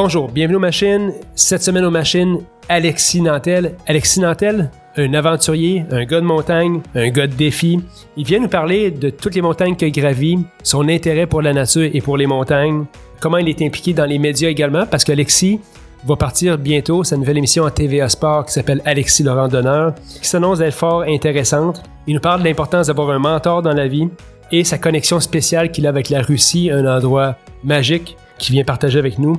Bonjour, 0.00 0.30
bienvenue 0.30 0.58
aux 0.58 0.60
machines. 0.60 1.12
Cette 1.34 1.64
semaine 1.64 1.84
aux 1.84 1.90
machines, 1.90 2.38
Alexis 2.68 3.20
Nantel. 3.20 3.74
Alexis 3.88 4.20
Nantel, 4.20 4.70
un 4.96 5.12
aventurier, 5.12 5.84
un 5.90 6.04
gars 6.04 6.20
de 6.20 6.24
montagne, 6.24 6.82
un 6.94 7.08
gars 7.08 7.26
de 7.26 7.34
défi. 7.34 7.80
Il 8.16 8.24
vient 8.24 8.38
nous 8.38 8.48
parler 8.48 8.92
de 8.92 9.10
toutes 9.10 9.34
les 9.34 9.42
montagnes 9.42 9.74
qu'il 9.74 9.90
gravit, 9.90 10.38
son 10.62 10.88
intérêt 10.88 11.26
pour 11.26 11.42
la 11.42 11.52
nature 11.52 11.90
et 11.92 12.00
pour 12.00 12.16
les 12.16 12.28
montagnes, 12.28 12.84
comment 13.18 13.38
il 13.38 13.48
est 13.48 13.60
impliqué 13.60 13.92
dans 13.92 14.04
les 14.04 14.20
médias 14.20 14.48
également, 14.48 14.86
parce 14.86 15.02
qu'Alexis 15.02 15.58
va 16.06 16.14
partir 16.14 16.58
bientôt 16.58 17.02
sa 17.02 17.16
nouvelle 17.16 17.38
émission 17.38 17.66
à 17.66 17.72
TVA 17.72 18.08
Sport 18.08 18.46
qui 18.46 18.52
s'appelle 18.52 18.80
Alexis 18.84 19.24
Laurent 19.24 19.48
d'honneur, 19.48 19.96
qui 20.22 20.28
s'annonce 20.28 20.60
d'être 20.60 20.74
fort 20.74 21.02
intéressante. 21.08 21.82
Il 22.06 22.14
nous 22.14 22.20
parle 22.20 22.42
de 22.42 22.46
l'importance 22.46 22.86
d'avoir 22.86 23.10
un 23.10 23.18
mentor 23.18 23.62
dans 23.62 23.74
la 23.74 23.88
vie 23.88 24.08
et 24.52 24.62
sa 24.62 24.78
connexion 24.78 25.18
spéciale 25.18 25.72
qu'il 25.72 25.86
a 25.86 25.88
avec 25.88 26.08
la 26.08 26.22
Russie, 26.22 26.70
un 26.70 26.86
endroit 26.86 27.34
magique 27.64 28.16
qu'il 28.38 28.54
vient 28.54 28.62
partager 28.62 29.00
avec 29.00 29.18
nous. 29.18 29.36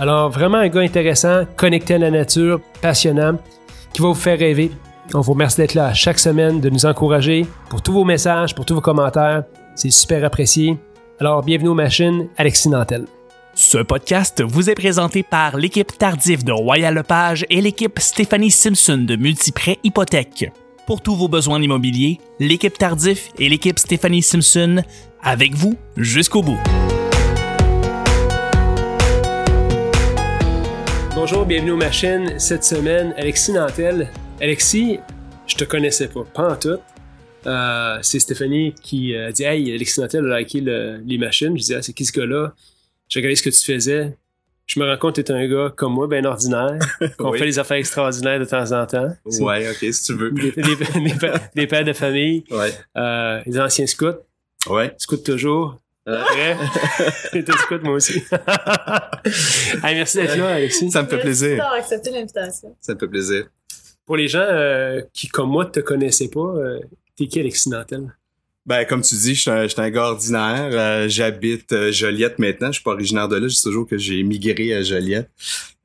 Alors 0.00 0.30
vraiment 0.30 0.56
un 0.56 0.68
gars 0.68 0.80
intéressant, 0.80 1.44
connecté 1.56 1.94
à 1.94 1.98
la 1.98 2.10
nature, 2.10 2.58
passionnant, 2.80 3.38
qui 3.92 4.00
va 4.00 4.08
vous 4.08 4.14
faire 4.14 4.38
rêver. 4.38 4.70
On 5.12 5.20
vous 5.20 5.32
remercie 5.32 5.58
d'être 5.58 5.74
là 5.74 5.92
chaque 5.92 6.18
semaine, 6.18 6.58
de 6.58 6.70
nous 6.70 6.86
encourager 6.86 7.44
pour 7.68 7.82
tous 7.82 7.92
vos 7.92 8.04
messages, 8.04 8.54
pour 8.54 8.64
tous 8.64 8.76
vos 8.76 8.80
commentaires. 8.80 9.44
C'est 9.74 9.90
super 9.90 10.24
apprécié. 10.24 10.78
Alors 11.20 11.42
bienvenue 11.42 11.68
aux 11.68 11.74
machines, 11.74 12.28
Alexis 12.38 12.70
Nantel. 12.70 13.04
Ce 13.52 13.76
podcast 13.76 14.42
vous 14.42 14.70
est 14.70 14.74
présenté 14.74 15.22
par 15.22 15.58
l'équipe 15.58 15.98
Tardif 15.98 16.44
de 16.44 16.52
Royal 16.52 16.94
Lepage 16.94 17.44
et 17.50 17.60
l'équipe 17.60 17.98
Stéphanie 17.98 18.50
Simpson 18.50 19.04
de 19.06 19.16
Multiprêt 19.16 19.76
Hypothèque. 19.84 20.50
Pour 20.86 21.02
tous 21.02 21.14
vos 21.14 21.28
besoins 21.28 21.60
immobiliers, 21.60 22.20
l'équipe 22.38 22.78
Tardif 22.78 23.28
et 23.38 23.50
l'équipe 23.50 23.78
Stéphanie 23.78 24.22
Simpson 24.22 24.82
avec 25.22 25.52
vous 25.52 25.74
jusqu'au 25.98 26.42
bout. 26.42 26.58
Bonjour, 31.20 31.44
bienvenue 31.44 31.72
aux 31.72 31.76
machines. 31.76 32.38
Cette 32.38 32.64
semaine, 32.64 33.12
Alexis 33.18 33.52
Nantel. 33.52 34.08
Alexis, 34.40 34.98
je 35.46 35.54
te 35.54 35.64
connaissais 35.64 36.08
pas, 36.08 36.24
pas 36.24 36.52
en 36.52 36.56
tout. 36.56 36.78
Euh, 37.46 37.98
c'est 38.00 38.18
Stéphanie 38.20 38.74
qui 38.82 39.14
a 39.14 39.30
dit 39.30 39.42
Hey, 39.44 39.70
Alexis 39.74 40.00
Nantel 40.00 40.32
a 40.32 40.38
liké 40.38 40.62
le- 40.62 41.02
les 41.04 41.18
machines. 41.18 41.52
Je 41.56 41.60
disais 41.60 41.74
ah, 41.76 41.82
C'est 41.82 41.92
qui 41.92 42.06
ce 42.06 42.12
gars-là? 42.18 42.54
J'ai 43.08 43.18
regardé 43.20 43.36
ce 43.36 43.42
que 43.42 43.50
tu 43.50 43.60
faisais. 43.60 44.16
Je 44.64 44.80
me 44.80 44.86
rends 44.90 44.96
compte 44.96 45.16
que 45.16 45.20
tu 45.20 45.30
es 45.30 45.34
un 45.34 45.46
gars 45.46 45.70
comme 45.76 45.92
moi, 45.92 46.08
bien 46.08 46.24
ordinaire, 46.24 46.78
qu'on 47.18 47.32
Oui. 47.32 47.38
fait 47.38 47.44
des 47.44 47.58
affaires 47.58 47.76
extraordinaires 47.76 48.40
de 48.40 48.46
temps 48.46 48.72
en 48.72 48.86
temps. 48.86 49.12
Ouais, 49.26 49.68
ok, 49.68 49.92
si 49.92 50.04
tu 50.04 50.14
veux. 50.14 50.30
Des, 50.30 50.52
des- 50.52 50.62
des 50.62 51.14
pères- 51.18 51.40
des 51.54 51.66
pères 51.66 51.84
de 51.84 51.92
famille, 51.92 52.44
Ouais. 52.50 52.72
euh, 52.96 53.42
des 53.44 53.60
anciens 53.60 53.86
scouts, 53.86 54.16
Ouais. 54.70 54.94
scouts 54.96 55.18
toujours. 55.18 55.78
J'étais 57.32 57.52
scout 57.58 57.82
moi 57.82 57.94
aussi. 57.94 58.22
Hey, 59.84 59.94
merci 59.94 60.16
d'être 60.18 60.36
là, 60.36 60.54
Alexis. 60.54 60.90
Ça 60.90 61.02
me 61.02 61.06
fait 61.08 61.16
Merci 61.16 61.26
plaisir. 61.26 61.50
d'avoir 61.56 61.74
accepté 61.74 62.10
l'invitation. 62.10 62.76
Ça 62.80 62.94
me 62.94 62.98
fait 62.98 63.08
plaisir. 63.08 63.44
Pour 64.06 64.16
les 64.16 64.28
gens 64.28 64.40
euh, 64.40 65.02
qui, 65.12 65.28
comme 65.28 65.50
moi, 65.50 65.66
te 65.66 65.80
connaissaient 65.80 66.28
pas, 66.28 66.40
euh, 66.40 66.80
t'es 67.16 67.26
qui 67.26 67.38
Alexis 67.40 67.68
Nantel? 67.68 68.14
Ben, 68.66 68.84
comme 68.84 69.02
tu 69.02 69.14
dis, 69.14 69.34
je 69.34 69.40
suis 69.40 69.50
un, 69.50 69.62
je 69.64 69.68
suis 69.68 69.80
un 69.80 69.90
gars 69.90 70.04
ordinaire. 70.06 70.68
Euh, 70.72 71.08
J'habite 71.08 71.72
euh, 71.72 71.92
Joliette 71.92 72.38
maintenant. 72.38 72.68
Je 72.68 72.74
suis 72.74 72.82
pas 72.82 72.92
originaire 72.92 73.28
de 73.28 73.36
là. 73.36 73.48
Je 73.48 73.54
dis 73.54 73.62
toujours 73.62 73.86
que 73.86 73.98
j'ai 73.98 74.22
migré 74.22 74.74
à 74.74 74.82
Joliette. 74.82 75.30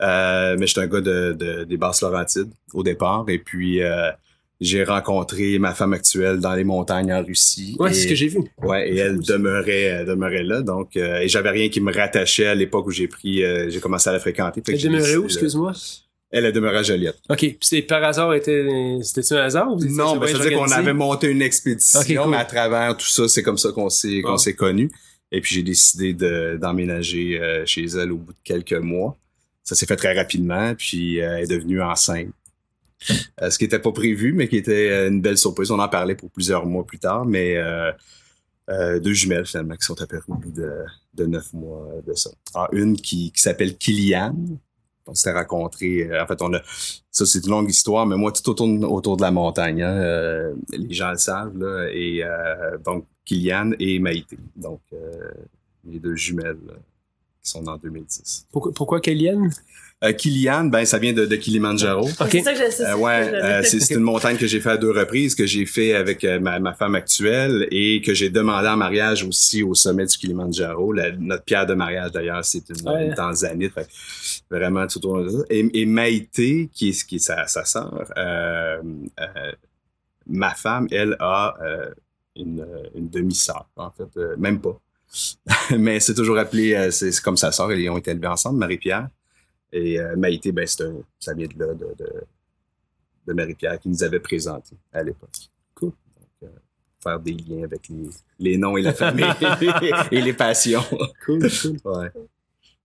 Euh, 0.02 0.56
mais 0.60 0.68
je 0.68 0.72
suis 0.74 0.82
un 0.82 0.88
gars 0.88 1.02
de, 1.02 1.34
de- 1.34 1.64
des 1.64 1.78
Basses-Laurentides 1.78 2.52
au 2.74 2.84
départ. 2.84 3.26
Et 3.28 3.40
puis, 3.40 3.82
euh, 3.82 4.12
j'ai 4.62 4.84
rencontré 4.84 5.60
ma 5.60 5.74
femme 5.74 5.94
actuelle 5.94 6.40
dans 6.40 6.54
les 6.56 6.64
montagnes 6.64 7.12
en 7.14 7.24
Russie. 7.24 7.76
Ouais, 7.80 7.94
c'est 7.94 8.04
ce 8.04 8.08
que 8.08 8.16
j'ai 8.16 8.28
vu. 8.28 8.40
Ouais, 8.64 8.90
et 8.90 8.98
elle 8.98 9.20
demeurait, 9.20 9.82
elle 9.82 10.06
demeurait 10.06 10.44
là. 10.44 10.62
Donc, 10.62 10.96
euh, 10.96 11.20
et 11.20 11.28
j'avais 11.28 11.50
rien 11.52 11.70
qui 11.70 11.82
me 11.82 11.94
rattachait 11.94 12.48
à 12.48 12.56
l'époque 12.56 12.88
où 12.88 12.92
j'ai 12.92 13.08
pris, 13.08 13.44
euh, 13.44 13.70
j'ai 13.70 13.80
commencé 13.80 14.10
à 14.10 14.14
la 14.14 14.20
fréquenter. 14.20 14.62
Elle 14.68 14.82
demeurait 14.82 15.16
où, 15.18 15.22
de- 15.22 15.26
excuse-moi? 15.26 15.74
Elle, 16.32 16.46
elle 16.46 16.52
demeurait 16.54 16.78
à 16.80 16.84
Joliette. 16.84 17.18
OK. 17.30 17.38
Puis 17.40 17.58
c'était 17.62 17.82
par 17.84 18.04
hasard, 18.04 18.34
était, 18.34 18.66
c'était-tu 19.04 19.34
un 19.36 19.44
hasard? 19.44 19.72
Ou 19.72 19.80
Non, 19.86 20.14
c'était 20.14 20.20
ben, 20.20 20.28
ça 20.28 20.38
veut 20.44 20.50
dire 20.50 20.58
qu'on 20.58 20.72
avait 20.72 20.94
monté 20.94 21.28
une 21.28 21.42
expédition, 21.42 22.02
cool. 22.24 22.32
mais 22.32 22.38
à 22.38 22.46
travers 22.46 22.98
tout 22.98 23.06
ça, 23.08 23.28
c'est 23.28 23.44
comme 23.44 23.58
ça 23.58 23.72
qu'on 23.72 23.90
s'est 23.90 24.22
qu'on 24.22 24.38
s'est 24.38 24.56
connus. 24.56 24.90
Et 25.32 25.42
puis 25.42 25.56
j'ai 25.56 25.64
décidé 25.64 26.14
de- 26.14 26.58
d'emménager 26.62 27.40
euh, 27.42 27.66
chez 27.66 27.86
elle 27.86 28.12
au 28.12 28.18
bout 28.18 28.32
de 28.34 28.38
quelques 28.44 28.74
mois. 28.74 29.18
Ça 29.64 29.76
s'est 29.76 29.86
fait 29.86 29.96
très 29.96 30.14
rapidement, 30.14 30.74
puis 30.78 31.18
elle 31.18 31.44
est 31.44 31.48
devenue 31.48 31.82
enceinte. 31.82 32.28
Euh, 33.42 33.50
ce 33.50 33.58
qui 33.58 33.66
n'était 33.66 33.80
pas 33.80 33.92
prévu, 33.92 34.34
mais 34.34 34.48
qui 34.48 34.58
était 34.58 34.90
euh, 34.90 35.10
une 35.10 35.22
belle 35.22 35.38
surprise. 35.38 35.72
On 35.72 35.80
en 35.80 35.90
parlait 35.90 36.16
pour 36.16 36.30
plusieurs 36.32 36.66
mois 36.66 36.86
plus 36.86 37.00
tard, 37.00 37.26
mais 37.26 37.56
euh, 37.58 37.92
deux 39.00 39.14
jumelles 39.14 39.46
finalement 39.46 39.76
qui 39.76 39.86
sont 39.86 40.02
apparues 40.02 40.24
au 40.28 40.36
bout 40.36 40.52
de, 40.52 40.72
de 41.14 41.26
neuf 41.26 41.54
mois 41.54 41.88
de 42.06 42.14
ça. 42.14 42.32
Ah, 42.54 42.68
une 42.72 42.96
qui, 42.96 43.32
qui 43.32 43.42
s'appelle 43.42 43.78
Kilian. 43.78 44.36
On 45.08 45.14
s'était 45.14 45.38
rencontrés. 45.38 46.10
en 46.20 46.26
fait, 46.26 46.42
on 46.42 46.54
a 46.54 46.62
ça, 47.12 47.26
c'est 47.26 47.46
une 47.46 47.52
longue 47.52 47.70
histoire, 47.70 48.08
mais 48.08 48.16
moi, 48.16 48.32
tout 48.32 48.50
autour, 48.50 48.68
autour 48.92 49.18
de 49.18 49.22
la 49.22 49.30
montagne, 49.30 49.84
hein, 49.84 50.52
les 50.72 50.94
gens 50.94 51.12
le 51.12 51.18
savent, 51.18 51.56
là, 51.58 51.88
et 51.94 52.24
donc 52.84 53.06
Kylian 53.24 53.74
et 53.80 54.00
Maïté, 54.00 54.38
donc 54.56 54.82
les 55.86 56.00
deux 56.00 56.16
jumelles 56.16 56.58
qui 57.44 57.52
sont 57.52 57.68
en 57.68 57.78
2010. 57.78 58.48
Pourquoi, 58.52 58.74
pourquoi? 58.74 59.00
Euh, 60.04 60.12
Kylian, 60.12 60.66
ben 60.66 60.84
ça 60.86 61.00
vient 61.00 61.14
de, 61.14 61.26
de 61.26 61.36
Kilimanjaro. 61.38 62.08
C'est 62.30 62.42
ça 62.42 62.54
que 62.54 62.60
je. 62.60 62.84
Euh, 62.84 62.96
ouais, 62.98 63.32
euh, 63.34 63.64
c'est 63.64 63.94
une 63.94 64.02
montagne 64.02 64.36
que 64.38 64.46
j'ai 64.46 64.60
fait 64.60 64.72
à 64.72 64.78
deux 64.78 64.92
reprises, 64.92 65.36
que 65.36 65.46
j'ai 65.46 65.66
fait 65.66 65.94
avec 65.94 66.24
euh, 66.26 66.38
ma, 66.40 66.60
ma 66.60 66.74
femme 66.74 66.96
actuelle 66.96 67.66
et 67.72 68.02
que 68.02 68.14
j'ai 68.14 68.30
demandé 68.30 68.68
en 68.68 68.76
mariage 68.76 69.24
aussi 69.24 69.64
au 69.64 69.74
sommet 69.74 70.06
du 70.06 70.18
Kilimanjaro. 70.18 70.92
La- 70.92 71.12
notre 71.14 71.46
pierre 71.46 71.66
de 71.66 71.74
mariage 71.76 72.12
d'ailleurs, 72.12 72.44
c'est 72.44 72.70
une, 72.70 72.88
Ouais. 72.90 73.08
une 73.08 73.14
tanzanite. 73.16 73.74
Fait 73.74 73.86
que 73.86 74.56
vraiment 74.56 74.86
tout 74.86 74.98
autour 74.98 75.24
de 75.24 75.30
ça. 75.30 75.38
Et, 75.50 75.66
et 75.82 75.86
Maïté, 75.86 76.70
qui 76.74 76.90
est, 76.90 77.06
qui 77.08 77.16
est 77.16 77.20
sa, 77.20 77.48
sa 77.48 77.64
sœur, 77.64 78.12
euh, 78.18 78.82
euh, 79.22 79.52
ma 80.28 80.50
femme, 80.54 80.88
elle 80.92 81.16
a 81.22 81.56
euh, 81.64 81.90
une, 82.36 82.68
une 82.96 83.10
demi-sœur, 83.10 83.70
en 83.78 83.92
fait, 83.92 84.10
euh, 84.18 84.36
même 84.38 84.60
pas. 84.60 84.78
Mais 85.78 86.02
c'est 86.02 86.14
toujours 86.16 86.38
appelé, 86.38 86.74
euh, 86.74 86.92
c'est 86.92 87.14
c'est 87.14 87.24
comme 87.24 87.38
sa 87.38 87.52
sœur, 87.54 87.72
ils 87.72 87.90
ont 87.90 87.98
été 87.98 88.12
élevés 88.12 88.28
ensemble, 88.28 88.60
Marie-Pierre. 88.60 89.08
Et 89.78 90.00
euh, 90.00 90.16
Maïté, 90.16 90.52
ben, 90.54 90.66
c'est 90.66 90.84
un- 90.84 91.02
ça 91.20 91.34
vient 91.34 91.48
de 91.48 91.60
là, 91.60 91.74
de, 91.74 91.86
de, 92.00 92.10
de 93.28 93.34
Marie-Pierre 93.34 93.78
qui 93.80 93.90
nous 93.90 94.04
avait 94.04 94.20
présenté 94.22 94.76
à 94.94 95.04
l'époque. 95.04 95.30
Cool. 95.74 95.90
Donc, 95.90 96.30
euh, 96.44 96.48
faire 97.04 97.20
des 97.20 97.34
liens 97.34 97.64
avec 97.66 97.82
les, 97.90 98.10
les 98.40 98.58
noms 98.58 98.78
et 98.78 98.82
la 98.82 98.94
famille 98.94 99.26
et 100.12 100.22
les 100.22 100.34
passions. 100.34 100.84
Cool, 101.26 101.50
cool. 101.62 101.78
Ouais. 101.84 102.08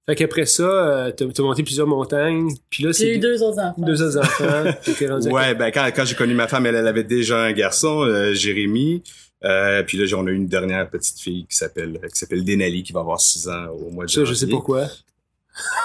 Fait 0.07 0.17
qu'après 0.17 0.47
ça, 0.47 0.65
euh, 0.65 1.13
t'as, 1.13 1.27
t'as 1.29 1.43
monté 1.45 1.63
plusieurs 1.63 1.87
montagnes, 1.87 2.51
puis 2.69 2.83
là, 2.83 2.91
J'ai 2.91 2.99
c'est 2.99 3.15
eu 3.15 3.19
deux 3.19 3.41
autres 3.43 3.61
enfants. 3.61 3.83
deux 3.83 4.03
autres 4.03 4.19
enfants, 4.19 4.73
t'étais 4.85 5.09
rendu 5.09 5.29
à- 5.29 5.33
Ouais, 5.33 5.55
ben 5.55 5.71
quand, 5.71 5.89
quand 5.95 6.05
j'ai 6.05 6.17
connu 6.17 6.35
ma 6.35 6.49
femme, 6.49 6.67
elle, 6.67 6.75
elle 6.75 6.89
avait 6.89 7.05
déjà 7.05 7.39
un 7.41 7.53
garçon, 7.53 8.01
euh, 8.03 8.33
Jérémy. 8.35 9.03
Euh, 9.45 9.83
puis 9.85 9.97
là, 9.97 10.05
on 10.19 10.27
a 10.27 10.31
eu 10.31 10.35
une 10.35 10.49
dernière 10.49 10.91
petite 10.91 11.19
fille 11.21 11.47
qui 11.47 11.57
s'appelle 11.57 11.99
qui 12.13 12.19
s'appelle 12.19 12.45
Denali, 12.45 12.83
qui 12.83 12.93
va 12.93 13.01
avoir 13.01 13.21
six 13.21 13.49
ans 13.49 13.69
au 13.69 13.91
mois 13.91 14.05
de 14.07 14.11
Ça, 14.11 14.25
je 14.25 14.35
sais 14.35 14.47
pourquoi. 14.49 14.89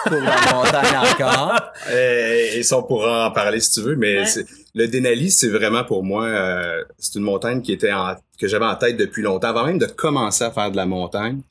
Pour 0.06 0.14
la 0.18 0.54
montagne 0.54 0.98
encore. 1.14 1.60
Et 1.94 2.64
ça, 2.64 2.78
on 2.78 2.84
pourra 2.84 3.28
en 3.28 3.32
parler 3.32 3.60
si 3.60 3.72
tu 3.72 3.82
veux, 3.82 3.96
mais 3.96 4.20
Ouais. 4.20 4.46
le 4.74 4.88
Denali, 4.88 5.32
c'est 5.32 5.50
vraiment 5.50 5.84
pour 5.84 6.04
moi, 6.04 6.26
euh, 6.26 6.84
c'est 6.98 7.16
une 7.16 7.24
montagne 7.26 7.62
qui 7.62 7.72
était 7.74 7.92
en, 7.94 8.16
que 8.40 8.48
j'avais 8.48 8.66
en 8.66 8.76
tête 8.76 8.98
depuis 8.98 9.22
longtemps, 9.24 9.50
avant 9.50 9.66
même 9.66 9.78
de 9.80 9.86
commencer 9.88 10.44
à 10.44 10.52
faire 10.52 10.72
de 10.72 10.76
la 10.78 10.86
montagne. 10.86 11.42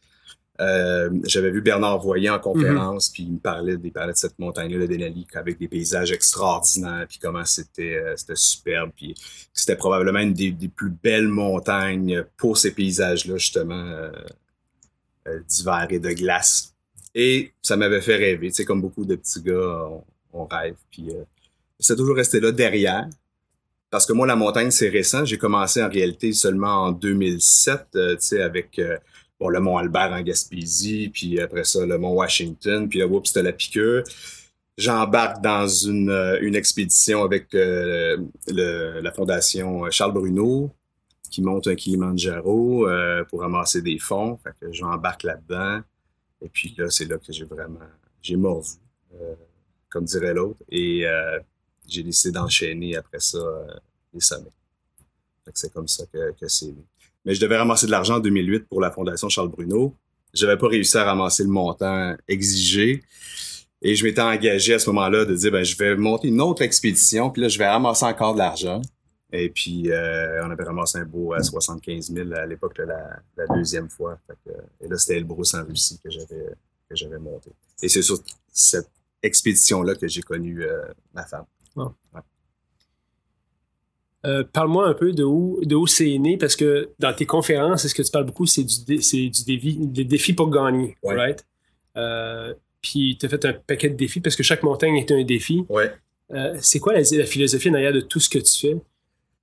Euh, 0.60 1.10
j'avais 1.24 1.50
vu 1.50 1.62
Bernard 1.62 1.98
Voyer 1.98 2.30
en 2.30 2.38
conférence, 2.38 3.08
puis 3.08 3.24
il 3.24 3.32
me 3.32 3.38
parlait, 3.38 3.76
il 3.82 3.92
parlait 3.92 4.12
de 4.12 4.18
cette 4.18 4.38
montagne-là, 4.38 4.78
le 4.78 4.86
Denali, 4.86 5.26
avec 5.34 5.58
des 5.58 5.66
paysages 5.66 6.12
extraordinaires, 6.12 7.06
puis 7.08 7.18
comment 7.20 7.44
c'était, 7.44 7.96
euh, 7.96 8.14
c'était 8.16 8.36
superbe, 8.36 8.90
puis 8.94 9.14
que 9.14 9.20
c'était 9.52 9.74
probablement 9.74 10.20
une 10.20 10.32
des, 10.32 10.52
des 10.52 10.68
plus 10.68 10.90
belles 10.90 11.26
montagnes 11.26 12.24
pour 12.36 12.56
ces 12.56 12.70
paysages-là, 12.70 13.36
justement, 13.36 13.74
euh, 13.84 14.10
euh, 15.26 15.40
d'hiver 15.48 15.86
et 15.90 15.98
de 15.98 16.10
glace. 16.10 16.73
Et 17.14 17.52
ça 17.62 17.76
m'avait 17.76 18.00
fait 18.00 18.16
rêver, 18.16 18.48
tu 18.48 18.54
sais, 18.54 18.64
comme 18.64 18.80
beaucoup 18.80 19.04
de 19.04 19.14
petits 19.14 19.40
gars, 19.42 19.88
on, 20.32 20.46
rêve, 20.46 20.74
puis 20.90 21.10
euh, 21.10 21.22
c'est 21.78 21.96
toujours 21.96 22.16
resté 22.16 22.40
là 22.40 22.50
derrière. 22.50 23.08
Parce 23.90 24.04
que 24.04 24.12
moi, 24.12 24.26
la 24.26 24.34
montagne, 24.34 24.72
c'est 24.72 24.88
récent. 24.88 25.24
J'ai 25.24 25.38
commencé 25.38 25.80
en 25.80 25.88
réalité 25.88 26.32
seulement 26.32 26.86
en 26.86 26.92
2007, 26.92 27.86
euh, 27.94 28.16
tu 28.16 28.26
sais, 28.26 28.42
avec 28.42 28.78
euh, 28.80 28.98
bon, 29.38 29.48
le 29.48 29.60
Mont 29.60 29.78
Albert 29.78 30.12
en 30.12 30.20
Gaspésie, 30.22 31.10
puis 31.12 31.38
après 31.40 31.64
ça, 31.64 31.86
le 31.86 31.98
Mont 31.98 32.14
Washington, 32.14 32.88
puis 32.88 32.98
là, 32.98 33.06
oups, 33.06 33.28
c'était 33.28 33.44
la 33.44 33.52
piqûre. 33.52 34.02
J'embarque 34.76 35.40
dans 35.40 35.68
une, 35.68 36.10
euh, 36.10 36.38
une 36.40 36.56
expédition 36.56 37.22
avec 37.22 37.54
euh, 37.54 38.16
la 38.48 39.12
fondation 39.12 39.88
Charles 39.90 40.12
Bruno, 40.12 40.70
qui 41.30 41.42
monte 41.42 41.68
un 41.68 41.76
Kilimanjaro 41.76 42.88
euh, 42.88 43.24
pour 43.24 43.40
ramasser 43.40 43.82
des 43.82 43.98
fonds. 43.98 44.36
Fait 44.42 44.52
que 44.60 44.72
j'embarque 44.72 45.22
là-dedans. 45.22 45.80
Et 46.44 46.48
puis 46.48 46.74
là, 46.76 46.90
c'est 46.90 47.06
là 47.06 47.16
que 47.16 47.32
j'ai 47.32 47.44
vraiment, 47.44 47.80
j'ai 48.20 48.36
mordu, 48.36 48.68
euh, 49.14 49.34
comme 49.88 50.04
dirait 50.04 50.34
l'autre. 50.34 50.58
Et 50.70 51.06
euh, 51.06 51.40
j'ai 51.88 52.02
décidé 52.02 52.32
d'enchaîner 52.32 52.96
après 52.96 53.20
ça 53.20 53.38
euh, 53.38 53.66
les 54.12 54.20
sommets. 54.20 54.52
C'est 55.54 55.72
comme 55.72 55.88
ça 55.88 56.04
que, 56.06 56.48
c'est. 56.48 56.74
Mais 57.24 57.34
je 57.34 57.40
devais 57.40 57.56
ramasser 57.56 57.86
de 57.86 57.90
l'argent 57.90 58.16
en 58.16 58.20
2008 58.20 58.68
pour 58.68 58.80
la 58.80 58.90
Fondation 58.90 59.28
Charles 59.28 59.48
Bruno. 59.48 59.94
J'avais 60.34 60.58
pas 60.58 60.68
réussi 60.68 60.96
à 60.98 61.04
ramasser 61.04 61.42
le 61.42 61.48
montant 61.48 62.14
exigé. 62.28 63.02
Et 63.80 63.94
je 63.94 64.04
m'étais 64.04 64.22
engagé 64.22 64.74
à 64.74 64.78
ce 64.78 64.88
moment-là 64.90 65.24
de 65.24 65.34
dire, 65.34 65.52
ben, 65.52 65.62
je 65.62 65.76
vais 65.76 65.96
monter 65.96 66.28
une 66.28 66.40
autre 66.40 66.62
expédition, 66.62 67.30
puis 67.30 67.42
là, 67.42 67.48
je 67.48 67.58
vais 67.58 67.68
ramasser 67.68 68.04
encore 68.06 68.32
de 68.32 68.38
l'argent. 68.38 68.80
Et 69.32 69.50
puis, 69.50 69.90
euh, 69.90 70.44
on 70.46 70.50
avait 70.50 70.62
ramassé 70.64 70.98
un 70.98 71.04
beau 71.04 71.32
à 71.32 71.42
75 71.42 72.12
000 72.12 72.32
à 72.34 72.46
l'époque 72.46 72.76
de 72.76 72.84
la, 72.84 73.20
la 73.36 73.46
deuxième 73.56 73.88
fois. 73.88 74.18
Fait 74.26 74.34
que, 74.44 74.50
et 74.84 74.88
là, 74.88 74.96
c'était 74.96 75.16
Elbrus 75.18 75.54
en 75.54 75.64
Russie 75.64 75.98
que 76.02 76.10
j'avais 76.10 76.50
que 76.88 76.94
j'avais 76.94 77.18
monté. 77.18 77.50
Et 77.82 77.88
c'est 77.88 78.02
sur 78.02 78.18
cette 78.52 78.90
expédition-là 79.22 79.94
que 79.96 80.06
j'ai 80.06 80.20
connu 80.22 80.62
euh, 80.62 80.82
ma 81.14 81.24
femme. 81.24 81.46
Euh, 84.26 84.42
Parle-moi 84.52 84.86
un 84.88 84.94
peu 84.94 85.12
de 85.12 85.22
où, 85.24 85.60
de 85.64 85.74
où 85.74 85.86
c'est 85.86 86.16
né, 86.18 86.38
parce 86.38 86.56
que 86.56 86.90
dans 86.98 87.12
tes 87.14 87.26
conférences, 87.26 87.86
ce 87.86 87.94
que 87.94 88.02
tu 88.02 88.10
parles 88.10 88.24
beaucoup, 88.24 88.46
c'est 88.46 88.64
du, 88.64 88.84
dé- 88.84 89.02
c'est 89.02 89.28
du 89.28 89.44
défi, 89.44 89.76
des 89.78 90.04
défis 90.04 90.32
pour 90.32 90.48
gagner, 90.50 90.96
Ouais. 91.02 91.14
right? 91.14 91.44
Puis 92.80 93.16
tu 93.18 93.26
as 93.26 93.28
fait 93.28 93.44
un 93.46 93.52
paquet 93.54 93.90
de 93.90 93.96
défis, 93.96 94.20
parce 94.20 94.36
que 94.36 94.42
chaque 94.42 94.62
montagne 94.62 94.96
est 94.96 95.10
un 95.10 95.22
défi. 95.24 95.64
Ouais. 95.68 95.92
C'est 96.60 96.80
quoi 96.80 96.92
la, 96.94 97.00
la 97.00 97.26
philosophie 97.26 97.70
derrière 97.70 97.92
de 97.92 98.00
tout 98.00 98.20
ce 98.20 98.28
que 98.30 98.38
tu 98.38 98.60
fais? 98.60 98.76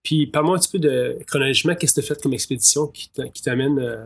Puis 0.04 0.28
parle-moi 0.28 0.58
un 0.58 0.60
petit 0.60 0.72
peu 0.72 0.80
de 0.80 1.18
chronologiquement, 1.28 1.76
qu'est-ce 1.76 1.94
que 1.94 2.02
tu 2.02 2.06
as 2.12 2.16
fait 2.16 2.22
comme 2.22 2.34
expédition 2.34 2.88
qui 2.88 3.10
t'a- 3.12 3.30
qui 3.30 3.42
t'amène 3.42 3.80
euh, 3.80 4.06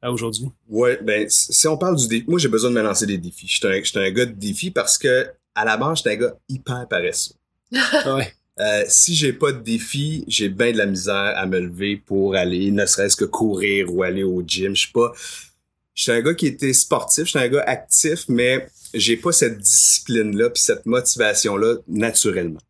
à 0.00 0.12
aujourd'hui? 0.12 0.46
Ouais, 0.68 0.98
ben, 1.02 1.26
si 1.28 1.66
on 1.68 1.76
parle 1.76 1.96
du 1.96 2.06
défi, 2.06 2.24
moi, 2.28 2.38
j'ai 2.38 2.48
besoin 2.48 2.70
de 2.70 2.76
me 2.76 2.82
lancer 2.82 3.06
des 3.06 3.18
défis. 3.18 3.46
Je 3.48 3.56
suis 3.84 3.98
un, 3.98 4.10
gars 4.10 4.26
de 4.26 4.32
défi 4.32 4.70
parce 4.70 4.96
que, 4.96 5.28
à 5.54 5.64
la 5.64 5.76
base, 5.76 5.98
je 5.98 6.00
suis 6.02 6.10
un 6.10 6.16
gars 6.16 6.36
hyper 6.48 6.86
paresseux. 6.88 7.34
Ah 7.92 8.16
ouais. 8.16 8.32
Euh, 8.58 8.84
si 8.88 9.14
j'ai 9.14 9.32
pas 9.32 9.52
de 9.52 9.60
défi, 9.60 10.24
j'ai 10.28 10.48
bien 10.50 10.72
de 10.72 10.76
la 10.76 10.86
misère 10.86 11.32
à 11.36 11.46
me 11.46 11.58
lever 11.58 11.96
pour 11.96 12.34
aller, 12.34 12.70
ne 12.70 12.84
serait-ce 12.84 13.16
que 13.16 13.24
courir 13.24 13.92
ou 13.92 14.02
aller 14.02 14.22
au 14.22 14.42
gym. 14.46 14.76
Je 14.76 14.82
suis 14.82 14.92
pas, 14.92 15.12
je 15.94 16.02
suis 16.02 16.12
un 16.12 16.20
gars 16.20 16.34
qui 16.34 16.46
était 16.46 16.72
sportif, 16.74 17.24
je 17.24 17.30
suis 17.30 17.38
un 17.38 17.48
gars 17.48 17.64
actif, 17.66 18.24
mais 18.28 18.66
j'ai 18.92 19.16
pas 19.16 19.32
cette 19.32 19.58
discipline-là 19.58 20.50
puis 20.50 20.62
cette 20.62 20.84
motivation-là 20.84 21.76
naturellement. 21.88 22.60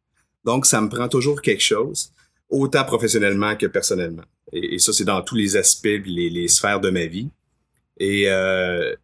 Donc, 0.45 0.65
ça 0.65 0.81
me 0.81 0.89
prend 0.89 1.09
toujours 1.09 1.43
quelque 1.43 1.63
chose, 1.63 2.13
autant 2.51 2.85
professionnellement 2.85 3.57
que 3.57 3.67
personnellement. 3.67 4.25
Et, 4.53 4.75
et 4.75 4.79
ça, 4.79 4.93
c'est 4.93 5.05
dans 5.05 5.23
tous 5.23 5.37
les 5.37 5.57
aspects, 5.57 5.85
les, 6.05 6.29
les 6.31 6.49
sphères 6.49 6.81
de 6.81 6.91
ma 6.91 7.07
vie. 7.07 7.29
Et 7.99 8.25
euh, 8.29 8.95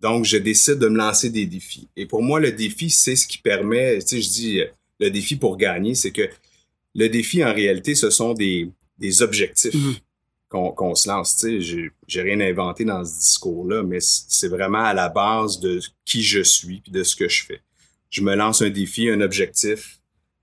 donc, 0.00 0.24
je 0.24 0.36
décide 0.36 0.78
de 0.78 0.88
me 0.88 0.96
lancer 0.98 1.30
des 1.30 1.46
défis. 1.46 1.88
Et 1.96 2.06
pour 2.06 2.22
moi, 2.22 2.40
le 2.40 2.52
défi, 2.52 2.90
c'est 2.90 3.16
ce 3.16 3.26
qui 3.26 3.38
permet, 3.38 3.98
tu 4.00 4.06
sais, 4.08 4.22
je 4.22 4.28
dis, 4.28 4.60
euh, 4.60 4.66
le 5.00 5.10
défi 5.10 5.36
pour 5.36 5.56
gagner, 5.56 5.94
c'est 5.94 6.10
que 6.12 6.28
le 6.94 7.08
défi, 7.08 7.44
en 7.44 7.52
réalité, 7.52 7.94
ce 7.94 8.10
sont 8.10 8.34
des, 8.34 8.68
des 8.98 9.22
objectifs 9.22 9.74
Mhm. 9.74 9.94
qu'on 10.48 10.70
qu'on 10.72 10.94
se 10.94 11.08
lance. 11.08 11.36
Tu 11.38 11.62
sais, 11.62 11.90
j'ai- 12.06 12.22
rien 12.22 12.38
inventé 12.40 12.84
dans 12.84 13.04
ce 13.04 13.18
discours-là, 13.18 13.82
mais 13.82 13.98
c'est 14.00 14.48
vraiment 14.48 14.84
à 14.84 14.92
la 14.92 15.08
base 15.08 15.58
de 15.60 15.80
qui 16.04 16.22
je 16.22 16.42
suis 16.42 16.80
puis 16.80 16.92
de 16.92 17.02
ce 17.02 17.16
que 17.16 17.28
je 17.28 17.44
fais. 17.46 17.60
Je 18.10 18.20
me 18.20 18.34
lance 18.34 18.60
un 18.60 18.68
défi, 18.70 19.08
un 19.08 19.20
objectif. 19.22 19.98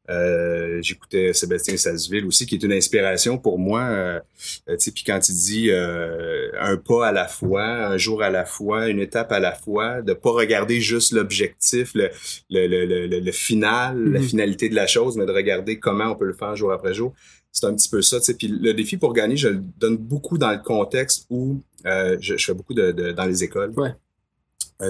Euh, 0.09 0.81
J'écoutais 0.81 1.33
Sébastien 1.33 1.77
Salzville 1.77 2.25
aussi, 2.25 2.45
qui 2.47 2.55
est 2.55 2.63
une 2.63 2.73
inspiration 2.73 3.37
pour 3.37 3.59
moi. 3.59 3.81
Euh, 3.81 4.19
tu 4.67 4.75
sais, 4.79 4.91
puis 4.91 5.03
quand 5.05 5.19
il 5.29 5.35
dit 5.35 5.69
euh, 5.69 6.49
un 6.59 6.77
pas 6.77 7.07
à 7.07 7.11
la 7.11 7.27
fois, 7.27 7.63
un 7.63 7.97
jour 7.97 8.23
à 8.23 8.29
la 8.29 8.45
fois, 8.45 8.87
une 8.89 8.99
étape 8.99 9.31
à 9.31 9.39
la 9.39 9.51
fois, 9.53 10.01
de 10.01 10.13
pas 10.13 10.31
regarder 10.31 10.81
juste 10.81 11.11
l'objectif, 11.11 11.91
le, 11.93 12.09
le, 12.49 12.67
le, 12.67 12.85
le, 12.85 13.07
le- 13.07 13.19
le 13.19 13.31
final, 13.31 13.97
la 14.11 14.19
Mhm. 14.19 14.25
finalité 14.25 14.69
de 14.69 14.75
la 14.75 14.87
chose, 14.87 15.15
mais 15.15 15.25
de 15.27 15.31
regarder 15.31 15.77
comment 15.79 16.05
on 16.11 16.15
peut 16.15 16.25
le 16.25 16.33
faire 16.33 16.55
jour 16.55 16.71
après 16.71 16.93
jour. 16.93 17.13
C'est 17.51 17.65
un 17.65 17.73
petit 17.75 17.89
peu 17.89 18.01
ça. 18.01 18.19
tu 18.19 18.25
sais. 18.25 18.33
Puis 18.35 18.47
le 18.47 18.73
défi 18.73 18.97
pour 18.97 19.13
gagner, 19.13 19.35
je 19.37 19.49
le 19.49 19.61
donne 19.77 19.97
beaucoup 19.97 20.37
dans 20.37 20.51
le 20.51 20.59
contexte 20.59 21.25
où 21.29 21.61
euh, 21.85 22.17
je, 22.19 22.35
je 22.37 22.45
fais 22.45 22.53
beaucoup 22.53 22.73
de, 22.73 22.91
de- 22.91 23.11
dans 23.11 23.25
les 23.25 23.43
écoles. 23.43 23.71
Ouais. 23.77 23.93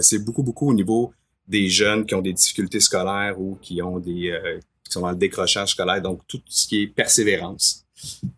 C'est 0.02 0.20
beaucoup, 0.20 0.44
beaucoup 0.44 0.70
au 0.70 0.74
niveau 0.74 1.12
des 1.48 1.68
jeunes 1.68 2.06
qui 2.06 2.14
ont 2.16 2.22
des 2.22 2.34
difficultés 2.34 2.80
scolaires 2.80 3.40
ou 3.40 3.58
qui 3.62 3.82
ont 3.82 3.98
des 3.98 4.30
euh, 4.30 4.60
qui 4.84 4.92
sont 4.92 5.02
dans 5.02 5.12
le 5.12 5.18
décrochage 5.18 5.70
scolaire, 5.70 6.02
donc 6.02 6.22
tout 6.28 6.42
ce 6.48 6.68
qui 6.68 6.84
est 6.84 6.88
persévérance. 6.88 7.86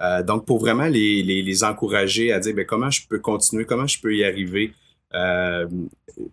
Euh, 0.02 0.24
donc, 0.24 0.46
pour 0.46 0.60
vraiment 0.60 0.88
les, 0.88 1.24
les, 1.24 1.42
les 1.42 1.64
encourager 1.64 2.32
à 2.32 2.40
dire 2.40 2.54
ben, 2.54 2.66
comment 2.66 2.90
je 2.90 3.08
peux 3.08 3.20
continuer, 3.20 3.66
comment 3.66 3.88
je 3.88 4.00
peux 4.00 4.16
y 4.16 4.24
arriver. 4.24 4.74
Euh, 5.14 5.68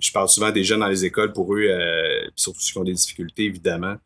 je 0.00 0.12
parle 0.12 0.28
souvent 0.28 0.50
des 0.50 0.64
jeunes 0.64 0.80
dans 0.80 0.88
les 0.88 1.04
écoles, 1.04 1.32
pour 1.32 1.54
eux, 1.54 1.66
euh, 1.68 2.28
surtout 2.34 2.60
ceux 2.60 2.72
qui 2.72 2.78
ont 2.78 2.84
des 2.84 2.94
difficultés, 2.94 3.44
évidemment. 3.44 3.96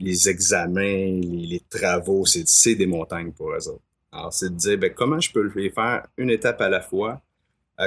Les 0.00 0.28
examens, 0.28 1.20
les, 1.20 1.60
travaux, 1.68 2.24
c'est 2.24 2.74
des 2.74 2.86
montagnes 2.86 3.32
pour 3.32 3.50
eux 3.52 3.68
autres. 3.68 3.82
Alors, 4.12 4.32
c'est 4.32 4.50
de 4.50 4.54
dire 4.54 4.78
ben, 4.78 4.92
comment 4.94 5.20
je 5.20 5.30
peux 5.32 5.50
les 5.56 5.70
faire 5.70 6.06
une 6.16 6.30
étape 6.30 6.60
à 6.60 6.68
la 6.68 6.80
fois. 6.80 7.20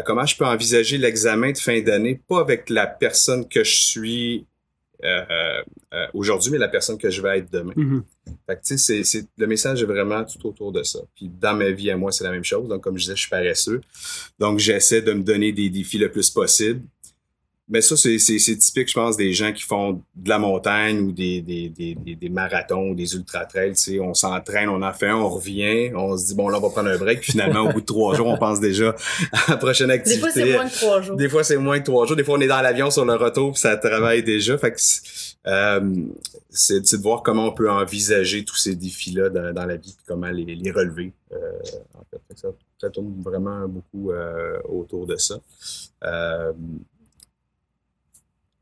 Comment 0.05 0.25
je 0.25 0.37
peux 0.37 0.45
envisager 0.45 0.97
l'examen 0.97 1.51
de 1.51 1.57
fin 1.57 1.81
d'année, 1.81 2.21
pas 2.25 2.39
avec 2.39 2.69
la 2.69 2.87
personne 2.87 3.45
que 3.45 3.61
je 3.61 3.75
suis 3.75 4.45
euh, 5.03 5.61
euh, 5.93 6.07
aujourd'hui, 6.13 6.51
mais 6.51 6.57
la 6.57 6.67
personne 6.67 6.97
que 6.97 7.09
je 7.09 7.21
vais 7.21 7.39
être 7.39 7.51
demain. 7.51 7.73
Mhm. 7.75 8.03
Fait 8.47 8.55
que, 8.55 8.77
c'est, 8.77 9.03
le 9.37 9.47
message 9.47 9.81
est 9.81 9.85
vraiment 9.85 10.23
tout 10.23 10.47
autour 10.47 10.71
de 10.71 10.83
ça. 10.83 10.99
Puis 11.15 11.29
dans 11.29 11.55
ma 11.55 11.71
vie 11.71 11.91
à 11.91 11.97
moi, 11.97 12.11
c'est 12.11 12.23
la 12.23 12.31
même 12.31 12.43
chose. 12.43 12.67
Donc, 12.67 12.81
comme 12.83 12.97
je 12.97 13.03
disais, 13.03 13.15
je 13.15 13.21
suis 13.21 13.29
paresseux. 13.29 13.81
Donc, 14.39 14.59
j'essaie 14.59 15.01
de 15.01 15.13
me 15.13 15.23
donner 15.23 15.51
des 15.51 15.69
défis 15.69 15.97
le 15.97 16.11
plus 16.11 16.29
possible. 16.29 16.81
Mais 17.71 17.81
ça, 17.81 17.95
c'est, 17.95 18.17
typique, 18.17 18.89
je 18.89 18.93
pense, 18.93 19.15
des 19.17 19.31
gens 19.33 19.51
qui 19.53 19.63
font 19.63 19.93
de 20.15 20.29
la 20.29 20.37
montagne 20.37 20.99
ou 20.99 21.11
des, 21.11 21.41
des, 21.41 21.69
des, 21.69 21.95
des, 21.95 22.15
des 22.15 22.29
marathons 22.29 22.89
ou 22.91 22.95
des 22.95 23.15
ultra-trails. 23.15 23.71
Tu 23.73 23.77
sais, 23.93 23.99
on 23.99 24.13
s'entraîne, 24.13 24.67
on 24.69 24.81
en 24.81 24.91
fait 24.93 25.07
un, 25.07 25.15
on 25.15 25.29
revient, 25.29 25.91
on 25.95 26.17
se 26.17 26.27
dit, 26.27 26.35
bon, 26.35 26.49
là, 26.49 26.57
on 26.57 26.61
va 26.61 26.69
prendre 26.69 26.89
un 26.89 26.97
break. 26.97 27.21
Puis 27.21 27.31
finalement, 27.31 27.61
au 27.61 27.71
bout 27.71 27.81
de 27.81 27.85
trois 27.85 28.13
jours, 28.15 28.27
on 28.27 28.37
pense 28.37 28.59
déjà 28.59 28.93
à 29.31 29.51
la 29.51 29.57
prochaine 29.57 29.87
Des 29.87 29.93
activité. 29.93 30.19
fois, 30.21 30.31
c'est 30.33 30.53
moins 30.53 30.67
que 30.69 30.75
trois 30.75 31.01
jours. 31.01 31.15
Des 31.15 31.29
fois, 31.29 31.43
c'est 31.45 31.57
moins 31.57 31.79
que 31.79 31.85
trois 31.85 32.05
jours. 32.05 32.15
Des 32.17 32.23
fois, 32.23 32.37
on 32.37 32.41
est 32.41 32.47
dans 32.47 32.61
l'avion 32.61 32.91
sur 32.91 33.05
le 33.05 33.15
retour 33.15 33.53
puis 33.53 33.61
ça 33.61 33.77
travaille 33.77 34.21
déjà. 34.21 34.57
Fait 34.57 34.71
que 34.71 34.79
c'est- 34.81 35.37
euh, 35.47 35.79
c'est 36.49 36.81
de 36.81 37.01
voir 37.01 37.23
comment 37.23 37.47
on 37.47 37.51
peut 37.53 37.71
envisager 37.71 38.43
tous 38.43 38.57
ces 38.57 38.75
défis-là 38.75 39.29
dans, 39.29 39.53
dans 39.53 39.65
la 39.65 39.77
vie 39.77 39.93
puis 39.95 40.05
comment 40.05 40.27
les, 40.29 40.43
les 40.55 40.71
relever. 40.71 41.13
Euh, 41.31 41.37
en 41.95 42.03
fait. 42.11 42.19
Ça, 42.35 42.49
ça 42.79 42.89
tourne 42.89 43.13
vraiment 43.23 43.65
beaucoup 43.67 44.11
euh, 44.11 44.59
autour 44.67 45.07
de 45.07 45.15
ça. 45.15 45.39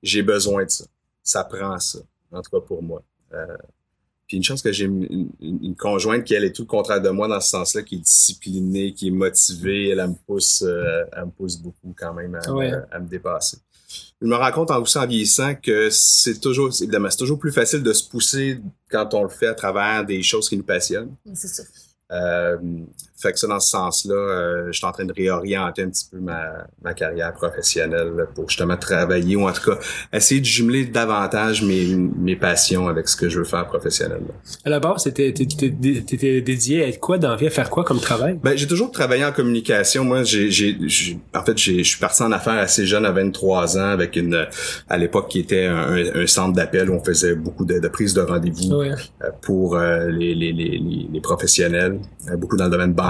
J'ai 0.04 0.24
besoin 0.24 0.66
de 0.66 0.69
ça. 0.69 0.86
Ça 1.24 1.44
prend 1.44 1.78
ça, 1.80 2.00
en 2.31 2.42
tout 2.42 2.51
cas 2.51 2.66
pour 2.66 2.81
moi. 2.81 3.01
Euh, 3.34 3.46
puis 4.28 4.38
une 4.38 4.44
chance 4.44 4.62
que 4.62 4.72
j'ai 4.72 4.86
une, 4.86 5.04
une- 5.40 5.60
une 5.63 5.75
conjointe 5.75 6.24
qui, 6.24 6.34
elle, 6.36 6.44
est 6.44 6.51
tout 6.54 6.62
le 6.63 6.68
contraire 6.68 7.01
de 7.01 7.10
moi 7.10 7.28
dans 7.28 7.40
ce 7.42 7.50
sens-là, 7.50 7.81
qui 7.81 7.96
est 7.96 8.00
disciplinée, 8.00 8.94
qui 8.94 9.07
est 9.07 9.12
motivée. 9.12 9.90
Elle, 9.90 10.00
elle 10.00 10.10
me 10.10 10.16
pousse, 10.28 10.62
euh, 10.62 11.04
elle 11.14 11.26
me 11.26 11.31
pousse 11.31 11.57
beaucoup 11.57 11.94
quand 11.97 12.14
même 12.14 12.35
à, 12.35 12.52
Ouais. 12.52 12.71
à- 12.71 12.88
à 12.92 13.00
me 13.00 13.07
dépasser. 13.07 13.57
Je 14.21 14.28
me 14.28 14.35
rends 14.35 14.52
compte 14.52 14.69
en 14.69 14.81
aussi 14.81 14.97
en 15.00 15.07
vieillissant 15.07 15.56
que 15.56 15.90
c'est 15.90 16.40
toujours, 16.40 16.71
c'est- 16.73 16.83
évidemment, 16.83 17.09
c'est 17.09 17.18
toujours 17.18 17.40
plus 17.40 17.52
facile 17.52 17.81
de 17.81 17.92
se 17.94 18.07
pousser 18.07 18.59
quand 18.92 19.14
on 19.16 19.23
le 19.23 19.30
fait 19.30 19.47
à 19.47 19.56
travers 19.56 20.06
des 20.06 20.21
choses 20.21 20.47
qui 20.47 20.57
nous 20.57 20.64
passionnent. 20.64 21.16
C'est 21.33 21.47
ça. 21.47 21.64
Euh, 22.12 22.57
fait 23.21 23.33
que 23.33 23.40
ça, 23.40 23.47
dans 23.47 23.59
ce 23.59 23.69
sens-là, 23.69 24.14
euh, 24.16 24.68
je 24.71 24.78
suis 24.78 24.85
en 24.85 24.92
train 24.92 25.06
de 25.06 25.14
réorienter 25.14 25.83
un 25.83 25.90
petit 25.90 26.06
peu 26.11 26.19
ma, 26.19 26.66
ma 26.83 26.94
carrière 26.94 27.33
professionnelle 27.33 28.11
là, 28.16 28.26
pour 28.33 28.49
justement 28.49 28.78
travailler 28.78 29.35
ou 29.35 29.47
en 29.47 29.52
tout 29.52 29.71
cas 29.71 29.78
essayer 30.14 30.40
de 30.42 30.45
jumeler 30.45 30.85
davantage 30.85 31.64
mes, 31.64 31.85
mes 31.95 32.35
passions 32.35 32.88
avec 32.88 33.07
ce 33.09 33.16
que 33.16 33.30
je 33.30 33.40
veux 33.40 33.45
faire 33.45 33.66
professionnellement. 33.68 34.33
À 34.66 34.69
la 34.69 34.80
base, 34.80 35.04
t'étais, 35.04 35.33
t'étais, 35.33 36.42
dédié 36.42 36.83
à 36.83 36.88
être 36.88 36.99
quoi 36.99 37.18
dans 37.18 37.35
vie, 37.35 37.47
à 37.47 37.49
faire 37.49 37.69
quoi 37.69 37.83
comme 37.83 37.99
travail? 37.99 38.40
Ben, 38.44 38.57
j'ai 38.57 38.68
toujours 38.68 38.92
travaillé 38.92 39.26
en 39.26 39.31
communication. 39.31 40.04
Moi, 40.04 40.23
j'ai, 40.23 40.49
j'ai, 40.52 40.78
j'ai- 40.88 41.19
en 41.35 41.44
fait, 41.44 41.57
j'ai, 41.57 41.83
je 41.83 41.90
suis 41.90 41.99
parti 41.99 42.23
en 42.23 42.31
affaires 42.31 42.54
assez 42.54 42.85
jeune, 42.85 43.06
à 43.06 43.11
23 43.11 43.78
ans, 43.78 43.90
avec 43.90 44.16
une, 44.16 44.47
à 44.90 44.97
l'époque, 44.97 45.30
qui 45.30 45.40
était 45.40 45.66
un, 45.66 45.95
un 46.16 46.28
centre 46.28 46.54
d'appel 46.54 46.90
où 46.90 46.94
on 46.95 47.04
faisait 47.04 47.35
beaucoup 47.35 47.66
de, 47.66 47.80
de 47.80 47.88
prises 47.88 48.14
de 48.14 48.21
rendez-vous 48.21 48.73
Ouais. 48.73 48.92
euh, 49.23 49.30
pour 49.42 49.76
euh, 49.76 50.07
les, 50.09 50.33
les, 50.35 50.54
les, 50.54 50.78
les, 50.78 51.07
les 51.11 51.21
professionnels, 51.21 51.99
euh, 52.30 52.35
beaucoup 52.38 52.56
dans 52.57 52.66
le 52.66 52.71
domaine 52.71 52.94
bancaire. 52.94 53.08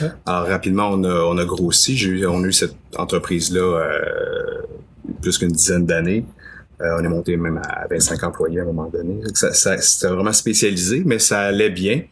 Ouais. 0.00 0.08
Alors, 0.26 0.46
rapidement, 0.46 0.90
on 0.92 1.04
a, 1.04 1.14
on 1.24 1.38
a 1.38 1.44
grossi. 1.44 1.96
J'ai 1.96 2.08
eu, 2.08 2.26
on 2.26 2.42
a 2.44 2.46
eu 2.46 2.52
cette 2.52 2.76
entreprise-là 2.96 3.60
euh, 3.60 4.62
plus 5.22 5.38
qu'une 5.38 5.52
dizaine 5.52 5.86
d'années. 5.86 6.24
Euh, 6.80 6.96
on 7.00 7.04
est 7.04 7.08
monté 7.08 7.36
même 7.36 7.60
à 7.64 7.86
25 7.90 8.22
employés 8.22 8.60
à 8.60 8.62
un 8.62 8.66
moment 8.66 8.88
donné. 8.88 9.20
Ça, 9.34 9.52
ça, 9.52 9.76
c'était 9.78 10.12
vraiment 10.12 10.32
spécialisé, 10.32 11.02
mais 11.04 11.18
ça 11.18 11.40
allait 11.40 11.70
bien. 11.70 12.02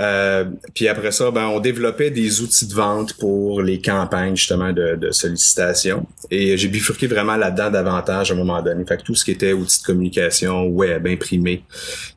Euh, 0.00 0.44
puis 0.74 0.88
après 0.88 1.12
ça, 1.12 1.30
ben, 1.30 1.46
on 1.46 1.60
développait 1.60 2.10
des 2.10 2.40
outils 2.40 2.66
de 2.66 2.74
vente 2.74 3.14
pour 3.14 3.62
les 3.62 3.80
campagnes 3.80 4.34
justement 4.34 4.72
de, 4.72 4.96
de 4.96 5.10
sollicitation. 5.12 6.06
Et 6.30 6.56
j'ai 6.56 6.68
bifurqué 6.68 7.06
vraiment 7.06 7.36
là-dedans 7.36 7.70
davantage 7.70 8.32
à 8.32 8.34
un 8.34 8.36
moment 8.36 8.60
donné. 8.60 8.84
Fait 8.84 8.96
tout 8.96 9.14
ce 9.14 9.24
qui 9.24 9.30
était 9.30 9.52
outils 9.52 9.80
de 9.82 9.86
communication, 9.86 10.66
web, 10.66 11.06
imprimé. 11.06 11.62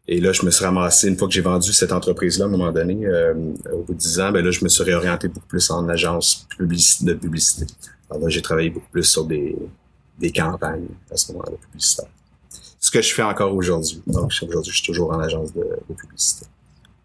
Et 0.08 0.20
là, 0.20 0.32
je 0.32 0.44
me 0.44 0.50
suis 0.50 0.66
ramassé, 0.66 1.08
une 1.08 1.18
fois 1.18 1.28
que 1.28 1.34
j'ai 1.36 1.42
vendu 1.42 1.72
cette 1.72 1.92
entreprise-là 1.92 2.46
à 2.46 2.48
un 2.48 2.52
moment 2.52 2.72
donné, 2.72 3.06
euh, 3.06 3.34
au 3.72 3.84
bout 3.84 3.94
de 3.94 4.00
10 4.00 4.20
ans, 4.22 4.32
ben 4.32 4.44
là, 4.44 4.50
je 4.50 4.64
me 4.64 4.70
suis 4.70 4.84
réorienté 4.84 5.28
beaucoup 5.28 5.48
plus 5.48 5.70
en 5.70 5.88
agence 5.88 6.48
de 6.60 7.14
publicité. 7.14 7.66
Alors 8.10 8.24
là, 8.24 8.30
j'ai 8.30 8.42
travaillé 8.42 8.72
beaucoup 8.72 8.90
plus 8.92 9.04
sur 9.04 9.26
des, 9.26 9.56
campagnes 10.34 10.88
à 11.12 11.18
ce 11.18 11.32
moment-là 11.32 11.58
publicitaires. 11.72 12.10
Ce 12.80 12.90
que 12.90 13.02
je 13.02 13.14
fais 13.14 13.24
encore 13.24 13.54
aujourd'hui. 13.54 14.02
Donc, 14.08 14.32
aujourd'hui, 14.42 14.72
je 14.72 14.78
suis 14.78 14.86
toujours 14.86 15.12
en 15.12 15.20
agence 15.20 15.54
de 15.54 15.64
publicité. 15.96 16.48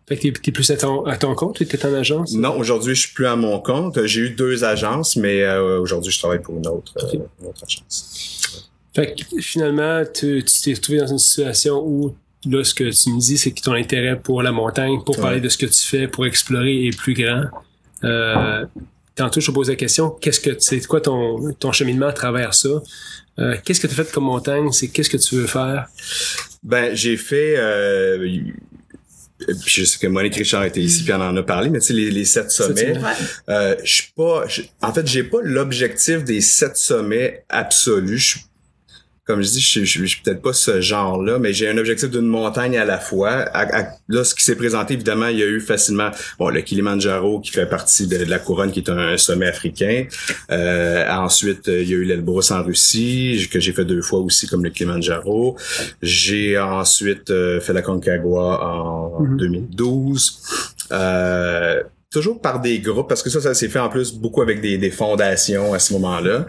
Fait 0.09 0.17
que 0.17 0.29
t'es, 0.29 0.51
plus 0.53 0.69
à 0.71 0.77
ton, 0.77 1.05
à 1.05 1.17
ton 1.17 1.35
compte 1.35 1.61
ou 1.61 1.65
t'es 1.65 1.87
en 1.87 1.95
agence? 1.95 2.33
Non, 2.33 2.59
aujourd'hui, 2.59 2.95
je 2.95 3.03
suis 3.03 3.15
plus 3.15 3.27
à 3.27 3.37
mon 3.37 3.61
compte. 3.61 4.05
J'ai 4.05 4.23
eu 4.23 4.31
deux 4.31 4.65
agences, 4.65 5.17
mais 5.17 5.43
euh, 5.43 5.79
aujourd'hui, 5.81 6.11
je 6.13 6.19
travaille 6.19 6.43
pour 6.43 6.57
une 6.57 6.67
autre, 6.67 6.93
euh, 6.99 7.07
Ok. 7.07 7.15
une 7.15 7.47
autre 7.47 7.63
agence. 7.65 8.69
Fait 8.95 9.15
que 9.15 9.41
finalement, 9.41 10.03
tu 10.13 10.45
t'es 10.45 10.75
retrouvé 10.75 10.99
dans 10.99 11.07
une 11.07 11.19
situation 11.19 11.83
où 11.87 12.15
là, 12.47 12.65
ce 12.65 12.75
que 12.75 12.85
tu 12.91 13.11
me 13.11 13.21
dis, 13.21 13.39
c'est 13.39 13.53
que 13.53 13.63
ton 13.63 13.73
intérêt 13.73 14.19
pour 14.19 14.43
la 14.43 14.53
montagne, 14.53 14.99
pour 15.05 15.17
parler 15.17 15.41
de 15.41 15.49
ce 15.49 15.57
que 15.57 15.67
tu 15.67 15.81
fais, 15.81 16.09
pour 16.09 16.27
explorer 16.27 16.87
est 16.87 16.97
plus 16.97 17.15
grand. 17.15 17.45
Euh, 18.05 18.67
tantôt, 19.15 19.41
je 19.41 19.47
te 19.47 19.53
pose 19.53 19.69
la 19.71 19.77
question, 19.77 20.11
qu'est-ce 20.11 20.41
que 20.41 20.51
c'est 20.59 20.85
quoi 20.87 21.01
ton, 21.01 21.53
ton 21.55 21.73
cheminement 21.73 22.09
à 22.09 22.13
travers 22.13 22.53
ça? 22.55 22.69
Euh, 23.39 23.57
qu'est-ce 23.65 23.81
que 23.81 23.87
tu 23.87 23.99
as 23.99 24.05
fait 24.05 24.13
comme 24.13 24.25
montagne? 24.25 24.73
C'est 24.73 24.89
qu'est-ce 24.89 25.09
que 25.09 25.17
tu 25.17 25.37
veux 25.37 25.47
faire? 25.47 25.87
Ben, 26.63 26.95
j'ai 26.95 27.17
fait. 27.17 27.55
Euh, 27.57 28.41
puis 29.47 29.71
je 29.71 29.85
sais 29.85 29.99
que 29.99 30.07
Monique 30.07 30.37
Richard 30.37 30.65
était 30.65 30.81
ici 30.81 31.03
puis 31.05 31.13
on 31.13 31.21
en 31.21 31.37
a 31.37 31.43
parlé, 31.43 31.71
mais 31.71 31.81
tu 31.81 31.87
sais, 31.87 31.93
les, 31.93 32.11
les 32.11 32.25
sept 32.25 32.51
sommets, 32.51 32.95
euh, 33.49 33.77
je 33.83 33.93
suis 33.93 34.13
pas. 34.17 34.45
en 34.83 34.93
fait, 34.93 35.07
j'ai 35.07 35.25
pas 35.25 35.39
l'objectif 35.43 36.25
des 36.25 36.41
sept 36.41 36.77
sommets 36.77 37.45
absolus. 37.49 38.37
Comme 39.25 39.41
je 39.41 39.49
dis, 39.51 39.61
je, 39.61 39.67
suis- 39.69 39.81
je, 39.87 39.91
suis- 39.91 40.01
je 40.01 40.07
suis 40.07 40.21
peut-être 40.23 40.43
pas 40.43 40.53
ce 40.53 40.81
genre-là, 40.81 41.39
mais 41.39 41.53
j'ai 41.53 41.69
un 41.69 41.79
objectif 41.79 42.11
d'une 42.11 42.27
montagne 42.27 42.77
à 42.77 42.85
la 42.85 42.99
fois. 42.99 43.31
À- 43.31 43.83
à- 43.83 43.89
là, 44.09 44.25
ce 44.25 44.35
qui 44.35 44.43
s'est 44.43 44.57
présenté, 44.57 44.95
évidemment, 44.95 45.29
il 45.29 45.39
y 45.39 45.45
a 45.45 45.47
eu 45.47 45.61
facilement 45.61 46.11
bon 46.41 46.49
le 46.49 46.61
Kilimanjaro 46.61 47.39
qui 47.41 47.53
fait 47.53 47.67
partie 47.67 48.09
de, 48.09 48.17
de 48.19 48.25
la 48.25 48.41
couronne, 48.41 48.73
qui 48.73 48.81
est 48.81 48.91
un, 48.91 49.17
sommet 49.17 49.47
africain. 49.47 50.07
Euh, 50.51 51.09
ensuite, 51.09 51.69
euh, 51.69 51.83
il 51.83 51.89
y 51.89 51.95
a 51.95 51.99
eu 51.99 52.05
l'Elbrus 52.05 52.51
en 52.51 52.65
Russie, 52.65 53.49
que 53.53 53.61
j'ai 53.61 53.73
fait 53.73 53.85
deux 53.85 54.03
fois 54.03 54.19
aussi, 54.19 54.49
comme 54.49 54.65
le 54.65 54.71
Kilimanjaro. 54.71 55.57
J'ai 56.03 56.59
ensuite 56.59 57.31
euh, 57.31 57.61
fait 57.61 57.73
la 57.73 57.83
Concagua 57.83 58.61
en 58.65 59.23
Mhm. 59.23 59.37
2012. 59.37 60.41
Euh, 60.91 61.83
toujours 62.13 62.41
par 62.41 62.61
des 62.61 62.79
groupes, 62.81 63.09
parce 63.09 63.23
que 63.23 63.31
ça, 63.31 63.41
ça 63.41 63.55
s'est 63.55 63.69
fait 63.69 63.79
en 63.79 63.89
plus 63.89 64.13
beaucoup 64.13 64.43
avec 64.43 64.61
des, 64.61 64.77
des 64.77 64.91
fondations 64.91 65.73
à 65.73 65.79
ce 65.79 65.93
moment-là. 65.95 66.47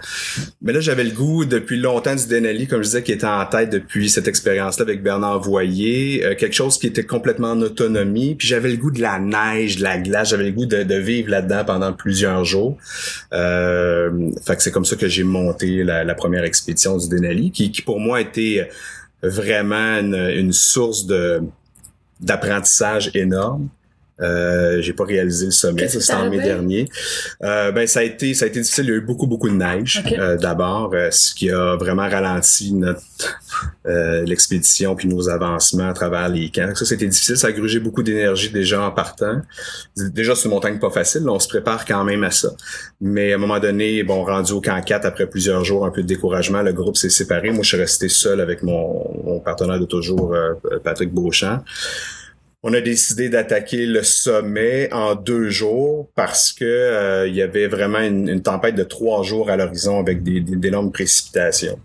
Mais 0.62 0.74
là, 0.74 0.82
j'avais 0.82 1.05
le 1.05 1.12
goût 1.12 1.46
depuis 1.46 1.77
longtemps 1.77 2.15
du 2.15 2.27
Denali, 2.27 2.67
comme 2.67 2.82
je 2.82 2.88
disais, 2.88 3.03
qui 3.03 3.13
était 3.13 3.25
en 3.25 3.46
tête 3.46 3.70
depuis 3.70 4.10
cette 4.10 4.27
expérience-là 4.27 4.84
avec 4.84 5.01
Bernard 5.01 5.39
Voyer, 5.41 6.25
euh, 6.25 6.36
quelque 6.36 6.53
chose 6.53 6.77
qui 6.77 6.88
était 6.88 7.05
complètement 7.05 7.51
en 7.51 7.62
autonomie. 7.62 8.36
Puis 8.36 8.48
j'avais 8.48 8.70
le 8.70 8.77
goût 8.77 8.91
de 8.91 9.01
la 9.01 9.20
neige, 9.20 9.77
de 9.77 9.84
la 9.84 9.98
glace, 9.98 10.29
j'avais 10.29 10.46
le 10.46 10.51
goût 10.51 10.65
de, 10.65 10.84
de 10.84 10.96
vivre 10.96 11.29
là-dedans 11.29 11.63
pendant 11.65 11.93
plusieurs 11.93 12.43
jours. 12.43 12.77
Euh, 13.34 14.29
fait 14.46 14.58
que 14.58 14.63
c'est 14.63 14.72
comme 14.72 14.86
ça 14.86 14.98
que 14.98 15.08
j'ai 15.08 15.24
monté 15.24 15.84
la, 15.84 16.03
la 16.03 16.15
première 16.15 16.43
expédition 16.43 16.98
du 16.98 17.08
Denali, 17.08 17.51
qui, 17.51 17.72
qui 17.72 17.82
pour 17.82 18.00
moi 18.00 18.20
était 18.20 18.70
vraiment 19.22 20.00
une, 20.00 20.15
une 20.15 20.51
source 20.51 21.05
de 21.05 21.41
d'apprentissage 22.20 23.12
énorme. 23.15 23.67
Euh, 24.23 24.81
j'ai 24.81 24.93
pas 24.93 25.03
réalisé 25.03 25.45
le 25.45 25.51
sommet, 25.51 25.87
ça 25.87 25.99
c'était 25.99 26.13
en 26.13 26.29
mai 26.29 26.39
dernier. 26.39 26.89
Euh, 27.43 27.71
ben 27.71 27.85
ça 27.87 27.99
a 27.99 28.03
été 28.03 28.33
ça 28.33 28.45
a 28.45 28.47
été 28.47 28.61
difficile, 28.61 28.85
il 28.85 28.89
y 28.89 28.93
a 28.93 28.95
eu 28.95 29.01
beaucoup 29.01 29.27
beaucoup 29.27 29.49
de 29.49 29.55
neige 29.55 30.03
euh, 30.17 30.37
d'abord, 30.37 30.91
euh, 30.93 31.09
ce 31.11 31.33
qui 31.33 31.49
a 31.49 31.75
vraiment 31.75 32.07
ralenti 32.09 32.73
notre 32.73 33.01
euh, 33.85 34.23
l'expédition 34.23 34.95
puis 34.95 35.07
nos 35.07 35.29
avancements 35.29 35.89
à 35.89 35.93
travers 35.93 36.29
les 36.29 36.49
camps. 36.49 36.73
Ça 36.73 36.85
c'était 36.85 37.07
difficile, 37.07 37.37
ça 37.37 37.47
a 37.47 37.51
grugé 37.51 37.79
beaucoup 37.79 38.03
d'énergie 38.03 38.49
déjà 38.49 38.81
en 38.81 38.91
partant. 38.91 39.41
Déjà 39.97 40.35
c'est 40.35 40.45
une 40.45 40.51
montagne 40.51 40.79
pas 40.79 40.89
facile, 40.89 41.23
là, 41.23 41.31
on 41.31 41.39
se 41.39 41.47
prépare 41.47 41.85
quand 41.85 42.03
même 42.03 42.23
à 42.23 42.31
ça. 42.31 42.49
Mais 43.01 43.33
à 43.33 43.35
un 43.35 43.39
moment 43.39 43.59
donné, 43.59 44.03
bon 44.03 44.23
rendu 44.23 44.53
au 44.53 44.61
camp 44.61 44.81
4 44.81 45.05
après 45.05 45.27
plusieurs 45.27 45.65
jours 45.65 45.85
un 45.85 45.91
peu 45.91 46.01
de 46.01 46.07
découragement, 46.07 46.61
le 46.61 46.71
groupe 46.71 46.97
s'est 46.97 47.09
séparé. 47.09 47.51
Moi 47.51 47.63
je 47.63 47.69
suis 47.69 47.77
resté 47.77 48.07
seul 48.07 48.39
avec 48.39 48.63
mon, 48.63 49.23
mon 49.23 49.39
partenaire 49.39 49.79
de 49.79 49.85
toujours 49.85 50.33
euh, 50.33 50.53
Patrick 50.83 51.11
Beauchamp. 51.11 51.63
On 52.65 52.74
a 52.74 52.79
décidé 52.79 53.27
d'attaquer 53.27 53.86
le 53.86 54.03
sommet 54.03 54.91
en 54.93 55.15
deux 55.15 55.50
jours 55.50 56.08
parce 56.15 56.53
que 56.53 56.63
euh, 56.63 57.27
il 57.27 57.36
y 57.36 57.41
avait 57.41 57.67
vraiment 57.67 58.00
une, 58.00 58.41
tempête 58.41 58.75
de 58.75 58.84
trois 58.84 59.22
jours 59.24 59.50
à 59.50 59.58
l'horizon 59.58 60.00
avec 60.00 60.24
des, 60.24 60.39
d'énormes 60.39 60.91
précipitations. 60.91 61.77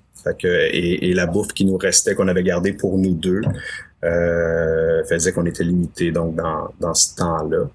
Et 0.51 1.15
la 1.15 1.27
bouffe 1.27 1.53
qui 1.53 1.65
nous 1.65 1.77
restait, 1.79 2.15
qu'on 2.15 2.29
avait 2.29 2.43
gardée 2.45 2.75
pour 2.75 2.97
nous 2.99 3.15
deux, 3.15 3.41
euh, 4.05 5.03
faisait 5.05 5.33
qu'on 5.33 5.47
était 5.47 5.65
limité 5.65 6.13
donc 6.13 6.37
dans, 6.37 6.69
dans 6.79 6.95
ce 6.95 7.17
temps-là. 7.17 7.69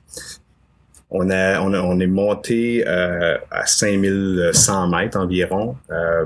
On, 1.10 1.30
a, 1.30 1.60
on, 1.62 1.74
a- 1.74 1.82
on 1.82 2.00
est 2.00 2.08
monté 2.08 2.86
euh, 2.88 3.38
à 3.52 3.66
5100 3.66 4.88
mètres 4.88 5.18
environ. 5.18 5.76
Euh, 5.92 6.26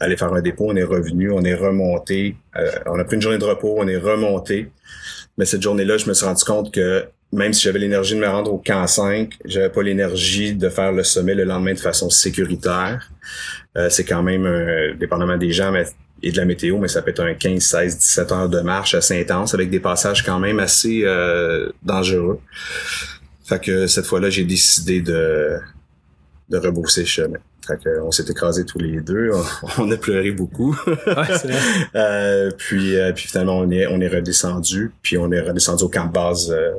aller 0.00 0.16
faire 0.16 0.32
un 0.32 0.40
dépôt, 0.40 0.66
on 0.70 0.76
est 0.76 0.82
revenu, 0.82 1.30
on 1.30 1.42
est 1.42 1.54
remonté. 1.54 2.36
euh, 2.56 2.70
on 2.86 2.98
a 2.98 3.04
pris 3.04 3.16
une 3.16 3.22
journée 3.22 3.38
de 3.38 3.44
repos, 3.44 3.74
on 3.78 3.86
est 3.86 3.98
remonté. 3.98 4.70
Mais 5.40 5.46
cette 5.46 5.62
journée-là, 5.62 5.96
je 5.96 6.06
me 6.06 6.12
suis 6.12 6.26
rendu 6.26 6.44
compte 6.44 6.70
que 6.70 7.06
même 7.32 7.54
si 7.54 7.62
j'avais 7.62 7.78
l'énergie 7.78 8.14
de 8.14 8.20
me 8.20 8.28
rendre 8.28 8.52
au 8.52 8.58
camp 8.58 8.86
5, 8.86 9.38
j'avais 9.46 9.70
pas 9.70 9.82
l'énergie 9.82 10.52
de 10.52 10.68
faire 10.68 10.92
le 10.92 11.02
sommet 11.02 11.34
le 11.34 11.44
lendemain 11.44 11.72
de 11.72 11.78
façon 11.78 12.10
sécuritaire. 12.10 13.10
Euh, 13.78 13.88
c'est 13.88 14.04
quand 14.04 14.22
même, 14.22 14.44
euh, 14.44 14.92
dépendamment 14.92 15.38
des 15.38 15.50
gens 15.50 15.72
mais, 15.72 15.86
et 16.22 16.30
de 16.30 16.36
la 16.36 16.44
météo, 16.44 16.76
mais 16.76 16.88
ça 16.88 17.00
peut 17.00 17.08
être 17.08 17.22
un 17.22 17.32
15, 17.32 17.58
16, 17.58 17.96
17 17.96 18.32
heures 18.32 18.48
de 18.50 18.60
marche 18.60 18.94
assez 18.94 19.18
intense 19.18 19.54
avec 19.54 19.70
des 19.70 19.80
passages 19.80 20.22
quand 20.22 20.38
même 20.38 20.60
assez 20.60 21.04
euh, 21.04 21.70
dangereux. 21.82 22.38
Fait 23.42 23.62
que 23.64 23.86
cette 23.86 24.04
fois-là, 24.04 24.28
j'ai 24.28 24.44
décidé 24.44 25.00
de, 25.00 25.56
de 26.50 26.58
rebrousser 26.58 27.06
chemin. 27.06 27.38
Fait 27.66 27.78
que 27.82 28.00
on 28.02 28.10
s'est 28.10 28.24
écrasés 28.28 28.64
tous 28.64 28.78
les 28.78 29.00
deux. 29.00 29.30
On, 29.34 29.68
on 29.84 29.90
a 29.90 29.96
pleuré 29.96 30.30
beaucoup. 30.32 30.76
Ouais, 30.86 30.96
c'est 31.06 31.48
vrai. 31.48 31.58
Euh, 31.94 32.50
puis, 32.56 32.96
euh, 32.98 33.12
puis 33.12 33.26
finalement, 33.28 33.58
on 33.58 33.70
est, 33.70 33.86
on 33.86 34.00
est 34.00 34.08
redescendu. 34.08 34.92
Puis 35.02 35.18
on 35.18 35.30
est 35.32 35.40
redescendu 35.40 35.84
au 35.84 35.88
camp 35.88 36.06
de 36.06 36.12
base 36.12 36.50
euh, 36.50 36.70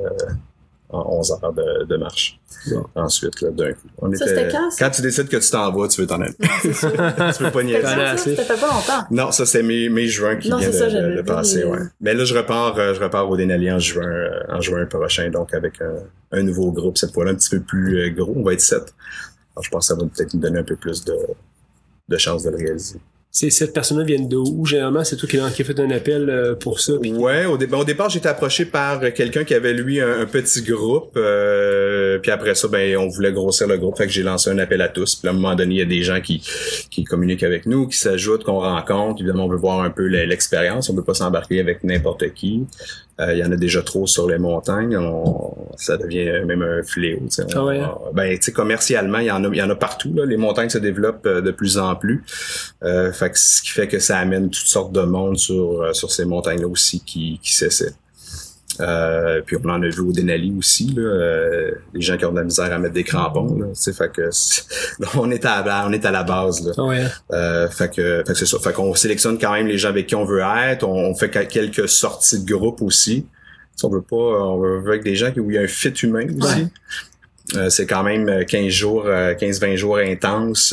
en 0.88 1.18
11 1.18 1.32
heures 1.32 1.52
de, 1.52 1.84
de 1.84 1.96
marche. 1.96 2.38
Bon. 2.70 2.84
Ensuite, 2.94 3.40
là, 3.40 3.50
d'un 3.50 3.72
coup. 3.72 3.88
On 3.98 4.12
Ça, 4.14 4.26
c'était 4.26 4.48
quand, 4.50 4.70
ça? 4.70 4.84
quand 4.84 4.90
tu 4.92 5.02
décides 5.02 5.28
que 5.28 5.36
tu 5.36 5.50
t'en 5.50 5.72
vas, 5.72 5.88
tu 5.88 6.00
veux 6.00 6.06
t'en 6.06 6.20
aller. 6.20 6.34
Tu 6.62 6.68
veux 6.68 7.50
pas 7.50 7.60
as 7.60 8.16
Ça, 8.16 8.26
fait 8.36 8.44
pas 8.60 8.66
longtemps. 8.66 9.06
Non, 9.10 9.32
ça 9.32 9.46
c'est 9.46 9.62
mai 9.62 10.06
juin 10.06 10.36
qui 10.36 10.48
Non, 10.48 10.58
vient 10.58 10.68
de, 10.68 10.72
ça, 10.72 10.84
de- 10.86 10.90
j'avais 10.90 11.14
de 11.14 11.20
vu, 11.20 11.24
passer, 11.24 11.64
ouais. 11.64 11.78
Mais 12.00 12.14
là 12.14 12.24
je 12.24 12.34
repars, 12.36 12.76
je 12.94 13.00
repars 13.00 13.28
au 13.28 13.36
Denali 13.36 13.70
en 13.72 13.78
juin, 13.80 14.28
en 14.48 14.60
juin 14.60 14.86
prochain, 14.86 15.28
donc 15.30 15.52
avec 15.54 15.80
un, 15.80 16.38
un 16.38 16.42
nouveau 16.42 16.70
groupe 16.70 16.98
cette 16.98 17.12
fois-là 17.12 17.32
un 17.32 17.34
petit 17.34 17.50
peu 17.50 17.60
plus 17.60 18.12
gros. 18.14 18.32
On 18.36 18.42
va 18.44 18.52
être 18.52 18.60
sept. 18.60 18.94
Alors, 19.54 19.64
je 19.64 19.70
pense 19.70 19.88
que 19.88 19.94
ça 19.94 20.00
va 20.00 20.06
peut-être 20.08 20.34
nous 20.34 20.40
donner 20.40 20.58
un 20.60 20.64
peu 20.64 20.76
plus 20.76 21.04
de, 21.04 21.14
de 22.08 22.16
chances 22.16 22.42
de 22.44 22.50
le 22.50 22.56
réaliser. 22.56 22.98
Cette 23.34 23.72
personne-là 23.72 24.04
vient 24.04 24.20
de 24.20 24.36
où? 24.36 24.66
Généralement, 24.66 25.04
c'est 25.04 25.16
toi 25.16 25.26
qui, 25.26 25.38
qui 25.54 25.62
a 25.62 25.64
fait 25.64 25.80
un 25.80 25.90
appel 25.90 26.28
euh, 26.28 26.54
pour 26.54 26.80
ça. 26.80 26.92
puis- 27.00 27.14
Ouais, 27.14 27.46
au, 27.46 27.56
dé- 27.56 27.66
ben, 27.66 27.78
au 27.78 27.84
départ, 27.84 28.10
j'ai 28.10 28.18
été 28.18 28.28
approché 28.28 28.66
par 28.66 29.00
quelqu'un 29.14 29.42
qui 29.44 29.54
avait 29.54 29.72
lui 29.72 30.02
un, 30.02 30.20
un 30.20 30.26
petit 30.26 30.60
groupe. 30.60 31.12
euh, 31.16 32.18
puis 32.18 32.30
après 32.30 32.54
ça, 32.54 32.68
ben 32.68 32.94
on 32.98 33.08
voulait 33.08 33.32
grossir 33.32 33.66
le 33.68 33.78
groupe, 33.78 33.96
fait 33.96 34.04
que 34.06 34.12
j'ai 34.12 34.22
lancé 34.22 34.50
un 34.50 34.58
appel 34.58 34.82
à 34.82 34.90
tous. 34.90 35.14
Puis 35.16 35.28
à 35.28 35.30
un 35.30 35.34
moment 35.34 35.54
donné, 35.54 35.76
il 35.76 35.78
y 35.78 35.82
a 35.82 35.86
des 35.86 36.02
gens 36.02 36.20
qui 36.20 36.42
qui 36.90 37.04
communiquent 37.04 37.42
avec 37.42 37.64
nous, 37.64 37.86
qui 37.88 37.96
s'ajoutent, 37.96 38.44
qu'on 38.44 38.60
rencontre. 38.60 39.22
Évidemment, 39.22 39.46
on 39.46 39.48
veut 39.48 39.56
voir 39.56 39.80
un 39.80 39.88
peu 39.90 40.06
le- 40.08 40.24
l'expérience. 40.26 40.90
On 40.90 40.94
peut 40.94 41.02
pas 41.02 41.14
s'embarquer 41.14 41.58
avec 41.58 41.84
n'importe 41.84 42.34
qui. 42.34 42.66
Euh, 43.20 43.32
Il 43.34 43.38
y 43.38 43.44
en 43.44 43.52
a 43.52 43.56
déjà 43.56 43.82
trop 43.82 44.06
sur 44.06 44.26
les 44.28 44.38
montagnes. 44.38 44.96
On- 44.96 45.54
ça 45.76 45.96
devient 45.96 46.44
même 46.46 46.62
un 46.62 46.82
fléau. 46.82 47.18
tu 47.20 47.30
sais. 47.30 47.42
On- 47.44 47.58
Ah 47.58 47.64
ouais, 47.64 47.78
hein? 47.80 47.94
Ben, 48.14 48.38
commercialement, 48.54 49.18
il 49.18 49.26
y 49.26 49.30
en 49.30 49.44
a, 49.44 49.48
il 49.48 49.56
y 49.56 49.62
en 49.62 49.70
a 49.70 49.74
partout. 49.76 50.12
Là. 50.14 50.24
Les 50.24 50.36
montagnes 50.36 50.68
se 50.70 50.78
développent 50.78 51.26
euh, 51.26 51.40
de 51.40 51.50
plus 51.50 51.78
en 51.78 51.94
plus. 51.94 52.24
Euh, 52.82 53.12
fait 53.12 53.30
que 53.30 53.38
ce 53.38 53.62
qui 53.62 53.68
fait 53.70 53.88
que 53.88 53.98
ça 53.98 54.18
amène 54.18 54.44
toutes 54.50 54.66
sortes 54.66 54.92
de 54.92 55.02
monde 55.02 55.36
sur, 55.38 55.82
euh, 55.82 55.92
sur 55.92 56.10
ces 56.10 56.24
montagnes-là 56.24 56.66
aussi 56.68 57.00
qui, 57.04 57.38
qui 57.42 57.54
s'essaient. 57.54 57.92
Euh, 58.80 59.42
puis 59.44 59.56
on 59.62 59.68
en 59.68 59.82
a 59.82 59.88
vu 59.88 60.00
au 60.00 60.12
Denali 60.12 60.52
aussi, 60.58 60.86
là, 60.96 61.02
euh, 61.02 61.70
les 61.92 62.00
gens 62.00 62.16
qui 62.16 62.24
ont 62.24 62.32
de 62.32 62.38
la 62.38 62.44
misère 62.44 62.72
à 62.72 62.78
mettre 62.78 62.94
des 62.94 63.04
crampons. 63.04 63.54
Là, 63.58 63.66
fait 63.74 64.10
que 64.12 64.30
on 65.18 65.30
est 65.30 65.44
à 65.44 65.62
la, 65.62 65.86
on 65.86 65.92
est 65.92 66.04
à 66.06 66.10
la 66.10 66.22
base. 66.22 66.66
Là. 66.66 66.82
Ouais. 66.84 67.04
Euh, 67.32 67.68
fait 67.68 67.94
que, 67.94 68.22
fait 68.26 68.32
que 68.32 68.34
c'est 68.34 68.46
ça. 68.46 68.58
Fait 68.58 68.72
qu'on 68.72 68.94
sélectionne 68.94 69.38
quand 69.38 69.52
même 69.52 69.66
les 69.66 69.76
gens 69.78 69.90
avec 69.90 70.06
qui 70.06 70.14
on 70.14 70.24
veut 70.24 70.40
être. 70.40 70.84
On, 70.84 71.10
on 71.10 71.14
fait 71.14 71.28
que- 71.28 71.44
quelques 71.44 71.88
sorties 71.88 72.42
de 72.44 72.54
groupe 72.54 72.80
aussi. 72.82 73.26
On 73.82 73.88
veut 73.88 74.02
pas, 74.02 74.16
on 74.16 74.58
veut 74.60 74.88
avec 74.88 75.02
des 75.02 75.16
gens 75.16 75.32
qui, 75.32 75.40
où 75.40 75.50
il 75.50 75.54
y 75.54 75.58
a 75.58 75.62
un 75.62 75.66
fit 75.66 75.88
humain 76.02 76.26
aussi. 76.40 76.66
Euh, 77.56 77.68
c'est 77.68 77.86
quand 77.86 78.04
même 78.04 78.44
15 78.46 78.68
jours, 78.68 79.04
euh, 79.06 79.34
15-20 79.34 79.76
jours 79.76 79.96
intenses. 79.98 80.72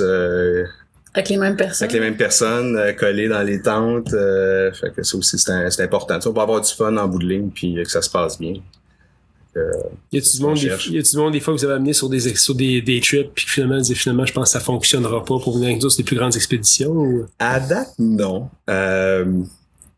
Euh, 1.09 1.19
Avec 1.19 1.29
les 1.29 1.37
mêmes 1.37 1.55
personnes. 1.55 1.85
avec 1.85 1.93
les 1.93 1.99
mêmes 1.99 2.17
personnes 2.17 2.77
euh, 2.77 2.93
collées 2.93 3.27
dans 3.27 3.41
les 3.41 3.61
tentes. 3.61 4.13
euh, 4.13 4.71
fait 4.73 4.91
que 4.91 5.03
ça 5.03 5.17
aussi, 5.17 5.37
c'est 5.37 5.81
important. 5.83 6.15
Tu 6.15 6.21
sais, 6.23 6.29
on 6.29 6.33
va 6.33 6.43
avoir 6.43 6.61
du 6.61 6.71
fun 6.71 6.95
en 6.97 7.07
bout 7.07 7.19
de 7.19 7.27
ligne, 7.27 7.49
puis 7.49 7.77
euh, 7.79 7.83
que 7.83 7.89
ça 7.91 8.01
se 8.01 8.09
passe 8.09 8.39
bien. 8.39 8.53
Y 10.11 10.17
a-tu 10.19 10.91
du 10.91 11.01
du 11.01 11.17
monde 11.17 11.33
des 11.33 11.39
fois 11.41 11.53
que 11.53 11.59
vous 11.59 11.65
avez 11.65 11.73
amené 11.73 11.91
sur 11.91 12.07
des, 12.07 12.19
sur 12.35 12.55
des, 12.55 12.81
des 12.81 13.01
trips, 13.01 13.31
puis 13.33 13.45
que 13.45 13.51
finalement, 13.51 13.77
vous 13.77 13.81
dites, 13.83 13.97
finalement, 13.97 14.25
je 14.25 14.31
pense 14.31 14.49
que 14.49 14.51
ça 14.53 14.59
fonctionnera 14.63 15.25
pas 15.25 15.37
pour 15.39 15.55
venir 15.55 15.69
avec 15.69 15.81
nous 15.81 15.89
sur 15.89 15.97
des 15.97 16.03
plus 16.03 16.15
grandes 16.15 16.35
expéditions 16.35 16.91
ou... 16.91 17.25
À 17.39 17.59
date, 17.59 17.89
non. 17.97 18.49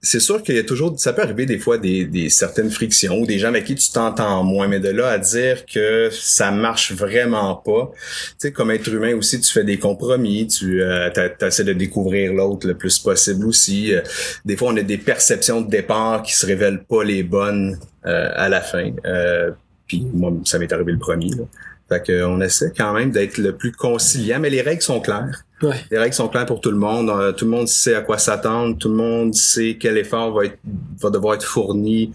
C'est 0.03 0.20
sûr 0.20 0.41
qu'il 0.41 0.55
y 0.55 0.60
a 0.60 0.63
toujours, 0.63 1.00
ça 1.00 1.13
peut 1.13 1.22
arriver 1.22 1.46
des 1.46 1.60
fois 1.60 1.77
des, 1.77 2.29
certaines 2.29 2.72
frictions 2.72 3.20
ou 3.20 3.27
des 3.27 3.38
gens 3.38 3.50
avec 3.50 3.65
qui 3.65 3.75
tu 3.75 3.91
t'entends 3.91 4.43
moins, 4.43 4.67
mais 4.67 4.79
de 4.79 4.89
là 4.89 5.10
à 5.10 5.20
dire 5.20 5.63
que 5.67 6.10
ça 6.12 6.50
marche 6.50 6.91
vraiment 6.91 7.53
pas. 7.53 7.91
Tu 7.93 8.36
sais, 8.39 8.51
comme 8.51 8.72
être 8.72 8.91
humain 8.91 9.15
aussi, 9.15 9.39
tu 9.39 9.51
fais 9.51 9.63
des 9.63 9.77
compromis, 9.77 10.48
tu 10.48 10.81
euh, 10.81 11.12
essaies 11.41 11.63
de 11.65 11.74
découvrir 11.74 12.34
l'autre 12.34 12.67
le 12.67 12.74
plus 12.74 12.98
possible 12.98 13.46
aussi. 13.46 13.93
Euh, 13.93 14.01
des 14.43 14.58
fois, 14.58 14.74
on 14.74 14.77
a 14.77 14.81
des 14.81 14.98
perceptions 14.98 15.62
de 15.62 15.70
départ 15.70 16.24
qui 16.24 16.34
se 16.34 16.48
révèlent 16.48 16.84
pas 16.84 17.03
les 17.03 17.22
bonnes 17.22 17.77
euh, 18.08 18.31
à 18.34 18.50
la 18.50 18.62
fin. 18.62 18.91
Euh, 19.05 19.51
puis 19.86 20.08
moi, 20.12 20.34
ça 20.46 20.58
m'est 20.58 20.74
arrivé 20.74 20.93
le 20.93 20.98
premier. 20.98 21.29
Là. 21.29 21.43
Fait 21.89 22.03
que, 22.03 22.24
on 22.24 22.41
essaie 22.41 22.74
quand 22.75 22.93
même 22.93 23.12
d'être 23.12 23.38
le 23.38 23.55
plus 23.55 23.72
conciliant, 23.72 24.39
mais 24.39 24.50
les 24.50 24.62
règles 24.62 24.81
sont 24.81 25.00
claires. 25.00 25.43
Ouais. 25.62 25.75
Les 25.91 25.98
règles 25.98 26.13
sont 26.15 26.27
claires 26.27 26.46
pour 26.46 26.62
tout 26.62 26.72
le 26.72 26.77
monde. 26.77 27.10
Euh, 27.10 27.32
tout 27.32 27.46
le 27.46 27.51
monde 27.51 27.68
sait 27.68 27.96
à 27.96 28.01
quoi 28.01 28.18
s'attendre. 28.18 28.77
Tout 28.77 28.89
le 28.89 28.96
monde 28.96 29.34
sait 29.36 29.77
quel 29.80 29.98
effort 29.98 30.32
va 30.32 30.46
être 30.46 30.58
va 31.00 31.10
devoir 31.10 31.36
être 31.36 31.46
fourni. 31.46 32.12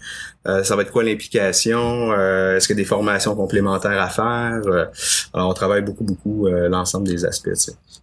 Euh, 0.47 0.63
ça 0.63 0.75
va 0.75 0.81
être 0.83 0.91
quoi 0.91 1.03
l'implication? 1.03 2.11
Euh, 2.11 2.55
Est-ce 2.55 2.67
qu'il 2.67 2.75
y 2.75 2.79
a 2.79 2.83
des 2.83 2.87
formations 2.87 3.35
complémentaires 3.35 4.01
à 4.01 4.09
faire? 4.09 4.61
Euh, 4.65 4.85
Alors, 5.33 5.49
on 5.49 5.53
travaille 5.53 5.81
beaucoup, 5.81 6.03
beaucoup 6.03 6.47
euh, 6.47 6.69
l'ensemble 6.69 7.07
des 7.07 7.25
aspects. 7.25 7.49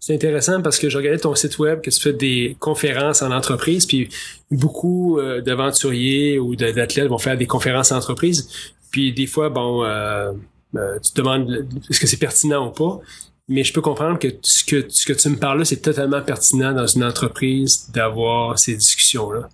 C'est 0.01 0.15
intéressant 0.15 0.61
parce 0.61 0.79
que 0.79 0.91
je 0.91 0.99
regardais 0.99 1.19
ton 1.19 1.35
site 1.35 1.59
web 1.59 1.81
que 1.81 1.89
tu 1.89 2.01
fais 2.01 2.13
des 2.13 2.57
conférences 2.61 3.23
en 3.23 3.31
entreprise, 3.33 3.87
puis 3.87 4.11
beaucoup 4.51 5.19
euh, 5.19 5.41
d'aventuriers 5.41 6.39
ou 6.39 6.55
d'athlètes 6.57 7.09
vont 7.09 7.19
faire 7.19 7.39
des 7.39 7.47
conférences 7.47 7.93
en 7.93 7.97
entreprise. 7.97 8.49
Puis 8.91 9.13
des 9.15 9.27
fois, 9.27 9.49
bon, 9.49 9.83
euh, 9.83 10.33
euh, 10.77 10.99
tu 11.03 11.13
te 11.13 11.21
demandes 11.21 11.67
est-ce 11.91 12.01
que 12.01 12.07
c'est 12.07 12.19
pertinent 12.19 12.69
ou 12.69 12.71
pas? 12.73 13.01
Mais 13.49 13.63
je 13.63 13.73
peux 13.75 13.83
comprendre 13.83 14.19
que 14.19 14.29
ce 14.43 14.65
que, 14.65 14.87
ce 14.89 15.05
que 15.05 15.13
tu 15.13 15.29
me 15.29 15.37
parles 15.37 15.59
là, 15.59 15.65
c'est 15.67 15.77
totalement 15.83 16.23
pertinent 16.23 16.73
dans 16.73 16.87
une 16.87 17.05
entreprise 17.05 17.91
d'avoir 17.93 18.59
ces 18.59 18.75
discussions-là. 18.75 19.49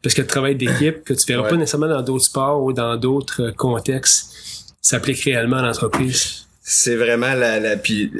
Parce 0.00 0.14
que 0.14 0.20
le 0.20 0.28
travail 0.28 0.54
d'équipe, 0.54 1.02
que 1.04 1.12
tu 1.12 1.26
verras 1.26 1.42
Ouais. 1.44 1.50
pas 1.50 1.56
nécessairement 1.56 1.88
dans 1.88 2.02
d'autres 2.02 2.24
sports 2.24 2.62
ou 2.62 2.72
dans 2.72 2.96
d'autres 2.96 3.42
euh, 3.48 3.52
contextes, 3.52 4.74
s'applique 4.80 5.20
réellement 5.24 5.56
à 5.56 5.62
l'entreprise. 5.62 6.46
C'est 6.62 6.94
vraiment 6.94 7.34
la, 7.34 7.58
la 7.58 7.76
puis, 7.76 8.12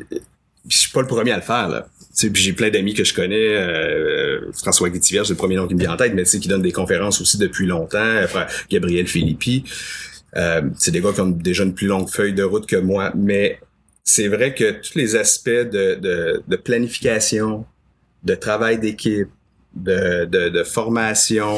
je 0.69 0.77
suis 0.77 0.91
pas 0.91 1.03
le 1.03 1.07
premier 1.07 1.31
à 1.31 1.37
le 1.37 1.43
faire 1.43 1.69
là. 1.69 1.87
Tu 2.01 2.27
sais, 2.27 2.31
puis 2.31 2.43
j'ai 2.43 2.53
plein 2.53 2.69
d'amis 2.71 2.93
que 2.95 3.05
je 3.05 3.15
connais. 3.15 3.37
euh, 3.57 4.51
François 4.53 4.91
Guitivière, 4.91 5.25
c'est 5.25 5.33
le 5.33 5.39
premier 5.39 5.55
nom 5.57 5.67
qui 5.69 5.75
me 5.75 5.81
vient 5.81 5.93
en 5.93 5.97
tête, 5.97 6.13
mais 6.15 6.25
tu 6.25 6.31
sais, 6.31 6.41
qui 6.41 6.49
donne 6.49 6.61
des 6.63 6.73
conférences 6.73 7.21
aussi 7.21 7.39
depuis 7.39 7.67
longtemps. 7.67 7.99
Euh, 7.99 8.27
frère 8.27 8.49
Gabriel 8.69 9.07
Philippi. 9.07 9.65
Euh, 10.37 10.63
c'est 10.79 10.91
des 10.91 11.01
gars 11.01 11.13
qui 11.13 11.21
ont 11.21 11.29
déjà 11.31 11.63
une 11.63 11.75
plus 11.75 11.87
longue 11.87 12.09
feuille 12.11 12.35
de 12.35 12.43
route 12.43 12.67
que 12.67 12.77
moi. 12.77 13.13
Mais 13.15 13.61
c'est 14.05 14.29
vrai 14.29 14.55
que 14.55 14.81
tous 14.81 14.99
les 14.99 15.17
aspects 15.17 15.49
de, 15.49 15.95
de, 15.95 16.43
de 16.47 16.57
planification, 16.57 17.65
de 18.25 18.35
travail 18.35 18.79
d'équipe, 18.79 19.29
de, 19.75 20.27
de, 20.27 20.65
formation, 20.65 21.57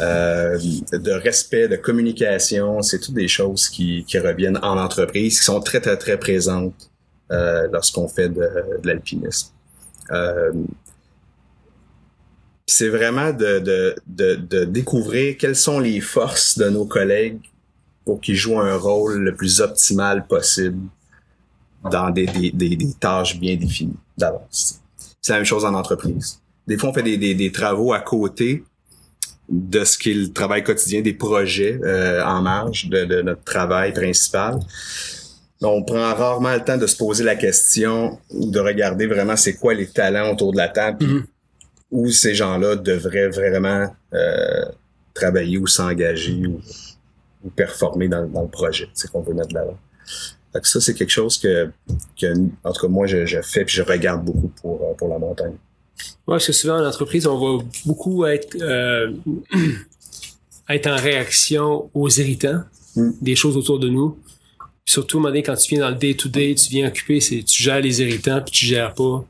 euh, 0.00 0.58
de 0.92 1.10
respect, 1.12 1.68
de 1.68 1.76
communication, 1.76 2.82
c'est 2.82 3.00
toutes 3.00 3.14
des 3.14 3.28
choses 3.28 3.68
qui, 3.68 4.04
qui 4.04 4.18
reviennent 4.18 4.58
en 4.62 4.76
entreprise, 4.78 5.38
qui 5.38 5.44
sont 5.44 5.60
très, 5.60 5.80
très, 5.80 5.96
très 5.96 6.18
présentes 6.18 6.90
euh, 7.32 7.66
lorsqu'on 7.72 8.08
fait 8.08 8.28
de, 8.28 8.42
de 8.82 8.86
l'alpinisme. 8.86 9.52
Euh, 10.10 10.52
c'est 12.66 12.88
vraiment 12.88 13.32
de, 13.32 13.58
de, 13.58 13.94
de, 14.06 14.34
de 14.34 14.64
découvrir 14.64 15.36
quelles 15.38 15.56
sont 15.56 15.80
les 15.80 16.00
forces 16.00 16.58
de 16.58 16.68
nos 16.68 16.84
collègues 16.84 17.40
pour 18.04 18.20
qu'ils 18.20 18.36
jouent 18.36 18.60
un 18.60 18.76
rôle 18.76 19.18
le 19.18 19.34
plus 19.34 19.60
optimal 19.60 20.26
possible 20.26 20.80
dans 21.88 22.10
des, 22.10 22.26
des, 22.26 22.50
des, 22.50 22.76
des 22.76 22.92
tâches 22.94 23.38
bien 23.38 23.56
définies 23.56 23.96
d'avance. 24.18 24.80
C'est 25.20 25.32
la 25.32 25.38
même 25.38 25.44
chose 25.46 25.64
en 25.64 25.74
entreprise. 25.74 26.40
Des 26.66 26.76
fois, 26.78 26.90
on 26.90 26.92
fait 26.92 27.02
des, 27.02 27.16
des, 27.16 27.34
des 27.34 27.52
travaux 27.52 27.92
à 27.92 28.00
côté 28.00 28.64
de 29.48 29.84
ce 29.84 29.98
qui 29.98 30.10
est 30.12 30.14
le 30.14 30.32
travail 30.32 30.62
quotidien, 30.62 31.00
des 31.00 31.14
projets 31.14 31.78
euh, 31.82 32.24
en 32.24 32.40
marge 32.42 32.88
de, 32.88 33.04
de 33.04 33.22
notre 33.22 33.42
travail 33.42 33.92
principal. 33.92 34.58
On 35.62 35.82
prend 35.82 36.14
rarement 36.14 36.54
le 36.54 36.64
temps 36.64 36.78
de 36.78 36.86
se 36.86 36.96
poser 36.96 37.24
la 37.24 37.36
question 37.36 38.18
ou 38.30 38.50
de 38.50 38.60
regarder 38.60 39.06
vraiment 39.06 39.36
c'est 39.36 39.54
quoi 39.54 39.74
les 39.74 39.88
talents 39.88 40.32
autour 40.32 40.52
de 40.52 40.56
la 40.58 40.68
table, 40.68 41.04
Mhm. 41.04 41.26
où 41.90 42.10
ces 42.10 42.34
gens-là 42.34 42.76
devraient 42.76 43.28
vraiment 43.28 43.92
euh, 44.14 44.64
travailler 45.12 45.58
ou 45.58 45.66
s'engager 45.66 46.46
ou, 46.46 46.60
ou 47.44 47.50
performer 47.50 48.08
dans, 48.08 48.26
dans 48.26 48.42
le 48.42 48.48
projet 48.48 48.88
c'est 48.94 49.10
qu'on 49.10 49.20
veut 49.22 49.34
mettre 49.34 49.48
de 49.48 49.54
l'avant. 49.54 49.78
Fait 50.52 50.60
que 50.60 50.66
ça, 50.68 50.80
c'est 50.80 50.94
quelque 50.94 51.10
chose 51.10 51.38
que, 51.38 51.70
que, 52.20 52.26
en 52.64 52.72
tout 52.72 52.80
cas, 52.82 52.88
moi, 52.88 53.06
je, 53.06 53.24
je 53.26 53.40
fais 53.42 53.64
puis 53.64 53.74
je 53.76 53.82
regarde 53.82 54.24
beaucoup 54.24 54.48
pour, 54.60 54.82
euh, 54.82 54.94
pour 54.94 55.08
la 55.08 55.18
montagne. 55.18 55.52
Ouais, 56.26 56.34
parce 56.34 56.46
que 56.46 56.52
souvent 56.52 56.80
en 56.80 56.86
entreprise, 56.86 57.26
on 57.26 57.58
va 57.58 57.64
beaucoup 57.86 58.24
être, 58.26 58.56
euh, 58.60 59.12
être 60.68 60.86
en 60.88 60.96
réaction 60.96 61.90
aux 61.94 62.08
irritants, 62.08 62.62
Mm. 62.96 63.10
des 63.22 63.36
choses 63.36 63.56
autour 63.56 63.78
de 63.78 63.88
nous. 63.88 64.18
Puis 64.58 64.94
surtout, 64.94 65.18
à 65.18 65.20
un 65.20 65.22
moment 65.22 65.30
donné, 65.30 65.44
quand 65.44 65.54
tu 65.54 65.72
viens 65.76 65.84
dans 65.84 65.90
le 65.90 65.94
day-to-day, 65.94 66.56
tu 66.56 66.70
viens 66.70 66.88
occuper, 66.88 67.20
c'est 67.20 67.44
tu 67.44 67.62
gères 67.62 67.80
les 67.80 68.00
irritants, 68.02 68.40
puis 68.44 68.50
tu 68.50 68.66
gères 68.66 68.92
pas 68.94 69.24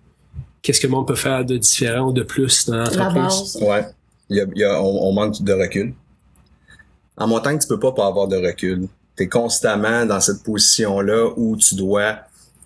qu'est-ce 0.63 0.81
que 0.81 0.87
le 0.87 0.93
monde 0.93 1.07
peut 1.07 1.15
faire 1.15 1.45
de 1.45 1.59
différent 1.59 2.09
ou 2.09 2.13
de 2.15 2.23
plus 2.23 2.65
dans 2.67 2.77
La 2.77 2.85
l'entreprise. 2.85 3.15
base. 3.15 3.59
Ouais. 3.61 3.85
Il 4.31 4.37
y 4.39 4.41
a, 4.41 4.45
il 4.55 4.61
y 4.61 4.65
a- 4.65 4.83
on, 4.83 5.09
on 5.09 5.13
manque 5.13 5.43
de 5.43 5.53
recul. 5.53 5.93
En 7.19 7.27
montagne, 7.27 7.59
tu 7.59 7.67
peux 7.69 7.79
pas 7.79 7.93
pas 7.93 8.07
avoir 8.07 8.29
de 8.29 8.37
recul. 8.37 8.89
Tu 9.21 9.25
es 9.25 9.29
constamment 9.29 10.07
dans 10.07 10.21
cette 10.21 10.43
position-là 10.43 11.29
où 11.37 11.57
tu 11.57 11.75
dois 11.75 12.21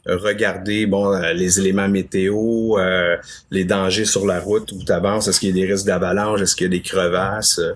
regarder 0.07 0.87
bon 0.87 1.13
euh, 1.15 1.33
les 1.33 1.59
éléments 1.59 1.89
météo, 1.89 2.79
euh, 2.79 3.17
les 3.51 3.65
dangers 3.65 4.05
sur 4.05 4.27
la 4.27 4.39
route 4.39 4.71
où 4.73 4.79
tu 4.85 4.93
avances, 4.93 5.29
est-ce 5.29 5.41
qu'il 5.41 5.49
y 5.49 5.53
a 5.53 5.67
des 5.67 5.73
risques 5.73 5.87
d'avalanche, 5.87 6.43
est-ce 6.43 6.55
qu'il 6.55 6.65
y 6.67 6.67
a 6.67 6.71
des 6.71 6.83
crevasses. 6.83 7.59
euh. 7.59 7.75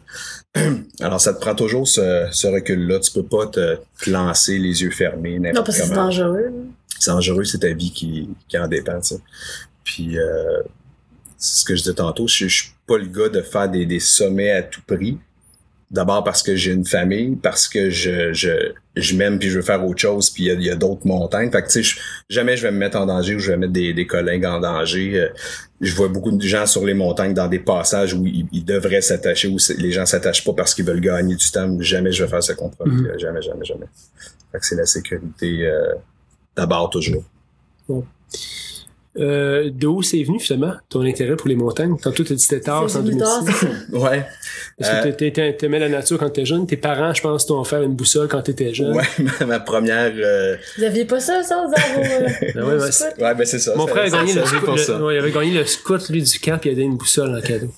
Alors 1.01 1.21
ça 1.21 1.33
te 1.35 1.41
prend 1.41 1.55
toujours 1.55 1.89
ce, 1.89 2.27
ce 2.31 2.47
recul-là. 2.47 3.01
Tu 3.01 3.13
peux 3.13 3.23
pas 3.23 3.47
te, 3.47 3.77
te 4.03 4.11
lancer 4.11 4.59
les 4.59 4.83
yeux 4.83 4.91
fermés. 4.91 5.39
Non, 5.39 5.63
parce 5.65 5.79
que 5.79 5.87
c'est 5.87 5.95
dangereux. 5.95 6.53
c'est 6.99 7.11
dangereux, 7.11 7.45
c'est 7.45 7.59
ta 7.59 7.73
vie 7.73 7.93
qui, 7.93 8.29
qui 8.49 8.59
en 8.59 8.69
dépend. 8.69 9.01
Puis, 9.85 10.19
euh, 10.19 10.61
c'est 11.39 11.61
ce 11.61 11.65
que 11.65 11.75
je 11.75 11.83
disais 11.83 11.95
tantôt, 11.95 12.27
je, 12.27 12.47
je 12.47 12.55
suis 12.63 12.73
pas 12.87 12.99
le 12.99 13.07
gars 13.07 13.29
de 13.31 13.41
faire 13.41 13.69
des, 13.71 13.87
des 13.87 14.01
sommets 14.01 14.51
à 14.51 14.63
tout 14.63 14.83
prix. 14.87 15.19
D'abord 15.91 16.23
parce 16.23 16.43
que 16.43 16.55
j'ai 16.55 16.73
une 16.73 16.85
famille, 16.85 17.37
parce 17.37 17.67
que 17.67 17.89
je, 17.89 18.35
je, 18.35 18.73
je 18.95 19.17
m'aime 19.17 19.39
puis 19.39 19.49
je 19.49 19.57
veux 19.57 19.65
faire 19.65 19.83
autre 19.87 19.99
chose, 20.01 20.29
puis 20.29 20.45
il 20.45 20.63
y 20.63 20.69
a, 20.71 20.77
d'autres 20.77 21.07
montagnes. 21.07 21.51
Fait 21.51 21.63
que, 21.63 21.67
tu 21.69 21.73
sais, 21.73 21.83
je- 21.83 21.99
jamais 22.29 22.59
je 22.59 22.63
vais 22.65 22.71
me 22.71 22.77
mettre 22.77 22.99
en 22.99 23.07
danger 23.07 23.35
ou 23.37 23.39
je 23.39 23.51
vais 23.53 23.57
mettre 23.57 23.73
des, 23.73 23.95
des 23.95 24.07
collègues 24.07 24.45
en 24.45 24.61
danger. 24.61 25.19
Euh, 25.19 25.29
je 25.81 25.95
vois 25.95 26.09
beaucoup 26.09 26.31
de 26.31 26.43
gens 26.47 26.67
sur 26.67 26.85
les 26.85 26.93
montagnes 26.93 27.33
dans 27.33 27.49
des 27.49 27.59
passages 27.61 28.13
où 28.13 28.27
ils, 28.27 28.47
ils 28.53 28.65
devraient 28.67 29.01
s'attacher, 29.01 29.49
où 29.49 29.57
les 29.79 29.91
gens 29.91 30.05
s'attachent 30.05 30.45
pas 30.45 30.53
parce 30.53 30.75
qu'ils 30.75 30.85
veulent 30.85 31.01
gagner 31.01 31.37
du 31.37 31.51
temps. 31.51 31.75
Jamais 31.81 32.13
je 32.13 32.23
vais 32.25 32.29
faire 32.29 32.43
ce 32.43 32.53
compromis. 32.53 32.97
Mhm. 33.03 33.07
Euh, 33.07 33.19
Jamais, 33.19 33.41
jamais, 33.41 33.65
jamais. 33.65 33.87
Fait 34.53 34.59
que 34.59 34.67
c'est 34.67 34.77
la 34.77 34.85
sécurité 34.87 35.67
euh, 35.67 35.95
d'abord 36.55 36.91
toujours. 36.91 37.25
Euh, 39.19 39.71
de 39.73 39.87
où 39.87 40.03
c'est 40.03 40.23
venu 40.23 40.39
finalement 40.39 40.75
ton 40.89 41.03
intérêt 41.03 41.35
pour 41.37 41.49
les 41.49 41.57
montagnes? 41.57 41.97
Tantôt, 41.99 42.23
tu 42.25 42.33
as 42.33 42.37
dit 42.37 42.43
que 42.47 42.49
c'était 42.55 42.61
tard, 42.65 42.85
c'est 42.89 42.93
C'est 42.95 42.99
en 42.99 43.03
venu 43.03 43.19
tard, 43.19 43.43
2006. 43.45 43.59
c'est 43.61 43.67
ça. 43.67 43.73
Ouais. 43.99 44.25
Est-ce 44.79 44.91
Euh, 44.91 45.13
que 45.13 45.51
t'aimais 45.59 45.79
la 45.81 45.89
nature 45.89 46.19
quand 46.19 46.27
t'étais 46.31 46.47
jeune? 46.47 46.67
Tes 46.67 46.77
parents, 46.77 47.13
je 47.13 47.21
pense, 47.21 47.47
t'ont 47.47 47.61
offert 47.61 47.83
une 47.83 47.95
boussole 47.95 48.29
quand 48.29 48.43
t'étais 48.43 48.73
jeune. 48.73 48.95
Ouais, 48.97 49.03
ma, 49.41 49.47
ma 49.47 49.61
première. 49.61 50.13
euh, 50.17 50.57
Vous 50.77 50.85
aviez 50.85 51.05
pas 51.05 51.19
ça, 51.21 51.43
ça, 51.43 51.57
dans 51.57 51.69
vos, 51.69 51.75
euh, 51.75 52.29
Ben 52.55 52.63
ouais, 52.65 52.77
ben? 52.79 53.25
Ouais, 53.25 53.35
ben 53.35 53.45
c'est 53.45 53.59
ça. 53.59 53.75
Mon 53.75 53.87
frère 53.89 54.05
a 54.05 54.09
gagné 54.11 54.35
le, 54.35 54.41
le- 54.43 55.05
ouais, 55.05 55.15
il 55.17 55.19
avait 55.19 55.33
gagné 55.33 55.59
le 55.59 55.65
scout, 55.65 56.09
lui, 56.11 56.23
du 56.23 56.39
camp, 56.39 56.59
puis 56.59 56.71
il 56.71 56.73
a 56.73 56.77
donné 56.77 56.87
une 56.87 56.97
boussole 56.97 57.35
en 57.37 57.41
cadeau. 57.41 57.73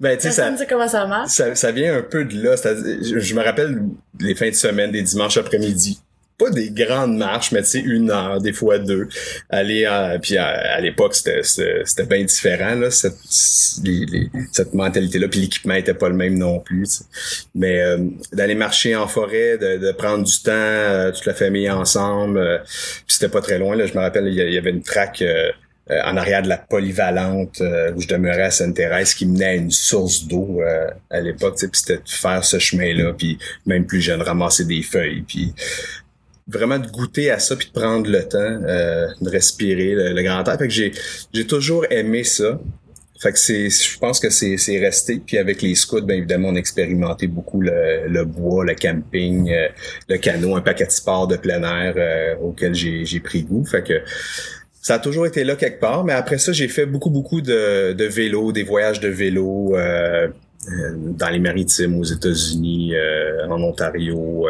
Ben, 0.00 0.16
tu 0.18 0.24
sais, 0.28 0.32
ça, 0.32 0.52
comment 0.68 0.88
ça 0.88 1.06
marche. 1.06 1.30
ça, 1.30 1.54
ça 1.54 1.72
vient 1.72 1.96
un 1.96 2.02
peu 2.02 2.24
de 2.24 2.42
là. 2.42 2.56
C'est-à-dire, 2.56 2.98
Je, 3.02 3.18
je 3.18 3.34
me 3.34 3.42
rappelle 3.42 3.80
les 4.20 4.34
fins 4.34 4.50
de 4.50 4.54
semaine, 4.54 4.90
des 4.92 5.02
dimanches 5.02 5.38
après-midi. 5.38 5.98
Pas 6.38 6.50
des 6.50 6.70
grandes 6.70 7.16
marches, 7.16 7.52
mais 7.52 7.62
tu 7.62 7.68
sais, 7.68 7.80
une 7.80 8.10
heure, 8.10 8.40
des 8.42 8.52
fois 8.52 8.78
deux. 8.78 9.08
Aller, 9.48 9.86
euh, 9.86 10.18
puis 10.18 10.36
à, 10.36 10.48
à 10.48 10.80
l'époque, 10.80 11.14
c'était, 11.14 11.42
c'était, 11.42 12.04
bien 12.04 12.22
différent, 12.24 12.74
là, 12.74 12.90
cette, 12.90 13.16
cette 13.24 14.74
mentalité-là. 14.74 15.28
Puis 15.28 15.40
l'équipement 15.40 15.74
était 15.74 15.94
pas 15.94 16.10
le 16.10 16.14
même 16.14 16.36
non 16.36 16.60
plus. 16.60 17.02
Mais 17.54 17.80
euh, 17.80 17.98
d'aller 18.32 18.54
marcher 18.54 18.94
en 18.94 19.06
forêt, 19.08 19.56
de, 19.56 19.78
de 19.78 19.92
prendre 19.92 20.24
du 20.24 20.42
temps, 20.42 20.50
euh, 20.52 21.10
toute 21.10 21.24
la 21.24 21.32
famille 21.34 21.70
ensemble. 21.70 22.38
euh, 22.38 22.58
c'était 23.06 23.30
pas 23.30 23.40
très 23.40 23.58
loin. 23.58 23.74
Là, 23.74 23.86
je 23.86 23.94
me 23.94 24.00
rappelle, 24.00 24.26
il 24.28 24.34
y 24.34 24.58
avait 24.58 24.70
une 24.70 24.82
traque 24.82 25.22
euh, 25.22 25.50
euh, 25.90 26.00
en 26.04 26.16
arrière 26.18 26.42
de 26.42 26.48
la 26.48 26.58
polyvalente 26.58 27.60
euh, 27.62 27.92
où 27.94 28.00
je 28.02 28.08
demeurais 28.08 28.42
à 28.42 28.50
Sainte-Thérèse 28.50 29.14
qui 29.14 29.24
menait 29.24 29.44
à 29.46 29.54
une 29.54 29.70
source 29.70 30.26
d'eau 30.26 30.60
euh, 30.60 30.88
à 31.10 31.20
l'époque. 31.20 31.54
Puis 31.58 31.70
c'était 31.72 31.96
de 31.96 32.02
faire 32.08 32.44
ce 32.44 32.58
chemin-là, 32.58 33.14
puis 33.16 33.38
même 33.64 33.86
plus 33.86 34.02
jeune, 34.02 34.20
ramasser 34.20 34.64
des 34.66 34.82
feuilles, 34.82 35.22
puis 35.26 35.54
vraiment 36.46 36.78
de 36.78 36.86
goûter 36.88 37.30
à 37.30 37.38
ça, 37.38 37.56
puis 37.56 37.68
de 37.68 37.72
prendre 37.72 38.08
le 38.08 38.22
temps 38.22 38.38
euh, 38.38 39.08
de 39.20 39.30
respirer 39.30 39.94
le, 39.94 40.12
le 40.12 40.22
grand 40.22 40.44
air. 40.46 40.58
Fait 40.58 40.68
que 40.68 40.72
j'ai 40.72 40.92
j'ai 41.32 41.46
toujours 41.46 41.84
aimé 41.90 42.24
ça. 42.24 42.60
Fait 43.18 43.32
que 43.32 43.38
c'est, 43.38 43.70
je 43.70 43.98
pense 43.98 44.20
que 44.20 44.28
c'est, 44.28 44.58
c'est 44.58 44.78
resté. 44.78 45.22
Puis 45.24 45.38
avec 45.38 45.62
les 45.62 45.74
scouts, 45.74 46.02
bien 46.02 46.16
évidemment, 46.16 46.48
on 46.50 46.56
a 46.56 46.58
expérimenté 46.58 47.26
beaucoup 47.26 47.62
le, 47.62 48.08
le 48.08 48.24
bois, 48.26 48.62
le 48.64 48.74
camping, 48.74 49.50
euh, 49.50 49.68
le 50.08 50.18
canot, 50.18 50.54
un 50.54 50.60
paquet 50.60 50.84
de 50.84 50.90
sports 50.90 51.26
de 51.26 51.36
plein 51.36 51.62
air 51.62 51.94
euh, 51.96 52.34
auquel 52.42 52.74
j'ai, 52.74 53.06
j'ai 53.06 53.20
pris 53.20 53.42
goût. 53.42 53.64
Fait 53.64 53.82
que 53.82 54.02
ça 54.82 54.96
a 54.96 54.98
toujours 54.98 55.26
été 55.26 55.44
là 55.44 55.56
quelque 55.56 55.80
part. 55.80 56.04
Mais 56.04 56.12
après 56.12 56.36
ça, 56.36 56.52
j'ai 56.52 56.68
fait 56.68 56.84
beaucoup, 56.84 57.08
beaucoup 57.10 57.40
de, 57.40 57.94
de 57.94 58.04
vélo, 58.04 58.52
des 58.52 58.64
voyages 58.64 59.00
de 59.00 59.08
vélo 59.08 59.74
euh, 59.74 60.28
euh, 60.68 60.92
dans 60.96 61.30
les 61.30 61.40
maritimes 61.40 61.98
aux 61.98 62.04
États-Unis, 62.04 62.94
euh, 62.94 63.48
en 63.48 63.62
Ontario. 63.62 64.46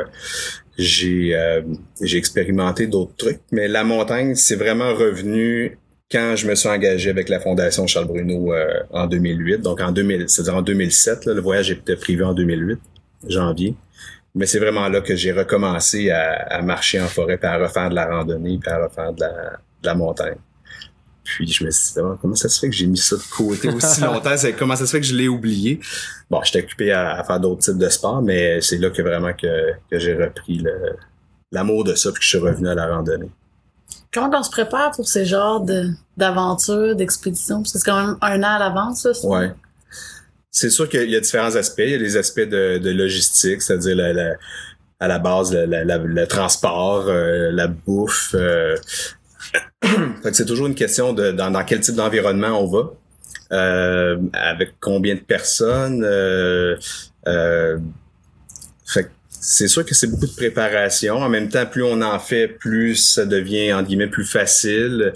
J'ai, 0.78 1.34
euh, 1.34 1.62
j'ai 2.00 2.18
expérimenté 2.18 2.86
d'autres 2.86 3.16
trucs. 3.16 3.40
Mais 3.52 3.68
la 3.68 3.84
montagne, 3.84 4.34
c'est 4.34 4.56
vraiment 4.56 4.94
revenu 4.94 5.78
quand 6.10 6.36
je 6.36 6.46
me 6.46 6.54
suis 6.54 6.68
engagé 6.68 7.10
avec 7.10 7.28
la 7.28 7.40
Fondation 7.40 7.86
Charles 7.86 8.06
Bruno 8.06 8.52
euh, 8.52 8.80
en 8.92 9.06
2008, 9.06 9.58
donc 9.58 9.80
en 9.80 9.90
2000, 9.90 10.28
c'est-à-dire 10.28 10.56
en 10.56 10.62
2007, 10.62 11.24
là, 11.24 11.34
le 11.34 11.40
voyage 11.40 11.70
était 11.70 11.96
privé 11.96 12.24
en 12.24 12.32
2008, 12.32 12.78
janvier. 13.28 13.74
Mais 14.34 14.46
c'est 14.46 14.58
vraiment 14.58 14.88
là 14.88 15.00
que 15.00 15.16
j'ai 15.16 15.32
recommencé 15.32 16.10
à, 16.10 16.32
à 16.48 16.62
marcher 16.62 17.00
en 17.00 17.06
forêt, 17.06 17.38
puis 17.38 17.48
à 17.48 17.58
refaire 17.58 17.90
de 17.90 17.94
la 17.94 18.06
randonnée, 18.06 18.58
puis 18.60 18.70
à 18.70 18.84
refaire 18.84 19.12
de 19.12 19.20
la, 19.20 19.58
de 19.82 19.86
la 19.86 19.94
montagne. 19.94 20.36
Puis 21.26 21.46
je 21.52 21.64
me 21.64 21.70
suis 21.70 21.92
dit, 21.94 22.00
Ah, 22.02 22.16
comment 22.22 22.34
ça 22.36 22.48
se 22.48 22.58
fait 22.60 22.68
que 22.70 22.74
j'ai 22.74 22.86
mis 22.86 22.96
ça 22.96 23.16
de 23.16 23.22
côté 23.36 23.68
aussi 23.68 24.00
longtemps? 24.02 24.36
C'est- 24.36 24.52
comment 24.54 24.76
ça 24.76 24.86
se 24.86 24.90
fait 24.92 25.00
que 25.00 25.06
je 25.06 25.14
l'ai 25.14 25.28
oublié? 25.28 25.80
Bon, 26.30 26.40
j'étais 26.44 26.60
occupé 26.64 26.92
à, 26.92 27.14
à 27.18 27.24
faire 27.24 27.40
d'autres 27.40 27.60
types 27.62 27.76
de 27.78 27.88
sports, 27.88 28.22
mais 28.22 28.60
c'est 28.60 28.78
là 28.78 28.90
que 28.90 29.02
vraiment 29.02 29.32
que, 29.34 29.72
que 29.90 29.98
j'ai 29.98 30.14
repris 30.14 30.58
le- 30.58 30.96
l'amour 31.52 31.84
de 31.84 31.94
ça 31.94 32.10
puis 32.12 32.20
que 32.20 32.24
je 32.24 32.28
suis 32.30 32.38
revenu 32.38 32.68
à 32.68 32.74
la 32.74 32.86
randonnée. 32.86 33.30
Comment 34.12 34.30
on 34.32 34.42
se 34.42 34.50
prépare 34.50 34.92
pour 34.92 35.06
ces 35.08 35.26
genres 35.26 35.60
de- 35.60 35.90
d'aventures, 36.16 36.96
d'expéditions? 36.96 37.58
Parce 37.62 37.72
que 37.72 37.78
c'est 37.80 37.84
quand 37.84 38.00
même 38.06 38.16
un 38.22 38.42
an 38.42 38.56
à 38.56 38.58
l'avance, 38.58 39.02
ça. 39.02 39.12
c'est- 39.12 39.26
Ouais. 39.26 39.52
C'est 40.50 40.70
sûr 40.70 40.88
qu'il 40.88 41.10
y 41.10 41.16
a 41.16 41.20
différents 41.20 41.54
aspects. 41.54 41.82
Il 41.84 41.90
y 41.90 41.94
a 41.94 41.98
les 41.98 42.16
aspects 42.16 42.40
de, 42.40 42.78
de 42.78 42.90
logistique, 42.90 43.60
c'est-à-dire 43.60 43.94
la, 43.96 44.12
la- 44.14 44.34
à 45.00 45.08
la 45.08 45.18
base 45.18 45.52
le, 45.52 45.66
la- 45.66 45.84
la- 45.84 45.98
le 45.98 46.26
transport, 46.26 47.04
euh, 47.08 47.50
la 47.52 47.66
bouffe. 47.66 48.30
euh. 48.34 48.74
fait 50.22 50.30
que 50.30 50.36
c'est 50.36 50.46
toujours 50.46 50.66
une 50.66 50.74
question 50.74 51.12
de 51.12 51.32
dans, 51.32 51.50
dans 51.50 51.64
quel 51.64 51.80
type 51.80 51.94
d'environnement 51.94 52.60
on 52.62 52.66
va, 52.66 52.92
euh, 53.52 54.18
avec 54.32 54.74
combien 54.80 55.14
de 55.14 55.20
personnes. 55.20 56.02
euh, 56.04 56.76
euh, 57.28 57.78
fait 58.86 59.04
que 59.04 59.08
c'est 59.30 59.68
sûr 59.68 59.84
que 59.84 59.94
c'est 59.94 60.06
beaucoup 60.08 60.26
de 60.26 60.34
préparation. 60.34 61.16
En 61.16 61.28
même 61.28 61.48
temps, 61.48 61.66
plus 61.66 61.82
on 61.82 62.02
en 62.02 62.18
fait, 62.18 62.48
plus 62.48 62.96
ça 62.96 63.24
devient 63.26 63.72
entre 63.72 63.88
guillemets 63.88 64.08
plus 64.08 64.24
facile. 64.24 65.12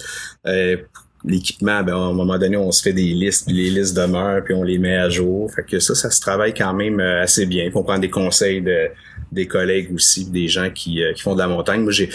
Euh, 0.47 0.77
l'équipement, 1.25 1.83
ben, 1.83 1.95
à 1.95 1.97
un 1.97 2.13
moment 2.13 2.39
donné, 2.39 2.57
on 2.57 2.73
se 2.73 2.83
fait 2.83 2.93
des 2.93 3.13
listes, 3.13 3.47
puis 3.47 3.55
les 3.55 3.71
listes 3.71 3.97
demeurent, 3.97 4.43
puis 4.43 4.55
on 4.55 4.63
les 4.63 4.79
met 4.79 4.97
à 4.97 5.09
jour. 5.11 5.53
Fait 5.53 5.63
que 5.63 5.79
ça, 5.79 5.95
ça 5.95 6.11
se 6.11 6.21
travaille 6.21 6.55
quand 6.55 6.73
même 6.73 7.01
euh, 7.01 7.23
assez 7.23 7.47
bien. 7.47 7.69
Puis 7.69 7.77
on 7.77 7.83
prend 7.83 7.99
des 7.99 8.09
conseils 8.11 8.63
de, 8.63 8.89
des 9.33 9.47
collègues 9.47 9.93
aussi, 9.95 10.31
des 10.31 10.49
gens 10.49 10.71
qui, 10.71 11.03
euh, 11.03 11.13
qui 11.13 11.23
font 11.23 11.35
de 11.35 11.41
la 11.41 11.49
montagne. 11.49 11.83
Moi, 11.83 11.93
j'ai 11.93 12.09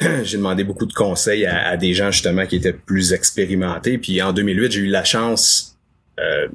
j'ai 0.22 0.36
demandé 0.36 0.64
beaucoup 0.64 0.86
de 0.86 0.92
conseils 0.92 1.46
à, 1.46 1.68
à 1.68 1.76
des 1.76 1.92
gens 1.94 2.10
justement 2.10 2.46
qui 2.46 2.56
étaient 2.56 2.72
plus 2.72 3.12
expérimentés. 3.12 3.98
Puis 3.98 4.20
en 4.22 4.32
2008, 4.32 4.72
j'ai 4.72 4.80
eu 4.80 4.86
la 4.86 5.04
chance, 5.04 5.76
euh, 6.18 6.48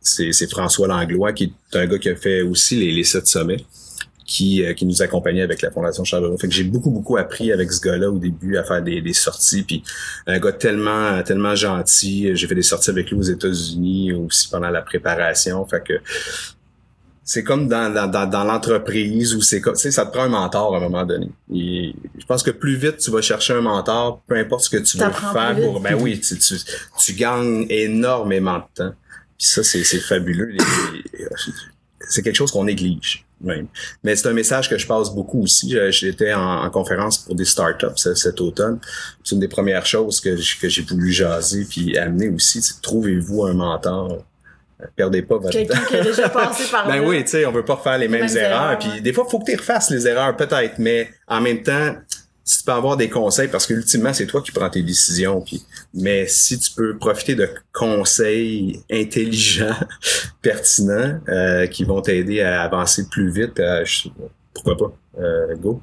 c'est 0.00 0.50
François 0.50 0.88
Langlois, 0.88 1.32
qui 1.32 1.44
est 1.44 1.76
un 1.76 1.86
gars 1.86 1.98
qui 1.98 2.08
a 2.08 2.16
fait 2.16 2.42
aussi 2.42 2.76
les, 2.76 2.92
les 2.92 3.04
sept 3.04 3.26
sommets 3.26 3.64
qui, 4.30 4.64
euh, 4.64 4.74
qui 4.74 4.86
nous 4.86 5.02
accompagnait 5.02 5.42
avec 5.42 5.60
la 5.60 5.70
Fondation 5.70 6.04
Charbonneau. 6.04 6.38
Fait 6.38 6.46
que 6.46 6.54
j'ai 6.54 6.64
beaucoup, 6.64 6.90
beaucoup 6.90 7.16
appris 7.16 7.52
avec 7.52 7.72
ce 7.72 7.80
gars-là 7.80 8.10
au 8.10 8.18
début 8.18 8.56
à 8.56 8.64
faire 8.64 8.82
des, 8.82 9.00
des 9.00 9.12
sorties. 9.12 9.62
Puis 9.62 9.82
un 10.26 10.38
gars 10.38 10.52
tellement, 10.52 11.20
tellement 11.22 11.56
gentil. 11.56 12.30
J'ai 12.34 12.46
fait 12.46 12.54
des 12.54 12.62
sorties 12.62 12.90
avec 12.90 13.10
lui 13.10 13.18
aux 13.18 13.22
États-Unis 13.22 14.12
aussi 14.12 14.48
pendant 14.48 14.70
la 14.70 14.82
préparation. 14.82 15.66
Fait 15.66 15.82
que 15.82 15.94
c'est 17.32 17.44
comme 17.44 17.68
dans, 17.68 17.94
dans, 17.94 18.08
dans, 18.08 18.26
dans 18.26 18.42
l'entreprise 18.42 19.36
où 19.36 19.40
c'est 19.40 19.60
comme, 19.60 19.74
tu 19.74 19.82
sais, 19.82 19.92
ça 19.92 20.04
te 20.04 20.10
prend 20.12 20.24
un 20.24 20.28
mentor 20.28 20.74
à 20.74 20.78
un 20.78 20.80
moment 20.80 21.04
donné. 21.06 21.30
Et 21.54 21.94
je 22.18 22.26
pense 22.26 22.42
que 22.42 22.50
plus 22.50 22.74
vite 22.74 22.96
tu 22.98 23.12
vas 23.12 23.20
chercher 23.22 23.52
un 23.52 23.60
mentor, 23.60 24.20
peu 24.26 24.34
importe 24.36 24.64
ce 24.64 24.70
que 24.70 24.78
tu 24.78 24.96
veux 24.98 25.04
faire 25.32 25.54
pour, 25.62 25.80
ben 25.80 25.94
oui, 26.02 26.18
tu, 26.20 26.36
tu, 26.36 26.54
tu 26.98 27.12
gagnes 27.12 27.66
énormément 27.70 28.58
de 28.58 28.64
temps. 28.74 28.94
Puis 29.38 29.46
ça, 29.46 29.62
c'est, 29.62 29.84
c'est 29.84 30.00
fabuleux. 30.00 30.56
C'est 32.08 32.22
quelque 32.22 32.34
chose 32.36 32.50
qu'on 32.50 32.64
néglige 32.64 33.24
même. 33.40 33.68
Mais 34.02 34.16
c'est 34.16 34.28
un 34.28 34.32
message 34.32 34.68
que 34.68 34.76
je 34.76 34.86
passe 34.86 35.10
beaucoup 35.14 35.42
aussi. 35.44 35.74
J'étais 35.90 36.32
en, 36.34 36.64
en 36.64 36.70
conférence 36.70 37.18
pour 37.18 37.34
des 37.36 37.44
startups 37.44 37.86
ce- 37.96 38.14
cet 38.14 38.40
automne. 38.40 38.78
C'est 39.22 39.34
une 39.34 39.40
des 39.40 39.48
premières 39.48 39.86
choses 39.86 40.20
que, 40.20 40.36
j'ai 40.36 40.82
voulu 40.82 41.12
jaser 41.12 41.64
puis 41.64 41.96
amener 41.96 42.28
aussi. 42.28 42.60
c'est 42.60 42.82
Trouvez-vous 42.82 43.44
un 43.44 43.54
mentor. 43.54 44.24
Perdez 44.96 45.22
pas 45.22 45.36
votre 45.36 45.50
Quelqu'un 45.50 45.80
qui 45.88 45.96
a 45.96 46.02
déjà 46.02 46.28
passé 46.30 46.64
par 46.70 46.86
là. 46.88 46.98
ben 46.98 47.06
oui, 47.06 47.22
tu 47.24 47.30
sais, 47.30 47.46
on 47.46 47.52
veut 47.52 47.64
pas 47.64 47.74
refaire 47.74 47.98
les 47.98 48.08
mêmes, 48.08 48.26
mêmes 48.26 48.36
erreurs. 48.36 48.78
Puis 48.78 49.00
des 49.00 49.12
fois, 49.12 49.26
faut 49.28 49.38
que 49.38 49.50
tu 49.50 49.56
refasses 49.56 49.90
les 49.90 50.06
erreurs, 50.06 50.36
peut-être, 50.36 50.78
mais 50.78 51.10
en 51.28 51.40
même 51.40 51.62
temps, 51.62 51.94
si 52.44 52.58
tu 52.58 52.64
peux 52.64 52.72
avoir 52.72 52.96
des 52.96 53.08
conseils, 53.08 53.48
parce 53.48 53.66
que 53.66 53.74
ultimement, 53.74 54.12
c'est 54.12 54.26
toi 54.26 54.42
qui 54.42 54.50
prends 54.50 54.68
tes 54.70 54.82
décisions. 54.82 55.40
Puis, 55.40 55.62
mais 55.94 56.26
si 56.26 56.58
tu 56.58 56.72
peux 56.72 56.96
profiter 56.98 57.34
de 57.34 57.48
conseils 57.72 58.82
intelligents, 58.90 59.76
pertinents, 60.42 61.20
euh, 61.28 61.66
qui 61.66 61.84
vont 61.84 62.02
t'aider 62.02 62.40
à 62.40 62.62
avancer 62.62 63.06
plus 63.08 63.30
vite, 63.30 63.60
euh, 63.60 63.84
pourquoi 64.54 64.76
pas? 64.76 64.92
Euh, 65.20 65.54
go. 65.56 65.80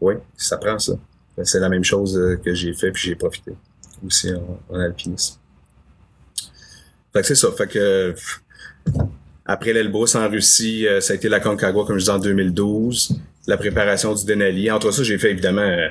Oui, 0.00 0.14
ça 0.36 0.56
prend 0.56 0.78
ça. 0.78 0.94
C'est 1.42 1.60
la 1.60 1.68
même 1.68 1.84
chose 1.84 2.16
euh, 2.16 2.36
que 2.36 2.54
j'ai 2.54 2.72
fait, 2.72 2.90
puis 2.92 3.02
j'ai 3.08 3.14
profité 3.14 3.52
aussi 4.04 4.32
en, 4.32 4.60
en 4.70 4.80
alpinisme. 4.80 5.36
Fait 7.16 7.22
que 7.22 7.28
c'est 7.28 7.34
ça. 7.34 7.48
Fait 7.56 7.66
que 7.66 8.10
pff, 8.10 8.42
après 9.46 9.72
l'Elbrus 9.72 10.14
en 10.14 10.28
Russie, 10.28 10.86
euh, 10.86 11.00
ça 11.00 11.14
a 11.14 11.16
été 11.16 11.28
la 11.28 11.40
Concagua, 11.40 11.84
comme 11.86 11.96
je 11.96 12.00
disais, 12.00 12.12
en 12.12 12.18
2012. 12.18 13.16
La 13.46 13.56
préparation 13.56 14.14
du 14.14 14.26
Denali. 14.26 14.70
Entre 14.70 14.90
ça, 14.90 15.02
j'ai 15.02 15.16
fait 15.16 15.30
évidemment 15.30 15.62
euh, 15.62 15.88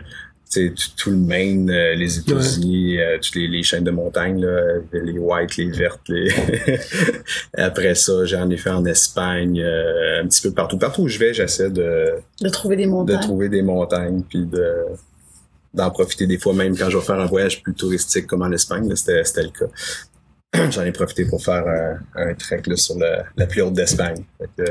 tout, 0.53 0.89
tout 0.97 1.09
le 1.09 1.17
Maine, 1.17 1.69
euh, 1.69 1.95
les 1.95 2.19
États-Unis, 2.19 2.99
euh, 2.99 3.17
toutes 3.19 3.35
les, 3.35 3.47
les 3.47 3.63
chaînes 3.63 3.83
de 3.83 3.91
montagne, 3.91 4.39
là, 4.39 4.61
les 4.93 5.17
whites, 5.17 5.57
les 5.57 5.71
vertes. 5.71 6.07
Les... 6.09 6.31
Après 7.57 7.95
ça, 7.95 8.25
j'en 8.25 8.49
ai 8.49 8.57
fait 8.57 8.69
en 8.69 8.85
Espagne, 8.85 9.59
euh, 9.61 10.21
un 10.21 10.27
petit 10.27 10.47
peu 10.47 10.53
partout. 10.53 10.77
Partout 10.77 11.03
où 11.03 11.07
je 11.07 11.17
vais, 11.17 11.33
j'essaie 11.33 11.69
de, 11.69 12.13
De 12.39 12.49
trouver 12.49 12.75
des 12.75 12.85
de 12.85 12.89
montagnes. 12.91 13.19
trouver 13.19 13.49
des 13.49 13.61
montagnes, 13.61 14.21
puis 14.29 14.45
de 14.45 14.75
d'en 15.73 15.91
profiter 15.91 16.25
des 16.25 16.38
fois 16.38 16.53
même 16.53 16.77
quand 16.77 16.89
je 16.89 16.97
vais 16.97 17.03
faire 17.03 17.19
un 17.19 17.25
voyage 17.25 17.61
plus 17.61 17.73
touristique 17.73 18.27
comme 18.27 18.43
en 18.43 18.51
Espagne, 18.53 18.95
c'était 18.95 19.43
le 19.43 19.49
cas. 19.49 19.65
J'en 20.71 20.83
ai 20.83 20.91
profité 20.91 21.25
pour 21.25 21.43
faire 21.43 21.65
un, 21.67 21.99
un 22.29 22.33
trek 22.33 22.61
là, 22.67 22.75
sur 22.75 22.95
le- 22.97 23.23
la 23.37 23.45
plus 23.47 23.61
haute 23.61 23.73
d'Espagne. 23.73 24.23
Euh, 24.59 24.65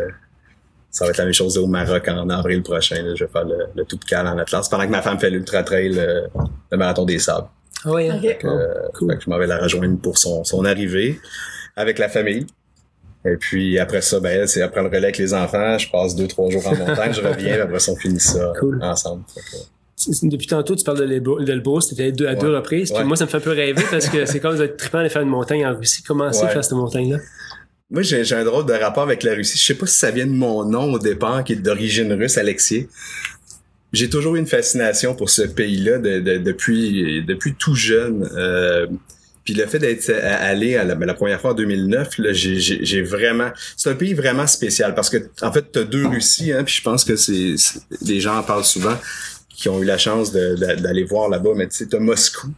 ça 0.91 1.05
va 1.05 1.11
être 1.11 1.19
la 1.19 1.25
même 1.25 1.35
chose 1.35 1.59
au 1.59 1.67
Maroc 1.67 2.07
en 2.09 2.29
avril 2.29 2.63
prochain. 2.63 3.03
là. 3.03 3.15
je 3.17 3.25
vais 3.25 3.31
faire 3.31 3.45
le, 3.45 3.67
le 3.75 3.85
tout 3.85 3.97
de 3.97 4.05
Cal 4.05 4.27
en 4.27 4.39
Atlas 4.39 4.69
pendant 4.69 4.85
que 4.87 4.91
ma 4.91 5.03
femme 5.03 5.19
fait 5.19 5.31
l'ultra 5.31 5.63
trail, 5.65 5.89
le, 5.91 6.29
le 6.71 6.77
marathon 6.79 7.05
des 7.05 7.19
sables. 7.19 7.49
Ah 7.85 7.91
ouais, 7.91 8.09
hein? 8.09 8.21
Ok. 8.23 8.39
Oh, 8.45 8.59
cool. 8.95 9.11
Fait 9.11 9.17
que 9.19 9.25
je 9.25 9.31
m'en 9.31 9.39
vais 9.39 9.47
la 9.47 9.59
rejoindre 9.59 9.99
pour 10.01 10.17
son, 10.19 10.45
son 10.45 10.65
arrivée 10.65 11.21
avec 11.77 11.99
la 11.99 12.09
famille. 12.09 12.47
Et 13.27 13.37
puis 13.39 13.79
après 13.79 14.03
ça, 14.03 14.21
ben 14.21 14.47
c'est 14.47 14.61
après 14.63 14.83
le 14.83 14.89
relais 14.89 14.99
avec 14.99 15.17
les 15.19 15.33
enfants, 15.33 15.79
je 15.79 15.91
passe 15.91 16.15
deux, 16.15 16.29
trois 16.29 16.51
jours 16.51 16.67
en 16.69 16.77
montagne, 16.77 17.13
je 17.15 17.23
reviens, 17.23 17.63
après 17.63 17.79
ça, 17.81 17.93
on 17.93 17.97
finit 17.97 18.21
ça 18.21 18.53
Cool. 18.61 18.79
ensemble. 18.83 19.25
Fait 19.35 19.41
que- 19.41 19.47
C'est- 19.57 19.67
Depuis 20.23 20.47
tantôt, 20.49 20.75
tu 20.75 20.85
parles 20.85 20.99
de 20.99 21.05
l'Elbrus, 21.45 21.87
c'était 21.89 22.11
deux, 22.13 22.27
à 22.27 22.35
deux 22.35 22.55
reprises. 22.55 22.91
Puis 22.91 22.99
Ouais. 22.99 23.05
moi, 23.05 23.17
ça 23.17 23.25
me 23.27 23.31
fait 23.31 23.37
un 23.37 23.41
peu 23.41 23.51
rêver 23.53 23.83
parce 23.91 24.09
que 24.09 24.27
c'est 24.27 24.41
comme 24.41 24.61
être 24.61 24.77
trippant 24.77 25.03
de 25.03 25.09
faire 25.09 25.23
une 25.23 25.29
montagne 25.29 25.65
en 25.67 25.75
Russie. 25.77 26.03
Comment 26.03 26.33
c'est 26.33 26.49
faire 26.49 26.65
cette 26.65 26.73
montagne-là? 26.75 27.19
Moi, 27.91 28.03
j'ai 28.03 28.33
un 28.35 28.45
drôle 28.45 28.67
de 28.67 28.73
rapport 28.73 29.05
avec 29.05 29.23
la 29.23 29.35
Russie. 29.35 29.57
Je 29.57 29.65
sais 29.65 29.75
pas 29.75 29.87
si 29.87 29.97
ça 29.97 30.11
vient 30.11 30.27
de 30.27 30.33
mon 30.33 30.65
nom 30.65 30.93
au 30.95 30.99
départ, 30.99 31.45
qui 31.45 31.53
est 31.53 31.57
d'origine 31.57 32.13
russe, 32.13 32.37
Alexis. 32.39 32.89
J'ai 33.93 34.11
toujours 34.11 34.35
eu 34.35 34.41
une 34.41 34.47
fascination 34.49 35.15
pour 35.15 35.31
ce 35.31 35.43
pays-là 35.43 35.99
de- 35.99 36.19
de- 36.19 36.39
depuis, 36.39 37.23
depuis 37.25 37.55
tout 37.55 37.77
jeune. 37.77 38.29
Euh, 38.37 38.89
puis 39.45 39.55
le 39.55 39.67
fait 39.67 39.79
d'être 39.79 40.11
allé 40.11 40.75
à 40.77 40.83
la, 40.85 40.97
ben, 40.97 41.07
la 41.07 41.15
première 41.15 41.41
fois 41.41 41.53
en 41.53 41.55
2009, 41.55 42.19
là, 42.19 42.33
j'ai- 42.33 43.03
vraiment... 43.03 43.51
C'est 43.77 43.91
un 43.91 43.95
pays 43.95 44.15
vraiment 44.15 44.47
spécial 44.49 44.95
parce 44.95 45.11
que, 45.11 45.19
en 45.43 45.53
fait, 45.53 45.67
t'as 45.71 45.85
deux 45.85 46.07
Russies, 46.07 46.51
hein, 46.53 46.65
puis 46.65 46.75
je 46.75 46.83
pense 46.83 47.05
que 47.05 47.15
c'est- 47.15 47.55
les 48.03 48.19
gens 48.21 48.39
en 48.39 48.43
parlent 48.43 48.65
souvent 48.65 48.97
qui 49.55 49.69
ont 49.69 49.81
eu 49.81 49.85
la 49.85 49.99
chance 49.99 50.33
d'aller 50.33 51.05
voir 51.05 51.29
là-bas, 51.29 51.51
mais 51.55 51.69
tu 51.69 51.77
sais, 51.77 51.87
t'as 51.87 52.01
Moscou, 52.01 52.49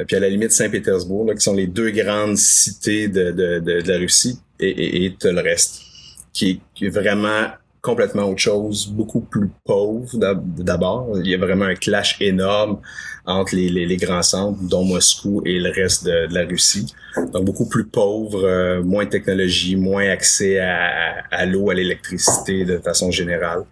euh, 0.00 0.04
puis 0.06 0.16
à 0.16 0.20
la 0.20 0.28
limite 0.28 0.52
Saint-Pétersbourg, 0.52 1.32
qui 1.34 1.40
sont 1.40 1.54
les 1.54 1.66
deux 1.66 1.90
grandes 1.90 2.36
cités 2.36 3.08
de, 3.08 3.30
de, 3.30 3.58
de, 3.58 3.80
de 3.82 3.92
la 3.92 3.98
Russie, 3.98 4.38
et, 4.60 5.14
t'as 5.18 5.30
le 5.30 5.40
reste, 5.40 5.82
qui 6.32 6.60
est, 6.80 6.88
vraiment 6.88 7.46
complètement 7.80 8.24
autre 8.24 8.40
chose, 8.40 8.88
beaucoup 8.88 9.20
plus 9.20 9.48
pauvre 9.64 10.16
d'ab- 10.16 10.62
d'abord. 10.62 11.12
Il 11.20 11.30
y 11.30 11.34
a 11.34 11.38
vraiment 11.38 11.66
un 11.66 11.76
clash 11.76 12.16
énorme 12.20 12.80
entre 13.24 13.54
les, 13.54 13.68
les, 13.68 13.96
grands 13.96 14.22
centres, 14.22 14.58
dont 14.62 14.84
Moscou 14.84 15.42
et 15.46 15.60
le 15.60 15.70
reste 15.70 16.04
de, 16.04 16.26
de 16.26 16.34
la 16.34 16.44
Russie. 16.44 16.92
Donc 17.32 17.44
beaucoup 17.44 17.68
plus 17.68 17.86
pauvre, 17.86 18.44
euh, 18.44 18.82
moins 18.82 19.04
de 19.04 19.10
technologie, 19.10 19.76
moins 19.76 20.08
accès 20.10 20.58
à 20.58 21.46
l'eau, 21.46 21.70
à 21.70 21.74
l'électricité 21.74 22.64
de 22.64 22.78
façon 22.78 23.12
générale. 23.12 23.64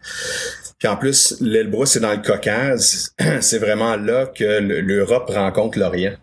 Puis 0.87 0.93
en 0.93 0.99
plus, 0.99 1.37
l'Elbrus, 1.41 1.91
c'est 1.91 1.99
dans 1.99 2.13
le 2.13 2.23
Caucase. 2.23 3.13
C'est 3.41 3.59
vraiment 3.59 3.97
là 3.97 4.27
que 4.27 4.61
le- 4.61 4.81
l'Europe 4.81 5.29
rencontre 5.31 5.81
l'Orient. 5.81 6.15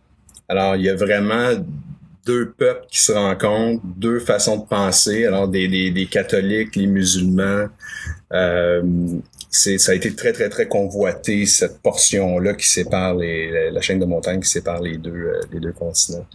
Alors, 0.47 0.77
il 0.77 0.83
y 0.83 0.89
a 0.89 0.95
vraiment 0.95 1.49
deux 2.25 2.51
peuples 2.51 2.85
qui 2.89 3.01
se 3.01 3.11
rencontrent, 3.11 3.81
deux 3.83 4.21
façons 4.21 4.55
de 4.55 4.65
penser. 4.65 5.25
Alors, 5.25 5.49
des, 5.49 6.07
catholiques, 6.09 6.77
les 6.77 6.87
musulmans. 6.87 7.67
Euh, 8.31 8.81
ça 9.49 9.91
a 9.91 9.95
été 9.95 10.15
très, 10.15 10.31
très, 10.31 10.47
très 10.47 10.69
convoité, 10.69 11.45
cette 11.45 11.81
portion-là 11.81 12.53
qui 12.53 12.69
sépare 12.69 13.15
la 13.15 13.81
chaîne 13.81 13.99
de 13.99 14.05
montagne 14.05 14.39
qui 14.39 14.49
sépare 14.49 14.81
les 14.81 14.97
deux, 14.97 15.11
euh, 15.11 15.41
les 15.51 15.59
deux 15.59 15.73
continents. 15.73 16.25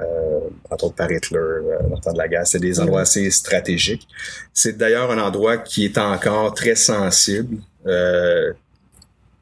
Euh, 0.00 0.38
entre 0.70 0.84
autres 0.84 0.94
par 0.94 1.10
Hitler, 1.10 1.38
euh, 1.38 1.78
dans 1.88 1.96
le 1.96 2.00
temps 2.00 2.12
de 2.12 2.18
la 2.18 2.28
guerre. 2.28 2.46
C'est 2.46 2.60
des 2.60 2.78
endroits 2.78 3.00
assez 3.00 3.28
stratégiques. 3.30 4.06
C'est 4.52 4.78
d'ailleurs 4.78 5.10
un 5.10 5.18
endroit 5.18 5.58
qui 5.58 5.84
est 5.84 5.98
encore 5.98 6.54
très 6.54 6.76
sensible. 6.76 7.58
Euh, 7.86 8.52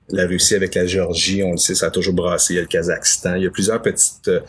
la 0.09 0.27
Russie 0.27 0.55
avec 0.55 0.75
la 0.75 0.87
Géorgie, 0.87 1.43
on 1.43 1.53
le 1.53 1.57
sait, 1.59 1.75
ça 1.75 1.87
a 1.87 1.91
toujours 1.91 2.15
brassé. 2.15 2.55
Il 2.55 2.57
y 2.57 2.59
a 2.61 2.63
le 2.63 2.69
Kazakhstan. 2.69 3.35
Il 3.35 3.43
y 3.43 3.47
a 3.47 3.51
plusieurs 3.51 3.83
petites 3.83 4.29
euh, 4.29 4.41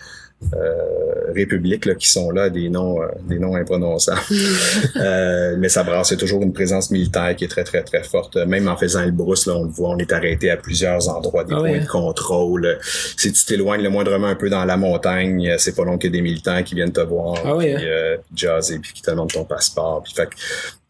républiques 1.34 1.86
là, 1.86 1.96
qui 1.96 2.10
sont 2.10 2.32
là, 2.32 2.50
des 2.50 2.70
noms, 2.70 3.02
euh, 3.02 3.08
des 3.28 3.40
noms 3.40 3.56
imprononçables. 3.56 4.22
Euh, 4.98 5.56
mais 5.58 5.70
ça 5.70 5.84
brasse. 5.84 6.10
C'est 6.10 6.18
toujours 6.18 6.42
une 6.42 6.54
présence 6.54 6.90
militaire 6.92 7.36
qui 7.36 7.44
est 7.46 7.48
très, 7.48 7.64
très, 7.64 7.84
très 7.84 8.04
forte. 8.04 8.36
Même 8.36 8.68
en 8.68 8.76
faisant 8.76 9.06
le 9.06 9.12
brousse, 9.12 9.46
là, 9.46 9.56
on 9.56 9.64
le 9.64 9.70
voit, 9.70 9.90
on 9.90 9.98
est 9.98 10.12
arrêté 10.12 10.50
à 10.50 10.58
plusieurs 10.58 11.08
endroits, 11.10 11.44
des 11.44 11.54
Ah 11.54 11.60
points 11.60 11.80
de 11.80 11.86
contrôle. 11.88 12.78
Si 13.18 13.32
tu 13.32 13.46
t'éloignes 13.46 13.82
le 13.82 13.90
moindrement 13.90 14.28
un 14.28 14.36
peu 14.36 14.50
dans 14.50 14.66
la 14.66 14.76
montagne, 14.78 15.56
c'est 15.60 15.76
pas 15.76 15.84
long 15.84 15.98
qu'il 15.98 16.12
y 16.12 16.18
ait 16.18 16.18
des 16.18 16.24
militaires 16.24 16.64
qui 16.64 16.76
viennent 16.76 16.92
te 16.92 17.02
voir, 17.02 17.36
Ah 17.46 17.56
ouais, 17.56 17.76
puis, 17.76 17.86
euh, 17.88 18.18
jaser, 18.36 18.80
puis 18.80 18.94
qui 18.94 19.02
te 19.02 19.12
demandent 19.12 19.32
ton 19.32 19.46
passeport. 19.46 20.02
Puis, 20.04 20.14
fait 20.14 20.28
que 20.28 20.36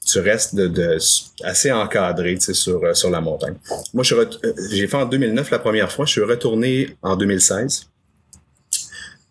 tu 0.05 0.19
restes 0.19 0.55
de, 0.55 0.67
de- 0.67 0.97
assez 1.43 1.71
encadré 1.71 2.36
tu 2.36 2.41
sais, 2.41 2.53
sur, 2.53 2.83
euh, 2.83 2.93
sur 2.93 3.10
la 3.10 3.19
montagne. 3.19 3.55
Moi, 3.93 4.03
euh, 4.13 4.25
j'ai 4.71 4.88
fait 4.88 4.97
en 4.97 5.05
2009 5.05 5.51
la 5.51 5.60
première 5.60 5.91
fois. 5.91 6.05
Je 6.05 6.12
suis 6.13 6.23
retourné 6.23 6.95
en 7.01 7.15
2016. 7.17 7.88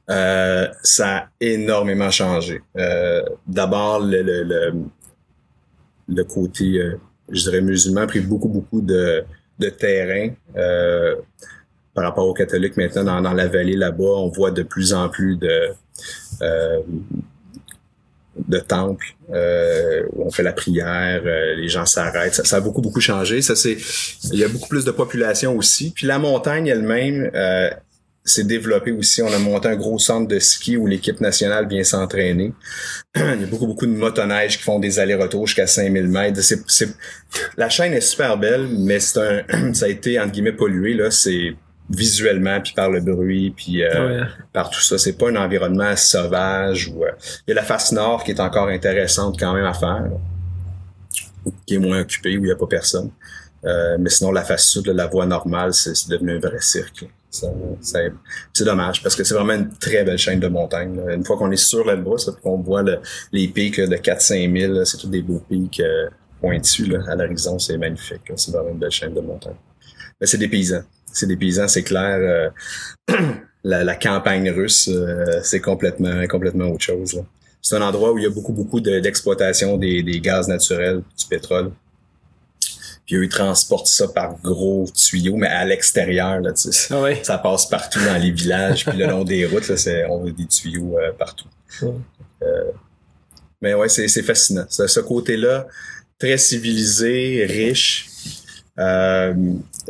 Euh, 0.09 0.69
ça 0.83 1.16
a 1.16 1.29
énormément 1.40 2.11
changé. 2.11 2.62
Euh, 2.77 3.23
D'abord, 3.47 4.01
le, 4.01 4.23
le, 4.23 4.45
le, 4.45 4.73
le 6.09 6.25
côté, 6.25 6.79
euh, 6.79 6.99
je 7.31 7.42
dirais, 7.42 7.61
musulman 7.61 8.03
a 8.03 8.07
pris 8.07 8.21
beaucoup, 8.21 8.49
beaucoup 8.49 8.81
de, 8.81 9.25
de 9.59 9.69
terrain. 9.69 10.31
Euh, 10.57 11.16
par 11.95 12.05
rapport 12.05 12.27
aux 12.29 12.35
catholiques 12.35 12.77
maintenant 12.77 13.05
dans, 13.05 13.23
dans 13.23 13.33
la 13.33 13.49
vallée 13.49 13.75
là-bas, 13.75 14.05
on 14.05 14.29
voit 14.29 14.51
de 14.51 14.62
plus 14.62 14.92
en 14.92 15.09
plus 15.09 15.37
de 15.37 15.71
de 18.49 18.59
temples 18.59 19.16
où 19.31 20.27
on 20.27 20.31
fait 20.31 20.42
la 20.42 20.53
prière, 20.53 21.23
les 21.25 21.69
gens 21.69 21.87
s'arrêtent. 21.87 22.35
Ça, 22.35 22.45
ça 22.45 22.57
a 22.59 22.61
beaucoup 22.61 22.83
beaucoup 22.83 23.01
changé. 23.01 23.40
Ça 23.40 23.57
c'est, 23.57 23.79
il 24.31 24.38
y 24.38 24.45
a 24.45 24.49
beaucoup 24.49 24.69
plus 24.69 24.85
de 24.85 24.90
population 24.90 25.57
aussi. 25.57 25.92
Puis 25.92 26.07
la 26.07 26.19
montagne 26.19 26.66
elle-même 26.66 27.31
s'est 28.27 28.45
développée 28.45 28.93
aussi. 28.93 29.23
On 29.23 29.33
a 29.33 29.39
monté 29.39 29.69
un 29.69 29.77
gros 29.77 29.99
centre 29.99 30.29
de 30.29 30.39
ski 30.39 30.77
où 30.77 30.87
l'équipe 30.87 31.21
nationale 31.21 31.69
vient 31.69 31.85
s'entraîner. 31.85 32.53
il 33.17 33.23
y 33.41 33.45
a 33.45 33.47
beaucoup 33.47 33.67
beaucoup 33.67 33.87
de 33.87 33.93
motoneiges 33.93 34.59
qui 34.59 34.65
font 34.65 34.79
des 34.79 34.99
allers-retours 34.99 35.47
jusqu'à 35.47 35.67
5000 35.67 36.09
mètres. 36.09 36.43
C'est, 36.43 36.61
c'est, 36.69 36.91
la 37.57 37.69
chaîne 37.69 37.93
est 37.93 38.01
super 38.01 38.37
belle, 38.37 38.67
mais 38.69 39.01
c'est 39.01 39.21
un, 39.51 39.73
ça 39.75 39.87
a 39.87 39.89
été 39.89 40.19
entre 40.21 40.33
guillemets 40.33 40.53
pollué 40.53 40.95
là. 40.95 41.11
C'est 41.11 41.55
visuellement 41.89 42.61
puis 42.61 42.73
par 42.75 42.91
le 42.91 43.01
bruit 43.01 43.53
puis 43.57 43.85
euh, 43.85 44.23
Ouais. 44.23 44.27
par 44.53 44.71
tout 44.71 44.81
ça. 44.81 44.99
C'est 44.99 45.12
pas 45.17 45.31
un 45.31 45.37
environnement 45.37 45.95
sauvage 45.97 46.89
ou 46.89 47.05
euh, 47.05 47.11
il 47.47 47.51
y 47.51 47.53
a 47.53 47.55
la 47.55 47.62
face 47.62 47.93
nord 47.93 48.25
qui 48.25 48.33
est 48.33 48.41
encore 48.41 48.69
intéressante 48.69 49.39
quand 49.39 49.55
même 49.55 49.67
à 49.67 49.73
faire, 49.73 50.03
là, 50.03 51.51
qui 51.65 51.77
est 51.77 51.79
moins 51.79 52.01
occupée 52.01 52.37
où 52.39 52.45
il 52.45 52.49
y 52.49 52.53
a 52.53 52.57
pas 52.57 52.67
personne. 52.67 53.11
Euh, 53.65 53.97
mais 54.01 54.11
sinon 54.11 54.33
la 54.33 54.43
face 54.43 54.67
sud, 54.67 54.87
là, 54.87 54.93
la 54.93 55.07
voie 55.07 55.27
normale, 55.27 55.75
c'est 55.75 55.95
c'est 55.95 56.09
devenu 56.11 56.33
un 56.37 56.39
vrai 56.41 56.61
cirque. 56.61 57.05
C'est 58.53 58.64
dommage 58.64 59.03
parce 59.03 59.14
que 59.16 59.25
c'est 59.25 59.35
vraiment 59.35 59.55
une 59.55 59.70
très 59.79 60.05
belle 60.05 60.18
chaîne 60.18 60.40
de 60.40 60.49
montagne. 60.49 61.01
Une 61.09 61.25
fois 61.25 61.37
qu'on 61.37 61.51
est 61.51 61.57
sur 61.57 61.85
l'Elbrus, 61.85 62.31
qu'on 62.42 62.59
voit 62.59 62.83
le- 62.83 62.99
les 63.33 63.49
pics 63.49 63.81
de 63.81 63.96
4-5 63.96 64.59
000, 64.61 64.72
là, 64.72 64.85
c'est 64.85 64.96
tous 64.99 65.09
des 65.09 65.22
beaux 65.22 65.42
pics 65.49 65.81
euh, 65.81 66.09
pointus 66.40 66.92
à 67.09 67.14
l'horizon, 67.16 67.59
c'est 67.59 67.79
magnifique. 67.79 68.22
C'est 68.37 68.53
vraiment 68.53 68.70
une 68.70 68.79
belle 68.79 68.90
chaîne 68.90 69.14
de 69.14 69.20
montagne. 69.20 69.57
Mais 70.20 70.27
c'est 70.27 70.38
des 70.38 70.49
paysans. 70.49 70.83
C'est 71.12 71.27
des 71.27 71.37
paysans, 71.37 71.68
c'est 71.68 71.83
clair. 71.83 72.18
euh, 72.18 72.51
la, 73.64 73.94
campagne 73.96 74.51
russe, 74.51 74.88
euh, 74.92 75.40
c'est 75.42 75.61
complètement, 75.61 76.27
complètement 76.29 76.66
autre 76.66 76.85
chose. 76.85 77.22
C'est 77.62 77.77
un 77.77 77.83
endroit 77.83 78.12
où 78.12 78.18
il 78.18 78.25
y 78.25 78.27
a 78.27 78.31
beaucoup, 78.31 78.53
beaucoup 78.53 78.81
de- 78.81 79.01
d'exploitation 79.01 79.77
des 79.77 80.03
gaz 80.20 80.46
naturels, 80.49 81.03
du 81.18 81.27
pétrole. 81.29 81.72
Puis 83.07 83.16
eux, 83.16 83.25
ils 83.25 83.29
transportent 83.29 83.87
ça 83.87 84.09
par 84.09 84.37
gros 84.42 84.87
tuyaux, 84.92 85.37
mais 85.37 85.47
à 85.47 85.64
l'extérieur, 85.64 86.40
là, 86.40 86.53
tu 86.53 86.73
sais. 86.73 86.92
Ah. 86.92 87.05
Ça 87.23 87.38
passe 87.38 87.66
partout 87.66 88.01
dans 88.05 88.21
les 88.21 88.33
villages, 88.33 88.85
puis 88.85 88.99
le 88.99 89.07
long 89.07 89.23
des 89.23 89.47
routes, 89.47 89.69
là, 89.69 89.77
c'est, 89.77 90.05
on 90.07 90.27
a 90.27 90.31
des 90.31 90.47
tuyaux 90.47 90.99
euh, 90.99 91.12
partout. 91.12 91.47
Euh, 91.83 92.73
mais 93.62 93.75
ouais, 93.75 93.88
c'est, 93.88 94.09
c'est 94.09 94.23
fascinant. 94.23 94.64
Ce, 94.69 94.87
ce 94.88 95.01
côté-là, 95.01 95.69
très 96.19 96.37
civilisé, 96.37 97.47
riche. 97.49 98.09
Euh, 98.79 99.33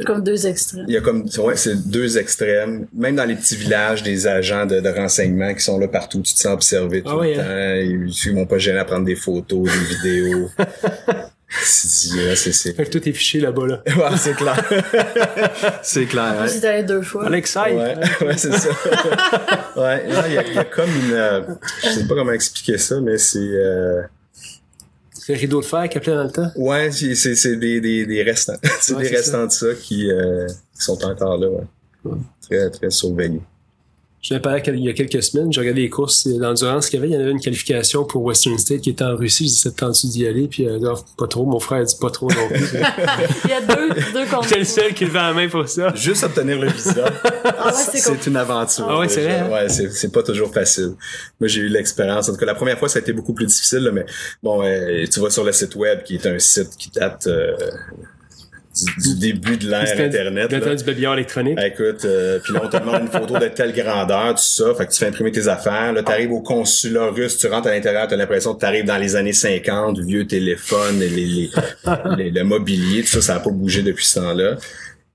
Comme 0.05 0.23
deux 0.23 0.47
extraits. 0.47 0.85
il 0.87 0.95
y 0.95 0.97
a 0.97 1.01
comme 1.01 1.27
ouais, 1.39 1.57
c'est 1.57 1.89
deux 1.89 2.19
extrêmes. 2.19 2.87
Même 2.95 3.17
dans 3.17 3.25
les 3.25 3.35
petits 3.35 3.57
villages, 3.57 4.03
des 4.05 4.29
agents 4.29 4.65
de, 4.67 4.79
de 4.79 4.89
renseignement 4.91 5.53
qui 5.55 5.61
sont 5.65 5.79
là 5.79 5.89
partout, 5.89 6.21
tu 6.23 6.35
te 6.35 6.39
sens 6.39 6.53
observé 6.53 7.03
tout 7.03 7.09
Ah 7.11 7.17
oui, 7.19 7.35
le 7.35 7.37
temps. 7.37 8.07
Ils, 8.07 8.13
ils 8.27 8.35
m'ont 8.35 8.47
pas 8.47 8.59
gêné 8.59 8.79
à 8.79 8.85
prendre 8.85 9.05
des 9.07 9.17
photos, 9.17 9.65
des 9.65 9.95
vidéos. 9.97 10.51
c'est, 11.49 12.15
ouais, 12.15 12.37
c'est. 12.37 12.73
Fait 12.75 12.85
que 12.85 12.91
tout 12.91 13.09
est 13.09 13.13
fiché 13.13 13.41
là-bas, 13.41 13.67
là. 13.67 13.83
Ouais, 13.97 14.17
c'est 14.19 14.35
clair. 14.35 14.65
c'est 15.83 16.07
clair. 16.07 16.35
Hein. 16.41 16.47
j'étais 16.53 16.67
allé 16.67 16.83
deux 16.83 17.03
fois. 17.03 17.27
Alexei! 17.27 17.61
Ouais, 17.75 17.95
ouais, 18.27 18.37
c'est 18.37 18.53
ça. 18.53 18.69
ouais, 19.77 20.09
là, 20.09 20.25
il 20.29 20.33
y 20.33 20.55
y 20.55 20.59
a 20.59 20.65
comme 20.65 20.91
une, 20.91 21.13
euh, 21.13 21.43
je 21.85 21.89
sais 21.91 22.05
pas 22.07 22.15
comment 22.15 22.33
expliquer 22.33 22.79
ça, 22.79 23.01
mais 23.01 23.17
c'est, 23.19 23.39
euh, 23.39 24.03
C'est 25.13 25.35
le 25.35 25.39
rideau 25.41 25.61
de 25.61 25.67
fer 25.67 25.89
qui 25.89 25.99
appelait 25.99 26.15
dans 26.15 26.25
le 26.25 26.31
temps? 26.33 26.51
ouais, 26.57 26.91
c'est, 26.91 27.15
c'est, 27.15 27.57
des, 27.57 27.81
des, 27.81 28.07
des 28.07 28.23
restants. 28.23 28.57
c'est 28.81 28.95
Ouais, 28.95 29.03
des 29.09 29.17
restants 29.17 29.47
de 29.47 29.53
ça 29.53 29.69
qui, 29.81 30.11
euh, 30.11 30.47
qui 30.49 30.83
sont 30.85 31.03
encore 31.05 31.39
là, 31.39 31.49
ouais. 31.49 31.65
Ouais. 32.05 32.19
Très, 32.49 32.71
très 32.71 32.91
surveillés. 32.91 33.41
Je 34.29 34.35
l'ai 34.35 34.41
parlé 34.41 34.61
il 34.67 34.85
y 34.85 34.89
a 34.89 34.93
quelques 34.93 35.23
semaines, 35.23 35.53
j'ai 35.53 35.61
regardé 35.61 35.83
les 35.83 35.89
courses 35.89 36.27
d'endurance 36.27 36.91
qu'il 36.91 36.99
y 36.99 37.03
avait. 37.03 37.11
Il 37.11 37.15
y 37.15 37.17
en 37.17 37.21
avait 37.21 37.31
une 37.31 37.41
qualification 37.41 38.05
pour 38.05 38.25
Western 38.25 38.59
State 38.59 38.81
qui 38.81 38.91
était 38.91 39.05
en 39.05 39.15
Russie. 39.15 39.45
Je 39.45 39.51
dis, 39.51 39.57
ça 39.57 39.71
te 39.71 39.77
tente 39.77 40.05
d'y 40.05 40.27
aller? 40.27 40.49
Puis, 40.49 40.67
euh, 40.67 40.81
non, 40.81 40.95
pas 41.17 41.29
trop. 41.29 41.47
Mon 41.47 41.61
frère 41.61 41.83
a 41.83 41.85
dit 41.85 41.95
pas 42.01 42.11
trop 42.11 42.29
non 42.29 42.49
plus. 42.49 42.59
Il 43.45 43.51
y 43.51 43.53
a 43.53 43.61
deux, 43.61 43.89
deux 44.13 44.27
contre 44.27 44.49
J'étais 44.49 44.59
le 44.59 44.65
seul 44.65 44.95
qui 44.95 45.05
levait 45.05 45.21
la 45.21 45.33
main 45.33 45.49
pour 45.49 45.69
ça. 45.69 45.95
Juste 45.95 46.25
obtenir 46.25 46.59
le 46.59 46.71
visa, 46.71 47.05
Ah 47.45 47.67
ouais, 47.67 47.73
c'est 48.01 48.27
une 48.27 48.37
aventure. 48.37 48.87
Ah 48.89 48.99
ouais, 48.99 49.09
c'est 49.09 49.23
vrai, 49.23 49.39
hein? 49.39 49.49
Ouais, 49.49 49.69
c'est, 49.69 49.93
c'est 49.93 50.11
pas 50.11 50.25
toujours 50.25 50.53
facile. 50.53 50.95
Moi, 51.39 51.47
j'ai 51.47 51.61
eu 51.61 51.69
l'expérience. 51.69 52.29
En 52.29 52.33
tout 52.33 52.39
cas, 52.39 52.47
la 52.47 52.57
première 52.57 52.81
fois, 52.81 52.89
ça 52.89 52.99
a 52.99 53.03
été 53.03 53.13
beaucoup 53.13 53.33
plus 53.33 53.47
difficile, 53.47 53.79
là, 53.79 53.93
mais 53.93 54.07
bon, 54.43 54.61
euh, 54.65 55.05
tu 55.07 55.21
vas 55.21 55.31
sur 55.31 55.45
le 55.45 55.53
site 55.53 55.77
web, 55.77 56.03
qui 56.03 56.17
est 56.17 56.27
un 56.27 56.41
site 56.41 56.77
qui 56.77 56.91
date 56.91 57.29
euh, 57.29 57.55
du, 58.77 59.09
du 59.15 59.19
début 59.19 59.57
de 59.57 59.69
l'ère 59.71 59.87
Internet. 60.07 60.53
Le 60.53 60.61
temps 60.61 60.75
du 60.75 60.85
babillard 60.85 61.15
électronique. 61.15 61.59
Écoute, 61.65 62.05
euh, 62.05 62.39
puis 62.43 62.53
là, 62.53 62.61
on 62.65 62.69
te 62.69 62.77
demande 62.77 63.03
une 63.03 63.09
photo 63.09 63.39
de 63.39 63.49
telle 63.49 63.73
grandeur, 63.73 64.35
tout 64.35 64.43
ça. 64.43 64.75
Fait 64.77 64.87
que 64.87 64.93
tu 64.93 64.99
fais 64.99 65.07
imprimer 65.07 65.33
tes 65.33 65.49
affaires. 65.49 65.93
Là, 65.93 66.03
t'arrives 66.03 66.33
au 66.33 66.41
consulat 66.43 67.11
russe, 67.11 67.39
tu 67.39 67.47
rentres 67.47 67.69
à 67.69 67.73
l'intérieur, 67.73 68.07
t'as 68.09 68.17
l'impression 68.17 68.55
que 68.55 68.61
t'arrives 68.61 68.85
dans 68.85 68.99
les 68.99 69.17
années 69.17 69.33
50, 69.33 69.99
vieux 70.01 70.27
téléphone, 70.27 70.99
les, 70.99 71.09
les, 71.09 71.27
les- 71.27 71.51
les- 72.17 72.31
le 72.31 72.45
mobilier, 72.45 73.03
tout 73.03 73.09
ça, 73.09 73.21
ça 73.21 73.35
a 73.37 73.41
pas 73.41 73.51
bougé 73.51 73.83
depuis 73.83 74.05
ce 74.05 74.21
temps-là. 74.21 74.57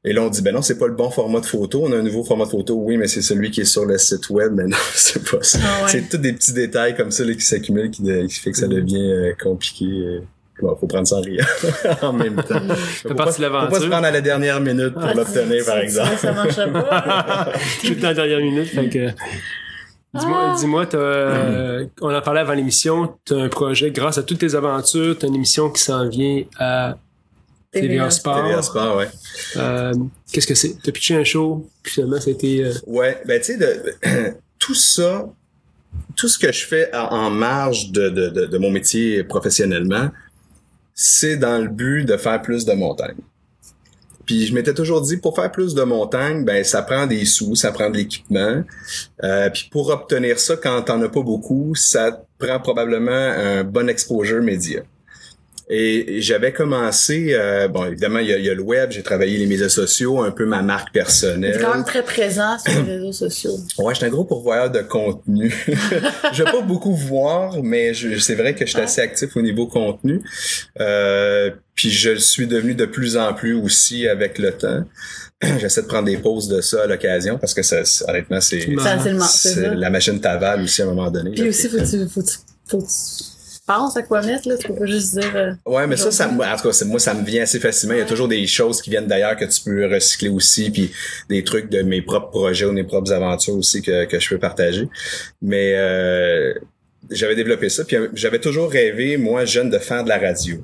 Et 0.03 0.13
là, 0.13 0.23
on 0.23 0.29
dit, 0.29 0.41
ben 0.41 0.51
non, 0.55 0.63
c'est 0.63 0.79
pas 0.79 0.87
le 0.87 0.95
bon 0.95 1.11
format 1.11 1.41
de 1.41 1.45
photo. 1.45 1.83
On 1.85 1.91
a 1.91 1.97
un 1.97 2.01
nouveau 2.01 2.23
format 2.23 2.45
de 2.45 2.49
photo. 2.49 2.73
Oui, 2.75 2.97
mais 2.97 3.07
c'est 3.07 3.21
celui 3.21 3.51
qui 3.51 3.61
est 3.61 3.65
sur 3.65 3.85
le 3.85 3.99
site 3.99 4.31
web. 4.31 4.51
Mais 4.55 4.63
non, 4.67 4.75
c'est 4.95 5.23
pas 5.29 5.37
ça. 5.43 5.59
Ah 5.63 5.83
ouais. 5.83 5.89
C'est 5.91 6.09
tous 6.09 6.17
des 6.17 6.33
petits 6.33 6.53
détails 6.53 6.95
comme 6.95 7.11
ça 7.11 7.23
là, 7.23 7.33
qui 7.35 7.41
s'accumulent 7.41 7.91
qui, 7.91 8.01
qui 8.27 8.39
fait 8.39 8.49
que 8.51 8.57
ça 8.57 8.67
devient 8.67 9.11
euh, 9.11 9.33
compliqué. 9.39 9.85
Bon, 10.61 10.75
faut 10.79 10.87
prendre 10.87 11.07
ça 11.07 11.17
en 11.17 11.21
riant 11.21 11.45
en 12.01 12.13
même 12.13 12.35
temps. 12.35 12.61
Faut 13.01 13.13
pas, 13.15 13.31
faut 13.31 13.41
pas 13.41 13.79
se 13.79 13.85
prendre 13.87 14.05
à 14.05 14.11
la 14.11 14.21
dernière 14.21 14.59
minute 14.61 14.93
pour 14.93 15.03
Ah, 15.03 15.13
l'obtenir, 15.13 15.65
par 15.65 15.77
exemple. 15.79 16.17
Ça 16.17 16.31
marchait 16.33 16.67
pas. 16.71 17.51
Tout 17.83 17.95
à 18.01 18.07
la 18.07 18.13
dernière 18.13 18.39
minute. 18.39 18.67
Fait 18.67 18.89
que, 18.89 19.07
dis-moi, 20.13 20.39
Ah. 20.51 20.55
dis-moi, 20.59 20.85
euh, 20.93 21.85
on 22.01 22.13
en 22.13 22.21
parlait 22.21 22.41
avant 22.41 22.53
l'émission, 22.53 23.13
t'as 23.25 23.37
un 23.37 23.49
projet, 23.49 23.91
grâce 23.91 24.17
à 24.17 24.23
toutes 24.23 24.39
tes 24.39 24.53
aventures, 24.55 25.17
t'as 25.17 25.27
une 25.27 25.35
émission 25.35 25.69
qui 25.69 25.81
s'en 25.81 26.07
vient 26.07 26.43
à 26.59 26.97
TVA 27.71 28.09
Sport. 28.09 28.43
TVA 28.43 28.61
Sport, 28.61 28.97
ouais. 28.97 29.07
Euh, 29.57 29.93
qu'est-ce 30.31 30.47
que 30.47 30.55
c'est? 30.55 30.75
T'as 30.83 30.91
pitché 30.91 31.15
un 31.15 31.23
show, 31.23 31.67
puis 31.81 31.93
finalement, 31.93 32.19
c'était... 32.19 32.63
Euh, 32.65 32.73
Ouais, 32.85 33.21
ben 33.25 33.39
tu 33.41 33.57
sais, 33.57 33.81
tout 34.59 34.75
ça, 34.75 35.25
tout 36.17 36.27
ce 36.27 36.37
que 36.37 36.51
je 36.51 36.65
fais 36.65 36.93
en, 36.93 37.05
en 37.15 37.29
marge 37.29 37.91
de, 37.91 38.09
de, 38.09 38.29
de, 38.29 38.45
de 38.45 38.57
mon 38.57 38.69
métier 38.71 39.23
professionnellement, 39.23 40.09
c'est 40.93 41.37
dans 41.37 41.57
le 41.59 41.67
but 41.67 42.05
de 42.05 42.17
faire 42.17 42.41
plus 42.41 42.65
de 42.65 42.73
montagne. 42.73 43.17
Puis 44.25 44.45
je 44.45 44.53
m'étais 44.53 44.73
toujours 44.73 45.01
dit, 45.01 45.17
pour 45.17 45.35
faire 45.35 45.51
plus 45.51 45.73
de 45.73 45.83
montagne, 45.83 46.45
ben 46.45 46.63
ça 46.63 46.81
prend 46.81 47.07
des 47.07 47.25
sous, 47.25 47.55
ça 47.55 47.71
prend 47.71 47.89
de 47.89 47.97
l'équipement. 47.97 48.63
Euh, 49.23 49.49
puis 49.49 49.67
pour 49.71 49.89
obtenir 49.89 50.39
ça, 50.39 50.55
quand 50.55 50.81
t'en 50.83 51.01
as 51.01 51.09
pas 51.09 51.21
beaucoup, 51.21 51.75
ça 51.75 52.23
prend 52.37 52.59
probablement 52.59 53.11
un 53.11 53.63
bon 53.63 53.89
exposure 53.89 54.41
média. 54.41 54.83
Et 55.73 56.01
et 56.17 56.21
j'avais 56.21 56.51
commencé, 56.51 57.29
euh, 57.31 57.67
bon 57.67 57.85
évidemment 57.85 58.19
il 58.19 58.27
y, 58.27 58.33
a, 58.33 58.37
il 58.37 58.45
y 58.45 58.49
a 58.49 58.53
le 58.53 58.61
web, 58.61 58.91
j'ai 58.91 59.03
travaillé 59.03 59.37
les 59.37 59.45
médias 59.45 59.69
sociaux, 59.69 60.21
un 60.21 60.31
peu 60.31 60.45
ma 60.45 60.61
marque 60.61 60.93
personnelle. 60.93 61.55
C'est 61.55 61.63
quand 61.63 61.73
même 61.73 61.85
très 61.85 62.03
présent 62.03 62.57
sur 62.59 62.83
les 62.83 62.97
réseaux 62.97 63.11
sociaux. 63.11 63.57
Ouais, 63.77 63.93
j'étais 63.93 64.07
un 64.07 64.09
gros 64.09 64.25
pourvoyeur 64.25 64.69
de 64.69 64.81
contenu. 64.81 65.53
je 66.33 66.43
vais 66.43 66.51
pas 66.51 66.61
beaucoup 66.61 66.93
voir, 66.93 67.63
mais 67.63 67.93
c'est 67.93 68.35
vrai 68.35 68.53
que 68.53 68.65
je 68.65 68.71
suis 68.71 68.81
assez 68.81 69.01
actif 69.01 69.35
au 69.35 69.41
niveau 69.41 69.67
contenu. 69.67 70.21
Euh, 70.79 71.51
puis 71.75 71.89
je 71.89 72.11
le 72.11 72.19
suis 72.19 72.47
devenu 72.47 72.75
de 72.75 72.85
plus 72.85 73.17
en 73.17 73.33
plus 73.33 73.53
aussi 73.53 74.07
avec 74.07 74.37
le 74.37 74.51
temps. 74.51 74.83
J'essaie 75.59 75.81
de 75.81 75.87
prendre 75.87 76.05
des 76.05 76.17
pauses 76.17 76.47
de 76.47 76.61
ça 76.61 76.83
à 76.83 76.87
l'occasion 76.87 77.37
parce 77.37 77.53
que 77.53 77.63
ça, 77.63 77.81
honnêtement, 78.07 78.41
c'est, 78.41 78.67
la 79.75 79.89
machine 79.89 80.19
t'avale 80.19 80.61
aussi 80.61 80.81
à 80.81 80.85
un 80.85 80.89
moment 80.89 81.09
donné. 81.09 81.31
Puis 81.31 81.49
aussi, 81.49 81.69
faut 81.69 81.77
tu, 81.77 82.07
faut 82.07 82.21
tu, 82.21 82.35
faut 82.67 82.81
tu 82.81 83.30
penses 83.77 83.97
à 83.97 84.03
quoi 84.03 84.21
mettre, 84.21 84.47
là. 84.47 84.57
Tu 84.57 84.67
peux 84.67 84.75
pas 84.75 84.85
juste 84.85 85.17
dire. 85.17 85.35
euh, 85.35 85.51
Ouais, 85.65 85.87
mais 85.87 85.97
ça, 85.97 86.11
ça, 86.11 86.27
en 86.27 86.31
tout 86.57 86.69
cas, 86.69 86.85
moi, 86.85 86.99
ça 86.99 87.13
me 87.13 87.23
vient 87.25 87.43
assez 87.43 87.59
facilement. 87.59 87.95
Il 87.95 87.99
y 87.99 88.03
a 88.03 88.05
toujours 88.05 88.27
des 88.27 88.45
choses 88.47 88.81
qui 88.81 88.89
viennent 88.89 89.07
d'ailleurs 89.07 89.35
que 89.35 89.45
tu 89.45 89.61
peux 89.63 89.85
recycler 89.87 90.29
aussi, 90.29 90.69
puis 90.71 90.91
des 91.29 91.43
trucs 91.43 91.69
de 91.69 91.81
mes 91.81 92.01
propres 92.01 92.29
projets 92.29 92.65
ou 92.65 92.71
mes 92.71 92.83
propres 92.83 93.11
aventures 93.11 93.55
aussi 93.55 93.81
que, 93.81 94.05
que 94.05 94.19
je 94.19 94.29
peux 94.29 94.37
partager. 94.39 94.87
Mais 95.41 95.73
euh, 95.75 96.53
j'avais 97.09 97.35
développé 97.35 97.69
ça, 97.69 97.83
puis 97.83 97.95
euh, 97.95 98.07
j'avais 98.13 98.39
toujours 98.39 98.69
rêvé, 98.71 99.17
moi, 99.17 99.45
jeune, 99.45 99.69
de 99.69 99.79
faire 99.79 100.03
de 100.03 100.09
la 100.09 100.17
radio. 100.17 100.63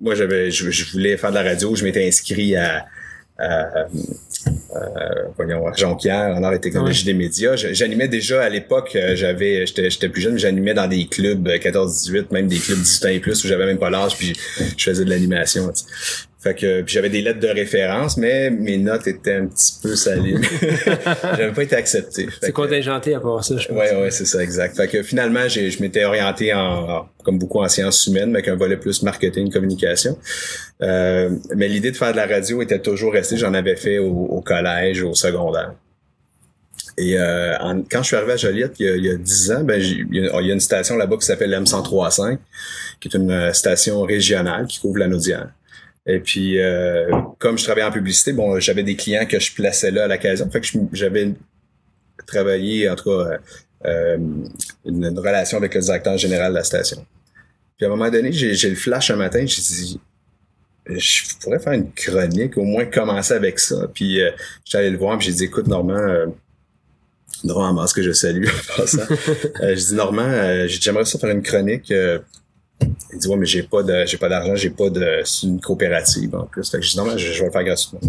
Moi, 0.00 0.14
j'avais, 0.14 0.50
je, 0.50 0.70
je 0.70 0.92
voulais 0.92 1.16
faire 1.16 1.30
de 1.30 1.34
la 1.36 1.42
radio. 1.42 1.74
Je 1.74 1.84
m'étais 1.84 2.06
inscrit 2.06 2.56
à, 2.56 2.86
à, 3.40 3.86
euh, 4.76 4.78
voyons, 5.36 5.66
à 5.66 5.74
Jonquière, 5.74 6.36
en 6.36 6.42
art 6.42 6.54
et 6.54 6.60
technologie 6.60 7.04
des 7.04 7.14
médias. 7.14 7.56
J'animais 7.56 8.08
déjà 8.08 8.42
à 8.42 8.48
l'époque, 8.48 8.94
euh, 8.94 9.16
j'avais, 9.16 9.66
j'étais, 9.66 10.08
plus 10.08 10.22
jeune, 10.22 10.34
mais 10.34 10.38
j'animais 10.38 10.74
dans 10.74 10.86
des 10.86 11.06
clubs 11.06 11.46
euh, 11.48 11.58
14-18, 11.58 12.26
même 12.32 12.46
des 12.46 12.58
clubs 12.58 12.78
18 12.78 13.04
ans 13.04 13.08
et 13.08 13.20
plus 13.20 13.44
où 13.44 13.48
j'avais 13.48 13.66
même 13.66 13.78
pas 13.78 13.90
l'âge, 13.90 14.16
puis 14.16 14.34
je 14.76 14.84
faisais 14.84 15.04
de 15.04 15.10
l'animation. 15.10 15.68
tu 15.68 15.82
sais. 15.82 16.26
Fait 16.42 16.54
que 16.54 16.80
puis 16.80 16.94
j'avais 16.94 17.10
des 17.10 17.20
lettres 17.20 17.38
de 17.40 17.48
référence, 17.48 18.16
mais 18.16 18.48
mes 18.48 18.78
notes 18.78 19.06
étaient 19.06 19.34
un 19.34 19.46
petit 19.46 19.74
peu 19.82 19.94
salées. 19.94 20.36
j'avais 21.36 21.52
pas 21.52 21.62
été 21.64 21.76
accepté. 21.76 22.28
C'est 22.40 22.52
contingenté 22.52 23.14
à 23.14 23.20
part 23.20 23.44
ça, 23.44 23.58
je 23.58 23.68
pense. 23.68 23.76
Ouais, 23.76 23.94
ouais, 23.94 24.10
c'est 24.10 24.24
ça, 24.24 24.42
exact. 24.42 24.74
Fait 24.74 24.88
que 24.88 25.02
finalement, 25.02 25.46
j'ai, 25.48 25.70
je 25.70 25.82
m'étais 25.82 26.04
orienté 26.04 26.54
en, 26.54 26.60
en- 26.90 27.08
comme 27.24 27.38
beaucoup 27.38 27.60
en 27.60 27.68
sciences 27.68 28.06
humaines, 28.06 28.30
mais 28.30 28.38
avec 28.38 28.48
un 28.48 28.56
volet 28.56 28.78
plus 28.78 29.02
marketing, 29.02 29.52
communication. 29.52 30.16
Euh, 30.80 31.28
mais 31.54 31.68
l'idée 31.68 31.90
de 31.90 31.96
faire 31.98 32.12
de 32.12 32.16
la 32.16 32.26
radio 32.26 32.62
était 32.62 32.78
toujours 32.80 33.12
restée. 33.12 33.36
J'en 33.36 33.52
avais 33.52 33.76
fait 33.76 33.98
au, 33.98 34.08
au 34.10 34.40
collège, 34.40 35.02
au 35.02 35.12
secondaire. 35.14 35.74
Et 36.96 37.18
euh, 37.18 37.56
en- 37.58 37.82
quand 37.82 38.00
je 38.02 38.06
suis 38.08 38.16
arrivé 38.16 38.32
à 38.32 38.36
Joliette, 38.38 38.72
il 38.80 38.86
y 38.86 38.88
a, 38.88 38.96
il 38.96 39.04
y 39.04 39.10
a 39.10 39.14
10 39.16 39.50
ans, 39.52 39.62
ben, 39.62 39.78
il 39.80 40.06
y, 40.16 40.26
a, 40.26 40.40
il 40.40 40.46
y 40.46 40.50
a 40.50 40.54
une 40.54 40.60
station 40.60 40.96
là-bas 40.96 41.16
qui 41.18 41.26
s'appelle 41.26 41.50
M1035, 41.52 42.38
qui 42.98 43.08
est 43.08 43.14
une 43.16 43.30
euh, 43.30 43.52
station 43.52 44.00
régionale 44.02 44.66
qui 44.66 44.80
couvre 44.80 44.98
la 44.98 45.06
Naudière. 45.08 45.48
Et 46.12 46.18
puis, 46.18 46.58
euh, 46.58 47.08
comme 47.38 47.56
je 47.56 47.62
travaillais 47.62 47.86
en 47.86 47.92
publicité, 47.92 48.32
bon, 48.32 48.58
j'avais 48.58 48.82
des 48.82 48.96
clients 48.96 49.26
que 49.26 49.38
je 49.38 49.54
plaçais 49.54 49.92
là 49.92 50.04
à 50.04 50.08
l'occasion. 50.08 50.50
Fait 50.50 50.60
que 50.60 50.66
j'avais 50.92 51.32
travaillé, 52.26 52.90
en 52.90 52.96
tout 52.96 53.04
cas, 53.04 53.10
euh, 53.10 53.38
euh, 53.84 54.16
une, 54.84 55.04
une 55.04 55.18
relation 55.18 55.58
avec 55.58 55.72
le 55.74 55.80
directeur 55.80 56.18
général 56.18 56.50
de 56.50 56.56
la 56.56 56.64
station. 56.64 57.06
Puis 57.76 57.86
à 57.86 57.88
un 57.88 57.90
moment 57.90 58.10
donné, 58.10 58.32
j'ai 58.32 58.70
le 58.70 58.76
flash 58.76 59.12
un 59.12 59.16
matin, 59.16 59.46
j'ai 59.46 59.62
dit, 59.62 60.00
je 60.86 61.22
pourrais 61.40 61.60
faire 61.60 61.74
une 61.74 61.92
chronique, 61.92 62.58
au 62.58 62.64
moins 62.64 62.86
commencer 62.86 63.34
avec 63.34 63.60
ça. 63.60 63.86
Puis 63.94 64.20
euh, 64.20 64.32
j'étais 64.64 64.78
allé 64.78 64.90
le 64.90 64.98
voir, 64.98 65.16
puis 65.16 65.28
j'ai 65.28 65.34
dit, 65.34 65.44
écoute, 65.44 65.68
Normand, 65.68 65.94
euh, 65.94 66.26
Normand 67.44 67.72
Mas, 67.72 67.92
que 67.92 68.02
je 68.02 68.12
salue 68.12 68.46
en 68.46 68.76
passant. 68.76 69.02
Euh, 69.62 69.76
Normand, 69.92 70.66
j'ai 70.66 70.78
dit, 70.78 70.80
j'aimerais 70.82 71.04
ça 71.04 71.20
faire 71.20 71.30
une 71.30 71.42
chronique. 71.42 71.92
Il 73.12 73.18
dit, 73.18 73.28
ouais, 73.28 73.36
mais 73.36 73.46
j'ai 73.46 73.62
pas 73.62 73.82
de, 73.82 74.04
j'ai 74.06 74.16
pas 74.16 74.28
d'argent, 74.28 74.54
j'ai 74.54 74.70
pas 74.70 74.90
de, 74.90 75.22
c'est 75.24 75.46
une 75.46 75.60
coopérative 75.60 76.34
en 76.34 76.44
plus. 76.44 76.70
Fait 76.70 76.78
que 76.78 76.84
je 76.84 76.90
dis, 76.90 76.98
je, 77.18 77.32
je 77.32 77.38
vais 77.40 77.46
le 77.46 77.52
faire 77.52 77.64
gratuitement. 77.64 78.00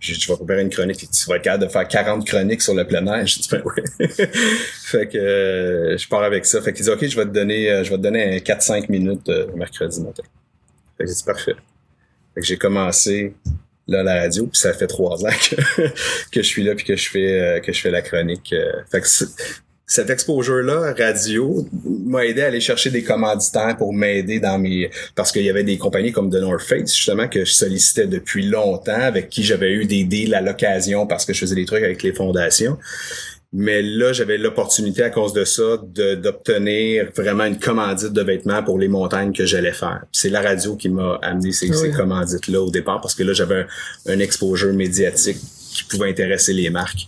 Dit, 0.00 0.18
tu 0.18 0.28
vas 0.28 0.36
préparer 0.36 0.62
une 0.62 0.70
chronique 0.70 1.02
et 1.02 1.06
tu 1.06 1.26
vas 1.28 1.36
être 1.36 1.42
capable 1.42 1.64
de 1.64 1.68
faire 1.70 1.88
40 1.88 2.26
chroniques 2.26 2.60
sur 2.60 2.74
le 2.74 2.86
plein 2.86 3.06
air. 3.06 3.26
J'ai 3.26 3.40
dit, 3.40 3.48
ben 3.50 3.62
ouais. 3.64 4.08
fait 4.08 5.08
que 5.08 5.16
euh, 5.16 5.96
je 5.96 6.08
pars 6.08 6.22
avec 6.22 6.44
ça. 6.44 6.60
Fait 6.60 6.72
qu'il 6.72 6.84
dit, 6.84 6.90
OK, 6.90 7.06
je 7.06 7.16
vais 7.16 7.24
te 7.24 7.30
donner, 7.30 7.70
euh, 7.70 7.84
je 7.84 7.90
vais 7.90 7.96
te 7.96 8.02
donner 8.02 8.34
un 8.34 8.38
4-5 8.38 8.90
minutes 8.90 9.28
euh, 9.28 9.46
mercredi 9.54 10.00
matin. 10.02 10.22
Fait 10.98 11.04
que 11.04 11.08
j'ai 11.08 11.14
dit, 11.14 11.24
parfait. 11.24 11.56
Fait 12.34 12.40
que 12.40 12.46
j'ai 12.46 12.58
commencé 12.58 13.34
là 13.86 14.02
la 14.02 14.20
radio, 14.20 14.46
puis 14.46 14.58
ça 14.58 14.72
fait 14.72 14.86
trois 14.86 15.24
ans 15.24 15.30
que, 15.30 15.56
que 16.30 16.42
je 16.42 16.46
suis 16.46 16.62
là 16.64 16.74
puis 16.74 16.84
que 16.84 16.96
je 16.96 17.08
fais 17.08 17.40
euh, 17.40 17.60
que 17.60 17.72
je 17.72 17.80
fais 17.80 17.90
la 17.90 18.02
chronique. 18.02 18.52
euh. 18.52 18.72
fait 18.90 19.00
que 19.00 19.06
c'est- 19.86 20.00
cet 20.02 20.10
exposure-là, 20.10 20.94
radio, 20.98 21.66
m'a 22.06 22.24
aidé 22.26 22.42
à 22.42 22.46
aller 22.46 22.60
chercher 22.60 22.90
des 22.90 23.02
commanditaires 23.02 23.76
pour 23.76 23.92
m'aider 23.92 24.40
dans 24.40 24.58
mes... 24.58 24.90
Parce 25.14 25.30
qu'il 25.32 25.42
y 25.42 25.50
avait 25.50 25.64
des 25.64 25.78
compagnies 25.78 26.12
comme 26.12 26.30
The 26.30 26.36
North 26.40 26.62
Face, 26.62 26.94
justement, 26.94 27.28
que 27.28 27.44
je 27.44 27.52
sollicitais 27.52 28.06
depuis 28.06 28.46
longtemps, 28.46 29.00
avec 29.00 29.28
qui 29.28 29.42
j'avais 29.42 29.72
eu 29.72 29.84
des 29.86 30.04
deals 30.04 30.34
à 30.34 30.40
l'occasion 30.40 31.06
parce 31.06 31.24
que 31.24 31.32
je 31.32 31.40
faisais 31.40 31.54
des 31.54 31.64
trucs 31.64 31.84
avec 31.84 32.02
les 32.02 32.12
fondations. 32.12 32.78
Mais 33.56 33.82
là, 33.82 34.12
j'avais 34.12 34.36
l'opportunité 34.36 35.04
à 35.04 35.10
cause 35.10 35.32
de 35.32 35.44
ça 35.44 35.78
de- 35.80 36.16
d'obtenir 36.16 37.10
vraiment 37.16 37.44
une 37.44 37.58
commandite 37.60 38.12
de 38.12 38.22
vêtements 38.22 38.64
pour 38.64 38.80
les 38.80 38.88
montagnes 38.88 39.32
que 39.32 39.46
j'allais 39.46 39.72
faire. 39.72 40.02
C'est 40.10 40.28
la 40.30 40.40
radio 40.42 40.74
qui 40.74 40.88
m'a 40.88 41.20
amené 41.22 41.52
ces, 41.52 41.70
Ah 41.70 41.74
ces 41.74 41.90
commandites-là 41.92 42.60
au 42.60 42.70
départ 42.70 43.00
parce 43.00 43.14
que 43.14 43.22
là, 43.22 43.32
j'avais 43.32 43.60
un, 44.08 44.12
un 44.14 44.18
exposure 44.18 44.72
médiatique 44.72 45.38
qui 45.72 45.84
pouvait 45.84 46.10
intéresser 46.10 46.52
les 46.52 46.68
marques. 46.70 47.06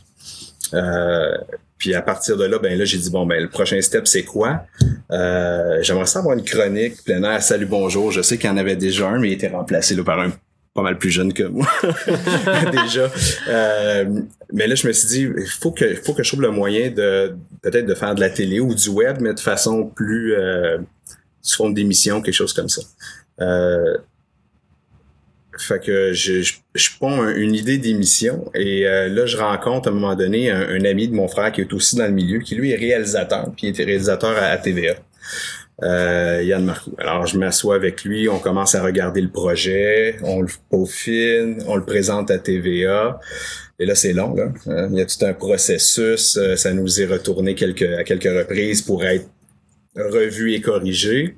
Euh, 0.74 1.36
puis 1.78 1.94
à 1.94 2.02
partir 2.02 2.36
de 2.36 2.44
là, 2.44 2.58
ben 2.58 2.78
là, 2.78 2.84
j'ai 2.84 2.98
dit 2.98 3.10
bon 3.10 3.26
ben 3.26 3.42
le 3.42 3.48
prochain 3.48 3.80
step 3.80 4.06
c'est 4.06 4.24
quoi? 4.24 4.62
Euh, 5.10 5.78
J'aimerais 5.82 6.06
ça 6.06 6.20
avoir 6.20 6.36
une 6.36 6.44
chronique 6.44 7.02
plein 7.04 7.22
air. 7.22 7.42
Salut 7.42 7.66
bonjour. 7.66 8.12
Je 8.12 8.22
sais 8.22 8.38
qu'il 8.38 8.48
y 8.48 8.52
en 8.52 8.56
avait 8.56 8.76
déjà 8.76 9.08
un, 9.08 9.18
mais 9.18 9.30
il 9.30 9.32
était 9.32 9.48
remplacé 9.48 9.94
là, 9.94 10.02
par 10.04 10.20
un 10.20 10.32
pas 10.74 10.82
mal 10.82 10.98
plus 10.98 11.10
jeune 11.10 11.32
que 11.32 11.42
moi 11.42 11.66
déjà. 12.84 13.10
Euh, 13.48 14.20
mais 14.52 14.66
là, 14.66 14.74
je 14.74 14.86
me 14.86 14.92
suis 14.92 15.08
dit 15.08 15.20
il 15.36 15.48
faut 15.48 15.72
que 15.72 15.94
faut 15.96 16.14
que 16.14 16.22
je 16.22 16.28
trouve 16.28 16.42
le 16.42 16.50
moyen 16.50 16.90
de 16.90 17.34
peut-être 17.62 17.86
de 17.86 17.94
faire 17.94 18.14
de 18.14 18.20
la 18.20 18.30
télé 18.30 18.60
ou 18.60 18.74
du 18.74 18.88
web, 18.90 19.18
mais 19.20 19.34
de 19.34 19.40
façon 19.40 19.86
plus 19.86 20.34
euh, 20.34 20.78
sous 21.42 21.56
forme 21.56 21.74
d'émission, 21.74 22.20
quelque 22.20 22.34
chose 22.34 22.52
comme 22.52 22.68
ça. 22.68 22.82
Euh, 23.40 23.96
fait 25.58 25.80
que 25.82 26.12
je, 26.12 26.42
je, 26.42 26.54
je 26.74 26.88
ponds 27.00 27.22
un- 27.22 27.34
une 27.34 27.54
idée 27.54 27.78
d'émission 27.78 28.50
et 28.54 28.86
euh, 28.86 29.08
là 29.08 29.26
je 29.26 29.36
rencontre 29.36 29.88
à 29.88 29.90
un 29.90 29.94
moment 29.94 30.14
donné 30.14 30.50
un, 30.50 30.60
un 30.68 30.84
ami 30.84 31.08
de 31.08 31.14
mon 31.14 31.28
frère 31.28 31.52
qui 31.52 31.60
est 31.62 31.72
aussi 31.72 31.96
dans 31.96 32.06
le 32.06 32.12
milieu, 32.12 32.38
qui 32.40 32.54
lui 32.54 32.72
est 32.72 32.76
réalisateur, 32.76 33.46
puis 33.56 33.66
il 33.66 33.70
était 33.70 33.84
réalisateur 33.84 34.36
à, 34.36 34.46
à 34.46 34.56
TVA. 34.56 34.94
Euh, 35.82 36.40
Yann 36.42 36.64
Marcoux. 36.64 36.94
Alors 36.98 37.26
je 37.26 37.36
m'assois 37.38 37.74
avec 37.74 38.02
lui, 38.04 38.28
on 38.30 38.38
commence 38.38 38.74
à 38.74 38.82
regarder 38.82 39.20
le 39.20 39.28
projet, 39.28 40.16
on 40.22 40.40
le 40.40 40.48
peaufine, 40.70 41.62
on 41.66 41.76
le 41.76 41.84
présente 41.84 42.30
à 42.30 42.38
TVA. 42.38 43.20
Et 43.78 43.84
là, 43.84 43.94
c'est 43.94 44.14
long, 44.14 44.34
là. 44.34 44.52
Hein, 44.68 44.88
Il 44.90 44.96
y 44.96 45.02
a 45.02 45.04
tout 45.04 45.22
un 45.26 45.34
processus. 45.34 46.38
euh, 46.38 46.56
Ça 46.56 46.72
nous 46.72 46.98
est 47.02 47.04
retourné 47.04 47.54
quelques, 47.54 47.82
à 47.82 48.04
quelques 48.04 48.24
reprises 48.24 48.80
pour 48.80 49.04
être 49.04 49.26
revu 49.96 50.52
et 50.52 50.60
corrigé. 50.60 51.36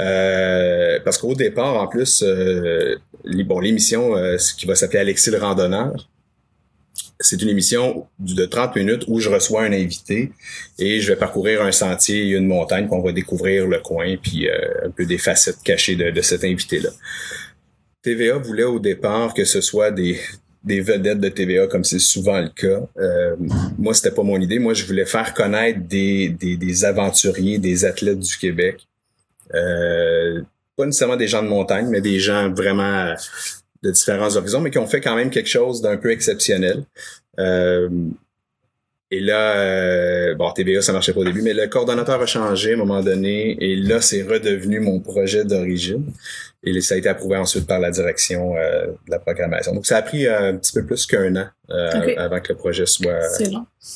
Euh, 0.00 0.98
parce 1.04 1.18
qu'au 1.18 1.34
départ, 1.34 1.74
en 1.76 1.86
plus, 1.86 2.22
euh, 2.22 2.96
bon, 3.24 3.60
l'émission, 3.60 4.16
euh, 4.16 4.36
qui 4.56 4.66
va 4.66 4.74
s'appeler 4.74 5.00
Alexis 5.00 5.30
le 5.30 5.38
randonneur, 5.38 6.08
c'est 7.20 7.42
une 7.42 7.48
émission 7.48 8.06
de 8.20 8.44
30 8.44 8.76
minutes 8.76 9.04
où 9.08 9.18
je 9.18 9.28
reçois 9.28 9.62
un 9.62 9.72
invité 9.72 10.30
et 10.78 11.00
je 11.00 11.12
vais 11.12 11.18
parcourir 11.18 11.62
un 11.62 11.72
sentier 11.72 12.28
et 12.28 12.30
une 12.30 12.46
montagne, 12.46 12.86
puis 12.86 12.94
on 12.94 13.02
va 13.02 13.12
découvrir 13.12 13.66
le 13.66 13.80
coin, 13.80 14.16
puis 14.16 14.48
euh, 14.48 14.86
un 14.86 14.90
peu 14.90 15.04
des 15.04 15.18
facettes 15.18 15.62
cachées 15.64 15.96
de, 15.96 16.10
de 16.10 16.20
cet 16.20 16.44
invité-là. 16.44 16.90
TVA 18.02 18.38
voulait 18.38 18.64
au 18.64 18.78
départ 18.78 19.34
que 19.34 19.44
ce 19.44 19.60
soit 19.60 19.90
des, 19.90 20.20
des 20.64 20.80
vedettes 20.80 21.20
de 21.20 21.28
TVA, 21.28 21.66
comme 21.66 21.84
c'est 21.84 21.98
souvent 21.98 22.40
le 22.40 22.48
cas. 22.48 22.86
Euh, 22.98 23.36
moi, 23.78 23.94
c'était 23.94 24.10
pas 24.10 24.22
mon 24.22 24.40
idée. 24.40 24.58
Moi, 24.58 24.74
je 24.74 24.84
voulais 24.84 25.06
faire 25.06 25.34
connaître 25.34 25.80
des, 25.86 26.28
des, 26.28 26.84
aventuriers, 26.84 27.58
des 27.58 27.84
athlètes 27.84 28.18
du 28.18 28.36
Québec. 28.36 28.86
Euh, 29.54 30.42
pas 30.76 30.86
nécessairement 30.86 31.16
des 31.16 31.28
gens 31.28 31.42
de 31.42 31.48
montagne, 31.48 31.88
mais 31.88 32.00
des 32.00 32.18
gens 32.18 32.52
vraiment 32.52 33.14
de 33.82 33.90
différents 33.90 34.36
horizons, 34.36 34.60
mais 34.60 34.70
qui 34.70 34.78
ont 34.78 34.86
fait 34.86 35.00
quand 35.00 35.14
même 35.14 35.30
quelque 35.30 35.48
chose 35.48 35.80
d'un 35.80 35.96
peu 35.96 36.10
exceptionnel. 36.10 36.84
Euh, 37.38 37.88
et 39.10 39.20
là, 39.20 39.56
euh, 39.56 40.34
bon, 40.34 40.50
TVA, 40.52 40.82
ça 40.82 40.92
marchait 40.92 41.14
pas 41.14 41.20
au 41.20 41.24
début, 41.24 41.40
mais 41.42 41.54
le 41.54 41.66
coordonnateur 41.66 42.20
a 42.20 42.26
changé 42.26 42.72
à 42.72 42.74
un 42.74 42.76
moment 42.76 43.02
donné, 43.02 43.56
et 43.58 43.76
là, 43.76 44.00
c'est 44.02 44.22
redevenu 44.22 44.80
mon 44.80 45.00
projet 45.00 45.44
d'origine. 45.44 46.04
Et 46.64 46.80
ça 46.80 46.96
a 46.96 46.98
été 46.98 47.08
approuvé 47.08 47.36
ensuite 47.36 47.66
par 47.66 47.78
la 47.78 47.90
direction 47.90 48.56
euh, 48.56 48.88
de 48.88 49.10
la 49.10 49.18
programmation. 49.20 49.72
Donc, 49.72 49.86
ça 49.86 49.98
a 49.98 50.02
pris 50.02 50.26
euh, 50.26 50.50
un 50.50 50.56
petit 50.56 50.72
peu 50.72 50.84
plus 50.84 51.06
qu'un 51.06 51.36
an 51.36 51.46
euh, 51.70 52.14
avant 52.16 52.40
que 52.40 52.52
le 52.52 52.56
projet 52.56 52.84
soit 52.84 53.20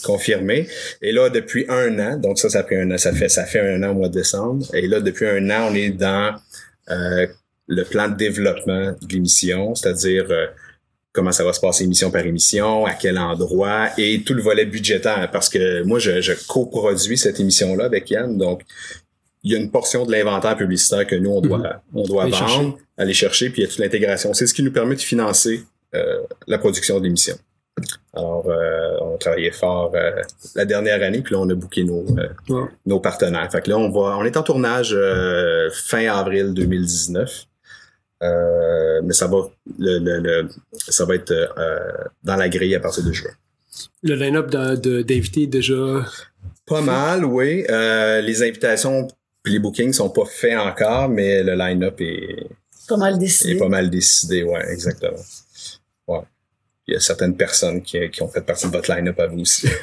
confirmé. 0.04 0.68
Et 1.02 1.12
là, 1.12 1.28
depuis 1.28 1.66
un 1.68 1.98
an, 1.98 2.16
donc 2.16 2.38
ça, 2.38 2.48
ça 2.48 2.60
a 2.60 2.62
pris 2.62 2.76
un 2.76 2.90
an, 2.92 2.98
ça 2.98 3.12
fait, 3.12 3.28
ça 3.28 3.44
fait 3.44 3.60
un 3.60 3.82
an 3.82 3.90
au 3.90 3.94
mois 3.94 4.08
de 4.08 4.14
décembre. 4.14 4.64
Et 4.74 4.86
là, 4.86 5.00
depuis 5.00 5.26
un 5.26 5.50
an, 5.50 5.68
on 5.70 5.74
est 5.74 5.90
dans 5.90 6.36
euh, 6.90 7.26
le 7.66 7.84
plan 7.84 8.08
de 8.08 8.16
développement 8.16 8.92
de 8.92 9.12
l'émission, 9.12 9.74
c'est-à-dire 9.74 10.26
euh, 10.30 10.46
comment 11.12 11.32
ça 11.32 11.44
va 11.44 11.52
se 11.52 11.60
passer 11.60 11.84
émission 11.84 12.10
par 12.10 12.24
émission, 12.26 12.86
à 12.86 12.94
quel 12.94 13.18
endroit, 13.18 13.88
et 13.98 14.22
tout 14.22 14.34
le 14.34 14.42
volet 14.42 14.64
budgétaire. 14.64 15.28
Parce 15.30 15.48
que 15.48 15.82
moi, 15.82 15.98
je, 15.98 16.20
je 16.20 16.32
coproduis 16.48 17.18
cette 17.18 17.38
émission-là 17.40 17.84
avec 17.84 18.10
Yann, 18.10 18.36
donc 18.38 18.62
il 19.44 19.52
y 19.52 19.56
a 19.56 19.58
une 19.58 19.70
portion 19.70 20.06
de 20.06 20.12
l'inventaire 20.12 20.56
publicitaire 20.56 21.06
que 21.06 21.16
nous, 21.16 21.30
on 21.30 21.40
doit, 21.40 21.82
on 21.94 22.04
doit 22.04 22.22
Aller 22.24 22.32
vendre, 22.32 22.78
aller 22.96 23.12
chercher, 23.14 23.50
puis 23.50 23.62
il 23.62 23.64
y 23.64 23.66
a 23.66 23.70
toute 23.70 23.78
l'intégration. 23.80 24.32
C'est 24.34 24.46
ce 24.46 24.54
qui 24.54 24.62
nous 24.62 24.72
permet 24.72 24.94
de 24.94 25.00
financer 25.00 25.62
euh, 25.94 26.18
la 26.46 26.58
production 26.58 26.98
de 27.00 27.04
l'émission. 27.04 27.34
Alors, 28.14 28.46
euh, 28.48 28.96
on 29.00 29.14
a 29.14 29.18
travaillé 29.18 29.50
fort 29.50 29.92
euh, 29.94 30.12
la 30.54 30.64
dernière 30.64 31.02
année, 31.02 31.22
puis 31.22 31.34
là, 31.34 31.40
on 31.40 31.48
a 31.50 31.54
booké 31.54 31.84
nos, 31.84 32.04
euh, 32.18 32.28
Ouais. 32.48 32.68
nos 32.86 33.00
partenaires. 33.00 33.50
Fait 33.50 33.62
que 33.62 33.70
là, 33.70 33.78
on 33.78 33.90
va, 33.90 34.16
on 34.18 34.24
est 34.24 34.36
en 34.36 34.42
tournage 34.42 34.94
euh, 34.96 35.70
fin 35.72 36.06
avril 36.06 36.52
2019. 36.54 37.46
Euh, 38.22 39.00
mais 39.04 39.12
ça 39.14 39.26
va, 39.26 39.48
le, 39.78 39.98
le, 39.98 40.20
le- 40.20 40.48
ça 40.88 41.04
va 41.04 41.14
être 41.16 41.32
euh, 41.32 41.78
dans 42.22 42.36
la 42.36 42.48
grille 42.48 42.74
à 42.74 42.80
partir 42.80 43.04
de 43.04 43.12
juin. 43.12 43.30
Le 44.02 44.14
line-up 44.14 44.48
d'invités 44.50 45.46
déjà? 45.46 46.06
Pas 46.66 46.80
mal, 46.82 47.24
oui. 47.24 47.64
Euh, 47.68 48.20
les 48.20 48.42
invitations 48.42 49.08
Puis 49.42 49.54
les 49.54 49.58
bookings 49.58 49.92
sont 49.92 50.10
pas 50.10 50.24
faits 50.24 50.56
encore, 50.56 51.08
mais 51.08 51.42
le 51.42 51.54
line-up 51.54 52.00
est, 52.00 52.46
Pas 52.88 52.96
mal 52.96 53.14
est 53.14 53.18
décidé. 53.18 53.56
pas 53.58 53.68
mal 53.68 53.90
décidé, 53.90 54.44
ouais, 54.44 54.70
exactement. 54.70 55.18
Il 56.88 56.94
y 56.94 56.96
a 56.96 57.00
certaines 57.00 57.36
personnes 57.36 57.80
qui, 57.80 58.10
qui 58.10 58.22
ont 58.22 58.28
fait 58.28 58.40
partie 58.40 58.66
de 58.66 58.72
votre 58.72 58.92
line-up 58.92 59.18
à 59.20 59.26
vous 59.28 59.40
aussi. 59.40 59.68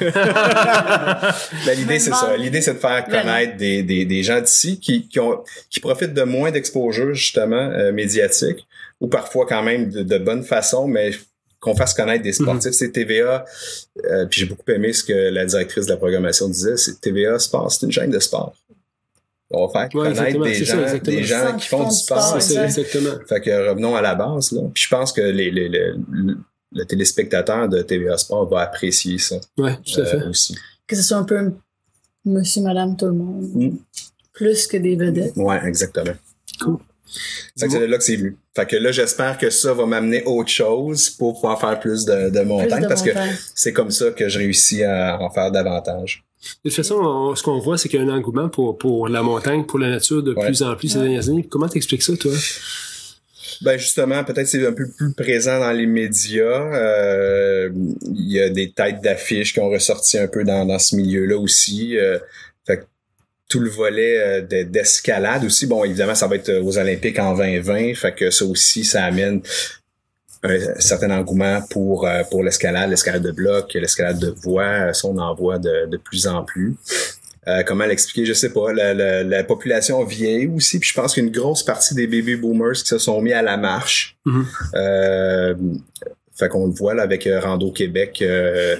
Ben, 1.66 1.76
l'idée, 1.76 1.98
c'est 1.98 2.10
ça. 2.10 2.36
L'idée, 2.36 2.60
c'est 2.60 2.74
de 2.74 2.78
faire 2.78 3.04
connaître 3.06 3.56
des, 3.56 3.82
des, 3.82 4.04
des 4.04 4.22
gens 4.22 4.40
d'ici 4.40 4.78
qui, 4.78 5.08
qui, 5.08 5.18
ont, 5.20 5.42
qui 5.70 5.80
profitent 5.80 6.14
de 6.14 6.22
moins 6.22 6.50
d'exposure, 6.50 7.14
justement, 7.14 7.56
euh, 7.56 7.92
médiatique, 7.92 8.66
ou 9.00 9.08
parfois 9.08 9.46
quand 9.46 9.62
même 9.62 9.88
de, 9.90 10.02
de 10.02 10.18
bonne 10.18 10.42
façon, 10.42 10.86
mais 10.86 11.10
qu'on 11.58 11.74
fasse 11.74 11.94
connaître 11.94 12.22
des 12.22 12.32
sportifs. 12.32 12.72
C'est 12.72 12.90
TVA, 12.92 13.44
euh, 14.04 14.26
puis 14.26 14.40
j'ai 14.40 14.46
beaucoup 14.46 14.70
aimé 14.70 14.92
ce 14.92 15.04
que 15.04 15.12
la 15.12 15.44
directrice 15.44 15.86
de 15.86 15.90
la 15.92 15.96
programmation 15.98 16.48
disait, 16.48 16.76
c'est 16.76 17.00
TVA 17.00 17.38
Sport, 17.38 17.70
c'est 17.72 17.86
une 17.86 17.92
chaîne 17.92 18.10
de 18.10 18.18
sport. 18.18 18.54
On 19.52 19.66
va 19.66 19.72
faire 19.72 19.88
connaître 19.90 20.42
des 20.42 20.64
ça, 20.64 20.86
gens, 20.86 20.98
des 20.98 21.24
gens 21.24 21.56
qui 21.56 21.66
font 21.66 21.88
du 21.88 21.94
sport. 21.94 22.40
C'est 22.40 22.54
ça, 22.54 22.64
exact. 22.66 22.78
exactement. 22.86 23.18
Fait 23.28 23.40
que 23.40 23.68
revenons 23.68 23.96
à 23.96 24.00
la 24.00 24.14
base, 24.14 24.52
là. 24.52 24.62
Puis 24.72 24.84
je 24.84 24.88
pense 24.88 25.12
que 25.12 25.20
les, 25.22 25.50
les, 25.50 25.68
les- 25.68 25.92
le, 26.72 26.84
téléspectateur 26.84 27.68
de 27.68 27.82
TVA 27.82 28.16
Sport 28.18 28.48
va 28.48 28.60
apprécier 28.62 29.18
ça 29.18 29.36
Ouais, 29.58 29.76
tout 29.84 30.00
à 30.00 30.04
fait. 30.04 30.16
euh, 30.18 30.30
aussi. 30.30 30.56
Que 30.86 30.96
ce 30.96 31.02
soit 31.02 31.18
un 31.18 31.24
peu 31.24 31.52
monsieur, 32.24 32.62
madame, 32.62 32.96
tout 32.96 33.06
le 33.06 33.12
monde. 33.12 33.48
Mm. 33.54 33.76
Plus 34.32 34.66
que 34.66 34.76
des 34.76 34.96
vedettes. 34.96 35.32
Ouais, 35.36 35.60
exactement. 35.66 36.12
Cool. 36.60 36.78
Fait 37.58 37.66
que 37.66 37.72
c'est 37.72 37.80
de 37.80 37.84
là 37.86 37.98
que 37.98 38.04
c'est 38.04 38.16
venu. 38.16 38.36
Fait 38.54 38.66
que 38.66 38.76
là, 38.76 38.92
j'espère 38.92 39.36
que 39.36 39.50
ça 39.50 39.74
va 39.74 39.84
m'amener 39.84 40.22
autre 40.24 40.48
chose 40.50 41.10
pour 41.10 41.34
pouvoir 41.34 41.60
faire 41.60 41.78
plus 41.80 42.04
de, 42.04 42.30
de 42.30 42.40
montagne 42.42 42.86
parce 42.88 43.02
que 43.02 43.10
c'est 43.54 43.72
comme 43.72 43.90
ça 43.90 44.10
que 44.12 44.28
je 44.28 44.38
réussis 44.38 44.84
à 44.84 45.18
en 45.20 45.28
faire 45.30 45.50
davantage. 45.50 46.24
De 46.64 46.70
toute 46.70 46.76
façon, 46.76 46.94
on- 46.94 47.34
ce 47.34 47.42
qu'on 47.42 47.58
voit, 47.58 47.76
c'est 47.76 47.88
qu'il 47.88 48.00
y 48.00 48.02
a 48.02 48.06
un 48.06 48.16
engouement 48.16 48.48
pour, 48.48 48.78
pour 48.78 49.08
la 49.08 49.22
montagne, 49.22 49.64
pour 49.64 49.78
la 49.80 49.90
nature 49.90 50.22
de 50.22 50.32
Ouais. 50.32 50.46
plus 50.46 50.62
en 50.62 50.74
plus 50.76 50.88
ces 50.88 51.00
dernières 51.00 51.28
années. 51.28 51.42
Comment 51.46 51.68
t'expliques 51.68 52.02
ça, 52.02 52.16
toi? 52.16 52.32
Ben 53.62 53.76
justement, 53.78 54.24
peut-être 54.24 54.48
c'est 54.48 54.66
un 54.66 54.72
peu 54.72 54.88
plus 54.90 55.12
présent 55.12 55.58
dans 55.60 55.72
les 55.72 55.86
médias. 55.86 56.74
Euh, 56.74 57.70
Il 58.04 58.32
y 58.32 58.40
a 58.40 58.48
des 58.48 58.72
têtes 58.72 59.02
d'affiches 59.02 59.52
qui 59.52 59.60
ont 59.60 59.68
ressorti 59.68 60.18
un 60.18 60.28
peu 60.28 60.44
dans, 60.44 60.64
dans 60.64 60.78
ce 60.78 60.96
milieu-là 60.96 61.36
aussi. 61.38 61.98
Euh, 61.98 62.18
fait 62.66 62.86
tout 63.48 63.60
le 63.60 63.68
volet 63.68 64.18
euh, 64.18 64.40
de- 64.42 64.62
d'escalade 64.62 65.44
aussi. 65.44 65.66
Bon, 65.66 65.84
évidemment, 65.84 66.14
ça 66.14 66.26
va 66.26 66.36
être 66.36 66.50
aux 66.62 66.78
Olympiques 66.78 67.18
en 67.18 67.36
2020. 67.36 67.94
Fait 67.96 68.12
que 68.14 68.30
ça 68.30 68.44
aussi, 68.46 68.82
ça 68.84 69.04
amène 69.04 69.42
un 70.42 70.58
certain 70.80 71.10
engouement 71.10 71.60
pour 71.68 72.06
euh, 72.06 72.22
pour 72.30 72.42
l'escalade, 72.42 72.88
l'escalade 72.88 73.22
de 73.22 73.30
bloc, 73.32 73.74
l'escalade 73.74 74.18
de 74.18 74.30
voie. 74.42 74.94
Ça, 74.94 75.06
on 75.08 75.18
en 75.18 75.34
voit 75.34 75.58
de, 75.58 75.84
de 75.86 75.96
plus 75.98 76.26
en 76.26 76.44
plus. 76.44 76.76
Euh, 77.48 77.62
comment 77.62 77.86
l'expliquer, 77.86 78.26
je 78.26 78.34
sais 78.34 78.52
pas. 78.52 78.72
La, 78.72 78.92
la, 78.92 79.22
la 79.22 79.44
population 79.44 80.04
vieillit 80.04 80.48
aussi, 80.48 80.78
puis 80.78 80.88
je 80.88 80.94
pense 80.94 81.14
qu'une 81.14 81.30
grosse 81.30 81.62
partie 81.62 81.94
des 81.94 82.06
baby 82.06 82.36
boomers 82.36 82.74
qui 82.74 82.86
se 82.86 82.98
sont 82.98 83.20
mis 83.22 83.32
à 83.32 83.42
la 83.42 83.56
marche. 83.56 84.16
Mhm. 84.26 84.46
Euh, 84.74 85.54
fait 86.34 86.48
qu'on 86.48 86.66
le 86.66 86.72
voit 86.72 86.94
là 86.94 87.02
avec 87.02 87.26
euh, 87.26 87.40
Rando 87.40 87.70
Québec, 87.70 88.20
euh, 88.22 88.76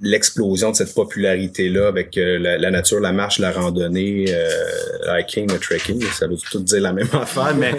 l'explosion 0.00 0.72
de 0.72 0.76
cette 0.76 0.94
popularité-là 0.94 1.86
avec 1.86 2.18
euh, 2.18 2.38
la, 2.38 2.58
la 2.58 2.70
nature, 2.70 3.00
la 3.00 3.12
marche, 3.12 3.38
la 3.38 3.52
randonnée, 3.52 4.26
euh, 4.28 5.18
hiking, 5.18 5.50
le 5.50 5.58
trekking, 5.58 6.02
ça 6.12 6.26
veut 6.26 6.36
tout 6.50 6.60
dire 6.60 6.80
la 6.80 6.92
même 6.92 7.08
affaire, 7.12 7.54
mais 7.56 7.72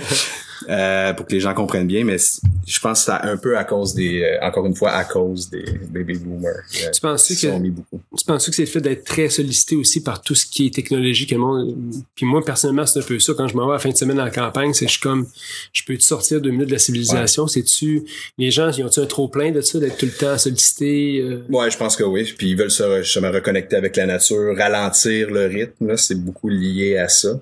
euh, 0.70 1.14
pour 1.14 1.26
que 1.26 1.34
les 1.34 1.40
gens 1.40 1.54
comprennent 1.54 1.88
bien, 1.88 2.04
mais 2.04 2.18
je 2.66 2.80
pense 2.80 3.06
que 3.06 3.12
c'est 3.12 3.28
un 3.28 3.38
peu 3.38 3.58
à 3.58 3.64
cause 3.64 3.94
des, 3.94 4.22
euh, 4.22 4.46
encore 4.46 4.66
une 4.66 4.76
fois, 4.76 4.92
à 4.92 5.04
cause 5.04 5.50
des 5.50 5.64
baby 5.90 6.16
boomers. 6.16 6.52
euh, 6.84 6.92
Tu 6.92 7.00
sont 7.00 7.58
que, 7.58 7.60
mis 7.60 7.70
beaucoup. 7.72 8.02
tu 8.18 8.26
penses 8.26 8.46
que 8.46 8.56
c'est 8.56 8.64
le 8.64 8.68
fait 8.68 8.82
d'être 8.82 9.04
très 9.04 9.30
sollicité 9.30 9.76
aussi 9.76 10.02
par 10.02 10.22
tout 10.22 10.36
ce 10.36 10.46
qui 10.46 10.68
est 10.68 10.74
technologique 10.74 11.30
que 11.30 11.36
le 11.36 11.42
monde, 11.42 11.76
puis 12.16 12.26
moi, 12.26 12.44
personnellement, 12.44 12.86
c'est 12.86 13.00
un 13.00 13.04
peu 13.04 13.20
ça. 13.20 13.34
Quand 13.36 13.48
je 13.48 13.56
m'en 13.56 13.66
vais 13.66 13.72
à 13.72 13.76
la 13.76 13.80
fin 13.80 13.90
de 13.90 13.96
semaine 13.98 14.20
en 14.20 14.30
campagne, 14.30 14.74
c'est 14.74 14.86
je 14.88 14.92
suis 14.92 15.02
comme, 15.02 15.28
je 15.74 15.84
peux 15.84 15.98
te 15.98 16.04
sortir 16.04 16.40
deux 16.42 16.52
minutes 16.52 16.68
de 16.68 16.74
la 16.74 16.80
civilisation? 16.80 17.48
C'est-tu, 17.48 18.04
les 18.38 18.52
gens, 18.52 18.70
ils 18.72 18.84
ont-tu 18.84 19.00
un 19.00 19.06
trop 19.06 19.28
plein 19.28 19.52
de 19.52 19.62
ça, 19.62 19.80
d'être 19.80 19.98
tout 19.98 20.06
le 20.06 20.12
temps 20.12 20.38
sollicité? 20.38 21.20
euh? 21.22 21.44
Ouais, 21.50 21.70
je 21.72 21.78
pense 21.78 21.96
que 21.96 22.04
oui. 22.04 22.34
Puis 22.38 22.50
ils 22.52 22.58
veulent 22.58 22.72
se, 22.72 22.84
re- 22.84 23.04
se 23.04 23.20
reconnecter 23.20 23.76
avec 23.76 23.96
la 23.96 24.06
nature, 24.06 24.56
ralentir 24.58 25.30
le 25.30 25.46
rythme. 25.48 25.88
Là, 25.88 25.98
c'est 25.98 26.16
beaucoup 26.16 26.50
lié 26.50 26.98
à 26.98 27.08
ça. 27.08 27.40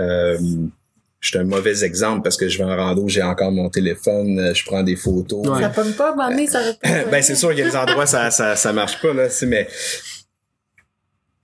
Euh, 0.00 0.38
je 1.20 1.30
suis 1.30 1.38
un 1.38 1.44
mauvais 1.44 1.84
exemple 1.84 2.22
parce 2.22 2.36
que 2.36 2.48
je 2.48 2.58
vais 2.58 2.64
en 2.64 2.76
rando, 2.76 3.08
j'ai 3.08 3.22
encore 3.22 3.50
mon 3.50 3.68
téléphone, 3.68 4.38
euh, 4.38 4.54
je 4.54 4.64
prends 4.64 4.82
des 4.82 4.96
photos. 4.96 5.46
Ouais. 5.48 5.62
Ça 5.62 5.68
pogne 5.70 5.92
pas, 5.92 6.10
à 6.10 6.12
un 6.12 6.16
moment 6.16 6.30
donné, 6.30 6.46
ça 6.46 6.60
ben 7.10 7.22
c'est 7.22 7.34
sûr 7.34 7.50
qu'il 7.50 7.58
y 7.58 7.62
a 7.62 7.70
des 7.70 7.76
endroits 7.76 8.06
ça 8.06 8.30
ça 8.30 8.54
ça 8.56 8.72
marche 8.72 9.00
pas 9.00 9.12
là, 9.12 9.28
tu 9.28 9.34
sais, 9.34 9.46
mais 9.46 9.68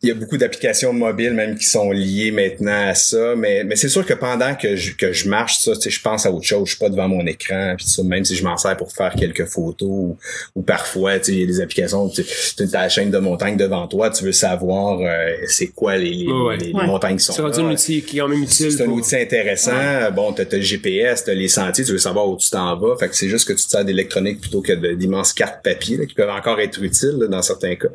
il 0.05 0.09
y 0.09 0.11
a 0.11 0.14
beaucoup 0.14 0.36
d'applications 0.36 0.92
mobiles 0.92 1.32
même 1.32 1.57
qui 1.57 1.64
sont 1.64 1.90
liées 1.90 2.30
maintenant 2.30 2.88
à 2.88 2.94
ça, 2.94 3.34
mais 3.36 3.64
mais 3.64 3.76
c'est 3.76 3.88
sûr 3.88 4.05
que 4.07 4.14
pendant 4.14 4.55
que 4.55 4.76
je 4.76 4.94
que 4.94 5.12
je 5.12 5.28
marche 5.28 5.59
ça, 5.59 5.72
tu 5.74 5.80
sais, 5.82 5.90
je 5.90 6.00
pense 6.00 6.26
à 6.26 6.30
autre 6.32 6.46
chose, 6.46 6.66
je 6.66 6.70
suis 6.74 6.78
pas 6.78 6.88
devant 6.90 7.09
mon 7.09 7.26
écran 7.26 7.74
puis 7.76 7.86
ça 7.86 8.02
même 8.02 8.24
si 8.24 8.36
je 8.36 8.44
m'en 8.44 8.57
sers 8.57 8.76
pour 8.76 8.92
faire 8.92 9.14
quelques 9.14 9.46
photos 9.46 9.88
ou, 9.88 10.16
ou 10.55 10.62
parfois 10.62 11.18
tu 11.18 11.24
sais 11.26 11.32
il 11.32 11.40
y 11.40 11.42
a 11.42 11.46
des 11.46 11.61
applications 11.61 12.09
tu 12.09 12.22
tu 12.57 12.62
as 12.62 12.66
la 12.82 12.88
chaîne 12.88 13.11
de 13.11 13.18
montagne 13.18 13.57
devant 13.57 13.86
toi, 13.88 14.11
tu 14.11 14.24
veux 14.24 14.32
savoir 14.32 15.00
euh, 15.00 15.32
c'est 15.46 15.68
quoi 15.68 15.96
les 15.96 16.11
les, 16.11 16.26
Ouais, 16.26 16.32
ouais. 16.48 16.57
les- 16.59 16.66
les 16.66 16.72
Ouais. 16.74 16.86
montagnes 16.86 17.16
qui 17.16 17.24
sont 17.24 17.32
C'est 17.32 17.42
là. 17.42 17.48
un 17.59 17.72
outil 17.72 18.02
qui 18.02 18.16
est 18.16 18.20
quand 18.20 18.28
même 18.28 18.42
utile. 18.42 18.70
C'est 18.72 18.82
un 18.82 18.86
pour- 18.86 18.94
outil 18.96 19.16
intéressant. 19.16 19.72
Bon, 20.14 20.32
t'as 20.32 20.44
t'as 20.44 20.57
le 20.59 20.62
GPS, 20.62 21.24
t'as 21.24 21.34
les 21.34 21.48
sentiers, 21.48 21.84
tu 21.84 21.92
veux 21.92 21.98
savoir 21.98 22.28
où 22.28 22.36
tu 22.36 22.50
t'en 22.50 22.76
vas. 22.76 22.96
Fait 22.98 23.09
que 23.09 23.16
c'est 23.16 23.28
juste 23.28 23.46
que 23.48 23.52
tu 23.55 23.64
te 23.64 23.70
sers 23.70 23.84
d'électronique 23.84 24.40
plutôt 24.40 24.61
que 24.61 24.72
d'immenses 24.94 25.32
cartes 25.32 25.62
papier 25.64 25.96
là, 25.96 26.07
qui 26.07 26.14
peuvent 26.14 26.28
encore 26.30 26.61
être 26.61 26.82
utiles 26.82 27.16
là, 27.18 27.26
dans 27.26 27.42
certains 27.42 27.76
cas. 27.76 27.88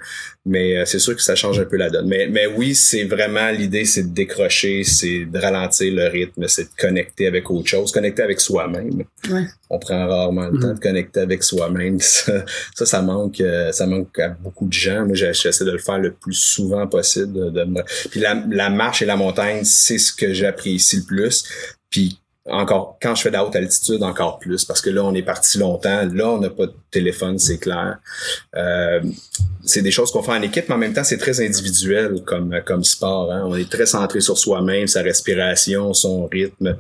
Mais 0.46 0.78
euh, 0.78 0.86
c'est 0.86 1.00
sûr 1.00 1.16
que 1.16 1.22
ça 1.22 1.36
change 1.36 1.60
un 1.60 1.66
peu 1.66 1.78
la 1.78 1.90
donne. 1.90 1.99
Mais, 2.06 2.28
mais 2.28 2.46
oui, 2.48 2.76
c'est 2.76 3.04
vraiment 3.06 3.50
l'idée, 3.52 3.86
c'est 3.86 4.04
de 4.04 4.14
décrocher, 4.14 4.84
c'est 4.84 5.26
de 5.26 5.38
ralentir 5.40 5.94
le 5.94 6.08
rythme, 6.08 6.48
c'est 6.48 6.64
de 6.64 6.70
connecter 6.78 7.28
avec 7.28 7.50
autre 7.52 7.68
chose, 7.70 7.92
connecter 7.92 8.22
avec 8.24 8.40
soi-même. 8.40 9.04
Ouais. 9.30 9.46
On 9.70 9.80
prend 9.80 10.08
rarement 10.08 10.48
le 10.48 10.60
temps 10.60 10.74
de 10.74 10.80
connecter 10.80 11.20
avec 11.22 11.44
soi-même. 11.44 12.00
Ça, 12.20 12.44
ça, 12.76 12.86
ça 12.86 13.02
manque, 13.02 13.40
euh, 13.42 13.72
ça 13.72 13.86
manque 13.86 14.18
à 14.20 14.30
beaucoup 14.30 14.68
de 14.68 14.74
gens. 14.74 15.06
Moi, 15.06 15.16
j'essaie 15.16 15.64
de 15.66 15.72
le 15.72 15.78
faire 15.78 16.00
le 16.00 16.12
plus 16.14 16.34
souvent 16.34 16.88
possible. 16.88 17.34
De, 17.34 17.50
de 17.50 17.64
me- 17.64 17.84
Puis 18.10 18.20
la, 18.20 18.44
la 18.50 18.70
marche 18.70 19.02
et 19.02 19.06
la 19.06 19.16
montagne, 19.16 19.64
c'est 19.64 19.98
ce 19.98 20.12
que 20.14 20.34
j'apprécie 20.34 20.98
le 20.98 21.04
plus. 21.04 21.44
Puis 21.90 22.20
encore, 22.46 22.98
quand 23.02 23.16
je 23.16 23.22
fais 23.24 23.30
de 23.30 23.34
la 23.34 23.46
haute 23.46 23.56
altitude, 23.56 24.02
encore 24.04 24.40
plus, 24.40 24.66
parce 24.66 24.82
que 24.82 24.90
là, 24.90 25.04
on 25.04 25.14
est 25.14 25.24
parti 25.24 25.58
longtemps. 25.58 26.08
Là, 26.12 26.30
on 26.30 26.40
n'a 26.40 26.50
pas 26.50 26.66
de 26.68 26.74
téléphone, 26.90 27.38
c'est 27.38 27.58
clair. 27.60 28.00
Euh, 28.56 29.02
c'est 29.64 29.82
des 29.82 29.92
choses 29.92 30.12
qu'on 30.12 30.24
fait 30.24 30.32
en 30.32 30.42
équipe, 30.42 30.68
mais 30.70 30.76
en 30.76 30.80
même 30.80 30.94
temps, 30.94 31.04
c'est 31.04 31.18
très 31.18 31.46
individuel 31.46 32.24
comme, 32.26 32.60
comme 32.66 32.84
sport. 32.84 33.32
Hein. 33.32 33.44
On 33.46 33.56
est 33.56 33.70
très 33.70 33.86
centré 33.86 34.22
sur 34.22 34.38
soi-même, 34.38 34.88
sa 34.88 35.02
respiration, 35.02 35.94
son 35.94 36.26
rythme, 36.28 36.78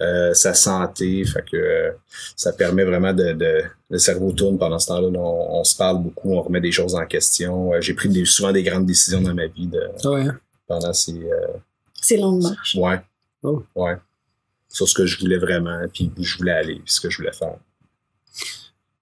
euh, 0.00 0.34
sa 0.34 0.54
santé. 0.54 1.24
Fait 1.24 1.44
que 1.48 1.56
euh, 1.56 1.90
ça 2.34 2.52
permet 2.52 2.84
vraiment 2.84 3.12
de, 3.12 3.32
de 3.32 3.62
le 3.90 3.98
cerveau 3.98 4.32
tourne 4.32 4.58
pendant 4.58 4.78
ce 4.78 4.88
temps-là. 4.88 5.08
On, 5.14 5.60
on 5.60 5.64
se 5.64 5.76
parle 5.76 6.02
beaucoup, 6.02 6.32
on 6.32 6.42
remet 6.42 6.60
des 6.60 6.72
choses 6.72 6.94
en 6.94 7.06
question. 7.06 7.70
J'ai 7.80 7.94
pris 7.94 8.08
des, 8.08 8.24
souvent 8.24 8.50
des 8.50 8.62
grandes 8.62 8.86
décisions 8.86 9.20
dans 9.20 9.34
ma 9.34 9.46
vie 9.46 9.66
de, 9.68 9.82
ouais, 10.08 10.24
pendant 10.66 10.92
ces 10.94 11.12
euh, 11.12 11.46
C'est 12.00 12.16
long 12.16 12.38
de 12.38 12.42
marche. 12.42 12.74
ouais, 12.76 12.98
Oh. 13.44 13.62
ouais, 13.74 13.96
sur 14.72 14.88
ce 14.88 14.94
que 14.94 15.06
je 15.06 15.18
voulais 15.20 15.38
vraiment, 15.38 15.78
puis 15.92 16.10
où 16.18 16.24
je 16.24 16.36
voulais 16.38 16.52
aller, 16.52 16.74
puis 16.84 16.92
ce 16.92 17.00
que 17.00 17.08
je 17.10 17.18
voulais 17.18 17.32
faire. 17.32 17.54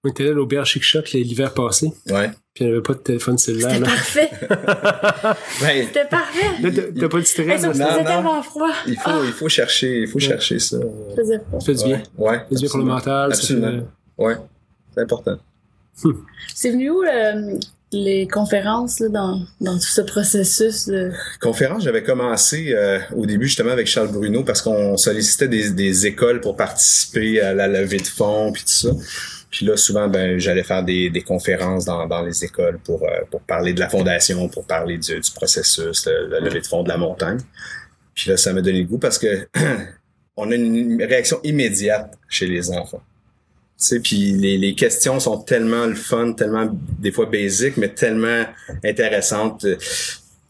On 0.03 0.09
était 0.09 0.23
allé 0.23 0.31
à 0.31 0.35
l'auberge 0.35 0.71
Chic 0.71 0.83
Shot 0.83 1.01
l'hiver 1.13 1.53
passé, 1.53 1.91
Ouais. 2.09 2.29
puis 2.55 2.63
il 2.65 2.67
n'y 2.67 2.73
avait 2.73 2.81
pas 2.81 2.93
de 2.93 2.99
téléphone 2.99 3.37
cellulaire. 3.37 3.69
C'était 3.69 3.81
Là, 3.81 3.85
parfait. 3.87 4.29
Ben, 5.61 5.85
C'était 5.87 6.05
parfait. 6.07 6.61
Là, 6.61 6.69
t'as 6.71 7.07
pas 7.07 7.07
de 7.07 7.15
Mais 7.17 7.23
stress, 7.23 7.61
ça 7.61 7.67
là, 7.67 7.73
faisait 7.73 7.97
non. 7.99 8.03
tellement 8.03 8.41
froid. 8.43 8.71
il 8.87 8.95
faut, 8.95 9.01
Ah. 9.05 9.21
il 9.25 9.31
faut 9.31 9.47
chercher, 9.49 10.01
il 10.01 10.07
faut 10.07 10.15
Ouais. 10.15 10.21
chercher 10.25 10.57
ça. 10.59 10.77
Ça 10.79 11.59
fait 11.65 11.73
du 11.75 11.83
bien. 11.85 12.01
Ouais, 12.17 12.29
ouais. 12.31 12.37
Ça 12.39 12.45
fait 12.49 12.55
du 12.55 12.61
bien 12.61 12.69
pour 12.69 12.79
le 12.79 12.91
absolument. 12.91 12.93
mental. 12.95 13.35
ça 13.35 13.41
fait- 13.47 13.53
Absolument. 13.53 13.87
Ouais, 14.17 14.35
c'est 14.95 15.01
important. 15.01 15.37
C'est 16.55 16.71
venu 16.71 16.89
où 16.89 17.03
euh, 17.03 17.59
les 17.91 18.27
conférences 18.27 18.99
là, 18.99 19.09
dans, 19.09 19.41
dans 19.59 19.73
tout 19.75 19.85
ce 19.85 20.01
processus 20.01 20.87
de... 20.87 21.11
Conférence, 21.41 21.83
j'avais 21.83 22.03
commencé 22.03 22.73
euh, 22.73 22.99
au 23.15 23.25
début 23.25 23.47
justement 23.47 23.71
avec 23.71 23.87
Charles 23.87 24.11
Bruno 24.11 24.43
parce 24.43 24.61
qu'on 24.61 24.95
sollicitait 24.97 25.47
des, 25.47 25.71
des 25.71 26.07
écoles 26.07 26.39
pour 26.39 26.55
participer 26.55 27.41
à 27.41 27.53
la 27.53 27.67
levée 27.67 27.97
de 27.97 28.07
fonds 28.07 28.51
puis 28.51 28.63
tout 28.63 28.69
ça. 28.69 28.89
Puis 29.49 29.65
là, 29.65 29.75
souvent, 29.75 30.07
ben, 30.07 30.39
j'allais 30.39 30.63
faire 30.63 30.83
des, 30.83 31.09
des 31.09 31.21
conférences 31.21 31.83
dans, 31.83 32.07
dans 32.07 32.21
les 32.21 32.45
écoles 32.45 32.79
pour, 32.85 33.03
euh, 33.03 33.21
pour 33.29 33.41
parler 33.41 33.73
de 33.73 33.81
la 33.81 33.89
fondation, 33.89 34.47
pour 34.47 34.65
parler 34.65 34.97
du, 34.97 35.19
du 35.19 35.31
processus, 35.31 36.05
la 36.05 36.39
levée 36.39 36.61
de 36.61 36.67
fonds 36.67 36.83
de 36.83 36.89
la 36.89 36.97
montagne. 36.97 37.39
Puis 38.13 38.29
là, 38.29 38.37
ça 38.37 38.53
m'a 38.53 38.61
donné 38.61 38.79
le 38.79 38.87
goût 38.87 38.97
parce 38.97 39.19
que 39.19 39.47
on 40.37 40.49
a 40.51 40.55
une 40.55 41.03
réaction 41.03 41.41
immédiate 41.43 42.17
chez 42.29 42.47
les 42.47 42.71
enfants. 42.71 43.03
Puis 44.03 44.33
les, 44.33 44.57
les 44.57 44.75
questions 44.75 45.19
sont 45.19 45.39
tellement 45.39 45.85
le 45.85 45.95
fun, 45.95 46.33
tellement 46.33 46.69
des 46.99 47.11
fois 47.11 47.25
basiques, 47.25 47.77
mais 47.77 47.89
tellement 47.89 48.45
intéressantes. 48.83 49.65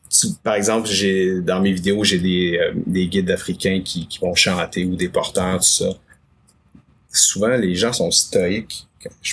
Tu- 0.10 0.28
par 0.44 0.56
exemple, 0.56 0.90
j'ai 0.90 1.40
dans 1.42 1.62
mes 1.62 1.72
vidéos, 1.72 2.04
j'ai 2.04 2.20
des, 2.20 2.60
euh, 2.62 2.74
des 2.86 3.08
guides 3.08 3.32
africains 3.32 3.82
qui, 3.84 4.08
qui 4.08 4.20
vont 4.20 4.36
chanter 4.36 4.84
ou 4.84 4.96
des 4.96 5.08
porteurs, 5.08 5.58
tout 5.60 5.64
ça. 5.64 5.90
Souvent, 7.10 7.56
les 7.56 7.76
gens 7.76 7.94
sont 7.94 8.12
stoïques. 8.12 8.86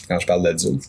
quand 0.08 0.18
je, 0.20 0.26
parle 0.26 0.42
d'adultes. 0.44 0.88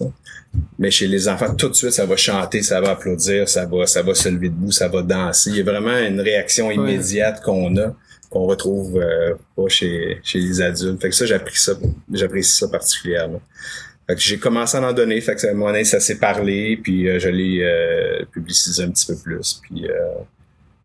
Mais 0.78 0.92
chez 0.92 1.08
les 1.08 1.28
enfants, 1.28 1.54
tout 1.56 1.70
de 1.70 1.74
suite, 1.76 1.92
ça 1.92 2.06
va 2.06 2.16
chanter, 2.16 2.62
ça 2.62 2.80
va 2.82 2.92
applaudir, 2.92 3.48
ça 3.50 3.66
va, 3.66 3.86
ça 3.86 4.02
va 4.02 4.14
se 4.14 4.30
lever 4.30 4.50
debout, 4.50 4.72
ça 4.72 4.88
va 4.88 5.02
danser. 5.02 5.52
Il 5.52 5.58
y 5.58 5.60
a 5.60 5.64
vraiment 5.64 5.98
une 5.98 6.22
réaction 6.22 6.72
immédiate 6.72 7.42
qu'on 7.44 7.76
a, 7.78 7.96
qu'on 8.30 8.46
retrouve 8.46 8.98
euh, 8.98 9.36
pas 9.56 9.68
chez, 9.68 10.20
chez 10.24 10.40
les 10.40 10.62
adultes. 10.62 11.02
Fait 11.02 11.10
que 11.10 11.16
ça, 11.16 11.26
j'apprécie 11.26 11.64
ça, 11.64 11.74
j'apprécie 12.12 12.58
ça 12.58 12.68
particulièrement. 12.68 13.42
Fait 14.10 14.16
que 14.16 14.22
j'ai 14.22 14.40
commencé 14.40 14.76
à 14.76 14.82
en 14.82 14.92
donner, 14.92 15.22
fait 15.22 15.36
que 15.36 15.46
à 15.46 15.52
un 15.52 15.54
moment 15.54 15.84
ça 15.84 16.00
s'est 16.00 16.18
parlé, 16.18 16.78
puis 16.82 17.08
euh, 17.08 17.20
je 17.20 17.30
l'ai 17.30 17.62
euh, 17.62 18.26
publicisé 18.32 18.84
un 18.84 18.90
petit 18.90 19.06
peu 19.06 19.16
plus. 19.16 19.62
Puis 19.62 19.88
euh, 19.88 19.94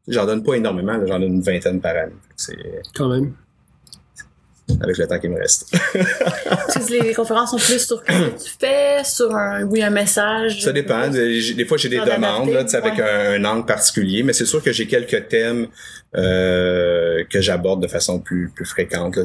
j'en 0.06 0.26
donne 0.26 0.42
pas 0.42 0.56
énormément, 0.56 0.94
j'en 1.06 1.18
donne 1.18 1.34
une 1.34 1.40
vingtaine 1.40 1.80
par 1.80 1.96
année. 1.96 2.12
Quand 2.94 3.08
même. 3.08 3.32
Avec 4.80 4.96
le 4.96 5.06
temps 5.06 5.18
qui 5.18 5.28
me 5.28 5.38
reste. 5.38 5.74
Les 6.90 7.14
conférences 7.14 7.50
sont 7.50 7.56
plus 7.56 7.86
sur 7.86 7.98
ce 7.98 8.04
que 8.04 8.42
tu 8.42 8.50
fais, 8.58 9.04
sur 9.04 9.34
un, 9.34 9.62
oui, 9.64 9.82
un 9.82 9.90
message. 9.90 10.62
Ça 10.62 10.72
dépend. 10.72 11.08
Des 11.08 11.54
des 11.54 11.64
fois, 11.64 11.76
j'ai 11.76 11.88
des 11.88 11.98
demandes 11.98 12.50
là, 12.50 12.66
sais, 12.66 12.76
avec 12.76 12.94
ouais. 12.94 13.02
un, 13.02 13.44
un 13.44 13.44
angle 13.44 13.66
particulier, 13.66 14.22
mais 14.22 14.32
c'est 14.32 14.46
sûr 14.46 14.62
que 14.62 14.72
j'ai 14.72 14.86
quelques 14.86 15.28
thèmes 15.28 15.68
euh, 16.16 17.24
que 17.30 17.40
j'aborde 17.40 17.82
de 17.82 17.88
façon 17.88 18.20
plus 18.20 18.50
plus 18.54 18.64
fréquente. 18.64 19.16
Là, 19.16 19.24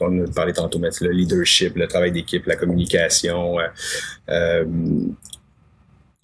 on 0.00 0.24
a 0.24 0.30
parlé 0.30 0.52
tantôt, 0.52 0.78
mais 0.78 0.90
le 1.00 1.10
leadership, 1.10 1.76
le 1.76 1.86
travail 1.86 2.12
d'équipe, 2.12 2.46
la 2.46 2.56
communication, 2.56 3.58
euh, 3.58 3.66
euh, 4.28 4.64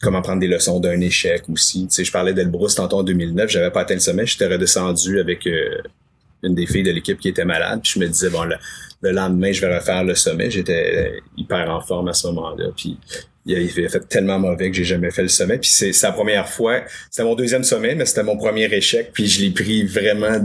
comment 0.01 0.23
prendre 0.23 0.41
des 0.41 0.47
leçons 0.47 0.81
d'un 0.81 1.01
échec 1.01 1.45
aussi. 1.49 1.87
Tu 1.89 1.95
sais, 1.95 2.05
je 2.05 2.13
parlais 2.13 2.35
d'Elbrus 2.35 2.75
tantôt 2.75 2.99
en 2.99 3.03
2009, 3.03 3.51
j'avais 3.51 3.71
pas 3.71 3.81
atteint 3.81 3.95
le 3.95 4.01
sommet, 4.01 4.27
j'étais 4.27 4.47
redescendu 4.47 5.21
avec 5.21 5.47
euh, 5.47 5.79
une 6.43 6.55
des 6.55 6.67
filles 6.67 6.83
de 6.83 6.91
l'équipe 6.91 7.19
qui 7.19 7.29
était 7.29 7.45
malade, 7.45 7.81
puis 7.83 7.93
je 7.95 8.01
me 8.01 8.07
disais 8.07 8.31
bon 8.31 8.45
le, 8.45 8.57
le 9.01 9.11
lendemain 9.11 9.53
je 9.53 9.61
vais 9.61 9.77
refaire 9.77 10.05
le 10.05 10.15
sommet, 10.15 10.51
j'étais 10.51 11.21
hyper 11.37 11.71
en 11.71 11.81
forme 11.81 12.09
à 12.09 12.13
ce 12.13 12.27
moment-là, 12.29 12.67
puis 12.77 12.99
il 13.47 13.57
avait 13.57 13.89
fait 13.89 14.09
tellement 14.09 14.39
mauvais 14.39 14.71
que 14.71 14.77
j'ai 14.77 14.85
jamais 14.85 15.11
fait 15.11 15.23
le 15.23 15.29
sommet, 15.29 15.59
puis 15.59 15.71
c'est 15.71 15.93
sa 15.93 16.13
première 16.13 16.49
fois, 16.49 16.83
c'était 17.11 17.25
mon 17.25 17.35
deuxième 17.35 17.65
sommet, 17.65 17.95
mais 17.95 18.05
c'était 18.07 18.23
mon 18.23 18.37
premier 18.37 18.73
échec, 18.73 19.11
puis 19.13 19.27
je 19.27 19.43
l'ai 19.43 19.51
pris 19.51 19.85
vraiment 19.85 20.39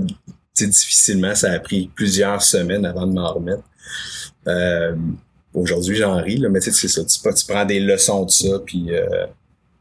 difficilement, 0.56 1.36
ça 1.36 1.52
a 1.52 1.60
pris 1.60 1.90
plusieurs 1.96 2.42
semaines 2.42 2.86
avant 2.86 3.08
de 3.08 3.14
m'en 3.14 3.34
remettre. 3.34 3.64
Euh, 4.48 4.96
Aujourd'hui, 5.54 5.96
j'en 5.96 6.20
ris, 6.20 6.38
là, 6.38 6.50
mais 6.50 6.60
tu 6.60 6.72
sais, 6.72 6.88
c'est 6.88 7.06
ça. 7.06 7.32
Tu 7.32 7.46
prends 7.46 7.66
des 7.66 7.80
leçons 7.80 8.26
de 8.26 8.32
ça, 8.32 8.60
puis 8.66 8.88
euh, 8.90 9.28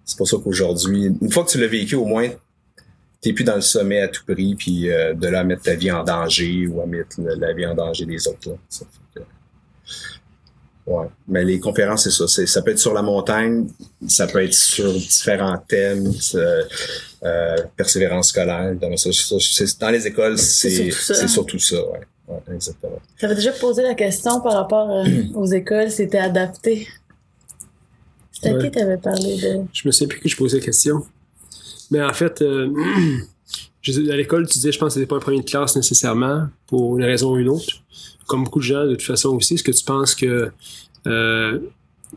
c'est 0.04 0.18
pour 0.18 0.28
ça 0.28 0.36
qu'aujourd'hui, 0.42 1.06
une 1.20 1.30
fois 1.30 1.44
que 1.44 1.50
tu 1.50 1.58
l'as 1.58 1.66
vécu, 1.66 1.94
au 1.94 2.04
moins, 2.04 2.28
t'es 3.22 3.32
plus 3.32 3.44
dans 3.44 3.54
le 3.54 3.60
sommet 3.62 4.00
à 4.02 4.08
tout 4.08 4.22
prix, 4.26 4.54
puis 4.56 4.90
euh, 4.90 5.14
de 5.14 5.28
là 5.28 5.40
à 5.40 5.44
mettre 5.44 5.62
ta 5.62 5.74
vie 5.74 5.90
en 5.90 6.04
danger 6.04 6.66
ou 6.66 6.82
à 6.82 6.86
mettre 6.86 7.20
la, 7.20 7.36
la 7.36 7.52
vie 7.54 7.64
en 7.64 7.74
danger 7.74 8.04
des 8.04 8.26
autres. 8.28 8.50
Là. 8.50 8.56
Ça 8.68 8.84
fait 9.14 9.20
que- 9.20 9.26
Ouais. 10.84 11.06
Mais 11.28 11.44
les 11.44 11.60
conférences, 11.60 12.02
c'est 12.02 12.10
ça. 12.10 12.26
C'est, 12.26 12.44
ça 12.46 12.60
peut 12.60 12.72
être 12.72 12.78
sur 12.80 12.92
la 12.92 13.02
montagne, 13.02 13.68
ça 14.08 14.26
peut 14.26 14.42
être 14.42 14.52
sur 14.52 14.92
différents 14.92 15.56
thèmes, 15.68 16.10
euh, 16.34 17.56
persévérance 17.76 18.30
scolaire. 18.30 18.74
Dans, 18.74 18.96
ça, 18.96 19.12
ça, 19.12 19.36
c'est- 19.38 19.80
dans 19.80 19.90
les 19.90 20.04
écoles, 20.08 20.36
c'est, 20.38 20.70
C'est 20.70 20.90
surtout 20.90 21.04
ça. 21.04 21.14
c'est 21.14 21.28
surtout 21.28 21.58
ça. 21.60 21.76
Ouais. 21.76 22.00
Ouais, 22.26 22.54
exactement. 22.54 22.98
Déjà 23.22 23.52
posé 23.52 23.82
la 23.84 23.94
question 23.94 24.40
par 24.40 24.54
rapport 24.54 24.90
euh, 24.90 25.04
aux 25.34 25.46
écoles, 25.46 25.90
c'était 25.90 26.18
adapté. 26.18 26.88
C'était 28.32 28.48
à 28.48 28.54
Ouais. 28.54 28.64
qui 28.64 28.70
t'avais 28.72 28.96
parlé 28.96 29.36
de... 29.36 29.60
Je 29.72 29.86
me 29.86 29.92
sais 29.92 30.08
plus 30.08 30.18
que 30.18 30.28
je 30.28 30.36
posais 30.36 30.58
la 30.58 30.64
question. 30.64 31.04
Mais 31.92 32.02
en 32.02 32.12
fait, 32.12 32.42
euh, 32.42 32.68
à 34.10 34.16
l'école, 34.16 34.46
tu 34.46 34.54
disais, 34.54 34.72
je 34.72 34.78
pense 34.78 34.88
que 34.88 35.00
c'était 35.00 35.06
pas 35.06 35.16
un 35.16 35.20
premier 35.20 35.40
de 35.40 35.48
classe 35.48 35.76
nécessairement, 35.76 36.48
pour 36.66 36.98
une 36.98 37.04
raison 37.04 37.32
ou 37.34 37.38
une 37.38 37.48
autre. 37.48 37.66
Comme 38.26 38.44
beaucoup 38.44 38.60
de 38.60 38.64
gens, 38.64 38.84
de 38.84 38.92
toute 38.94 39.02
façon 39.02 39.30
aussi. 39.30 39.54
Est-ce 39.54 39.64
que 39.64 39.72
tu 39.72 39.84
penses 39.84 40.14
que. 40.14 40.50
euh, 41.06 41.58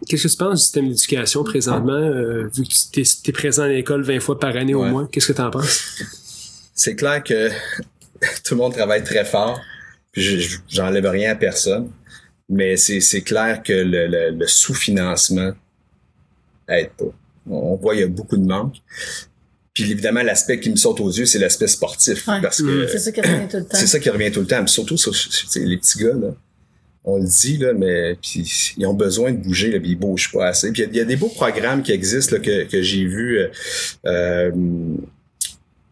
Qu'est-ce 0.08 0.24
que 0.24 0.28
tu 0.28 0.38
penses 0.38 0.60
du 0.60 0.64
système 0.64 0.88
d'éducation 0.90 1.44
présentement, 1.46 1.94
euh, 1.94 2.50
vu 2.54 2.64
que 2.64 2.74
tu 2.92 3.02
es, 3.30 3.32
présent 3.32 3.64
à 3.64 3.70
l'école 3.70 4.04
20 4.04 4.20
fois 4.20 4.38
par 4.38 4.56
année 4.58 4.74
au 4.74 4.84
moins? 4.84 5.08
Qu'est-ce 5.10 5.28
que 5.28 5.34
tu 5.34 5.42
en 5.42 5.50
penses? 5.52 6.02
c'est 6.74 6.96
clair 6.98 7.24
que 7.24 7.50
tout 8.44 8.56
le 8.56 8.58
monde 8.58 8.74
travaille 8.74 9.04
très 9.06 9.24
fort. 9.24 9.58
J'enlève 10.68 11.06
rien 11.08 11.32
à 11.32 11.36
personne. 11.36 11.90
Mais 12.50 12.76
c'est, 12.78 13.22
clair 13.22 13.64
que 13.64 13.72
le, 13.74 14.08
le- 14.08 14.32
le 14.38 14.48
sous-financement 14.48 15.54
aide 16.68 16.92
pas. 16.98 17.06
On 17.50 17.76
voit 17.76 17.96
il 17.96 18.02
y 18.02 18.04
a 18.04 18.08
beaucoup 18.08 18.38
de 18.38 18.46
manques. 18.46 18.76
Puis 19.76 19.92
évidemment, 19.92 20.24
l'aspect 20.24 20.60
qui 20.60 20.72
me 20.72 20.76
saute 20.78 21.00
aux 21.02 21.12
yeux, 21.12 21.26
c'est 21.28 21.38
l'aspect 21.38 21.68
sportif. 21.68 22.28
Ouais. 22.28 22.42
Parce 22.42 22.62
que 22.62 22.88
C'est 22.88 22.98
ça 22.98 23.12
qui 23.12 23.22
revient 23.22 23.48
tout 23.48 23.58
le 23.58 23.66
temps. 23.66 23.78
c'est 23.78 23.88
ça 23.88 24.00
qui 24.00 24.10
revient 24.10 24.32
tout 24.32 24.40
le 24.40 24.48
temps. 24.48 24.66
Surtout 24.66 24.98
sur 24.98 25.12
les 25.56 25.78
petits 25.78 26.00
gars, 26.00 26.14
là. 26.14 26.34
On 27.08 27.18
le 27.18 27.28
dit, 27.28 27.58
là, 27.58 27.72
mais 27.74 28.16
puis 28.20 28.74
ils 28.78 28.86
ont 28.88 28.94
besoin 28.96 29.32
de 29.32 29.38
bouger, 29.38 29.70
là, 29.70 29.80
puis 29.80 29.92
ils 29.92 29.96
bougent 30.00 30.32
pas 30.32 30.48
assez. 30.48 30.72
Puis 30.72 30.82
il 30.82 30.86
y 30.86 30.88
a- 30.88 30.92
il 30.92 30.98
y, 30.98 31.02
a 31.02 31.06
des 31.06 31.18
beaux 31.18 31.30
programmes 31.30 31.84
qui 31.84 31.92
existent 31.92 32.36
là, 32.36 32.42
que, 32.42 32.64
que 32.64 32.82
j'ai 32.82 33.06
vus, 33.06 33.38
euh, 33.38 33.48
euh, 34.08 34.52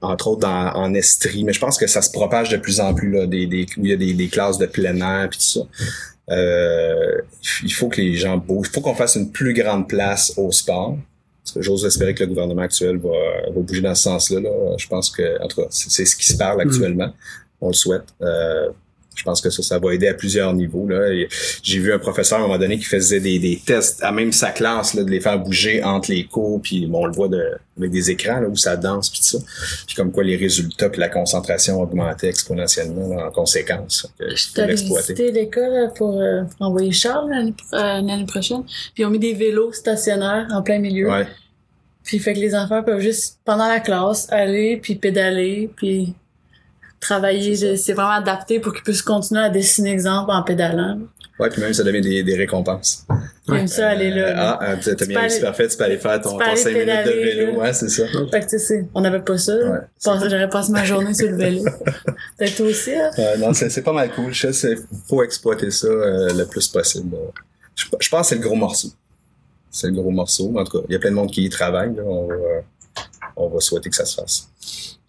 entre 0.01 0.27
autres 0.29 0.39
dans, 0.41 0.71
en 0.73 0.93
Estrie, 0.95 1.43
mais 1.43 1.53
je 1.53 1.59
pense 1.59 1.77
que 1.77 1.85
ça 1.85 2.01
se 2.01 2.09
propage 2.09 2.49
de 2.49 2.57
plus 2.57 2.79
en 2.79 2.93
plus, 2.95 3.11
là, 3.11 3.27
des, 3.27 3.45
des, 3.45 3.67
où 3.77 3.85
il 3.85 3.89
y 3.91 3.93
a 3.93 3.95
des, 3.95 4.13
des 4.15 4.27
classes 4.27 4.57
de 4.57 4.65
plein 4.65 4.95
air, 5.01 5.29
puis 5.29 5.39
tout 5.39 5.59
ça. 5.59 5.67
Euh, 6.31 7.21
il 7.63 7.71
faut 7.73 7.89
que 7.89 8.01
les 8.01 8.15
gens 8.15 8.37
bougent. 8.37 8.69
Il 8.71 8.73
faut 8.73 8.81
qu'on 8.81 8.95
fasse 8.95 9.15
une 9.15 9.31
plus 9.31 9.53
grande 9.53 9.87
place 9.87 10.33
au 10.37 10.51
sport. 10.51 10.97
J'ose 11.57 11.85
espérer 11.85 12.13
que 12.13 12.23
le 12.23 12.29
gouvernement 12.29 12.61
actuel 12.61 12.97
va, 12.97 13.09
va 13.47 13.61
bouger 13.61 13.81
dans 13.81 13.95
ce 13.95 14.03
sens-là. 14.03 14.39
Là. 14.41 14.75
Je 14.77 14.87
pense 14.87 15.09
que, 15.09 15.41
en 15.41 15.47
tout 15.47 15.61
cas, 15.61 15.67
c'est 15.69 16.05
ce 16.05 16.15
qui 16.15 16.25
se 16.25 16.37
parle 16.37 16.61
actuellement. 16.61 17.13
On 17.61 17.67
le 17.67 17.73
souhaite. 17.73 18.05
Euh, 18.21 18.69
je 19.15 19.23
pense 19.23 19.41
que 19.41 19.49
ça, 19.49 19.61
ça 19.61 19.79
va 19.79 19.93
aider 19.93 20.07
à 20.07 20.13
plusieurs 20.13 20.53
niveaux. 20.53 20.87
J'ai 21.61 21.79
vu 21.79 21.93
un 21.93 21.99
professeur 21.99 22.39
à 22.39 22.41
un 22.41 22.47
moment 22.47 22.57
donné 22.57 22.77
qui 22.77 22.85
faisait 22.85 23.19
des, 23.19 23.37
des 23.39 23.61
tests 23.63 24.03
à 24.03 24.11
même 24.11 24.31
sa 24.31 24.51
classe, 24.51 24.93
là, 24.95 25.03
de 25.03 25.09
les 25.09 25.19
faire 25.19 25.39
bouger 25.39 25.83
entre 25.83 26.11
les 26.11 26.25
cours, 26.25 26.61
puis 26.61 26.87
bon, 26.87 27.03
on 27.03 27.05
le 27.05 27.13
voit 27.13 27.27
de, 27.27 27.43
avec 27.77 27.91
des 27.91 28.09
écrans 28.09 28.39
là, 28.39 28.47
où 28.47 28.55
ça 28.55 28.75
danse, 28.75 29.09
puis 29.09 29.19
tout 29.19 29.37
ça. 29.37 29.45
Puis 29.85 29.95
comme 29.95 30.11
quoi 30.11 30.23
les 30.23 30.35
résultats, 30.35 30.89
puis 30.89 30.99
la 30.99 31.09
concentration 31.09 31.79
augmentait 31.81 32.29
exponentiellement 32.29 33.15
là, 33.15 33.27
en 33.27 33.31
conséquence. 33.31 34.07
Je 34.19 34.53
t'avais 34.53 34.75
visité 34.75 35.31
l'école 35.31 35.91
pour, 35.95 36.19
euh, 36.19 36.41
envoyer 36.59 36.91
Charles 36.91 37.29
l'année 37.29 37.53
euh, 37.73 38.01
l'année 38.01 38.25
prochaine. 38.25 38.63
Puis 38.63 39.03
ils 39.03 39.05
ont 39.05 39.11
mis 39.11 39.19
des 39.19 39.33
vélos 39.33 39.73
stationnaires 39.73 40.47
en 40.51 40.61
plein 40.63 40.79
milieu. 40.79 41.09
Ouais. 41.09 41.27
Puis 42.03 42.19
fait 42.19 42.33
que 42.33 42.39
les 42.39 42.53
enfants 42.53 42.83
peuvent 42.83 42.99
juste, 42.99 43.39
pendant 43.45 43.67
la 43.67 43.79
classe, 43.79 44.27
aller, 44.31 44.77
puis 44.77 44.95
pédaler, 44.95 45.71
puis 45.75 46.13
travailler. 46.99 47.75
C'est 47.77 47.93
vraiment 47.93 48.11
adapté 48.13 48.59
pour 48.59 48.73
qu'ils 48.73 48.83
puissent 48.83 49.01
continuer 49.01 49.41
à 49.41 49.49
dessiner 49.49 49.91
exemple 49.91 50.31
en 50.31 50.41
pédalant. 50.43 50.99
ouais, 51.39 51.49
puis 51.49 51.61
même 51.61 51.73
ça 51.73 51.83
devient 51.83 52.01
des, 52.01 52.23
des 52.23 52.35
récompenses. 52.35 53.05
J'aime 53.47 53.67
ça 53.67 53.89
aller 53.89 54.09
là. 54.09 54.27
Euh, 54.27 54.33
ah, 54.37 54.59
ah, 54.61 54.75
t'as 54.77 55.05
bien 55.05 55.19
réussi, 55.19 55.41
parfait, 55.41 55.67
tu 55.67 55.77
peux 55.77 55.83
aller 55.83 55.97
faire 55.97 56.21
ton, 56.21 56.31
ton 56.31 56.39
aller 56.39 56.55
5 56.55 56.69
minutes 56.71 56.87
de 57.05 57.11
vélo, 57.11 57.51
là. 57.53 57.57
ouais, 57.59 57.73
c'est 57.73 57.89
ça. 57.89 58.03
Fait 58.31 58.39
que 58.41 58.49
tu 58.49 58.59
sais, 58.59 58.85
on 58.93 59.01
n'avait 59.01 59.19
pas 59.21 59.37
ça. 59.37 59.53
Ouais, 59.53 59.79
J'aurais 60.03 60.49
passé 60.49 60.71
ma 60.71 60.83
journée 60.85 61.13
sur 61.13 61.29
le 61.29 61.35
vélo. 61.35 61.63
Peut-être 62.37 62.55
toi 62.55 62.65
aussi, 62.67 62.95
hein? 62.95 63.11
Euh, 63.19 63.37
non, 63.37 63.53
c'est 63.53 63.69
c'est 63.69 63.81
pas 63.81 63.93
mal 63.93 64.11
cool. 64.11 64.33
Je 64.33 64.51
sais, 64.51 64.75
faut 65.09 65.23
exploiter 65.23 65.71
ça 65.71 65.87
euh, 65.87 66.33
le 66.33 66.45
plus 66.45 66.67
possible. 66.69 67.15
Je, 67.75 67.85
je 67.99 68.09
pense 68.09 68.21
que 68.21 68.27
c'est 68.27 68.41
le 68.41 68.47
gros 68.47 68.55
morceau. 68.55 68.89
C'est 69.73 69.87
le 69.87 69.93
gros 69.93 70.11
morceau. 70.11 70.53
En 70.57 70.63
tout 70.63 70.77
cas, 70.79 70.85
il 70.87 70.93
y 70.93 70.95
a 70.95 70.99
plein 70.99 71.09
de 71.09 71.15
monde 71.15 71.31
qui 71.31 71.43
y 71.43 71.49
travaille. 71.49 71.95
là. 71.95 72.03
On, 72.05 72.27
va, 72.27 72.35
on 73.35 73.49
va 73.49 73.59
souhaiter 73.59 73.89
que 73.89 73.95
ça 73.95 74.05
se 74.05 74.15
fasse. 74.15 74.47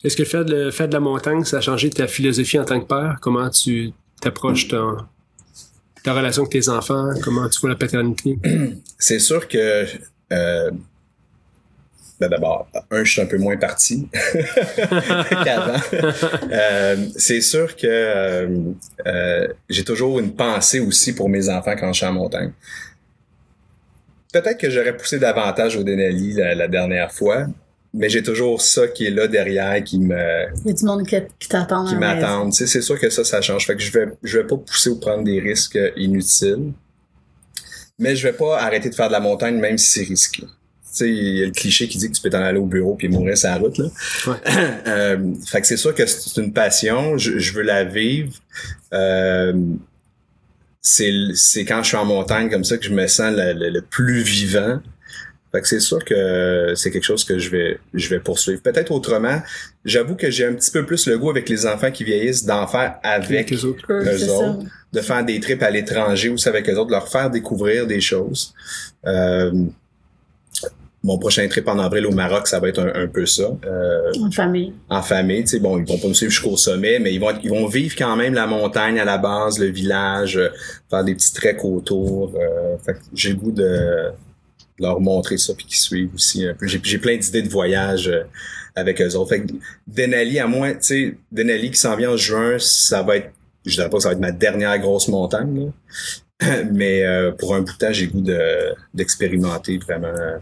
Est-ce 0.03 0.17
que 0.17 0.25
fait 0.25 0.43
de, 0.45 0.71
de 0.87 0.93
la 0.93 1.01
montagne, 1.01 1.45
ça 1.45 1.59
a 1.59 1.61
changé 1.61 1.91
ta 1.91 2.07
philosophie 2.09 2.59
en 2.59 2.65
tant 2.65 2.81
que 2.81 2.87
père? 2.87 3.19
Comment 3.21 3.49
tu 3.51 3.93
t'approches 4.21 4.69
ton- 4.69 4.97
ta 6.03 6.15
relation 6.15 6.43
avec 6.45 6.53
tes 6.53 6.69
enfants? 6.71 7.11
Comment 7.23 7.49
tu 7.49 7.61
vois 7.61 7.71
la 7.71 7.77
paternité? 7.77 8.39
C'est 8.99 9.19
sûr 9.19 9.47
que 9.49 9.85
euh, 10.33 10.71
ben 12.21 12.29
d'abord, 12.29 12.69
un, 12.91 13.03
je 13.05 13.11
suis 13.13 13.21
un 13.21 13.27
peu 13.27 13.39
moins 13.39 13.57
parti 13.57 14.09
qu'avant. 15.45 15.81
Euh, 16.53 16.97
c'est 17.17 17.41
sûr 17.41 17.75
que 17.75 17.87
euh, 19.07 19.49
j'ai 19.69 19.83
toujours 19.85 20.21
une 20.21 20.33
pensée 20.35 20.79
aussi 20.81 21.13
pour 21.15 21.29
mes 21.29 21.49
enfants 21.49 21.75
quand 21.79 21.93
je 21.93 21.99
suis 21.99 22.07
en 22.07 22.13
montagne. 22.13 22.53
Peut-être 24.43 24.59
que 24.59 24.69
j'aurais 24.69 24.97
poussé 24.97 25.19
davantage 25.19 25.77
au 25.77 25.85
Denali 25.85 26.33
la, 26.35 26.55
la 26.55 26.67
dernière 26.69 27.13
fois, 27.13 27.47
mais 27.93 28.09
j'ai 28.09 28.23
toujours 28.23 28.61
ça 28.61 28.89
qui 28.89 29.07
est 29.07 29.11
là 29.11 29.29
derrière 29.29 29.83
qui 29.85 30.01
me 30.01 30.47
Il 30.65 30.69
y 30.69 30.71
a 30.71 30.73
du 30.75 30.85
monde 30.85 31.07
qui, 31.07 31.17
qui 31.39 31.49
t'attend. 31.49 31.85
qui 31.87 31.95
maison. 31.95 32.01
m'attendent. 32.01 32.51
Tu 32.53 32.59
sais, 32.59 32.67
c'est 32.67 32.83
sûr 32.83 32.99
que 32.99 33.09
ça, 33.11 33.23
ça 33.23 33.41
change. 33.41 33.67
Fait 33.67 33.77
que 33.77 33.83
je 33.83 33.93
vais, 33.93 34.07
je 34.25 34.39
vais 34.39 34.45
pas 34.45 34.57
pousser 34.57 34.91
ou 34.91 34.99
prendre 34.99 35.23
des 35.23 35.39
risques 35.39 35.77
euh, 35.77 35.91
inutiles. 35.97 36.73
Mais 38.01 38.17
je 38.17 38.27
vais 38.27 38.33
pas 38.33 38.59
arrêter 38.61 38.91
de 38.91 38.95
faire 38.97 39.07
de 39.07 39.13
la 39.13 39.21
montagne 39.21 39.57
même 39.57 39.79
si 39.79 39.87
c'est 40.01 40.09
risqué. 40.09 40.43
Tu 40.43 40.49
sais, 40.83 41.09
il 41.09 41.39
y 41.39 41.43
a 41.43 41.47
le 41.47 41.53
cliché 41.53 41.87
qui 41.87 41.99
dit 41.99 42.09
que 42.11 42.17
tu 42.17 42.23
peux 42.23 42.31
t'en 42.31 42.43
aller 42.43 42.59
au 42.59 42.67
bureau 42.67 42.95
puis 42.97 43.09
mourir 43.09 43.39
sur 43.39 43.49
la 43.49 43.57
route, 43.57 43.79
là. 43.79 43.87
Ouais. 44.27 44.37
Euh, 44.89 45.33
fait 45.47 45.61
que 45.61 45.67
c'est 45.69 45.77
sûr 45.77 45.95
que 45.95 46.05
c'est 46.07 46.41
une 46.41 46.53
passion. 46.53 47.17
Je, 47.19 47.39
je 47.39 47.53
veux 47.53 47.63
la 47.63 47.85
vivre. 47.85 48.33
Euh, 48.93 49.53
c'est, 50.87 51.11
c'est 51.35 51.65
quand 51.65 51.83
je 51.83 51.89
suis 51.89 51.97
en 51.97 52.05
montagne 52.05 52.51
comme 52.51 52.63
ça 52.63 52.77
que 52.77 52.85
je 52.85 52.91
me 52.93 53.07
sens 53.07 53.35
le, 53.35 53.55
le- 53.55 53.71
le 53.71 53.81
plus 53.81 54.21
vivant. 54.23 54.81
Fait 55.51 55.61
que 55.61 55.69
c'est 55.69 55.81
sûr 55.81 56.05
que 56.05 56.73
c'est 56.77 56.91
quelque 56.91 57.05
chose 57.05 57.25
que 57.25 57.39
je 57.39 57.49
vais, 57.49 57.79
je 57.95 58.09
vais 58.09 58.19
poursuivre. 58.21 58.61
Peut-être 58.61 58.91
autrement. 58.91 59.41
J'avoue 59.85 60.15
que 60.17 60.29
j'ai 60.29 60.45
un 60.45 60.53
petit 60.53 60.71
peu 60.73 60.85
plus 60.85 61.07
le 61.07 61.17
goût 61.17 61.31
avec 61.31 61.49
les 61.49 61.65
enfants 61.65 61.91
qui 61.93 62.03
vieillissent 62.05 62.45
d'en 62.45 62.67
faire 62.67 62.97
avec 63.05 63.49
les 63.51 63.65
autres. 63.65 63.85
Eux, 63.89 64.03
autres, 64.31 64.65
de 64.93 65.01
faire 65.01 65.25
des 65.25 65.39
trips 65.41 65.63
à 65.63 65.71
l'étranger 65.71 66.29
aussi 66.29 66.49
avec 66.49 66.69
eux 66.69 66.75
autres, 66.75 66.89
de 66.89 66.93
leur 66.93 67.09
faire 67.09 67.31
découvrir 67.31 67.87
des 67.87 68.01
choses. 68.01 68.53
Euh, 69.07 69.53
mon 71.05 71.19
prochain 71.19 71.47
trip 71.49 71.69
en 71.69 71.79
avril 71.79 72.07
au 72.07 72.13
Maroc, 72.13 72.49
ça 72.49 72.59
va 72.61 72.69
être 72.69 72.81
un, 72.81 73.03
un 73.03 73.07
peu 73.07 73.27
ça. 73.27 73.51
Euh, 73.67 74.11
En 74.23 74.31
famille. 74.31 74.73
en 74.89 75.03
famille, 75.03 75.43
tu 75.43 75.51
sais, 75.51 75.61
bon, 75.61 75.79
ils 75.79 75.85
vont 75.85 75.99
pas 75.99 76.09
me 76.09 76.15
suivre 76.15 76.33
jusqu'au 76.33 76.57
sommet, 76.57 76.99
mais 76.99 77.13
ils 77.13 77.21
vont, 77.21 77.31
ils 77.43 77.51
vont 77.51 77.67
vivre 77.67 77.95
quand 77.97 78.17
même 78.17 78.33
la 78.33 78.47
montagne 78.47 78.99
à 78.99 79.05
la 79.05 79.19
base, 79.19 79.59
le 79.59 79.67
village, 79.67 80.39
euh, 80.39 80.49
faire 80.89 81.05
des 81.05 81.15
petits 81.15 81.35
treks 81.35 81.63
autour. 81.63 82.33
Euh, 82.35 82.79
fait 82.79 82.95
que 82.95 83.01
j'ai 83.13 83.31
le 83.31 83.37
goût 83.37 83.53
de 83.53 84.13
leur 84.79 84.99
montrer 84.99 85.37
ça 85.37 85.53
puis 85.55 85.67
qu'ils 85.67 85.77
suivent 85.77 86.15
aussi 86.15 86.47
un 86.49 86.55
peu. 86.55 86.67
J'ai, 86.67 86.81
j'ai 86.83 86.99
plein 86.99 87.19
d'idées 87.19 87.43
de 87.43 87.51
voyage 87.51 88.09
euh, 88.09 88.23
avec 88.75 89.01
eux 89.03 89.15
autres. 89.15 89.29
Fait 89.29 89.43
que 89.43 89.53
Denali, 89.87 90.39
à 90.39 90.47
moi, 90.47 90.73
tu 90.73 90.79
sais, 90.81 91.19
Denali 91.31 91.71
qui 91.71 91.79
s'en 91.79 91.97
vient 91.97 92.13
en 92.13 92.17
juin, 92.17 92.57
ça 92.59 93.03
va 93.03 93.19
être, 93.19 93.31
je 93.67 93.75
dirais 93.75 93.91
pas 93.91 93.99
que 93.99 94.03
ça 94.03 94.09
va 94.09 94.15
être 94.15 94.21
ma 94.21 94.33
dernière 94.33 94.79
grosse 94.79 95.09
montagne, 95.09 95.67
là. 95.67 95.73
mais 96.73 97.05
euh, 97.05 97.33
pour 97.33 97.55
un 97.55 97.61
bout 97.61 97.73
de 97.73 97.79
temps, 97.79 97.93
j'ai 97.93 98.07
le 98.07 98.13
goût 98.13 98.21
de, 98.21 98.75
d'expérimenter 98.93 99.79
vraiment 99.79 100.09
euh, 100.09 100.39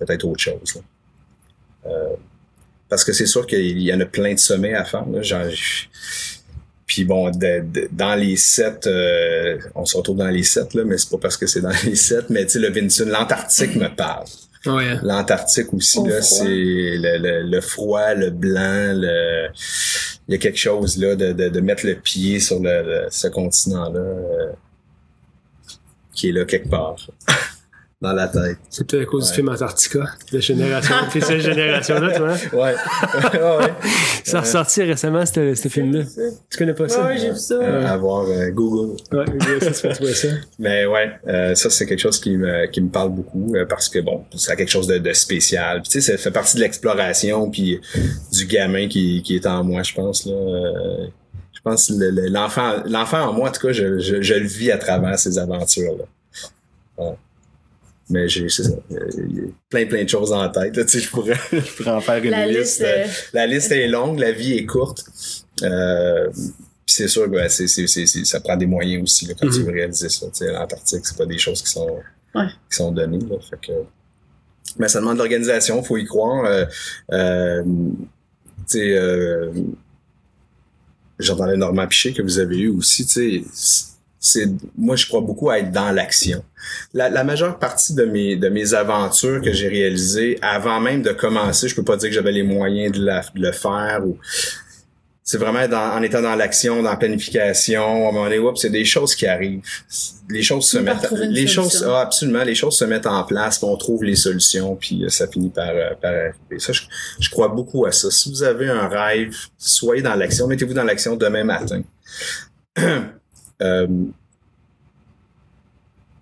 peut-être 0.00 0.24
autre 0.24 0.40
chose. 0.40 0.74
là. 0.76 0.80
Euh, 1.90 2.08
parce 2.88 3.04
que 3.04 3.12
c'est 3.12 3.26
sûr 3.26 3.46
qu'il 3.46 3.80
y 3.80 3.92
en 3.94 4.00
a 4.00 4.04
plein 4.06 4.34
de 4.34 4.38
sommets 4.38 4.74
à 4.74 4.84
faire. 4.84 5.06
Là. 5.08 5.22
Genre, 5.22 5.48
je- 5.48 5.84
puis 6.86 7.04
bon, 7.04 7.30
de- 7.30 7.60
de- 7.64 7.88
dans 7.92 8.16
les 8.16 8.36
sept, 8.36 8.86
euh, 8.88 9.58
on 9.76 9.84
se 9.84 9.96
retrouve 9.96 10.16
dans 10.16 10.26
les 10.28 10.42
sept, 10.42 10.74
là, 10.74 10.82
mais 10.84 10.98
c'est 10.98 11.08
pas 11.10 11.18
parce 11.18 11.36
que 11.36 11.46
c'est 11.46 11.60
dans 11.60 11.72
les 11.84 11.94
sept, 11.94 12.28
mais 12.30 12.44
tu 12.46 12.52
sais, 12.52 12.58
le 12.58 12.68
Vinson, 12.70 13.06
l'Antarctique 13.06 13.76
me 13.76 13.88
parle. 13.94 14.26
Ouais. 14.66 14.96
L'Antarctique 15.02 15.72
aussi, 15.72 16.02
là, 16.06 16.20
c'est 16.20 16.44
le, 16.44 17.16
le, 17.18 17.42
le 17.48 17.60
froid, 17.60 18.12
le 18.14 18.30
blanc, 18.30 18.92
le... 18.94 19.48
il 20.28 20.32
y 20.32 20.34
a 20.34 20.38
quelque 20.38 20.58
chose 20.58 20.98
là 20.98 21.14
de, 21.14 21.32
de, 21.32 21.48
de 21.48 21.60
mettre 21.60 21.86
le 21.86 21.94
pied 21.94 22.40
sur 22.40 22.58
le, 22.60 22.82
le- 22.82 23.06
ce 23.10 23.28
continent-là 23.28 24.00
euh, 24.00 24.52
qui 26.12 26.28
est 26.28 26.32
là 26.32 26.44
quelque 26.44 26.68
part 26.68 26.96
dans 28.02 28.14
la 28.14 28.28
tête. 28.28 28.56
C'est 28.70 28.86
peut-être 28.86 29.02
à 29.02 29.06
cause 29.10 29.24
Ouais. 29.24 29.28
du 29.30 29.34
film 29.34 29.48
Antarctica, 29.50 30.04
de 30.32 30.40
génération. 30.40 30.94
Puis 31.10 31.20
cette 31.20 31.40
génération-là, 31.40 32.12
tu 32.14 32.20
vois. 32.20 32.64
Ouais, 32.64 32.74
ouais, 33.34 33.56
ouais. 33.58 33.72
Ça 34.24 34.38
a 34.38 34.40
ressorti 34.40 34.82
récemment, 34.82 35.26
ce 35.26 35.54
ce 35.54 35.68
film-là. 35.68 36.04
Tu 36.50 36.56
connais 36.58 36.72
pas 36.72 36.88
ça? 36.88 37.04
Ouais, 37.04 37.18
j'ai 37.18 37.30
vu 37.30 37.36
ça. 37.36 37.54
Euh, 37.56 37.86
avoir 37.86 38.26
euh, 38.26 38.48
Google. 38.52 38.96
Ouais, 39.12 39.24
ça, 39.60 39.70
tu 39.70 39.82
peux 39.88 39.94
trouver 39.94 40.14
ça. 40.14 40.28
Mais 40.58 40.86
ouais, 40.86 41.10
euh, 41.28 41.54
ça 41.54 41.68
c'est 41.68 41.84
quelque 41.84 42.00
chose 42.00 42.18
qui 42.18 42.36
me 42.38 42.66
qui 42.68 42.80
me 42.80 42.88
parle 42.88 43.10
beaucoup 43.10 43.54
euh, 43.54 43.66
parce 43.66 43.90
que 43.90 43.98
bon, 43.98 44.24
a 44.48 44.56
quelque 44.56 44.70
chose 44.70 44.86
de, 44.86 44.96
de 44.96 45.12
spécial. 45.12 45.82
Puis 45.82 45.90
tu 45.92 46.00
sais, 46.00 46.12
ça 46.12 46.16
fait 46.18 46.30
partie 46.30 46.56
de 46.56 46.62
l'exploration 46.62 47.50
puis 47.50 47.80
du 48.32 48.46
gamin 48.46 48.88
qui, 48.88 49.22
qui 49.22 49.36
est 49.36 49.46
en 49.46 49.62
moi, 49.62 49.82
je 49.82 49.92
pense 49.92 50.24
là. 50.24 50.32
Euh, 50.32 51.06
je 51.52 51.60
pense 51.62 51.88
que 51.88 51.92
le- 51.92 52.10
le- 52.10 52.28
l'enfant 52.28 52.76
l'enfant 52.86 53.20
en 53.28 53.32
moi 53.34 53.50
en 53.50 53.52
tout 53.52 53.66
cas, 53.66 53.72
je, 53.74 53.98
je, 53.98 54.22
je 54.22 54.34
le 54.34 54.46
vis 54.46 54.70
à 54.70 54.78
travers 54.78 55.18
ces 55.18 55.38
aventures 55.38 55.96
là. 55.98 56.04
Ouais. 57.04 57.14
Mais 58.10 58.28
j'ai 58.28 58.46
euh, 58.46 59.46
plein 59.68 59.86
plein 59.86 60.02
de 60.04 60.08
choses 60.08 60.32
en 60.32 60.48
tête. 60.50 60.76
Là, 60.76 60.84
tu 60.84 60.90
sais, 60.90 61.00
je 61.00 61.10
pourrais 61.10 61.34
je 61.52 61.76
pourrais 61.76 61.90
en 61.92 62.00
faire 62.00 62.22
une 62.22 62.30
La 62.30 62.46
liste. 62.46 62.58
liste, 62.58 62.82
euh, 62.82 63.04
euh, 63.04 63.06
la 63.32 63.46
liste 63.46 63.70
est 63.72 63.86
longue, 63.88 64.18
la 64.18 64.32
vie 64.32 64.54
est 64.54 64.66
courte. 64.66 65.04
Euh, 65.62 66.28
puis 66.30 66.94
c'est 66.96 67.08
sûr 67.08 67.24
que 67.26 67.30
ben, 67.30 67.48
c'est, 67.48 67.68
c'est, 67.68 67.86
c'est, 67.86 68.06
c'est- 68.06 68.24
ça 68.24 68.40
prend 68.40 68.56
des 68.56 68.66
moyens 68.66 69.02
aussi 69.04 69.26
là, 69.26 69.34
quand 69.38 69.46
Mhm. 69.46 69.52
tu 69.54 69.62
veux 69.62 69.72
réaliser 69.72 70.08
ça. 70.08 70.26
Tu 70.26 70.44
sais, 70.44 70.52
L'Antarctique, 70.52 71.00
c'est 71.06 71.16
pas 71.16 71.26
des 71.26 71.38
choses 71.38 71.62
qui 71.62 71.70
sont, 71.70 71.98
Ouais. 72.34 72.46
qui 72.68 72.76
sont 72.76 72.90
données. 72.92 73.18
Là, 73.20 73.36
fait 73.48 73.60
que... 73.64 73.72
Mais 74.78 74.88
ça 74.88 74.98
demande 75.00 75.14
de 75.14 75.18
l'organisation, 75.18 75.82
faut 75.82 75.96
y 75.96 76.04
croire. 76.04 76.66
Tu 77.08 77.16
sais, 78.66 78.96
euh, 78.96 79.50
j'entendais 81.18 81.56
Normand 81.56 81.86
Piché 81.86 82.12
que 82.12 82.22
vous 82.22 82.38
avez 82.38 82.58
eu 82.58 82.68
aussi. 82.68 83.04
Tu 83.06 83.12
sais, 83.12 83.44
c'est, 84.22 84.46
moi, 84.76 84.96
je 84.96 85.06
crois 85.06 85.22
beaucoup 85.22 85.48
à 85.48 85.58
être 85.58 85.72
dans 85.72 85.90
l'action. 85.92 86.44
La, 86.92 87.08
la 87.08 87.24
majeure 87.24 87.58
partie 87.58 87.94
de 87.94 88.04
mes, 88.04 88.36
de 88.36 88.50
mes 88.50 88.74
aventures 88.74 89.40
que 89.40 89.50
j'ai 89.52 89.68
réalisées, 89.68 90.38
avant 90.42 90.78
même 90.78 91.00
de 91.02 91.10
commencer, 91.12 91.68
je 91.68 91.74
peux 91.74 91.82
pas 91.84 91.96
dire 91.96 92.10
que 92.10 92.14
j'avais 92.14 92.32
les 92.32 92.42
moyens 92.42 92.92
de, 92.98 93.02
la- 93.04 93.22
de 93.34 93.40
le 93.40 93.52
faire 93.52 94.02
ou 94.06 94.18
c'est 95.22 95.38
vraiment 95.38 95.66
dans- 95.68 95.92
en 95.96 96.02
étant 96.02 96.20
dans 96.20 96.34
l'action, 96.34 96.82
dans 96.82 96.90
la 96.90 96.96
planification, 96.96 97.80
à 97.82 98.08
un 98.08 98.12
moment 98.12 98.24
donné, 98.28 98.38
c'est 98.56 98.68
des 98.68 98.84
choses 98.84 99.14
qui 99.14 99.26
arrivent. 99.26 99.62
Les 100.28 100.42
choses 100.42 100.68
se 100.68 100.76
mettent, 100.78 101.08
les 101.28 101.46
choses, 101.46 101.84
ah, 101.88 102.00
absolument, 102.00 102.42
les 102.44 102.54
choses 102.56 102.76
se 102.76 102.84
mettent 102.84 103.06
en 103.06 103.22
place, 103.24 103.58
puis 103.58 103.68
on 103.70 103.76
trouve 103.76 104.02
les 104.04 104.16
solutions, 104.16 104.74
puis 104.76 105.04
euh, 105.04 105.08
ça 105.08 105.28
finit 105.28 105.50
par, 105.50 105.68
euh, 105.70 105.90
par 106.00 106.10
arriver. 106.12 106.58
Ça, 106.58 106.72
je, 106.72 106.82
je 107.20 107.30
crois 107.30 107.48
beaucoup 107.48 107.86
à 107.86 107.92
ça. 107.92 108.10
Si 108.10 108.28
vous 108.28 108.42
avez 108.42 108.68
un 108.68 108.86
rêve, 108.88 109.34
soyez 109.56 110.02
dans 110.02 110.14
l'action, 110.16 110.46
mettez-vous 110.48 110.74
dans 110.74 110.84
l'action 110.84 111.16
demain 111.16 111.44
matin. 111.44 111.82
Euh, 113.60 113.86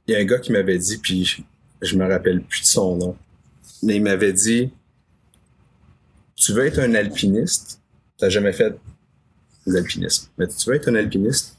Il 0.07 0.12
y 0.12 0.16
a 0.16 0.20
un 0.20 0.24
gars 0.24 0.39
qui 0.39 0.53
m'avait 0.53 0.78
dit, 0.78 0.99
puis 0.99 1.24
je, 1.24 1.43
je 1.82 1.97
me 1.97 2.07
rappelle 2.09 2.41
plus 2.41 2.62
de 2.62 2.66
son 2.66 2.97
nom, 2.97 3.16
mais 3.82 3.97
il 3.97 4.03
m'avait 4.03 4.32
dit, 4.32 4.72
tu 6.34 6.53
veux 6.53 6.64
être 6.66 6.78
un 6.78 6.95
alpiniste, 6.95 7.80
t'as 8.16 8.28
jamais 8.30 8.53
fait 8.53 8.74
l'alpinisme, 9.66 10.28
mais 10.39 10.47
tu 10.47 10.68
veux 10.70 10.76
être 10.76 10.89
un 10.89 10.95
alpiniste, 10.95 11.57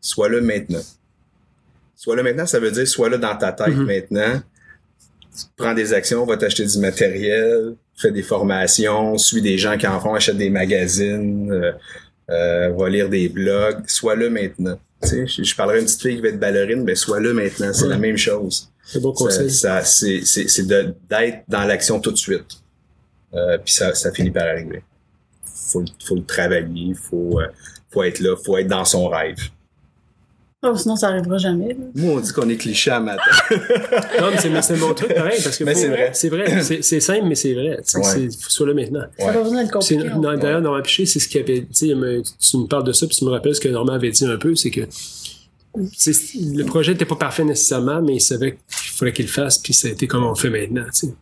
sois 0.00 0.28
là 0.28 0.40
maintenant. 0.42 0.82
Sois 1.94 2.16
là 2.16 2.22
maintenant, 2.22 2.44
ça 2.46 2.60
veut 2.60 2.70
dire 2.70 2.86
sois 2.86 3.08
là 3.08 3.16
dans 3.16 3.36
ta 3.36 3.52
tête 3.52 3.74
Mhm. 3.74 3.86
maintenant. 3.86 4.42
Prends 5.56 5.72
des 5.74 5.92
actions, 5.94 6.24
va 6.26 6.36
t'acheter 6.36 6.66
du 6.66 6.78
matériel, 6.78 7.76
fais 7.96 8.10
des 8.12 8.22
formations, 8.22 9.16
suis 9.16 9.40
des 9.40 9.56
gens 9.56 9.78
qui 9.78 9.86
en 9.86 9.98
font, 10.00 10.14
achète 10.14 10.36
des 10.36 10.50
magazines, 10.50 11.50
euh, 11.50 11.72
euh, 12.30 12.70
va 12.76 12.88
lire 12.90 13.08
des 13.08 13.28
blogs, 13.30 13.88
sois 13.88 14.16
là 14.16 14.28
maintenant. 14.28 14.78
Tu 15.02 15.08
sais, 15.08 15.26
je, 15.26 15.42
je 15.42 15.56
parlerai 15.56 15.78
d'une 15.78 15.86
petite 15.86 16.02
fille 16.02 16.16
qui 16.16 16.22
va 16.22 16.28
être 16.28 16.40
ballerine, 16.40 16.82
mais 16.84 16.94
sois 16.94 17.20
là 17.20 17.32
maintenant, 17.34 17.72
c'est 17.72 17.82
Ouais. 17.84 17.88
la 17.90 17.98
même 17.98 18.16
chose. 18.16 18.70
C'est 18.84 19.00
Ça, 19.02 19.08
conseil. 19.12 19.50
ça- 19.50 19.84
c'est 19.84 20.20
c'est- 20.24 20.48
c'est 20.48 20.66
de- 20.66 20.94
d'être 21.10 21.42
dans 21.48 21.64
l'action 21.64 22.00
tout 22.00 22.12
de 22.12 22.16
suite. 22.16 22.46
Euh, 23.34 23.58
Puis 23.58 23.74
ça, 23.74 23.94
ça 23.94 24.10
finit 24.12 24.30
par 24.30 24.44
arriver. 24.44 24.82
Faut, 25.44 25.80
le- 25.80 25.86
faut 26.06 26.14
le 26.14 26.24
travailler, 26.24 26.94
faut, 26.94 27.40
euh, 27.40 27.46
faut 27.90 28.02
être 28.04 28.20
là, 28.20 28.36
faut 28.36 28.56
être 28.56 28.68
dans 28.68 28.84
son 28.84 29.08
rêve. 29.08 29.36
Oh, 30.72 30.76
sinon, 30.76 30.96
ça 30.96 31.08
arrivera 31.08 31.38
jamais. 31.38 31.68
là. 31.68 31.84
Nous, 31.94 32.10
on 32.10 32.20
dit 32.20 32.32
qu'on 32.32 32.48
est 32.48 32.56
cliché 32.56 32.90
à 32.90 33.00
matin. 33.00 33.22
Non, 34.20 34.28
mais 34.30 34.38
c'est- 34.38 34.48
mais 34.50 34.62
c'est 34.62 34.74
un 34.74 34.78
bon 34.78 34.94
truc, 34.94 35.14
pareil, 35.14 35.38
parce 35.42 35.56
que 35.56 35.64
Mais 35.64 35.74
c'est 35.74 35.88
vrai. 35.88 36.10
C'est 36.14 36.28
vrai. 36.28 36.62
C'est 36.82 37.00
simple, 37.00 37.26
mais 37.26 37.34
c'est 37.34 37.54
vrai. 37.54 37.76
Ouais. 37.94 38.02
c'est- 38.02 38.42
faut 38.42 38.50
soit 38.50 38.66
là 38.66 38.74
maintenant. 38.74 39.04
Ça 39.18 39.26
n'a 39.26 39.32
pas 39.32 39.42
besoin 39.42 39.62
d'être 39.62 39.72
compliqué. 39.72 40.02
D'ailleurs, 40.40 40.60
Normand 40.60 40.82
Piché, 40.82 41.06
c'est 41.06 41.18
ce 41.20 41.28
qu'il 41.28 41.40
avait. 41.40 41.66
Il 41.82 41.96
me- 41.96 42.22
tu 42.22 42.56
me 42.56 42.66
parles 42.66 42.84
de 42.84 42.92
ça, 42.92 43.06
puis 43.06 43.16
tu 43.16 43.24
me 43.24 43.30
rappelles 43.30 43.54
ce 43.54 43.60
que 43.60 43.68
Normand 43.68 43.92
avait 43.94 44.10
dit 44.10 44.24
un 44.24 44.36
peu, 44.36 44.54
c'est 44.54 44.70
que 44.70 44.82
le 45.74 46.62
projet 46.64 46.92
n'était 46.92 47.04
pas 47.04 47.16
parfait 47.16 47.44
nécessairement, 47.44 48.00
mais 48.00 48.14
il 48.16 48.20
savait 48.20 48.52
qu'il 48.52 48.90
fallait 48.96 49.12
qu'il 49.12 49.26
le 49.26 49.30
fasse, 49.30 49.58
puis 49.58 49.74
ça 49.74 49.88
a 49.88 49.90
été 49.90 50.06
comme 50.06 50.24
on 50.24 50.30
le 50.30 50.34
fait 50.34 50.50
maintenant. 50.50 50.84
tu 50.92 51.08
sais. 51.08 51.14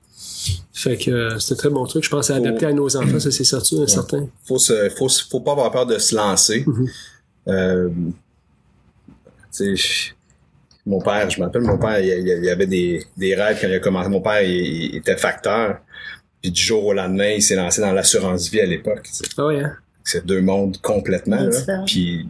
Fait 0.72 0.96
que 0.98 1.10
euh, 1.10 1.38
c'est 1.38 1.54
un 1.54 1.56
très 1.56 1.70
bon 1.70 1.84
truc. 1.86 2.04
Je 2.04 2.10
pense 2.10 2.30
à 2.30 2.34
Faut- 2.36 2.40
adapter 2.44 2.66
à 2.66 2.72
nos 2.72 2.94
enfants, 2.96 3.18
ça 3.18 3.30
c'est 3.30 3.44
certain. 3.44 3.86
certain. 3.86 4.28
faut 4.46 4.58
se, 4.58 4.90
faut, 4.90 5.08
faut 5.08 5.40
pas 5.40 5.52
avoir 5.52 5.70
peur 5.70 5.86
de 5.86 5.98
se 5.98 6.14
lancer. 6.14 6.64
Mhm. 6.66 6.88
Euh, 7.48 7.88
mon 10.86 11.00
père, 11.00 11.30
je 11.30 11.40
me 11.40 11.46
rappelle, 11.46 11.62
mon 11.62 11.78
père, 11.78 11.98
il, 12.00 12.08
il- 12.08 12.40
il 12.44 12.48
avait 12.48 12.66
des, 12.66 13.02
des 13.16 13.34
rêves 13.34 13.58
quand 13.60 13.68
il 13.68 13.74
a 13.74 13.78
commencé. 13.78 14.08
Mon 14.10 14.20
père, 14.20 14.42
il, 14.42 14.50
il 14.90 14.96
était 14.96 15.16
facteur. 15.16 15.78
Puis 16.42 16.50
du 16.52 16.60
jour 16.60 16.84
au 16.84 16.92
lendemain, 16.92 17.30
il 17.30 17.42
s'est 17.42 17.56
lancé 17.56 17.80
dans 17.80 17.92
l'assurance 17.92 18.50
vie 18.50 18.60
à 18.60 18.66
l'époque. 18.66 19.06
hein? 19.64 19.72
C'est 20.04 20.26
deux 20.26 20.42
mondes 20.42 20.76
complètement. 20.82 21.36
là. 21.40 21.50
Puis 21.86 22.28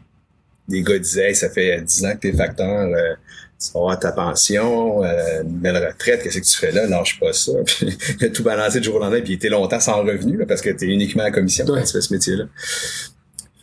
les 0.68 0.82
gars 0.82 0.98
disaient, 0.98 1.30
Hey, 1.30 1.34
ça 1.34 1.50
fait 1.50 1.80
10 1.80 2.04
ans 2.06 2.12
que 2.14 2.18
t'es 2.20 2.32
facteur, 2.32 2.88
euh, 2.94 3.14
tu 3.58 3.72
vas 3.72 3.80
avoir 3.80 3.98
ta 3.98 4.12
pension, 4.12 5.02
euh, 5.04 5.42
une 5.42 5.58
belle 5.58 5.76
retraite, 5.84 6.22
qu'est-ce 6.22 6.38
que 6.38 6.44
tu 6.44 6.56
fais 6.56 6.70
là? 6.70 6.86
Lâche 6.86 7.18
pas 7.18 7.32
ça. 7.32 7.52
Puis 7.66 7.98
il 8.20 8.24
a 8.26 8.28
tout 8.30 8.44
balancé 8.44 8.78
du 8.78 8.84
jour 8.86 8.94
au 8.96 8.98
lendemain, 9.00 9.20
puis 9.20 9.32
il 9.32 9.36
était 9.36 9.48
longtemps 9.48 9.80
sans 9.80 10.02
revenu, 10.04 10.36
là, 10.36 10.46
parce 10.46 10.60
que 10.60 10.70
t'es 10.70 10.86
uniquement 10.86 11.22
à 11.22 11.26
la 11.26 11.32
commission 11.32 11.64
Ouais. 11.66 11.80
quand 11.80 11.86
tu 11.86 11.92
fais 11.92 12.00
ce 12.00 12.12
métier-là. 12.14 12.44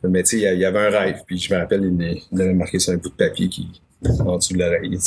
Mais 0.03 0.23
tu 0.23 0.39
sais, 0.39 0.53
il 0.53 0.59
y 0.59 0.65
avait 0.65 0.79
un 0.79 0.89
rêve, 0.89 1.21
puis 1.25 1.37
je 1.37 1.53
me 1.53 1.59
rappelle, 1.59 1.83
il, 1.83 2.21
il 2.31 2.41
avait 2.41 2.53
marqué 2.53 2.79
sur 2.79 2.93
un 2.93 2.97
bout 2.97 3.09
de 3.09 3.13
papier 3.13 3.49
qui 3.49 3.81
en 4.19 4.37
dessous 4.37 4.53
de 4.53 4.59
l'oreille. 4.59 4.97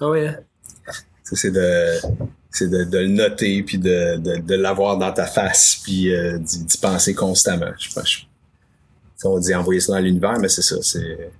Ah 0.00 0.08
ouais, 0.08 0.28
hein? 0.28 0.36
Ça, 1.24 1.36
c'est 1.36 1.50
de 1.50 1.98
c'est 2.50 2.68
de, 2.68 2.84
de 2.84 2.98
le 2.98 3.08
noter 3.08 3.62
puis 3.64 3.78
de, 3.78 4.16
de, 4.18 4.36
de 4.36 4.54
l'avoir 4.54 4.96
dans 4.96 5.12
ta 5.12 5.26
face 5.26 5.80
puis 5.82 6.14
euh, 6.14 6.38
d'y 6.38 6.78
penser 6.80 7.14
constamment. 7.14 7.72
Je 7.78 7.92
pense. 7.92 8.26
on 9.24 9.38
dit 9.38 9.54
envoyer 9.54 9.80
ça 9.80 9.94
dans 9.94 9.98
l'univers, 9.98 10.38
mais 10.38 10.48
c'est 10.48 10.62
ça, 10.62 10.76
c'est 10.82 11.30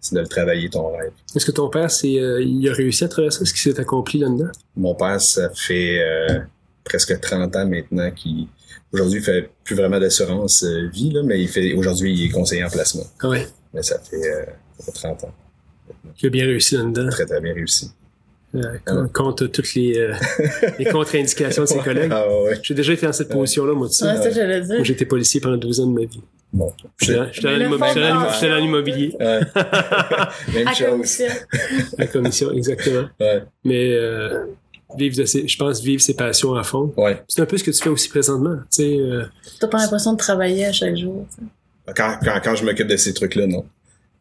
c'est 0.00 0.14
de 0.14 0.20
le 0.20 0.26
travailler 0.26 0.70
ton 0.70 0.96
rêve. 0.96 1.12
Est-ce 1.36 1.44
que 1.44 1.50
ton 1.50 1.68
père, 1.68 1.90
c'est, 1.90 2.18
euh, 2.18 2.42
il 2.42 2.66
a 2.70 2.72
réussi 2.72 3.04
à 3.04 3.08
travers 3.08 3.32
ça? 3.32 3.42
Est-ce 3.42 3.52
qu'il 3.52 3.70
s'est 3.70 3.78
accompli 3.78 4.18
là-dedans? 4.18 4.50
Mon 4.74 4.94
père, 4.94 5.20
ça 5.20 5.50
fait 5.50 6.00
euh, 6.00 6.38
presque 6.84 7.20
30 7.20 7.54
ans 7.56 7.66
maintenant 7.66 8.10
qu'il 8.10 8.48
aujourd'hui 8.92 9.18
il 9.20 9.24
fait 9.24 9.50
plus 9.64 9.74
vraiment 9.76 9.98
d'assurance 10.00 10.62
euh, 10.64 10.88
vie 10.92 11.10
là, 11.10 11.22
mais 11.22 11.40
il 11.40 11.48
fait 11.48 11.72
aujourd'hui 11.74 12.12
il 12.14 12.26
est 12.26 12.30
conseiller 12.30 12.64
en 12.64 12.70
placement. 12.70 13.04
Ah 13.22 13.28
ouais. 13.28 13.46
Mais 13.74 13.82
ça 13.82 13.98
fait, 13.98 14.16
euh, 14.16 14.44
ça 14.78 14.86
fait 14.86 14.92
30 14.92 15.24
ans, 15.24 15.34
Il 16.22 16.26
a 16.26 16.30
bien 16.30 16.44
réussi 16.44 16.76
là-dedans. 16.76 17.08
très 17.10 17.24
très 17.26 17.40
bien 17.40 17.54
réussi. 17.54 17.90
euh, 18.56 18.78
con- 18.84 19.08
contre 19.14 19.46
toutes 19.46 19.74
les, 19.74 19.96
euh, 19.96 20.12
les 20.78 20.84
contre-indications 20.86 21.62
de 21.62 21.68
ses 21.68 21.78
collègues. 21.84 22.10
Ah 22.12 22.26
ouais. 22.28 22.58
J'ai 22.62 22.74
déjà 22.74 22.92
été 22.92 23.06
dans 23.06 23.12
cette 23.12 23.28
position-là, 23.28 23.74
moi, 23.74 23.88
tu 23.88 23.94
sais. 23.94 24.06
Ouais, 24.06 24.16
c'est 24.16 24.22
ça 24.24 24.28
que 24.30 24.34
j'allais 24.34 24.60
Moi, 24.66 24.78
été 24.88 25.06
policier 25.06 25.40
pendant 25.40 25.56
12 25.56 25.78
ans 25.80 25.86
de 25.86 26.00
ma 26.00 26.04
vie. 26.06 26.20
Bon. 26.52 26.72
J'étais 26.98 27.14
dans- 27.14 27.26
j'étais 27.30 27.48
j'étais 27.48 28.32
j'étais 28.40 28.60
l'immobilier, 28.60 29.14
Ouais. 29.20 29.40
Même 30.54 30.66
À 30.66 30.74
chose. 30.74 30.88
commission. 30.88 31.26
la 31.96 32.06
commission, 32.08 32.50
exactement. 32.50 33.04
Ouais. 33.20 33.44
Mais 33.62 33.94
euh, 33.94 34.46
vivre 34.96 35.16
de 35.16 35.24
ses, 35.24 35.46
je 35.46 35.56
pense 35.56 35.80
vivre 35.82 36.00
ses 36.02 36.14
passions 36.14 36.54
à 36.54 36.62
fond. 36.62 36.92
Ouais. 36.96 37.22
C'est 37.28 37.40
un 37.40 37.46
peu 37.46 37.56
ce 37.58 37.64
que 37.64 37.70
tu 37.70 37.82
fais 37.82 37.90
aussi 37.90 38.08
présentement. 38.08 38.56
Tu 38.70 38.82
sais, 38.82 38.96
euh, 38.96 39.24
T'as 39.60 39.68
pas 39.68 39.78
l'impression 39.78 40.12
de 40.12 40.18
travailler 40.18 40.66
à 40.66 40.72
chaque 40.72 40.96
jour. 40.96 41.26
tu 41.30 41.44
sais? 41.44 41.92
Quand, 41.96 42.16
quand, 42.22 42.40
quand 42.42 42.54
je 42.54 42.64
m'occupe 42.64 42.86
de 42.86 42.96
ces 42.96 43.12
trucs-là, 43.14 43.46
non. 43.46 43.64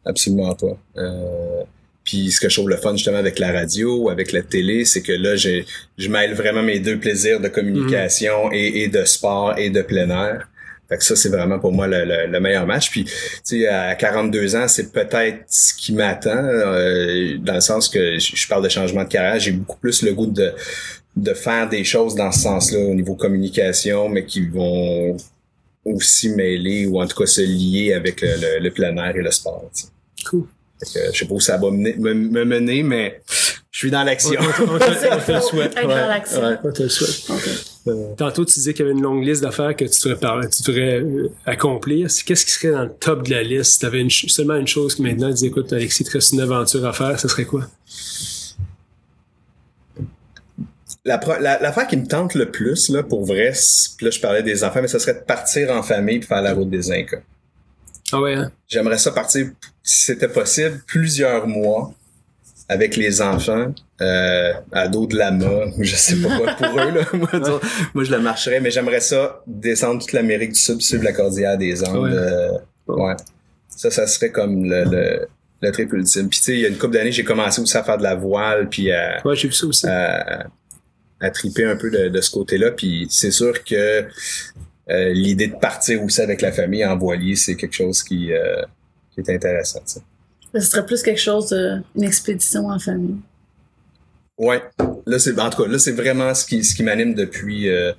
Absolument 0.06 0.56
pas. 0.56 0.78
Euh, 0.98 1.62
puis 2.04 2.32
ce 2.32 2.40
que 2.40 2.50
je 2.50 2.56
trouve 2.56 2.70
le 2.70 2.78
fun 2.78 2.94
justement 2.96 3.18
avec 3.18 3.38
la 3.38 3.52
radio, 3.52 4.10
avec 4.10 4.32
la 4.32 4.42
télé, 4.42 4.86
c'est 4.86 5.02
que 5.02 5.12
là, 5.12 5.36
j'ai, 5.36 5.66
je 5.98 6.08
mêle 6.10 6.34
vraiment 6.34 6.64
mes 6.64 6.80
deux 6.80 6.98
plaisirs 6.98 7.40
de 7.40 7.48
communication 7.50 8.52
et, 8.52 8.84
et 8.84 8.88
de 8.88 9.04
sport 9.06 9.58
et 9.58 9.70
de 9.70 9.82
plein 9.82 10.10
air. 10.10 10.48
Fait 10.90 10.98
que 10.98 11.04
ça, 11.04 11.16
c'est 11.16 11.30
vraiment 11.30 11.60
pour 11.60 11.72
moi 11.72 11.88
le, 11.88 12.04
le- 12.04 12.26
le 12.28 12.40
meilleur 12.40 12.66
match. 12.66 12.90
Puis, 12.90 13.04
tu 13.06 13.12
sais, 13.44 13.68
à 13.68 13.94
42 13.96 14.56
ans, 14.56 14.68
c'est 14.68 14.92
peut-être 14.92 15.44
ce 15.48 15.74
qui 15.76 15.94
m'attend, 15.94 16.32
euh, 16.36 17.38
dans 17.38 17.54
le 17.54 17.62
sens 17.62 17.88
que 17.88 18.18
je, 18.18 18.48
parle 18.48 18.64
de 18.64 18.70
changement 18.70 19.04
de 19.04 19.10
carrière. 19.10 19.40
J'ai 19.40 19.52
beaucoup 19.52 19.78
plus 19.78 20.02
le 20.02 20.14
goût 20.14 20.26
de, 20.26 20.52
de 21.16 21.34
faire 21.36 21.70
des 21.70 21.84
choses 21.84 22.16
dans 22.16 22.32
ce 22.32 22.40
sens-là 22.40 22.80
au 22.80 22.96
niveau 22.96 23.14
communication, 23.16 24.10
mais 24.10 24.26
qui 24.26 24.48
vont 24.48 25.16
aussi 25.86 26.30
mêler 26.30 26.86
ou 26.88 27.00
en 27.02 27.08
tout 27.08 27.18
cas 27.18 27.26
se 27.28 27.42
lier 27.42 27.94
avec 27.94 28.22
le, 28.22 28.30
le- 28.42 28.60
le 28.64 28.72
plein 28.72 28.96
air 28.98 29.16
et 29.16 29.22
le 29.22 29.32
sport. 29.32 29.70
cool. 30.28 30.46
Fait 30.80 30.86
que, 31.08 31.14
je 31.14 31.20
sais 31.20 31.26
pas 31.26 31.34
où 31.34 31.40
ça 31.40 31.58
va 31.58 31.70
me, 31.72 31.92
me 31.94 32.46
mener, 32.46 32.84
mais 32.84 33.22
suis 33.80 33.92
dans 33.92 34.02
On, 34.02 34.06
l'action. 34.06 34.40
on- 34.40 34.64
on 34.76 34.80
te, 34.80 34.90
le 35.32 35.42
souhaite. 35.42 35.76
Ouais. 35.76 36.58
On 36.64 36.72
te 36.72 36.84
le 36.84 36.90
souhaite. 36.90 37.66
Euh, 37.88 38.14
Tantôt, 38.18 38.46
tu 38.46 38.54
disais 38.56 38.74
qu'il 38.74 38.86
y 38.86 38.90
avait 38.90 38.98
une 38.98 39.04
longue 39.04 39.24
liste 39.26 39.42
d'affaires 39.42 39.76
que 39.76 39.86
tu 39.86 40.02
devrais, 40.04 40.20
parler, 40.20 40.48
tu 40.50 40.64
devrais 40.64 41.00
euh, 41.00 41.32
accomplir. 41.46 42.08
Qu'est-ce 42.26 42.46
qui 42.46 42.52
serait 42.52 42.72
dans 42.72 42.84
le 42.84 42.92
top 43.00 43.26
de 43.26 43.32
la 43.32 43.42
liste? 43.44 43.72
Si 43.74 43.80
tu 43.80 43.86
avais 43.86 44.06
seulement 44.10 44.56
une 44.56 44.68
chose 44.68 44.96
que 44.96 45.02
maintenant, 45.02 45.30
tu 45.30 45.36
dis, 45.36 45.46
écoute, 45.48 45.72
Alexis, 45.74 46.04
il 46.04 46.08
te 46.08 46.12
reste 46.12 46.34
une 46.34 46.42
aventure 46.42 46.86
à 46.86 46.94
faire, 46.94 47.20
ce 47.20 47.28
serait 47.28 47.46
quoi? 47.46 47.68
La 51.06 51.18
pro- 51.18 51.40
la- 51.40 51.60
L'affaire 51.60 51.88
qui 51.88 51.98
me 51.98 52.06
tente 52.06 52.36
le 52.36 52.52
plus, 52.52 52.90
là, 52.90 53.04
pour 53.04 53.26
vrai, 53.26 53.54
là, 54.02 54.10
je 54.10 54.20
parlais 54.20 54.44
des 54.44 54.64
enfants, 54.64 54.82
mais 54.82 54.88
ça 54.88 55.00
serait 55.00 55.14
de 55.16 55.20
partir 55.26 55.72
en 55.72 55.82
famille 55.82 56.18
et 56.18 56.22
faire 56.22 56.42
la 56.42 56.54
route 56.54 56.70
des 56.70 56.92
Incas. 56.92 57.22
Ah 58.12 58.20
ouais, 58.20 58.34
hein? 58.36 58.52
J'aimerais 58.68 58.98
ça 58.98 59.12
partir, 59.12 59.48
si 59.84 60.06
c'était 60.06 60.28
possible, 60.28 60.82
plusieurs 60.86 61.48
mois 61.48 61.94
avec 62.70 62.96
les 62.96 63.22
enfants 63.22 63.74
euh, 64.00 64.54
à 64.72 64.88
dos 64.88 65.08
de 65.08 65.18
lama, 65.18 65.66
ou 65.78 65.84
je 65.84 65.96
sais 65.96 66.16
pas 66.16 66.38
quoi 66.38 66.54
pour 66.54 66.80
eux. 66.80 66.92
Là. 66.92 67.60
Moi, 67.94 68.04
je 68.04 68.12
le 68.12 68.20
marcherais, 68.20 68.62
mais 68.62 68.72
j'aimerais 68.72 69.00
ça 69.02 69.42
descendre 69.48 70.00
toute 70.02 70.14
l'Amérique 70.14 70.54
du 70.54 70.60
Sud, 70.60 70.82
suivre 70.82 71.04
la 71.04 71.12
cordillère 71.14 71.58
des 71.58 71.84
Andes. 71.84 72.04
Ouais. 72.04 72.12
euh, 72.14 72.52
ouais. 72.88 73.16
Ça, 73.76 73.90
ça 73.92 74.06
serait 74.08 74.32
comme 74.32 74.64
le, 74.66 74.84
le, 74.86 75.28
le 75.62 75.72
trip 75.72 75.92
ultime. 75.94 76.30
Puis 76.30 76.40
tu 76.40 76.46
sais, 76.46 76.54
il 76.54 76.60
y 76.60 76.66
a 76.66 76.70
une 76.70 76.78
couple 76.78 76.94
d'années, 76.94 77.12
j'ai 77.12 77.24
commencé 77.24 77.60
aussi 77.60 77.76
à 77.76 77.84
faire 77.84 77.98
de 77.98 78.04
la 78.04 78.16
voile, 78.16 78.70
puis 78.70 78.92
à, 78.92 79.20
Ouais, 79.26 79.36
j'ai 79.36 79.48
vu 79.48 79.54
ça 79.54 79.66
aussi. 79.68 79.88
à, 79.88 80.46
à 81.22 81.30
triper 81.32 81.66
un 81.66 81.76
peu 81.76 81.90
de, 81.90 82.08
de 82.10 82.22
ce 82.22 82.30
côté-là. 82.32 82.72
Puis 82.72 83.08
c'est 83.10 83.32
sûr 83.32 83.64
que 83.64 84.06
euh, 84.90 85.14
l'idée 85.14 85.48
de 85.48 85.56
partir 85.56 86.04
aussi 86.04 86.22
avec 86.22 86.42
la 86.42 86.52
famille 86.52 86.86
en 86.86 86.98
voilier, 86.98 87.36
c'est 87.36 87.56
quelque 87.56 87.76
chose 87.76 88.04
qui, 88.04 88.32
euh, 88.32 88.62
qui 89.14 89.22
est 89.22 89.30
intéressant. 89.36 89.82
Ce 90.54 90.60
serait 90.62 90.86
plus 90.86 91.02
quelque 91.04 91.20
chose 91.22 91.50
de, 91.50 91.82
une 91.96 92.04
expédition 92.04 92.68
en 92.70 92.80
famille. 92.80 93.18
Ouais. 94.38 94.62
Là, 95.06 95.20
c'est 95.20 95.38
en 95.40 95.50
tout 95.50 95.64
cas, 95.64 95.70
là, 95.70 95.78
c'est 95.80 95.92
vraiment 95.92 96.34
ce 96.34 96.46
qui, 96.46 96.64
ce 96.64 96.74
qui 96.76 96.84
m'anime 96.84 97.14
depuis 97.14 97.70
euh, 97.70 97.92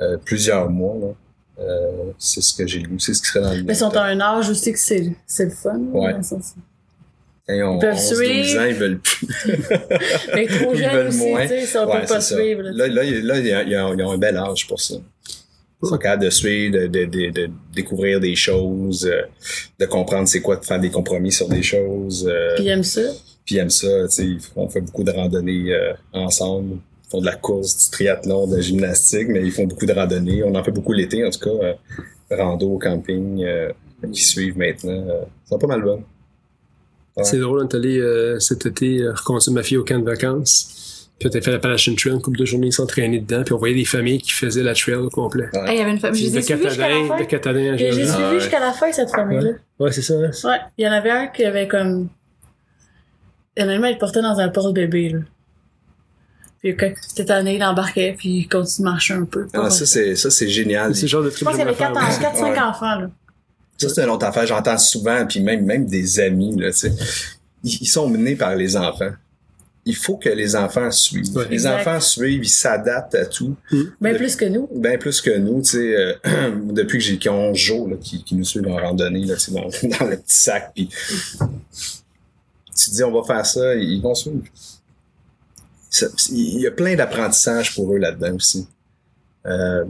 euh, 0.00 0.16
plusieurs 0.24 0.68
mois. 0.70 0.96
là. 1.00 1.14
Euh, 1.64 2.12
c'est 2.18 2.40
ce 2.42 2.54
que 2.54 2.66
j'ai 2.66 2.80
lu, 2.80 2.98
c'est 2.98 3.14
ce 3.14 3.20
qui 3.22 3.28
serait 3.28 3.40
dans 3.42 3.52
le 3.52 3.62
Mais 3.62 3.74
ils 3.74 3.76
sont 3.76 3.94
à 3.96 4.02
un 4.04 4.20
âge 4.20 4.48
aussi 4.48 4.72
que 4.72 4.78
c'est 4.78 5.12
c'est 5.26 5.44
le 5.44 5.50
fun. 5.50 5.78
Ouais. 5.92 6.14
Ils 7.48 7.78
peuvent 7.80 7.94
11, 7.94 8.08
12 8.08 8.18
suivre. 8.18 8.60
ans, 8.60 8.64
ils 8.64 8.74
veulent 8.74 8.98
plus. 8.98 9.26
Mais 10.34 10.46
trop 10.46 10.72
Ils 10.74 10.78
jeunes 10.78 10.92
veulent 10.96 11.06
aussi, 11.08 11.18
moins. 11.28 11.42
tu 11.42 11.48
sais, 11.48 11.66
ça, 11.66 11.86
on 11.86 11.90
Ouais, 11.92 12.00
peut 12.00 12.06
pas 12.06 12.20
ça. 12.20 12.36
suivre. 12.36 12.62
là, 12.62 12.86
Là, 12.88 13.04
là, 13.04 13.38
ils 13.64 14.02
ont 14.02 14.10
un 14.12 14.18
bel 14.18 14.36
âge 14.36 14.66
pour 14.66 14.80
ça. 14.80 14.94
Ils 15.82 15.88
sont 15.88 15.98
capables 15.98 16.24
de 16.24 16.30
suivre, 16.30 16.78
de, 16.78 16.86
de, 16.86 17.04
de, 17.06 17.30
de 17.30 17.50
découvrir 17.74 18.20
des 18.20 18.36
choses, 18.36 19.04
euh, 19.06 19.22
de 19.80 19.86
comprendre 19.86 20.28
c'est 20.28 20.40
quoi 20.40 20.56
de 20.56 20.64
faire 20.64 20.78
des 20.80 20.90
compromis 20.90 21.32
sur 21.32 21.48
des 21.48 21.62
choses. 21.62 22.26
euh, 22.30 22.54
Puis 22.56 22.64
ils 22.64 22.68
aiment 22.68 22.82
ça. 22.84 23.00
puis 23.44 23.54
ils 23.56 23.58
aiment 23.58 23.70
ça, 23.70 23.88
on 24.56 24.68
fait 24.68 24.80
beaucoup 24.80 25.02
de 25.04 25.10
randonnées 25.10 25.72
euh, 25.74 25.92
ensemble. 26.12 26.76
Ils 27.06 27.10
font 27.10 27.20
de 27.20 27.26
la 27.26 27.34
course, 27.36 27.84
du 27.86 27.90
triathlon, 27.90 28.46
de 28.46 28.56
la 28.56 28.62
gymnastique, 28.62 29.28
mais 29.28 29.40
ils 29.44 29.50
font 29.52 29.66
beaucoup 29.66 29.84
de 29.86 29.92
randonnées. 29.92 30.42
On 30.44 30.54
en 30.54 30.62
fait 30.64 30.70
beaucoup 30.70 30.92
l'été, 30.92 31.24
en 31.26 31.30
tout 31.30 31.40
cas. 31.40 31.50
euh, 31.50 31.74
rando, 32.30 32.78
camping, 32.78 33.44
euh, 33.44 33.70
qui 34.12 34.24
suivent 34.24 34.56
maintenant. 34.56 34.90
euh, 35.08 35.22
ils 35.44 35.48
sont 35.48 35.58
pas 35.58 35.66
mal. 35.66 35.84
Ouais. 35.84 37.24
C'est 37.24 37.38
drôle, 37.38 37.60
on 37.64 37.68
est 37.68 37.74
allé 37.74 37.98
euh, 37.98 38.38
cet 38.40 38.64
été 38.64 39.00
euh, 39.02 39.12
reconduire 39.12 39.52
ma 39.52 39.62
fille 39.62 39.76
au 39.76 39.84
camp 39.84 39.98
de 39.98 40.04
vacances. 40.04 40.71
Puis 41.22 41.30
on 41.32 41.38
a 41.38 41.40
fait 41.40 41.52
l'Appalachian 41.52 41.94
Trail, 41.94 42.12
une 42.14 42.20
couple 42.20 42.38
de 42.38 42.44
journées, 42.44 42.66
ils 42.68 42.72
s'entraînaient 42.72 43.20
dedans. 43.20 43.44
Puis 43.44 43.54
on 43.54 43.58
voyait 43.58 43.76
des 43.76 43.84
familles 43.84 44.18
qui 44.20 44.32
faisaient 44.32 44.62
la 44.64 44.74
trail 44.74 44.96
au 44.96 45.08
complet. 45.08 45.48
Ouais. 45.52 45.74
Il 45.74 45.78
y 45.78 45.80
avait 45.80 45.92
une 45.92 46.00
famille. 46.00 46.20
Je 46.26 46.30
de 46.30 46.36
les 46.36 46.38
ai 46.38 46.42
suivis 46.42 46.68
jusqu'à 46.68 46.88
la 46.88 47.06
fin. 47.06 47.18
de 47.18 47.24
Catadin 47.24 47.72
à 47.72 47.76
Je 47.76 47.84
les 47.84 47.88
ai 47.88 47.92
Géorgie. 47.92 48.02
Ah, 48.10 48.14
suivis 48.14 48.28
ouais. 48.34 48.40
jusqu'à 48.40 48.60
la 48.60 48.72
fin, 48.72 48.92
cette 48.92 49.10
famille-là. 49.10 49.50
Ouais, 49.78 49.92
c'est 49.92 50.02
ça. 50.02 50.14
hein? 50.14 50.30
Ouais. 50.44 50.58
Il 50.78 50.84
y 50.84 50.88
en 50.88 50.92
avait 50.92 51.10
un 51.10 51.26
qui 51.28 51.44
avait 51.44 51.68
comme. 51.68 52.08
Honnêtement, 53.58 53.86
il 53.86 53.98
portait 53.98 54.22
dans 54.22 54.38
un 54.40 54.48
porte-bébé, 54.48 55.10
là. 55.10 55.18
Puis 56.60 56.76
quand 56.76 56.92
c'était 57.08 57.24
tanné, 57.26 57.56
il 57.56 57.62
embarquait, 57.64 58.14
puis 58.16 58.28
il 58.38 58.48
continue 58.48 58.86
de 58.86 58.90
marcher 58.90 59.14
un 59.14 59.24
peu. 59.24 59.46
Ah, 59.52 59.68
ça, 59.70 59.84
c'est, 59.86 60.14
ça, 60.16 60.30
c'est 60.30 60.48
génial. 60.48 60.94
C'est 60.94 61.06
genre 61.08 61.22
de 61.22 61.30
Je 61.30 61.34
truc 61.34 61.44
pense 61.44 61.56
que 61.56 61.60
qu'il 61.62 61.66
y 61.66 61.68
avait 61.68 61.76
faire. 61.76 61.92
4-5 61.92 62.40
moi. 62.40 62.50
Ouais. 62.50 62.58
enfants, 62.60 62.98
là. 63.00 63.10
Ça, 63.78 63.88
c'est 63.88 64.02
une 64.04 64.10
autre 64.10 64.26
affaire. 64.26 64.46
J'entends 64.46 64.78
souvent, 64.78 65.26
puis 65.26 65.40
même, 65.40 65.64
même 65.64 65.86
des 65.86 66.20
amis, 66.20 66.54
là, 66.56 66.70
tu 66.70 66.78
sais. 66.78 66.92
Ils, 67.64 67.78
ils 67.82 67.86
sont 67.86 68.08
menés 68.08 68.36
par 68.36 68.54
les 68.56 68.76
enfants. 68.76 69.10
Il 69.84 69.96
faut 69.96 70.16
que 70.16 70.28
les 70.28 70.54
enfants 70.54 70.90
suivent. 70.92 71.36
Ouais. 71.36 71.46
Les 71.48 71.54
Exact. 71.54 71.80
enfants 71.80 72.00
suivent, 72.00 72.44
ils 72.44 72.48
s'adaptent 72.48 73.16
à 73.16 73.26
tout. 73.26 73.56
Bien 74.00 74.12
Le- 74.12 74.16
plus 74.16 74.36
que 74.36 74.44
nous. 74.44 74.68
Ben 74.74 74.96
plus 74.98 75.20
que 75.20 75.36
nous, 75.36 75.60
tu 75.62 75.70
sais, 75.70 75.96
euh, 75.96 76.14
depuis 76.72 76.98
que 76.98 77.04
j'ai 77.04 77.18
qu'ils 77.18 77.30
ont 77.32 77.50
11 77.50 77.56
jours, 77.58 77.88
là, 77.88 77.96
qui, 78.00 78.22
qui 78.22 78.36
nous 78.36 78.44
suivent 78.44 78.68
en 78.68 78.76
randonnée, 78.76 79.24
là, 79.24 79.34
dans, 79.48 79.62
dans 79.98 80.06
le 80.06 80.16
petit 80.18 80.34
sac, 80.36 80.70
puis 80.74 80.88
tu 80.88 82.90
te 82.90 82.94
dis 82.94 83.02
on 83.02 83.12
va 83.20 83.26
faire 83.26 83.44
ça, 83.44 83.74
ils 83.74 84.00
vont 84.00 84.14
suivre. 84.14 84.42
Ça- 85.90 86.06
Il 86.30 86.60
y 86.60 86.66
a 86.66 86.70
plein 86.70 86.94
d'apprentissage 86.94 87.74
pour 87.74 87.92
eux 87.92 87.98
là-dedans 87.98 88.36
aussi. 88.36 88.68
Euh, 89.46 89.84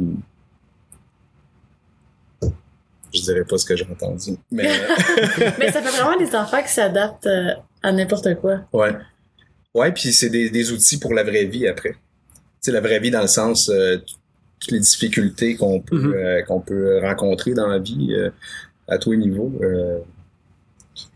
je 3.14 3.20
dirais 3.20 3.45
pas 3.45 3.59
ce 3.59 3.66
que 3.66 3.76
j'ai 3.76 3.86
entendu, 3.90 4.36
mais 4.51 4.62
Mais 5.59 5.70
ça 5.70 5.82
fait 5.82 6.01
vraiment 6.03 6.18
des 6.18 6.34
enfants 6.34 6.62
qui 6.62 6.72
s'adaptent 6.72 7.26
euh, 7.26 7.51
à 7.82 7.93
n'importe 7.93 8.34
quoi. 8.40 8.61
ouais, 8.72 8.93
ouais, 9.74 9.92
puis 9.92 10.12
c'est 10.12 10.30
des, 10.30 10.50
des 10.50 10.72
outils 10.72 10.98
pour 10.98 11.14
la 11.14 11.22
vraie 11.24 11.44
vie 11.46 11.66
après. 11.66 11.92
Tu 11.92 11.96
sais, 12.60 12.72
la 12.72 12.80
vraie 12.80 13.00
vie 13.00 13.10
dans 13.10 13.22
le 13.22 13.26
sens 13.28 13.68
euh, 13.68 13.98
toutes 14.60 14.70
les 14.72 14.80
difficultés 14.80 15.56
qu'on 15.56 15.80
peut 15.80 15.98
Mhm. 15.98 16.14
euh, 16.14 16.42
qu'on 16.42 16.60
peut 16.60 17.00
rencontrer 17.00 17.54
dans 17.54 17.66
la 17.66 17.78
vie 17.78 18.12
euh, 18.14 18.30
à 18.88 18.98
tous 18.98 19.12
les 19.12 19.18
niveaux. 19.18 19.52
euh, 19.62 19.98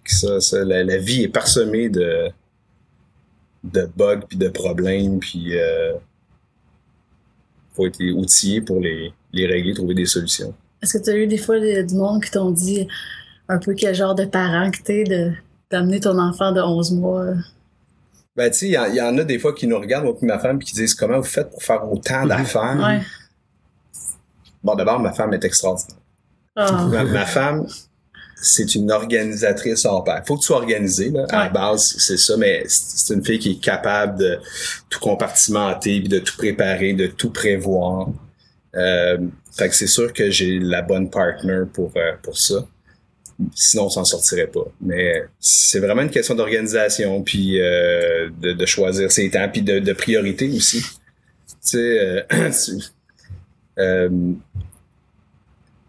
ça, 0.04 0.40
ça, 0.40 0.64
la, 0.64 0.84
la 0.84 0.98
vie 0.98 1.22
est 1.24 1.28
parsemée 1.28 1.88
de 1.88 2.28
de 3.64 3.88
bugs 3.96 4.20
puis 4.28 4.38
de 4.38 4.48
problèmes 4.48 5.18
puis 5.18 5.58
euh, 5.58 5.94
faut 7.74 7.86
être 7.86 8.00
outillé 8.14 8.60
pour 8.60 8.80
les, 8.80 9.12
les 9.32 9.46
régler, 9.46 9.74
trouver 9.74 9.94
des 9.94 10.06
solutions. 10.06 10.54
Est-ce 10.82 10.98
que 10.98 11.02
tu 11.04 11.10
as 11.10 11.16
eu 11.16 11.26
des 11.26 11.36
fois 11.38 11.58
des- 11.58 11.82
du 11.84 11.94
monde 11.94 12.22
qui 12.22 12.30
t'ont 12.30 12.52
dit 12.52 12.86
un 13.48 13.58
peu 13.58 13.74
quel 13.74 13.94
genre 13.94 14.14
de 14.14 14.24
parent 14.24 14.70
que 14.70 14.82
t'es 14.82 15.04
de 15.04 15.32
d'amener 15.70 15.98
ton 16.00 16.16
enfant 16.18 16.52
de 16.52 16.60
11 16.60 16.92
mois? 16.92 17.34
Ben 18.36 18.50
tu 18.50 18.58
sais, 18.58 18.66
il 18.66 18.72
y, 18.72 18.78
en- 18.78 18.84
il 18.86 18.94
y 18.96 19.00
en 19.00 19.16
a 19.18 19.24
des 19.24 19.38
fois 19.38 19.54
qui 19.54 19.66
nous 19.66 19.78
regardent, 19.78 20.04
moi 20.04 20.14
et 20.20 20.26
ma 20.26 20.38
femme, 20.38 20.58
puis 20.58 20.68
qui 20.68 20.74
disent 20.74 20.94
comment 20.94 21.18
vous 21.18 21.24
faites 21.24 21.50
pour 21.50 21.62
faire 21.62 21.90
autant 21.90 22.26
d'affaires? 22.26 22.76
Ouais. 22.78 23.00
Bon, 24.62 24.74
d'abord, 24.74 24.98
ma 25.00 25.12
femme 25.12 25.32
est 25.34 25.44
extraordinaire. 25.44 25.96
Ah. 26.56 26.86
Ma, 26.90 27.04
ma 27.04 27.24
femme, 27.26 27.66
c'est 28.36 28.74
une 28.74 28.90
organisatrice 28.90 29.84
hors 29.84 30.04
pair. 30.04 30.22
Faut 30.26 30.34
que 30.36 30.40
tu 30.40 30.46
sois 30.46 30.56
organisé, 30.58 31.10
là. 31.10 31.24
À 31.30 31.44
la 31.44 31.48
base, 31.50 31.96
c'est 31.98 32.16
ça, 32.18 32.36
mais 32.36 32.64
c'est 32.66 33.06
c'est 33.06 33.14
une 33.14 33.24
fille 33.24 33.38
qui 33.38 33.52
est 33.52 33.60
capable 33.62 34.18
de 34.18 34.38
tout 34.90 35.00
compartimenter, 35.00 36.00
puis 36.00 36.08
de 36.08 36.18
tout 36.18 36.36
préparer, 36.36 36.92
de 36.92 37.06
tout 37.06 37.30
prévoir. 37.30 38.08
Euh, 38.74 39.18
fait 39.52 39.68
que 39.70 39.74
c'est 39.74 39.86
sûr 39.86 40.12
que 40.12 40.30
j'ai 40.30 40.58
la 40.58 40.82
bonne 40.82 41.08
partner 41.08 41.62
pour, 41.72 41.92
euh, 41.96 42.12
pour 42.22 42.36
ça. 42.36 42.56
Sinon, 43.54 43.84
on 43.86 43.88
s'en 43.90 44.04
sortirait 44.04 44.46
pas. 44.46 44.64
Mais 44.80 45.22
c'est 45.40 45.78
vraiment 45.80 46.02
une 46.02 46.10
question 46.10 46.34
d'organisation, 46.34 47.22
puis 47.22 47.60
euh, 47.60 48.30
de, 48.40 48.52
de 48.52 48.66
choisir 48.66 49.10
ses 49.12 49.28
temps, 49.30 49.48
puis 49.52 49.62
de, 49.62 49.78
de 49.78 49.92
priorité 49.92 50.48
aussi. 50.56 50.80
Tu 50.80 51.54
sais, 51.60 51.78
euh, 51.78 52.22
euh, 53.78 54.08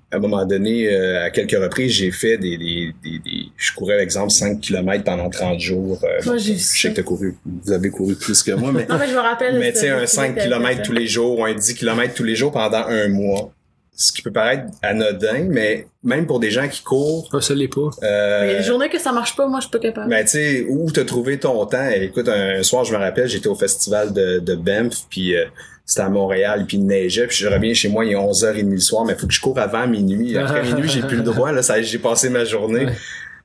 à 0.10 0.16
un 0.16 0.20
moment 0.20 0.46
donné, 0.46 0.88
euh, 0.94 1.26
à 1.26 1.30
quelques 1.32 1.52
reprises, 1.62 1.92
j'ai 1.92 2.12
fait 2.12 2.38
des, 2.38 2.58
des, 2.58 2.94
des, 3.04 3.20
des- 3.20 3.46
Je 3.58 3.74
courais, 3.74 3.96
par 3.96 4.04
exemple, 4.04 4.32
5 4.32 4.62
km 4.62 5.04
pendant 5.04 5.30
30 5.30 5.60
jours. 5.60 6.00
Euh, 6.04 6.20
Moi, 6.26 6.36
bon, 6.36 6.40
j'ai 6.40 6.54
je 6.56 6.60
sais 6.60 6.90
que 6.92 6.96
t'as 6.96 7.04
couru. 7.04 7.36
Vous 7.46 7.72
avez 7.74 7.90
couru 7.90 8.16
plus 8.16 8.42
que 8.42 8.52
moi, 8.54 8.72
mais... 8.72 8.86
Non, 8.86 8.98
mais 8.98 9.08
je 9.10 9.14
me 9.14 9.20
rappelle. 9.20 9.60
Mais 9.60 9.74
tu 9.74 9.80
sais, 9.80 9.90
un 9.90 10.06
ce 10.08 10.16
5 10.16 10.30
que 10.30 10.36
t'avais 10.40 10.48
km 10.50 10.82
tous 10.84 10.94
les 10.94 11.08
jours 11.08 11.40
ou 11.40 11.44
un 11.46 11.54
10 11.54 11.74
km 11.76 12.14
tous 12.14 12.24
les 12.24 12.36
jours 12.36 12.54
pendant 12.54 12.86
un 12.88 13.10
mois. 13.10 13.52
Ce 14.00 14.12
qui 14.12 14.22
peut 14.22 14.32
paraître 14.32 14.66
anodin, 14.84 15.46
mais 15.50 15.88
même 16.04 16.28
pour 16.28 16.40
des 16.40 16.52
gens 16.52 16.68
qui 16.68 16.84
courent, 16.84 17.28
Ah, 17.34 17.42
ça 17.42 17.56
l'est 17.56 17.68
pas. 17.68 17.90
euh, 18.04 18.42
Il 18.44 18.52
y 18.52 18.56
a 18.56 18.58
des 18.60 18.64
journées 18.64 18.90
que 18.90 19.00
ça 19.00 19.12
marche 19.12 19.36
pas, 19.36 19.48
moi, 19.48 19.60
je 19.60 19.64
suis 19.66 19.72
pas 19.72 19.80
capable. 19.80 20.08
ben, 20.12 20.24
tu 20.24 20.30
sais, 20.32 20.66
où 20.70 20.92
t'as 20.92 21.04
trouvé 21.04 21.40
ton 21.40 21.66
temps? 21.66 21.90
Écoute, 21.90 22.30
un, 22.30 22.62
soir, 22.62 22.86
je 22.86 22.94
me 22.94 23.00
rappelle, 23.00 23.28
j'étais 23.28 23.48
au 23.48 23.56
festival 23.56 24.14
de, 24.14 24.38
de 24.38 24.54
Banff, 24.56 25.08
puis 25.10 25.36
euh, 25.36 25.46
c'était 25.84 26.02
à 26.02 26.10
Montréal, 26.10 26.66
puis 26.68 26.78
il 26.78 26.86
neigeait, 26.86 27.26
puis 27.26 27.38
je 27.38 27.48
reviens 27.48 27.74
chez 27.74 27.90
moi, 27.90 28.06
il 28.06 28.12
est 28.12 28.16
11h30 28.16 28.70
le 28.70 28.78
soir, 28.80 29.04
mais 29.04 29.14
il 29.14 29.20
faut 29.20 29.26
que 29.26 29.34
je 29.34 29.42
cours 29.42 29.58
avant 29.58 29.88
minuit. 29.88 30.38
Après 30.38 30.62
minuit, 30.72 30.88
j'ai 30.88 31.02
plus 31.02 31.18
le 31.18 31.24
droit, 31.24 31.52
là, 31.52 31.64
ça, 31.64 31.82
j'ai 31.82 31.98
passé 31.98 32.30
ma 32.30 32.46
journée. 32.46 32.86
Ouais. 32.86 32.94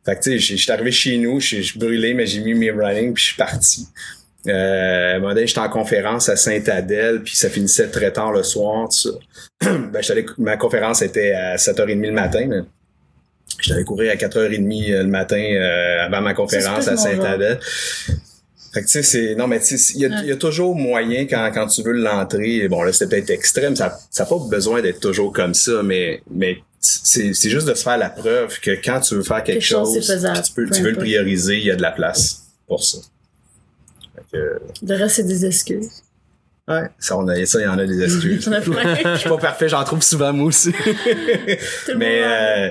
Fait 0.05 0.17
que, 0.17 0.21
tu 0.23 0.33
sais, 0.33 0.39
je 0.39 0.57
suis 0.57 0.71
arrivé 0.71 0.91
chez 0.91 1.17
nous, 1.17 1.41
je 1.41 1.47
suis 1.47 1.57
je 1.63 1.71
suis 1.71 1.79
brûlé, 1.79 2.13
mais 2.13 2.27
j'ai 2.27 2.41
mis 2.41 2.53
mes 2.53 2.73
running, 2.73 3.15
puis 3.15 3.23
je 3.23 3.29
suis 3.29 3.37
parti. 3.39 3.87
Euh, 4.49 5.13
à 5.13 5.17
un 5.17 5.19
moment 5.21 5.35
donné, 5.35 5.47
j'étais 5.47 5.61
en 5.61 5.69
conférence 5.69 6.29
à 6.29 6.37
Sainte-Adèle, 6.37 7.23
puis 7.23 7.37
ça 7.37 7.49
finissait 7.49 7.89
très 7.89 8.13
tard 8.13 8.33
le 8.33 8.43
soir, 8.43 8.89
ben, 9.63 9.91
j'étais 10.01 10.13
allé- 10.13 10.27
ma 10.39 10.57
conférence 10.57 11.01
était 11.03 11.33
à 11.33 11.57
7h30 11.57 12.01
le 12.07 12.13
matin, 12.13 12.47
mais 12.49 12.61
j'étais 13.61 13.75
allé 13.77 13.85
courir 13.85 14.11
à 14.13 14.17
4h30 14.17 14.91
le 14.99 15.05
matin 15.05 15.37
euh, 15.41 16.05
avant 16.07 16.21
ma 16.23 16.35
conférence 16.35 16.89
à 16.89 16.97
Sainte-Adèle. 16.97 17.61
Fait 18.75 18.81
que 18.81 18.87
tu 18.87 18.93
sais, 18.93 19.03
c'est. 19.03 19.35
Non, 19.35 19.47
mais 19.47 19.61
tu 19.61 19.77
sais, 19.79 19.93
il 19.95 20.01
y, 20.01 20.07
a- 20.07 20.09
il 20.23 20.29
y 20.29 20.33
a 20.33 20.37
toujours 20.37 20.75
moyen 20.75 21.27
quand, 21.27 21.51
quand 21.53 21.67
tu 21.67 21.83
veux 21.83 21.93
l'entrer. 21.93 22.67
Bon, 22.69 22.83
là, 22.83 22.93
c'était 22.93 23.17
peut-être 23.17 23.31
extrême. 23.31 23.77
Ça 23.77 23.99
n'a 24.19 24.25
pas 24.25 24.39
besoin 24.51 24.81
d'être 24.81 24.99
toujours 24.99 25.31
comme 25.33 25.53
ça, 25.55 25.83
mais, 25.85 26.23
mais 26.31 26.57
c'est 26.81 27.35
c'est 27.35 27.51
juste 27.51 27.69
de 27.69 27.75
se 27.75 27.83
faire 27.83 27.99
la 27.99 28.09
preuve 28.11 28.59
que 28.61 28.71
quand 28.83 28.99
tu 29.01 29.15
veux 29.15 29.23
faire 29.23 29.45
quelque, 29.45 29.59
Quelque 29.59 29.63
chose, 29.69 29.95
tu, 30.43 30.53
peux, 30.55 30.65
peu 30.65 30.71
tu 30.75 30.83
veux 30.83 30.91
le 30.91 30.97
prioriser, 30.97 31.59
il 31.59 31.65
y 31.65 31.71
a 31.71 31.77
de 31.77 31.83
la 31.83 31.91
place 31.93 32.45
pour 32.67 32.83
ça. 32.83 32.99
Que, 34.33 34.61
Le 34.83 34.95
reste, 34.97 35.17
c'est 35.17 35.25
des 35.25 35.45
excuses. 35.45 36.03
ouais, 36.69 36.89
ça, 36.99 37.19
on 37.19 37.29
a, 37.29 37.45
ça, 37.45 37.61
il 37.61 37.65
y 37.65 37.67
en 37.69 37.79
a 37.79 37.87
des 37.87 38.03
excuses. 38.03 38.45
Je 39.05 39.17
suis 39.19 39.29
pas 39.29 39.37
parfait, 39.39 39.69
j'en 39.69 39.85
trouve 39.85 40.03
souvent 40.03 40.33
moi 40.33 40.47
aussi. 40.47 40.73
Mais 41.97 42.23
euh, 42.25 42.71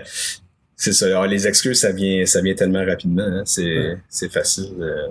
c'est 0.75 0.93
ça. 0.93 1.05
Alors, 1.05 1.27
les 1.27 1.47
excuses, 1.47 1.79
ça 1.79 1.91
vient, 1.91 2.25
ça 2.25 2.41
vient 2.41 2.55
tellement 2.55 2.83
rapidement. 2.85 3.23
hein. 3.23 3.43
C'est, 3.45 3.97
Ouais. 4.21 4.29
facile. 4.29 4.73
euh. 4.79 5.07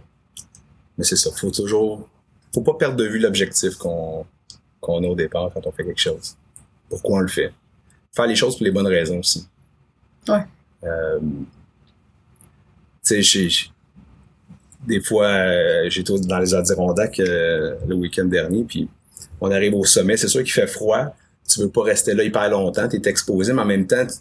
mais 0.98 1.04
c'est 1.04 1.16
ça. 1.16 1.30
Faut 1.36 1.50
toujours, 1.50 2.08
faut 2.52 2.62
pas 2.62 2.74
perdre 2.74 2.96
de 2.96 3.04
vue 3.06 3.18
l'objectif 3.20 3.76
qu'on, 3.76 4.26
qu'on 4.80 5.02
a 5.04 5.06
au 5.06 5.14
départ 5.14 5.50
quand 5.54 5.66
on 5.66 5.72
fait 5.72 5.84
quelque 5.84 6.00
chose. 6.00 6.36
Pourquoi 6.88 7.18
on 7.18 7.20
le 7.20 7.28
fait? 7.28 7.52
Faire 8.14 8.26
les 8.26 8.34
choses 8.34 8.56
pour 8.56 8.64
les 8.64 8.72
bonnes 8.72 8.88
raisons 8.88 9.20
aussi. 9.20 9.46
Ouais. 10.28 10.44
Euh, 10.84 11.20
tu 13.06 13.22
sais, 13.22 13.48
des 14.86 15.00
fois, 15.00 15.26
euh, 15.26 15.90
j'étais 15.90 16.12
dans 16.20 16.38
les 16.38 16.54
Adirondacks 16.54 17.20
euh, 17.20 17.74
le 17.86 17.94
week-end 17.94 18.24
dernier, 18.24 18.64
puis 18.64 18.88
on 19.40 19.50
arrive 19.50 19.74
au 19.74 19.84
sommet. 19.84 20.16
C'est 20.16 20.28
sûr 20.28 20.42
qu'il 20.42 20.52
fait 20.52 20.66
froid. 20.66 21.14
Tu 21.48 21.60
veux 21.60 21.68
pas 21.68 21.82
rester 21.82 22.14
là 22.14 22.22
hyper 22.24 22.48
longtemps. 22.50 22.88
Tu 22.88 22.96
es 22.96 23.08
exposé, 23.08 23.52
mais 23.52 23.62
en 23.62 23.66
même 23.66 23.86
temps, 23.86 24.06
tu, 24.06 24.14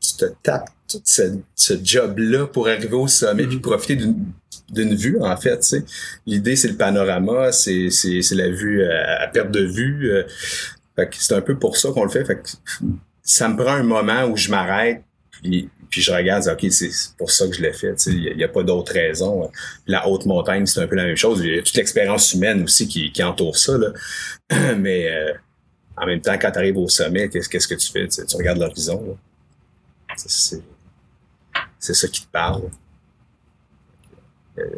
tu 0.00 0.16
te 0.16 0.24
tapes 0.42 0.68
tout 0.88 1.00
ce, 1.04 1.22
ce 1.54 1.74
job-là 1.82 2.46
pour 2.46 2.68
arriver 2.68 2.94
au 2.94 3.08
sommet 3.08 3.44
Mhm. 3.44 3.48
puis 3.48 3.58
profiter 3.58 3.96
d'une 4.70 4.94
vue, 4.94 5.18
en 5.20 5.36
fait. 5.36 5.58
tu 5.58 5.66
sais. 5.68 5.84
L'idée, 6.26 6.54
c'est 6.56 6.68
le 6.68 6.76
panorama, 6.76 7.50
c'est 7.52 7.88
la 8.32 8.50
vue 8.50 8.84
à, 8.84 9.22
à 9.22 9.26
perte 9.28 9.50
de 9.50 9.64
vue. 9.64 10.10
euh. 10.10 10.22
Fait 10.94 11.08
que 11.08 11.16
c'est 11.18 11.34
un 11.34 11.40
peu 11.42 11.58
pour 11.58 11.76
ça 11.76 11.90
qu'on 11.90 12.04
le 12.04 12.10
fait. 12.10 12.24
Fait 12.24 12.36
que 12.36 12.48
ça 13.22 13.48
me 13.48 13.56
prend 13.56 13.72
un 13.72 13.82
moment 13.82 14.24
où 14.26 14.36
je 14.36 14.50
m'arrête 14.50 15.02
puis, 15.30 15.68
puis 15.90 16.02
je 16.02 16.12
regarde, 16.12 16.46
OK, 16.46 16.66
c'est 16.70 16.90
pour 17.16 17.30
ça 17.30 17.46
que 17.46 17.54
je 17.54 17.62
l'ai 17.62 17.72
fait. 17.72 17.94
Il 18.06 18.36
n'y 18.36 18.44
a, 18.44 18.48
pas 18.48 18.62
d'autre 18.62 18.92
raison. 18.92 19.50
La 19.86 20.08
haute 20.08 20.26
montagne, 20.26 20.66
c'est 20.66 20.80
un 20.80 20.86
peu 20.86 20.96
la 20.96 21.04
même 21.04 21.16
chose. 21.16 21.40
Il 21.40 21.54
y 21.54 21.58
a 21.58 21.62
toute 21.62 21.74
l'expérience 21.74 22.32
humaine 22.34 22.64
aussi 22.64 22.88
qui, 22.88 23.22
entoure 23.22 23.56
ça. 23.56 23.76
Là. 23.78 23.92
Mais 24.76 25.10
euh, 25.10 25.32
en 25.96 26.06
même 26.06 26.20
temps, 26.20 26.36
quand 26.40 26.50
tu 26.50 26.58
arrives 26.58 26.76
au 26.76 26.88
sommet, 26.88 27.28
qu'est-ce 27.28 27.68
que 27.68 27.74
tu 27.74 27.90
fais? 27.90 28.08
Tu, 28.08 28.36
regardes 28.36 28.58
l'horizon. 28.58 29.16
c'est 30.16 30.62
ça 31.94 32.08
qui 32.08 32.22
te 32.22 32.30
parle. 32.30 32.70
Euh, 34.58 34.76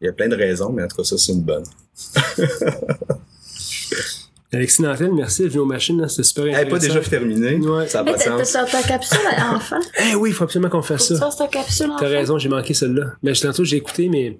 Il 0.00 0.06
y 0.06 0.08
a 0.08 0.12
plein 0.12 0.28
de 0.28 0.36
raisons, 0.36 0.70
mais 0.70 0.82
en 0.82 0.88
tout 0.88 0.96
cas, 0.96 1.04
ça, 1.04 1.18
c'est 1.18 1.32
une 1.32 1.42
bonne. 1.42 1.64
Alexis 4.54 4.82
Nantel, 4.82 5.12
merci, 5.14 5.48
venu 5.48 5.60
aux 5.60 5.64
machines, 5.66 6.00
là, 6.00 6.08
c'était 6.08 6.22
super 6.22 6.44
Elle 6.46 6.50
intéressant. 6.54 6.74
n'est 6.74 6.80
pas 6.80 6.86
déjà 6.86 7.00
terminée. 7.10 7.56
Ouais. 7.56 7.88
Ça 7.88 8.04
pas 8.04 8.12
de 8.14 8.18
sens. 8.44 8.52
ta 8.70 8.82
capsule 8.82 9.18
à 9.36 9.52
enfant? 9.56 9.80
Eh 10.10 10.14
oui, 10.14 10.30
il 10.30 10.32
faut 10.32 10.44
absolument 10.44 10.70
qu'on 10.70 10.82
fasse 10.82 11.08
tu 11.08 11.14
ça. 11.14 11.20
fasses 11.26 11.36
ta 11.36 11.46
capsule 11.48 11.86
enfant? 11.90 11.96
T'as 12.00 12.08
raison, 12.08 12.38
j'ai 12.38 12.48
manqué 12.48 12.74
celle-là. 12.74 13.12
Mais 13.22 13.32
tantôt, 13.32 13.64
j'ai 13.64 13.76
écouté, 13.76 14.08
mais 14.08 14.38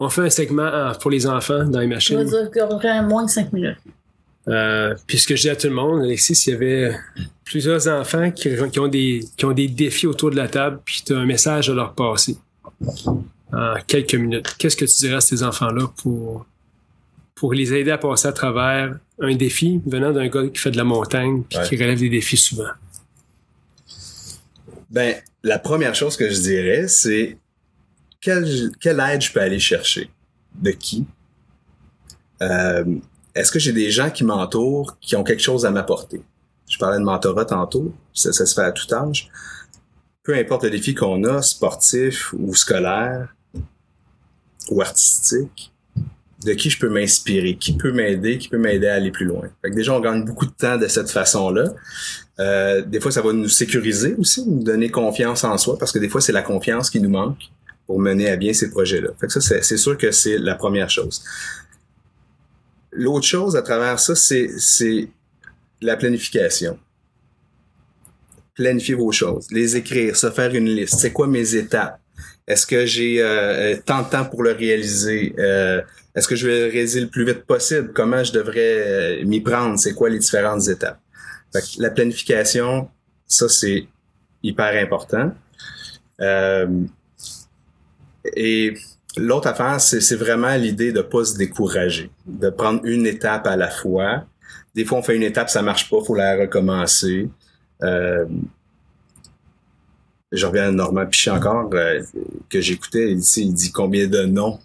on 0.00 0.08
fait 0.08 0.22
un 0.22 0.30
segment 0.30 0.62
euh, 0.64 0.92
pour 0.94 1.10
les 1.10 1.26
enfants 1.26 1.64
dans 1.64 1.78
les 1.80 1.86
Tu 1.86 1.88
vas 1.90 1.94
machines. 1.94 2.24
dire 2.24 2.50
qu'il 2.52 2.62
y 2.62 2.64
aurait 2.64 3.02
moins 3.02 3.24
de 3.24 3.30
5 3.30 3.52
minutes. 3.52 3.76
Euh, 4.48 4.94
puis 5.06 5.18
ce 5.18 5.26
que 5.26 5.36
je 5.36 5.42
dis 5.42 5.50
à 5.50 5.56
tout 5.56 5.68
le 5.68 5.72
monde, 5.74 6.02
Alexis, 6.02 6.34
s'il 6.34 6.52
y 6.52 6.56
avait 6.56 6.94
plusieurs 7.44 7.88
enfants 7.88 8.30
qui, 8.30 8.50
qui 8.70 8.78
ont 8.80 8.88
des, 8.88 9.24
qui 9.38 9.44
ont 9.46 9.52
des 9.52 9.68
défis 9.68 10.06
autour 10.06 10.30
de 10.30 10.36
la 10.36 10.48
table, 10.48 10.80
puis 10.84 11.02
tu 11.06 11.14
as 11.14 11.18
un 11.18 11.24
message 11.24 11.70
à 11.70 11.72
leur 11.72 11.94
passer 11.94 12.36
en 13.52 13.74
quelques 13.86 14.14
minutes, 14.16 14.54
qu'est-ce 14.58 14.76
que 14.76 14.84
tu 14.84 14.96
dirais 14.96 15.14
à 15.16 15.20
ces 15.22 15.42
enfants-là 15.42 15.86
pour, 16.02 16.44
pour 17.34 17.52
les 17.52 17.72
aider 17.74 17.90
à 17.90 17.98
passer 17.98 18.28
à 18.28 18.32
travers 18.32 18.96
un 19.20 19.34
défi 19.34 19.80
venant 19.86 20.12
d'un 20.12 20.28
gars 20.28 20.46
qui 20.48 20.58
fait 20.60 20.70
de 20.70 20.76
la 20.76 20.84
montagne 20.84 21.42
puis 21.48 21.58
Ouais. 21.58 21.68
qui 21.68 21.76
relève 21.76 21.98
des 21.98 22.08
défis 22.08 22.36
souvent? 22.36 22.70
Ben, 24.90 25.16
la 25.42 25.58
première 25.58 25.94
chose 25.94 26.16
que 26.16 26.30
je 26.30 26.40
dirais, 26.40 26.86
c'est 26.88 27.36
quelle, 28.20 28.70
quelle 28.80 29.00
aide 29.00 29.20
je 29.22 29.32
peux 29.32 29.40
aller 29.40 29.58
chercher? 29.58 30.10
De 30.54 30.70
qui? 30.70 31.04
Euh, 32.42 32.84
Est-ce 33.34 33.50
que 33.50 33.58
j'ai 33.58 33.72
des 33.72 33.90
gens 33.90 34.10
qui 34.10 34.22
m'entourent 34.24 34.96
qui 35.00 35.16
ont 35.16 35.24
quelque 35.24 35.42
chose 35.42 35.66
à 35.66 35.70
m'apporter? 35.70 36.22
Je 36.68 36.78
parlais 36.78 36.98
de 36.98 37.04
mentorat 37.04 37.44
tantôt, 37.44 37.92
ça, 38.12 38.32
ça 38.32 38.46
se 38.46 38.54
fait 38.54 38.62
à 38.62 38.72
tout 38.72 38.92
âge. 38.94 39.28
Peu 40.22 40.34
importe 40.36 40.62
le 40.64 40.70
défi 40.70 40.94
qu'on 40.94 41.24
a, 41.24 41.42
sportif 41.42 42.32
ou 42.32 42.54
scolaire 42.54 43.34
ou 44.70 44.80
artistique, 44.80 45.72
de 46.44 46.52
qui 46.52 46.70
je 46.70 46.78
peux 46.78 46.88
m'inspirer, 46.88 47.56
qui 47.56 47.72
peut 47.72 47.92
m'aider, 47.92 48.38
qui 48.38 48.48
peut 48.48 48.58
m'aider 48.58 48.86
à 48.86 48.94
aller 48.94 49.10
plus 49.10 49.26
loin. 49.26 49.48
Fait 49.62 49.70
que 49.70 49.76
déjà, 49.76 49.94
on 49.94 50.00
gagne 50.00 50.24
beaucoup 50.24 50.46
de 50.46 50.52
temps 50.52 50.76
de 50.76 50.86
cette 50.88 51.10
façon-là. 51.10 51.72
Euh, 52.40 52.82
des 52.82 53.00
fois, 53.00 53.10
ça 53.10 53.22
va 53.22 53.32
nous 53.32 53.48
sécuriser 53.48 54.14
aussi, 54.18 54.46
nous 54.46 54.62
donner 54.62 54.90
confiance 54.90 55.44
en 55.44 55.56
soi, 55.56 55.78
parce 55.78 55.92
que 55.92 55.98
des 55.98 56.08
fois, 56.08 56.20
c'est 56.20 56.32
la 56.32 56.42
confiance 56.42 56.90
qui 56.90 57.00
nous 57.00 57.08
manque 57.08 57.50
pour 57.86 57.98
mener 57.98 58.28
à 58.28 58.36
bien 58.36 58.52
ces 58.52 58.70
projets-là. 58.70 59.10
Fait 59.20 59.26
que 59.26 59.32
ça, 59.32 59.40
c'est, 59.40 59.76
sûr 59.76 59.96
que 59.96 60.10
c'est 60.10 60.38
la 60.38 60.54
première 60.54 60.90
chose. 60.90 61.22
L'autre 62.92 63.26
chose 63.26 63.56
à 63.56 63.62
travers 63.62 63.98
ça, 63.98 64.14
c'est 64.14 65.08
la 65.80 65.96
planification. 65.96 66.78
Planifier 68.54 68.94
vos 68.94 69.10
choses, 69.10 69.48
les 69.50 69.76
écrire, 69.76 70.16
se 70.16 70.30
faire 70.30 70.54
une 70.54 70.68
liste. 70.68 70.96
C'est 71.00 71.12
quoi 71.12 71.26
mes 71.26 71.56
étapes? 71.56 72.00
Est-ce 72.46 72.66
que 72.66 72.84
j'ai 72.84 73.22
euh, 73.22 73.76
tant 73.84 74.02
de 74.02 74.10
temps 74.10 74.24
pour 74.24 74.42
le 74.42 74.52
réaliser? 74.52 75.34
Euh, 75.38 75.80
est-ce 76.14 76.28
que 76.28 76.36
je 76.36 76.46
vais 76.46 76.66
le 76.66 76.72
réaliser 76.72 77.00
le 77.00 77.08
plus 77.08 77.24
vite 77.24 77.44
possible? 77.44 77.92
Comment 77.94 78.22
je 78.22 78.32
devrais 78.32 79.20
euh, 79.20 79.24
m'y 79.24 79.40
prendre? 79.40 79.78
C'est 79.78 79.94
quoi 79.94 80.10
les 80.10 80.18
différentes 80.18 80.68
étapes? 80.68 81.00
La 81.78 81.90
planification, 81.90 82.88
ça, 83.26 83.48
c'est 83.48 83.86
hyper 84.42 84.82
important. 84.82 85.32
Euh, 86.20 86.66
et 88.36 88.74
l'autre 89.16 89.48
affaire, 89.48 89.80
c'est 89.80 90.16
vraiment 90.16 90.54
l'idée 90.56 90.92
de 90.92 91.00
pas 91.00 91.24
se 91.24 91.36
décourager, 91.36 92.10
de 92.26 92.50
prendre 92.50 92.80
une 92.84 93.06
étape 93.06 93.46
à 93.46 93.56
la 93.56 93.70
fois. 93.70 94.24
Des 94.74 94.84
fois, 94.84 94.98
on 94.98 95.02
fait 95.02 95.16
une 95.16 95.22
étape, 95.22 95.48
ça 95.48 95.62
marche 95.62 95.88
pas, 95.88 96.02
faut 96.04 96.16
la 96.16 96.36
recommencer. 96.36 97.28
Je 100.36 100.46
reviens 100.46 100.68
à 100.68 100.70
Normand 100.72 101.06
Pichet 101.06 101.30
encore, 101.30 101.70
euh, 101.74 102.02
que 102.50 102.60
j'écoutais, 102.60 103.12
il, 103.12 103.18
dit- 103.18 103.42
il 103.42 103.54
dit 103.54 103.70
combien 103.72 104.06
de 104.06 104.22
noms 104.24 104.58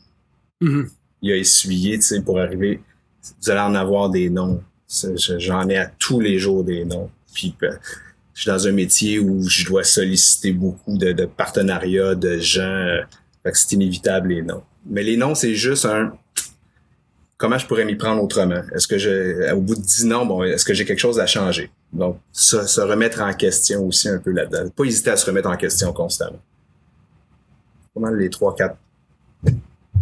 Mhm. 0.62 0.90
il 1.22 1.32
a 1.32 1.36
essuyé, 1.38 2.00
pour 2.26 2.40
arriver. 2.40 2.82
Vous 3.42 3.50
allez 3.50 3.60
en 3.62 3.76
avoir 3.76 4.10
des 4.10 4.30
noms. 4.30 4.62
J'en 5.38 5.70
ai 5.70 5.78
à 5.78 5.86
tous 6.00 6.20
les 6.20 6.38
jours 6.40 6.64
des 6.64 6.84
noms. 6.86 7.10
Puis 7.34 7.56
euh, 7.64 7.72
je 8.34 8.42
suis 8.42 8.50
dans 8.52 8.68
un 8.68 8.72
métier 8.72 9.20
où 9.20 9.48
je 9.48 9.66
dois 9.66 9.84
solliciter 9.84 10.52
beaucoup 10.52 10.98
de, 10.98 11.12
de 11.12 11.26
partenariats, 11.26 12.16
de 12.16 12.40
gens. 12.40 12.62
euh, 12.64 13.02
fait 13.44 13.52
que 13.52 13.58
c'est 13.58 13.72
inévitable 13.74 14.30
les 14.30 14.42
noms. 14.42 14.64
Mais 14.86 15.04
les 15.04 15.16
noms, 15.18 15.36
c'est 15.36 15.56
juste 15.56 15.86
un 15.86 16.14
comment 17.38 17.58
je 17.58 17.66
pourrais 17.68 17.86
m'y 17.86 17.96
prendre 17.96 18.22
autrement? 18.24 18.62
Est-ce 18.76 18.88
que 18.88 18.98
je, 18.98 19.54
au 19.54 19.62
bout 19.62 19.76
de 19.76 19.82
dix 19.82 20.04
noms, 20.06 20.26
bon, 20.26 20.44
est-ce 20.44 20.66
que 20.66 20.74
j'ai 20.74 20.84
quelque 20.86 21.00
chose 21.00 21.20
à 21.20 21.26
changer? 21.28 21.70
Donc, 21.92 22.20
se 22.32 22.82
remettre 22.82 23.22
en 23.22 23.34
question 23.34 23.86
aussi 23.86 24.10
un 24.10 24.20
peu 24.20 24.32
là-dedans. 24.32 24.70
Pas 24.70 24.84
hésiter 24.84 25.10
à 25.10 25.18
se 25.18 25.26
remettre 25.26 25.50
en 25.50 25.58
question 25.58 25.92
constamment. 25.92 26.42
Comment 27.94 28.12
les 28.12 28.30
trois, 28.30 28.56
quatre 28.56 28.78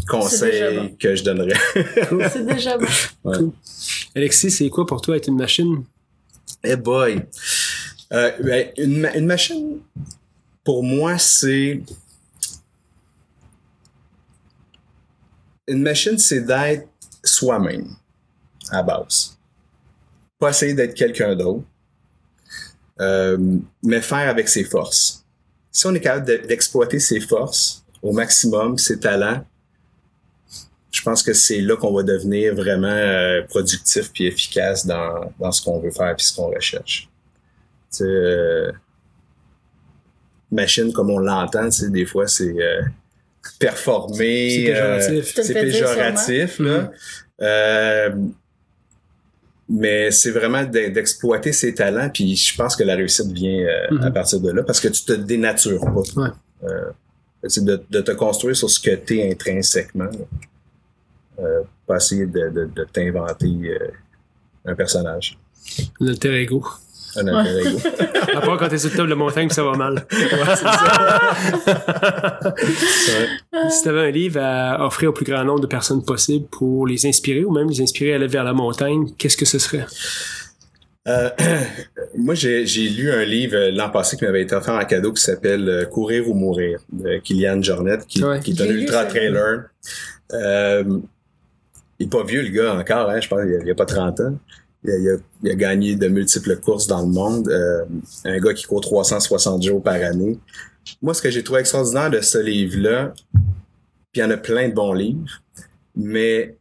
conseils 0.08 0.78
bon. 0.78 0.96
que 1.00 1.16
je 1.16 1.24
donnerais? 1.24 1.58
C'est 2.32 2.46
déjà 2.46 2.78
bon. 3.24 3.54
Alexis, 4.16 4.52
c'est 4.52 4.70
quoi 4.70 4.86
pour 4.86 5.02
toi 5.02 5.16
être 5.18 5.28
une 5.28 5.38
machine? 5.38 5.84
Eh 6.64 6.76
boy! 6.76 7.26
Euh, 8.14 8.32
ben, 8.42 8.72
une, 8.78 9.00
ma- 9.00 9.16
une 9.16 9.26
machine, 9.26 9.80
pour 10.64 10.84
moi, 10.84 11.18
c'est... 11.18 11.82
Une 15.68 15.82
machine, 15.82 16.18
c'est 16.18 16.42
d'être 16.42 16.88
soi-même, 17.24 17.96
à 18.72 18.82
base. 18.82 19.38
Pas 20.40 20.52
essayer 20.52 20.74
d'être 20.74 20.94
quelqu'un 20.94 21.36
d'autre, 21.36 21.64
euh, 23.02 23.38
mais 23.84 24.02
faire 24.02 24.30
avec 24.30 24.48
ses 24.50 24.64
forces. 24.64 25.24
Si 25.72 25.86
on 25.86 25.94
est 25.94 26.00
capable 26.02 26.26
de- 26.26 26.48
d'exploiter 26.48 27.00
ses 27.00 27.20
forces 27.20 27.84
au 28.02 28.12
maximum, 28.12 28.78
ses 28.78 29.00
talents, 29.00 29.46
je 30.92 31.02
pense 31.04 31.22
que 31.22 31.34
c'est 31.34 31.62
là 31.62 31.76
qu'on 31.76 31.94
va 31.94 32.02
devenir 32.04 32.56
vraiment 32.56 32.88
euh, 32.88 33.44
productif 33.44 34.12
puis 34.12 34.26
efficace 34.26 34.86
dans, 34.86 35.32
dans 35.40 35.52
ce 35.52 35.62
qu'on 35.62 35.80
veut 35.80 35.92
faire 35.92 36.16
puis 36.16 36.26
ce 36.26 36.36
qu'on 36.36 36.48
recherche. 36.50 37.08
Tu 37.92 37.98
sais, 38.00 38.04
euh, 38.06 38.72
machine 40.52 40.92
comme 40.94 41.10
on 41.10 41.20
l'entend, 41.20 41.66
tu 41.70 41.78
sais, 41.78 41.90
des 41.90 42.06
fois 42.06 42.28
c'est 42.28 42.56
euh, 42.60 42.82
performer, 43.60 44.50
C'est 45.44 45.54
péjoratif. 45.54 46.60
euh, 46.62 46.64
là. 46.64 46.92
Euh, 47.42 48.16
mais 49.70 50.12
c'est 50.12 50.32
vraiment 50.32 50.64
d'e- 50.64 50.90
d'exploiter 50.90 51.52
ses 51.52 51.74
talents 51.74 52.10
puis 52.14 52.36
je 52.36 52.56
pense 52.56 52.76
que 52.76 52.84
la 52.84 52.96
réussite 52.96 53.32
vient 53.32 53.60
euh, 53.66 53.88
Mhm. 53.92 54.04
à 54.04 54.12
partir 54.12 54.40
de 54.40 54.52
là 54.52 54.64
parce 54.64 54.80
que 54.80 54.88
tu 54.88 55.04
te 55.04 55.14
dénatures 55.14 55.82
pas. 55.82 56.22
Ouais. 56.22 56.30
Euh, 56.64 56.92
c'est 57.48 57.64
de, 57.64 57.82
de 57.90 58.02
te 58.02 58.12
construire 58.12 58.56
sur 58.56 58.70
ce 58.70 58.80
que 58.80 58.96
tu 58.96 59.20
es 59.20 59.32
intrinsèquement. 59.32 60.10
Euh, 61.40 61.62
pas 61.86 61.98
essayer 61.98 62.26
de, 62.26 62.50
de, 62.50 62.66
de 62.66 62.84
t'inventer 62.92 63.78
un 64.66 64.76
personnage. 64.76 65.38
L'alter 66.00 66.34
ego. 66.42 66.64
Un 67.18 67.46
ego. 67.46 67.80
À 68.36 68.42
part 68.42 68.58
quand 68.58 68.68
t'es 68.68 68.78
sur 68.78 68.92
le 68.92 68.98
top 68.98 69.08
de 69.08 69.14
montagne, 69.16 69.50
ça 69.50 69.64
va 69.64 69.76
mal. 69.76 70.06
si 73.70 73.84
t'avais 73.84 74.08
un 74.08 74.12
livre 74.12 74.40
à 74.42 74.86
offrir 74.86 75.10
au 75.10 75.14
plus 75.14 75.26
grand 75.26 75.44
nombre 75.44 75.62
de 75.62 75.68
personnes 75.68 76.04
possible 76.04 76.48
pour 76.48 76.88
les 76.88 77.06
inspirer 77.06 77.44
ou 77.44 77.52
même 77.52 77.70
les 77.70 77.82
inspirer 77.82 78.14
à 78.14 78.16
aller 78.16 78.28
vers 78.28 78.44
la 78.44 78.54
montagne, 78.54 79.08
qu'est-ce 79.18 79.38
que 79.38 79.46
ce 79.46 79.60
serait? 79.60 79.86
Euh, 81.08 81.30
moi, 82.18 82.36
j'ai 82.36 82.64
lu 82.66 83.12
un 83.12 83.24
livre 83.24 83.70
l'an 83.72 83.90
passé 83.90 84.18
qui 84.18 84.26
m'avait 84.26 84.42
été 84.44 84.56
offert 84.56 84.74
en 84.76 84.86
cadeau 84.86 85.14
qui 85.14 85.22
s'appelle 85.24 85.68
euh, 85.70 85.86
Courir 85.86 86.28
ou 86.30 86.34
mourir 86.34 86.80
de 86.92 87.18
Kylian 87.18 87.62
Jornet, 87.62 88.00
qui, 88.08 88.24
Ouais. 88.24 88.40
qui 88.42 88.52
est 88.52 88.62
un 88.62 88.66
J'ai 88.66 88.74
lu 88.74 88.82
ultra 88.82 89.04
ça. 89.04 89.06
trailer. 89.06 89.64
Euh, 90.34 90.84
il 92.00 92.08
est 92.08 92.10
pas 92.10 92.24
vieux 92.24 92.42
le 92.44 92.50
gars 92.50 92.76
encore, 92.76 93.10
hein, 93.10 93.20
je 93.22 93.28
pense 93.28 93.42
qu'il 93.42 93.54
a, 93.56 93.60
il 93.64 93.72
a 93.72 93.76
pas 93.76 93.86
30 93.86 94.20
ans. 94.20 94.34
Il 94.88 95.10
a, 95.10 95.18
il 95.44 95.56
gagné 95.58 95.96
de 95.96 96.08
multiples 96.08 96.58
courses 96.58 96.88
dans 96.88 97.02
le 97.02 97.08
monde. 97.12 97.50
Euh, 97.50 97.84
un 98.26 98.40
gars 98.40 98.54
qui 98.54 98.64
court 98.64 98.82
360 98.82 99.62
jours 99.64 99.84
par 99.84 99.96
année. 99.96 100.40
Moi, 101.02 101.14
ce 101.14 101.22
que 101.22 101.30
j'ai 101.30 101.44
trouvé 101.44 101.60
extraordinaire 101.60 102.10
de 102.10 102.22
ce 102.22 102.38
livre-là, 102.38 103.14
puis 103.34 103.42
il 104.16 104.20
y 104.22 104.24
en 104.24 104.32
a 104.32 104.38
plein 104.38 104.70
de 104.70 104.74
bons 104.74 104.94
livres, 104.94 105.42
mais 105.96 106.56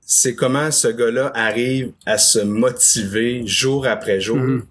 c'est 0.00 0.34
comment 0.34 0.70
ce 0.70 0.88
gars-là 0.88 1.30
arrive 1.34 1.92
à 2.06 2.16
se 2.16 2.38
motiver 2.38 3.46
jour 3.46 3.86
après 3.86 4.20
jour 4.20 4.38
Mhm. 4.38 4.64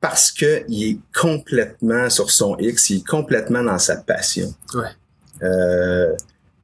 parce 0.00 0.30
que 0.30 0.62
il 0.68 0.90
est 0.92 0.98
complètement 1.12 2.08
sur 2.08 2.30
son 2.30 2.56
X, 2.58 2.90
il 2.90 2.98
est 2.98 3.06
complètement 3.06 3.64
dans 3.64 3.78
sa 3.78 3.96
passion. 3.96 4.54
Ouais. 4.74 4.86
Euh, 5.42 6.14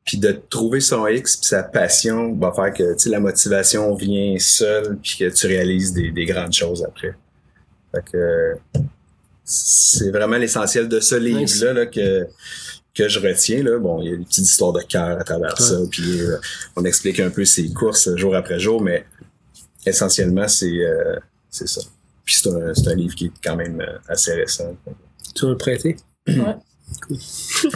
puis 0.05 0.19
de 0.19 0.33
trouver 0.51 0.81
son 0.81 1.07
X 1.07 1.37
puis 1.37 1.47
sa 1.47 1.63
passion 1.63 2.35
va 2.35 2.53
faire 2.53 2.73
que 2.73 2.93
tu 2.95 2.99
sais, 2.99 3.11
la 3.11 3.21
motivation 3.21 3.95
vient 3.95 4.37
seule 4.39 4.99
puis 5.03 5.17
que 5.19 5.31
tu 5.31 5.47
réalises 5.47 5.93
des, 5.93 6.11
des 6.11 6.27
grandes 6.27 6.53
choses 6.53 6.85
après. 6.85 7.15
Fait 7.93 8.05
que 8.13 8.17
euh, 8.17 8.55
c'est 9.45 10.11
vraiment 10.11 10.37
l'essentiel 10.37 10.89
de 10.89 11.01
ce 11.01 11.17
livre-là 11.17 11.73
là, 11.73 11.87
que 11.87 12.27
que 12.95 13.09
je 13.09 13.19
retiens 13.19 13.63
là 13.63 13.79
bon 13.79 14.01
il 14.01 14.11
y 14.11 14.15
a 14.15 14.17
des 14.17 14.25
petites 14.25 14.47
histoires 14.47 14.73
de 14.73 14.81
cœur 14.83 15.19
à 15.21 15.25
travers 15.25 15.59
ça 15.61 15.77
puis 15.91 16.21
euh, 16.21 16.39
on 16.77 16.85
explique 16.85 17.21
un 17.21 17.31
peu 17.31 17.45
ses 17.45 17.71
courses 17.73 18.15
jour 18.17 18.35
après 18.35 18.59
jour 18.59 18.81
mais 18.81 19.05
essentiellement 19.85 20.49
c'est 20.49 20.79
euh, 20.79 21.17
c'est 21.51 21.69
ça 21.69 21.83
puis 22.25 22.37
c'est 22.37 22.49
un, 22.49 22.73
c'est 22.73 22.89
un 22.89 22.95
livre 22.95 23.15
qui 23.15 23.27
est 23.27 23.33
quand 23.43 23.57
même 23.57 23.81
euh, 23.81 23.99
assez 24.09 24.33
récent 24.33 24.75
Tu 25.35 25.45
vas 25.45 25.53
me 25.53 25.59
prêter? 25.59 25.97
Ouais. 26.27 26.57
Cool. 27.07 27.17
si 27.21 27.69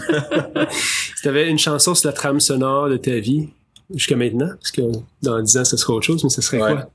t'avais 1.22 1.48
une 1.48 1.58
chanson 1.58 1.94
sur 1.94 2.08
la 2.08 2.12
trame 2.12 2.40
sonore 2.40 2.88
de 2.88 2.96
ta 2.96 3.18
vie 3.18 3.48
jusqu'à 3.94 4.16
maintenant, 4.16 4.50
parce 4.60 4.70
que 4.70 4.82
dans 5.22 5.40
10 5.40 5.56
ans, 5.58 5.64
ce 5.64 5.76
serait 5.76 5.92
autre 5.94 6.06
chose, 6.06 6.22
mais 6.24 6.30
ce 6.30 6.42
serait 6.42 6.60
Ouais. 6.62 6.72
quoi? 6.72 6.90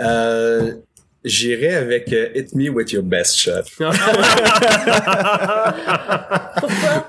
euh, 0.00 0.74
j'irai 1.24 1.74
avec 1.74 2.12
euh, 2.12 2.28
Hit 2.34 2.54
Me 2.54 2.68
With 2.68 2.92
Your 2.92 3.02
Best 3.02 3.36
Shot 3.36 3.62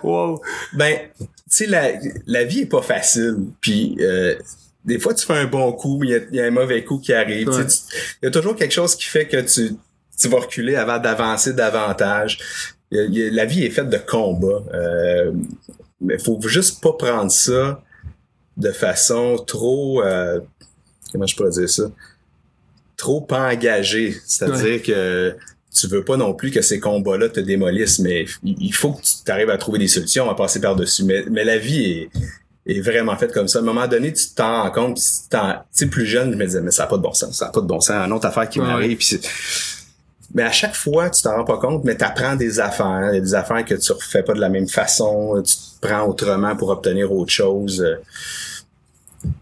wow! 0.04 0.42
Ben, 0.74 1.00
tu 1.20 1.26
sais, 1.48 1.66
la, 1.68 1.92
la 2.26 2.44
vie 2.44 2.62
est 2.62 2.66
pas 2.66 2.82
facile. 2.82 3.38
Puis, 3.62 3.96
euh, 4.00 4.36
des 4.84 5.00
fois, 5.00 5.14
tu 5.14 5.26
fais 5.26 5.34
un 5.38 5.46
bon 5.46 5.72
coup, 5.74 5.98
mais 6.00 6.08
il 6.08 6.12
y 6.12 6.16
a- 6.16 6.20
il 6.32 6.36
y, 6.36 6.40
a 6.42 6.46
un 6.46 6.52
mauvais 6.52 6.84
coup 6.84 7.00
qui 7.00 7.14
arrive. 7.14 7.50
Ouais. 7.50 7.66
Il 8.22 8.26
y 8.26 8.28
a 8.28 8.32
toujours 8.32 8.56
quelque 8.56 8.74
chose 8.74 8.96
qui 8.96 9.06
fait 9.06 9.28
que 9.28 9.38
tu, 9.42 9.76
tu 10.20 10.28
vas 10.30 10.40
reculer 10.40 10.76
avant 10.76 11.00
d'avancer 11.00 11.54
davantage. 11.54 12.40
La 12.92 13.46
vie 13.46 13.64
est 13.64 13.70
faite 13.70 13.90
de 13.90 13.98
combats. 13.98 14.64
Euh, 14.74 15.32
mais 16.02 16.20
faut 16.20 16.40
juste 16.42 16.82
pas 16.82 16.94
prendre 16.94 17.32
ça 17.32 17.82
de 18.58 18.72
façon 18.72 19.38
trop... 19.38 20.02
euh, 20.04 20.40
comment 21.12 21.26
je 21.26 21.36
pourrais 21.36 21.52
dire 21.52 21.70
ça? 21.70 21.92
Trop 22.98 23.22
pas 23.22 23.52
engagée. 23.52 24.16
C'est-à-dire 24.26 24.82
que 24.82 25.36
tu 25.74 25.88
veux 25.88 26.06
pas 26.06 26.16
non 26.16 26.34
plus 26.34 26.52
que 26.52 26.62
ces 26.62 26.80
combats-là 26.80 27.28
te 27.28 27.42
démolissent, 27.42 28.00
mais 28.00 28.26
il 28.44 28.74
faut 28.74 28.94
que 28.94 29.02
tu 29.02 29.30
arrives 29.30 29.50
à 29.50 29.58
trouver 29.58 29.80
des 29.80 29.90
solutions, 29.90 30.30
à 30.30 30.36
passer 30.36 30.62
par-dessus. 30.62 31.04
Mais, 31.04 31.26
mais 31.30 31.44
la 31.44 31.58
vie 31.58 31.84
est, 31.84 32.10
est 32.66 32.80
vraiment 32.80 33.18
faite 33.18 33.34
comme 33.34 33.50
ça. 33.50 33.60
À 33.60 33.62
un 33.62 33.66
moment 33.66 33.86
donné, 33.88 34.14
tu 34.14 34.28
t'en 34.34 34.64
rends 34.64 34.72
compte, 34.72 34.98
tu 34.98 35.38
sais, 35.72 35.88
plus 35.88 36.06
jeune, 36.06 36.32
je 36.32 36.38
me 36.38 36.46
disais, 36.46 36.62
mais 36.62 36.72
ça 36.72 36.84
n'a 36.84 36.88
pas 36.88 36.96
de 36.96 37.02
bon 37.02 37.14
sens, 37.14 37.38
ça 37.38 37.48
n'a 37.48 37.52
pas 37.52 37.60
de 37.60 37.68
bon 37.68 37.82
sens. 37.82 37.96
Une 38.08 38.14
autre 38.14 38.26
affaire 38.26 38.48
qui 38.48 38.60
m'arrive, 38.60 39.00
mais 40.36 40.44
à 40.44 40.52
chaque 40.52 40.76
fois, 40.76 41.10
tu 41.10 41.22
t'en 41.24 41.38
rends 41.38 41.46
pas 41.46 41.58
compte, 41.58 41.84
mais 41.86 41.96
tu 41.98 42.04
apprends 42.04 42.36
des 42.36 42.60
affaires. 42.60 43.10
Il 43.12 43.16
y 43.16 43.18
a 43.18 43.22
des 43.22 43.34
affaires 43.34 43.66
que 43.66 43.74
tu 43.74 43.92
refais 43.94 44.22
pas 44.22 44.34
de 44.34 44.42
la 44.42 44.50
même 44.50 44.68
façon, 44.68 45.42
tu 45.42 45.56
te 45.56 45.88
prends 45.88 46.06
autrement 46.08 46.56
pour 46.58 46.70
obtenir 46.70 47.12
autre 47.12 47.32
chose. 47.32 47.84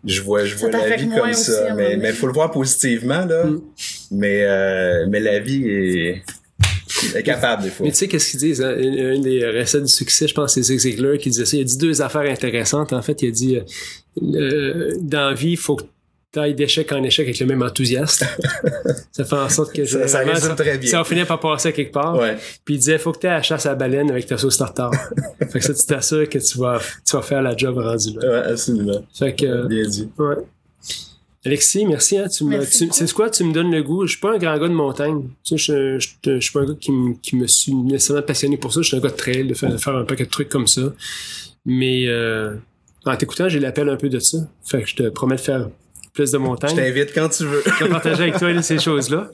Je 0.05 0.21
vois, 0.21 0.45
je 0.45 0.55
vois 0.55 0.69
la 0.69 0.95
vie 0.95 1.09
comme 1.09 1.29
aussi, 1.29 1.51
ça. 1.51 1.73
Mais 1.75 1.97
mais 1.97 2.13
faut 2.13 2.27
le 2.27 2.33
voir 2.33 2.51
positivement, 2.51 3.25
là. 3.25 3.45
Mm. 3.45 3.61
Mais, 4.11 4.43
euh, 4.43 5.05
mais 5.09 5.19
la 5.19 5.39
vie 5.39 5.67
est, 5.67 6.23
est 7.15 7.23
capable 7.23 7.63
des 7.63 7.69
fois. 7.69 7.85
Mais 7.85 7.91
tu 7.91 7.97
sais, 7.97 8.07
qu'est-ce 8.07 8.31
qu'ils 8.31 8.39
disent? 8.39 8.61
hein? 8.61 8.75
Une, 8.77 8.97
une 8.97 9.21
des 9.23 9.45
recettes 9.45 9.83
du 9.83 9.91
succès, 9.91 10.27
je 10.27 10.33
pense, 10.33 10.53
c'est 10.53 10.61
Zig 10.61 10.79
Ziglar 10.79 11.17
qui 11.17 11.31
disait 11.31 11.45
ça. 11.45 11.57
Il 11.57 11.61
a 11.61 11.63
dit 11.65 11.77
deux 11.77 12.01
affaires 12.01 12.21
intéressantes. 12.31 12.93
En 12.93 13.01
fait, 13.01 13.21
il 13.23 13.29
a 13.29 13.31
dit, 13.31 13.59
euh, 14.21 14.93
dans 15.01 15.29
la 15.29 15.33
vie, 15.33 15.51
il 15.51 15.57
faut 15.57 15.75
que 15.75 15.83
tu 16.33 16.39
ailles 16.39 16.55
d'échec 16.55 16.91
en 16.91 17.03
échec 17.03 17.27
avec 17.27 17.39
le 17.39 17.45
même 17.45 17.61
enthousiasme. 17.61 18.25
ça 19.11 19.23
fait 19.23 19.35
en 19.35 19.49
sorte 19.49 19.73
que 19.73 19.85
Ça- 19.85 20.07
ça 20.07 20.23
très 20.55 20.77
bien. 20.79 20.89
ça 20.89 20.97
va 20.97 21.03
finir 21.03 21.27
par 21.27 21.39
passer 21.39 21.69
à 21.69 21.71
quelque 21.71 21.91
part. 21.93 22.17
Ouais. 22.17 22.35
Puis 22.65 22.73
il 22.75 22.77
disait, 22.79 22.97
faut 22.97 23.11
que 23.11 23.19
tu 23.19 23.27
aies 23.27 23.29
à 23.29 23.35
la 23.35 23.41
chasse 23.43 23.65
à 23.67 23.69
la 23.69 23.75
baleine 23.75 24.09
avec 24.09 24.25
ta 24.25 24.37
sauce 24.37 24.57
tartare. 24.57 24.91
fait 25.51 25.59
que 25.59 25.63
ça, 25.65 25.73
tu 25.73 25.85
t'assures 25.85 26.27
que 26.27 26.39
tu 26.39 26.57
vas, 26.57 26.79
tu 27.05 27.15
vas 27.15 27.21
faire 27.21 27.41
la 27.43 27.55
job 27.55 27.77
rendu 27.77 28.17
là. 28.19 28.27
Ouais, 28.29 28.51
absolument. 28.51 29.05
Fait 29.17 29.35
que, 29.35 29.45
euh, 29.45 29.67
Bien 29.67 29.87
dit. 29.87 30.09
ouais. 30.17 30.35
Alexis, 31.45 31.85
merci. 31.85 32.17
Hein, 32.17 32.29
tu 32.29 32.45
me, 32.45 32.61
c'est 32.63 33.11
quoi? 33.11 33.29
Tu 33.29 33.43
me 33.43 33.51
donnes 33.53 33.69
le 33.69 33.83
goût? 33.83 34.05
Je 34.07 34.11
suis 34.13 34.19
pas 34.21 34.33
un 34.33 34.37
grand 34.37 34.57
gars 34.57 34.69
de 34.69 34.73
montagne. 34.73 35.23
Tu 35.43 35.57
sais, 35.57 35.73
je, 35.73 35.99
je, 35.99 36.07
je, 36.25 36.35
je 36.35 36.39
suis 36.39 36.53
pas 36.53 36.61
un 36.61 36.65
gars 36.67 36.73
qui, 36.79 36.91
me- 36.93 37.13
qui 37.15 37.35
me 37.35 37.47
suis 37.47 37.73
nécessairement 37.73 38.21
passionné 38.23 38.55
pour 38.57 38.71
ça. 38.73 38.81
Je 38.81 38.87
suis 38.87 38.95
un 38.97 39.01
gars 39.01 39.09
de 39.09 39.15
trail, 39.15 39.45
de 39.45 39.53
faire, 39.53 39.69
de 39.69 39.77
faire 39.77 39.93
un 39.95 40.05
paquet 40.05 40.23
de 40.23 40.29
trucs 40.29 40.47
comme 40.47 40.67
ça. 40.67 40.93
Mais 41.65 42.05
euh, 42.07 42.55
en 43.05 43.15
t'écoutant, 43.17 43.49
j'ai 43.49 43.59
l'appel 43.59 43.89
un 43.89 43.97
peu 43.97 44.07
de 44.07 44.19
ça. 44.19 44.37
Fait 44.63 44.81
que 44.83 44.87
je 44.87 44.95
te 44.95 45.09
promets 45.09 45.35
de 45.35 45.41
faire 45.41 45.67
plus 46.13 46.31
de 46.31 46.37
Je 46.37 46.43
montagne. 46.43 46.75
t'invite 46.75 47.13
quand 47.13 47.29
tu 47.29 47.43
veux. 47.45 47.61
Je 47.79 47.83
vais 47.85 47.89
partager 47.89 48.23
avec 48.23 48.37
toi 48.37 48.51
là, 48.53 48.61
ces 48.61 48.79
choses-là. 48.79 49.29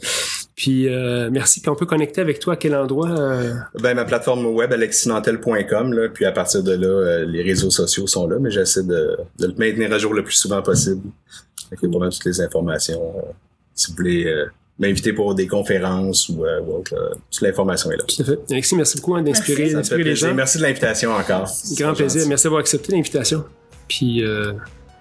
Puis 0.55 0.87
euh, 0.89 1.29
merci. 1.31 1.61
Puis 1.61 1.69
on 1.69 1.75
peut 1.75 1.85
connecter 1.85 2.21
avec 2.21 2.39
toi 2.39 2.53
à 2.53 2.55
quel 2.57 2.75
endroit? 2.75 3.09
euh, 3.09 3.53
Ben, 3.81 3.93
ma 3.95 4.05
plateforme 4.05 4.45
web, 4.47 4.71
alexinantel.com, 4.73 6.09
puis 6.13 6.25
à 6.25 6.31
partir 6.31 6.63
de 6.63 6.71
là, 6.73 6.87
euh, 6.87 7.25
les 7.25 7.41
réseaux 7.43 7.69
sociaux 7.71 8.07
sont 8.07 8.27
là, 8.27 8.37
mais 8.39 8.51
j'essaie 8.51 8.83
de, 8.83 9.17
de 9.39 9.47
le 9.47 9.53
maintenir 9.57 9.91
à 9.93 9.97
jour 9.97 10.13
le 10.13 10.23
plus 10.23 10.35
souvent 10.35 10.61
possible. 10.61 11.01
Pas 11.69 11.87
mal 11.99 12.09
toutes 12.11 12.25
les 12.25 12.41
informations. 12.41 13.13
euh, 13.17 13.21
si 13.75 13.91
vous 13.91 13.97
voulez 13.97 14.25
euh, 14.25 14.45
m'inviter 14.79 15.13
pour 15.13 15.35
des 15.35 15.47
conférences 15.47 16.27
ou, 16.29 16.43
euh, 16.45 16.59
ou 16.61 16.77
autre, 16.79 16.95
là, 16.95 17.09
toute 17.31 17.41
l'information 17.41 17.91
est 17.91 17.97
là. 17.97 18.03
tout 18.07 18.21
à 18.21 18.25
fait. 18.25 18.39
Alexis, 18.49 18.75
merci 18.75 18.97
beaucoup 18.97 19.15
hein, 19.15 19.21
d'inspirer 19.21 19.69
les 20.03 20.15
gens. 20.15 20.33
Merci 20.33 20.57
de 20.57 20.63
l'invitation 20.63 21.11
encore. 21.11 21.47
Grand 21.77 21.93
plaisir. 21.93 22.19
gentil. 22.21 22.29
Merci 22.29 22.43
d'avoir 22.45 22.59
accepté 22.61 22.91
l'invitation. 22.93 23.43
Puis 23.87 24.23
euh, 24.23 24.53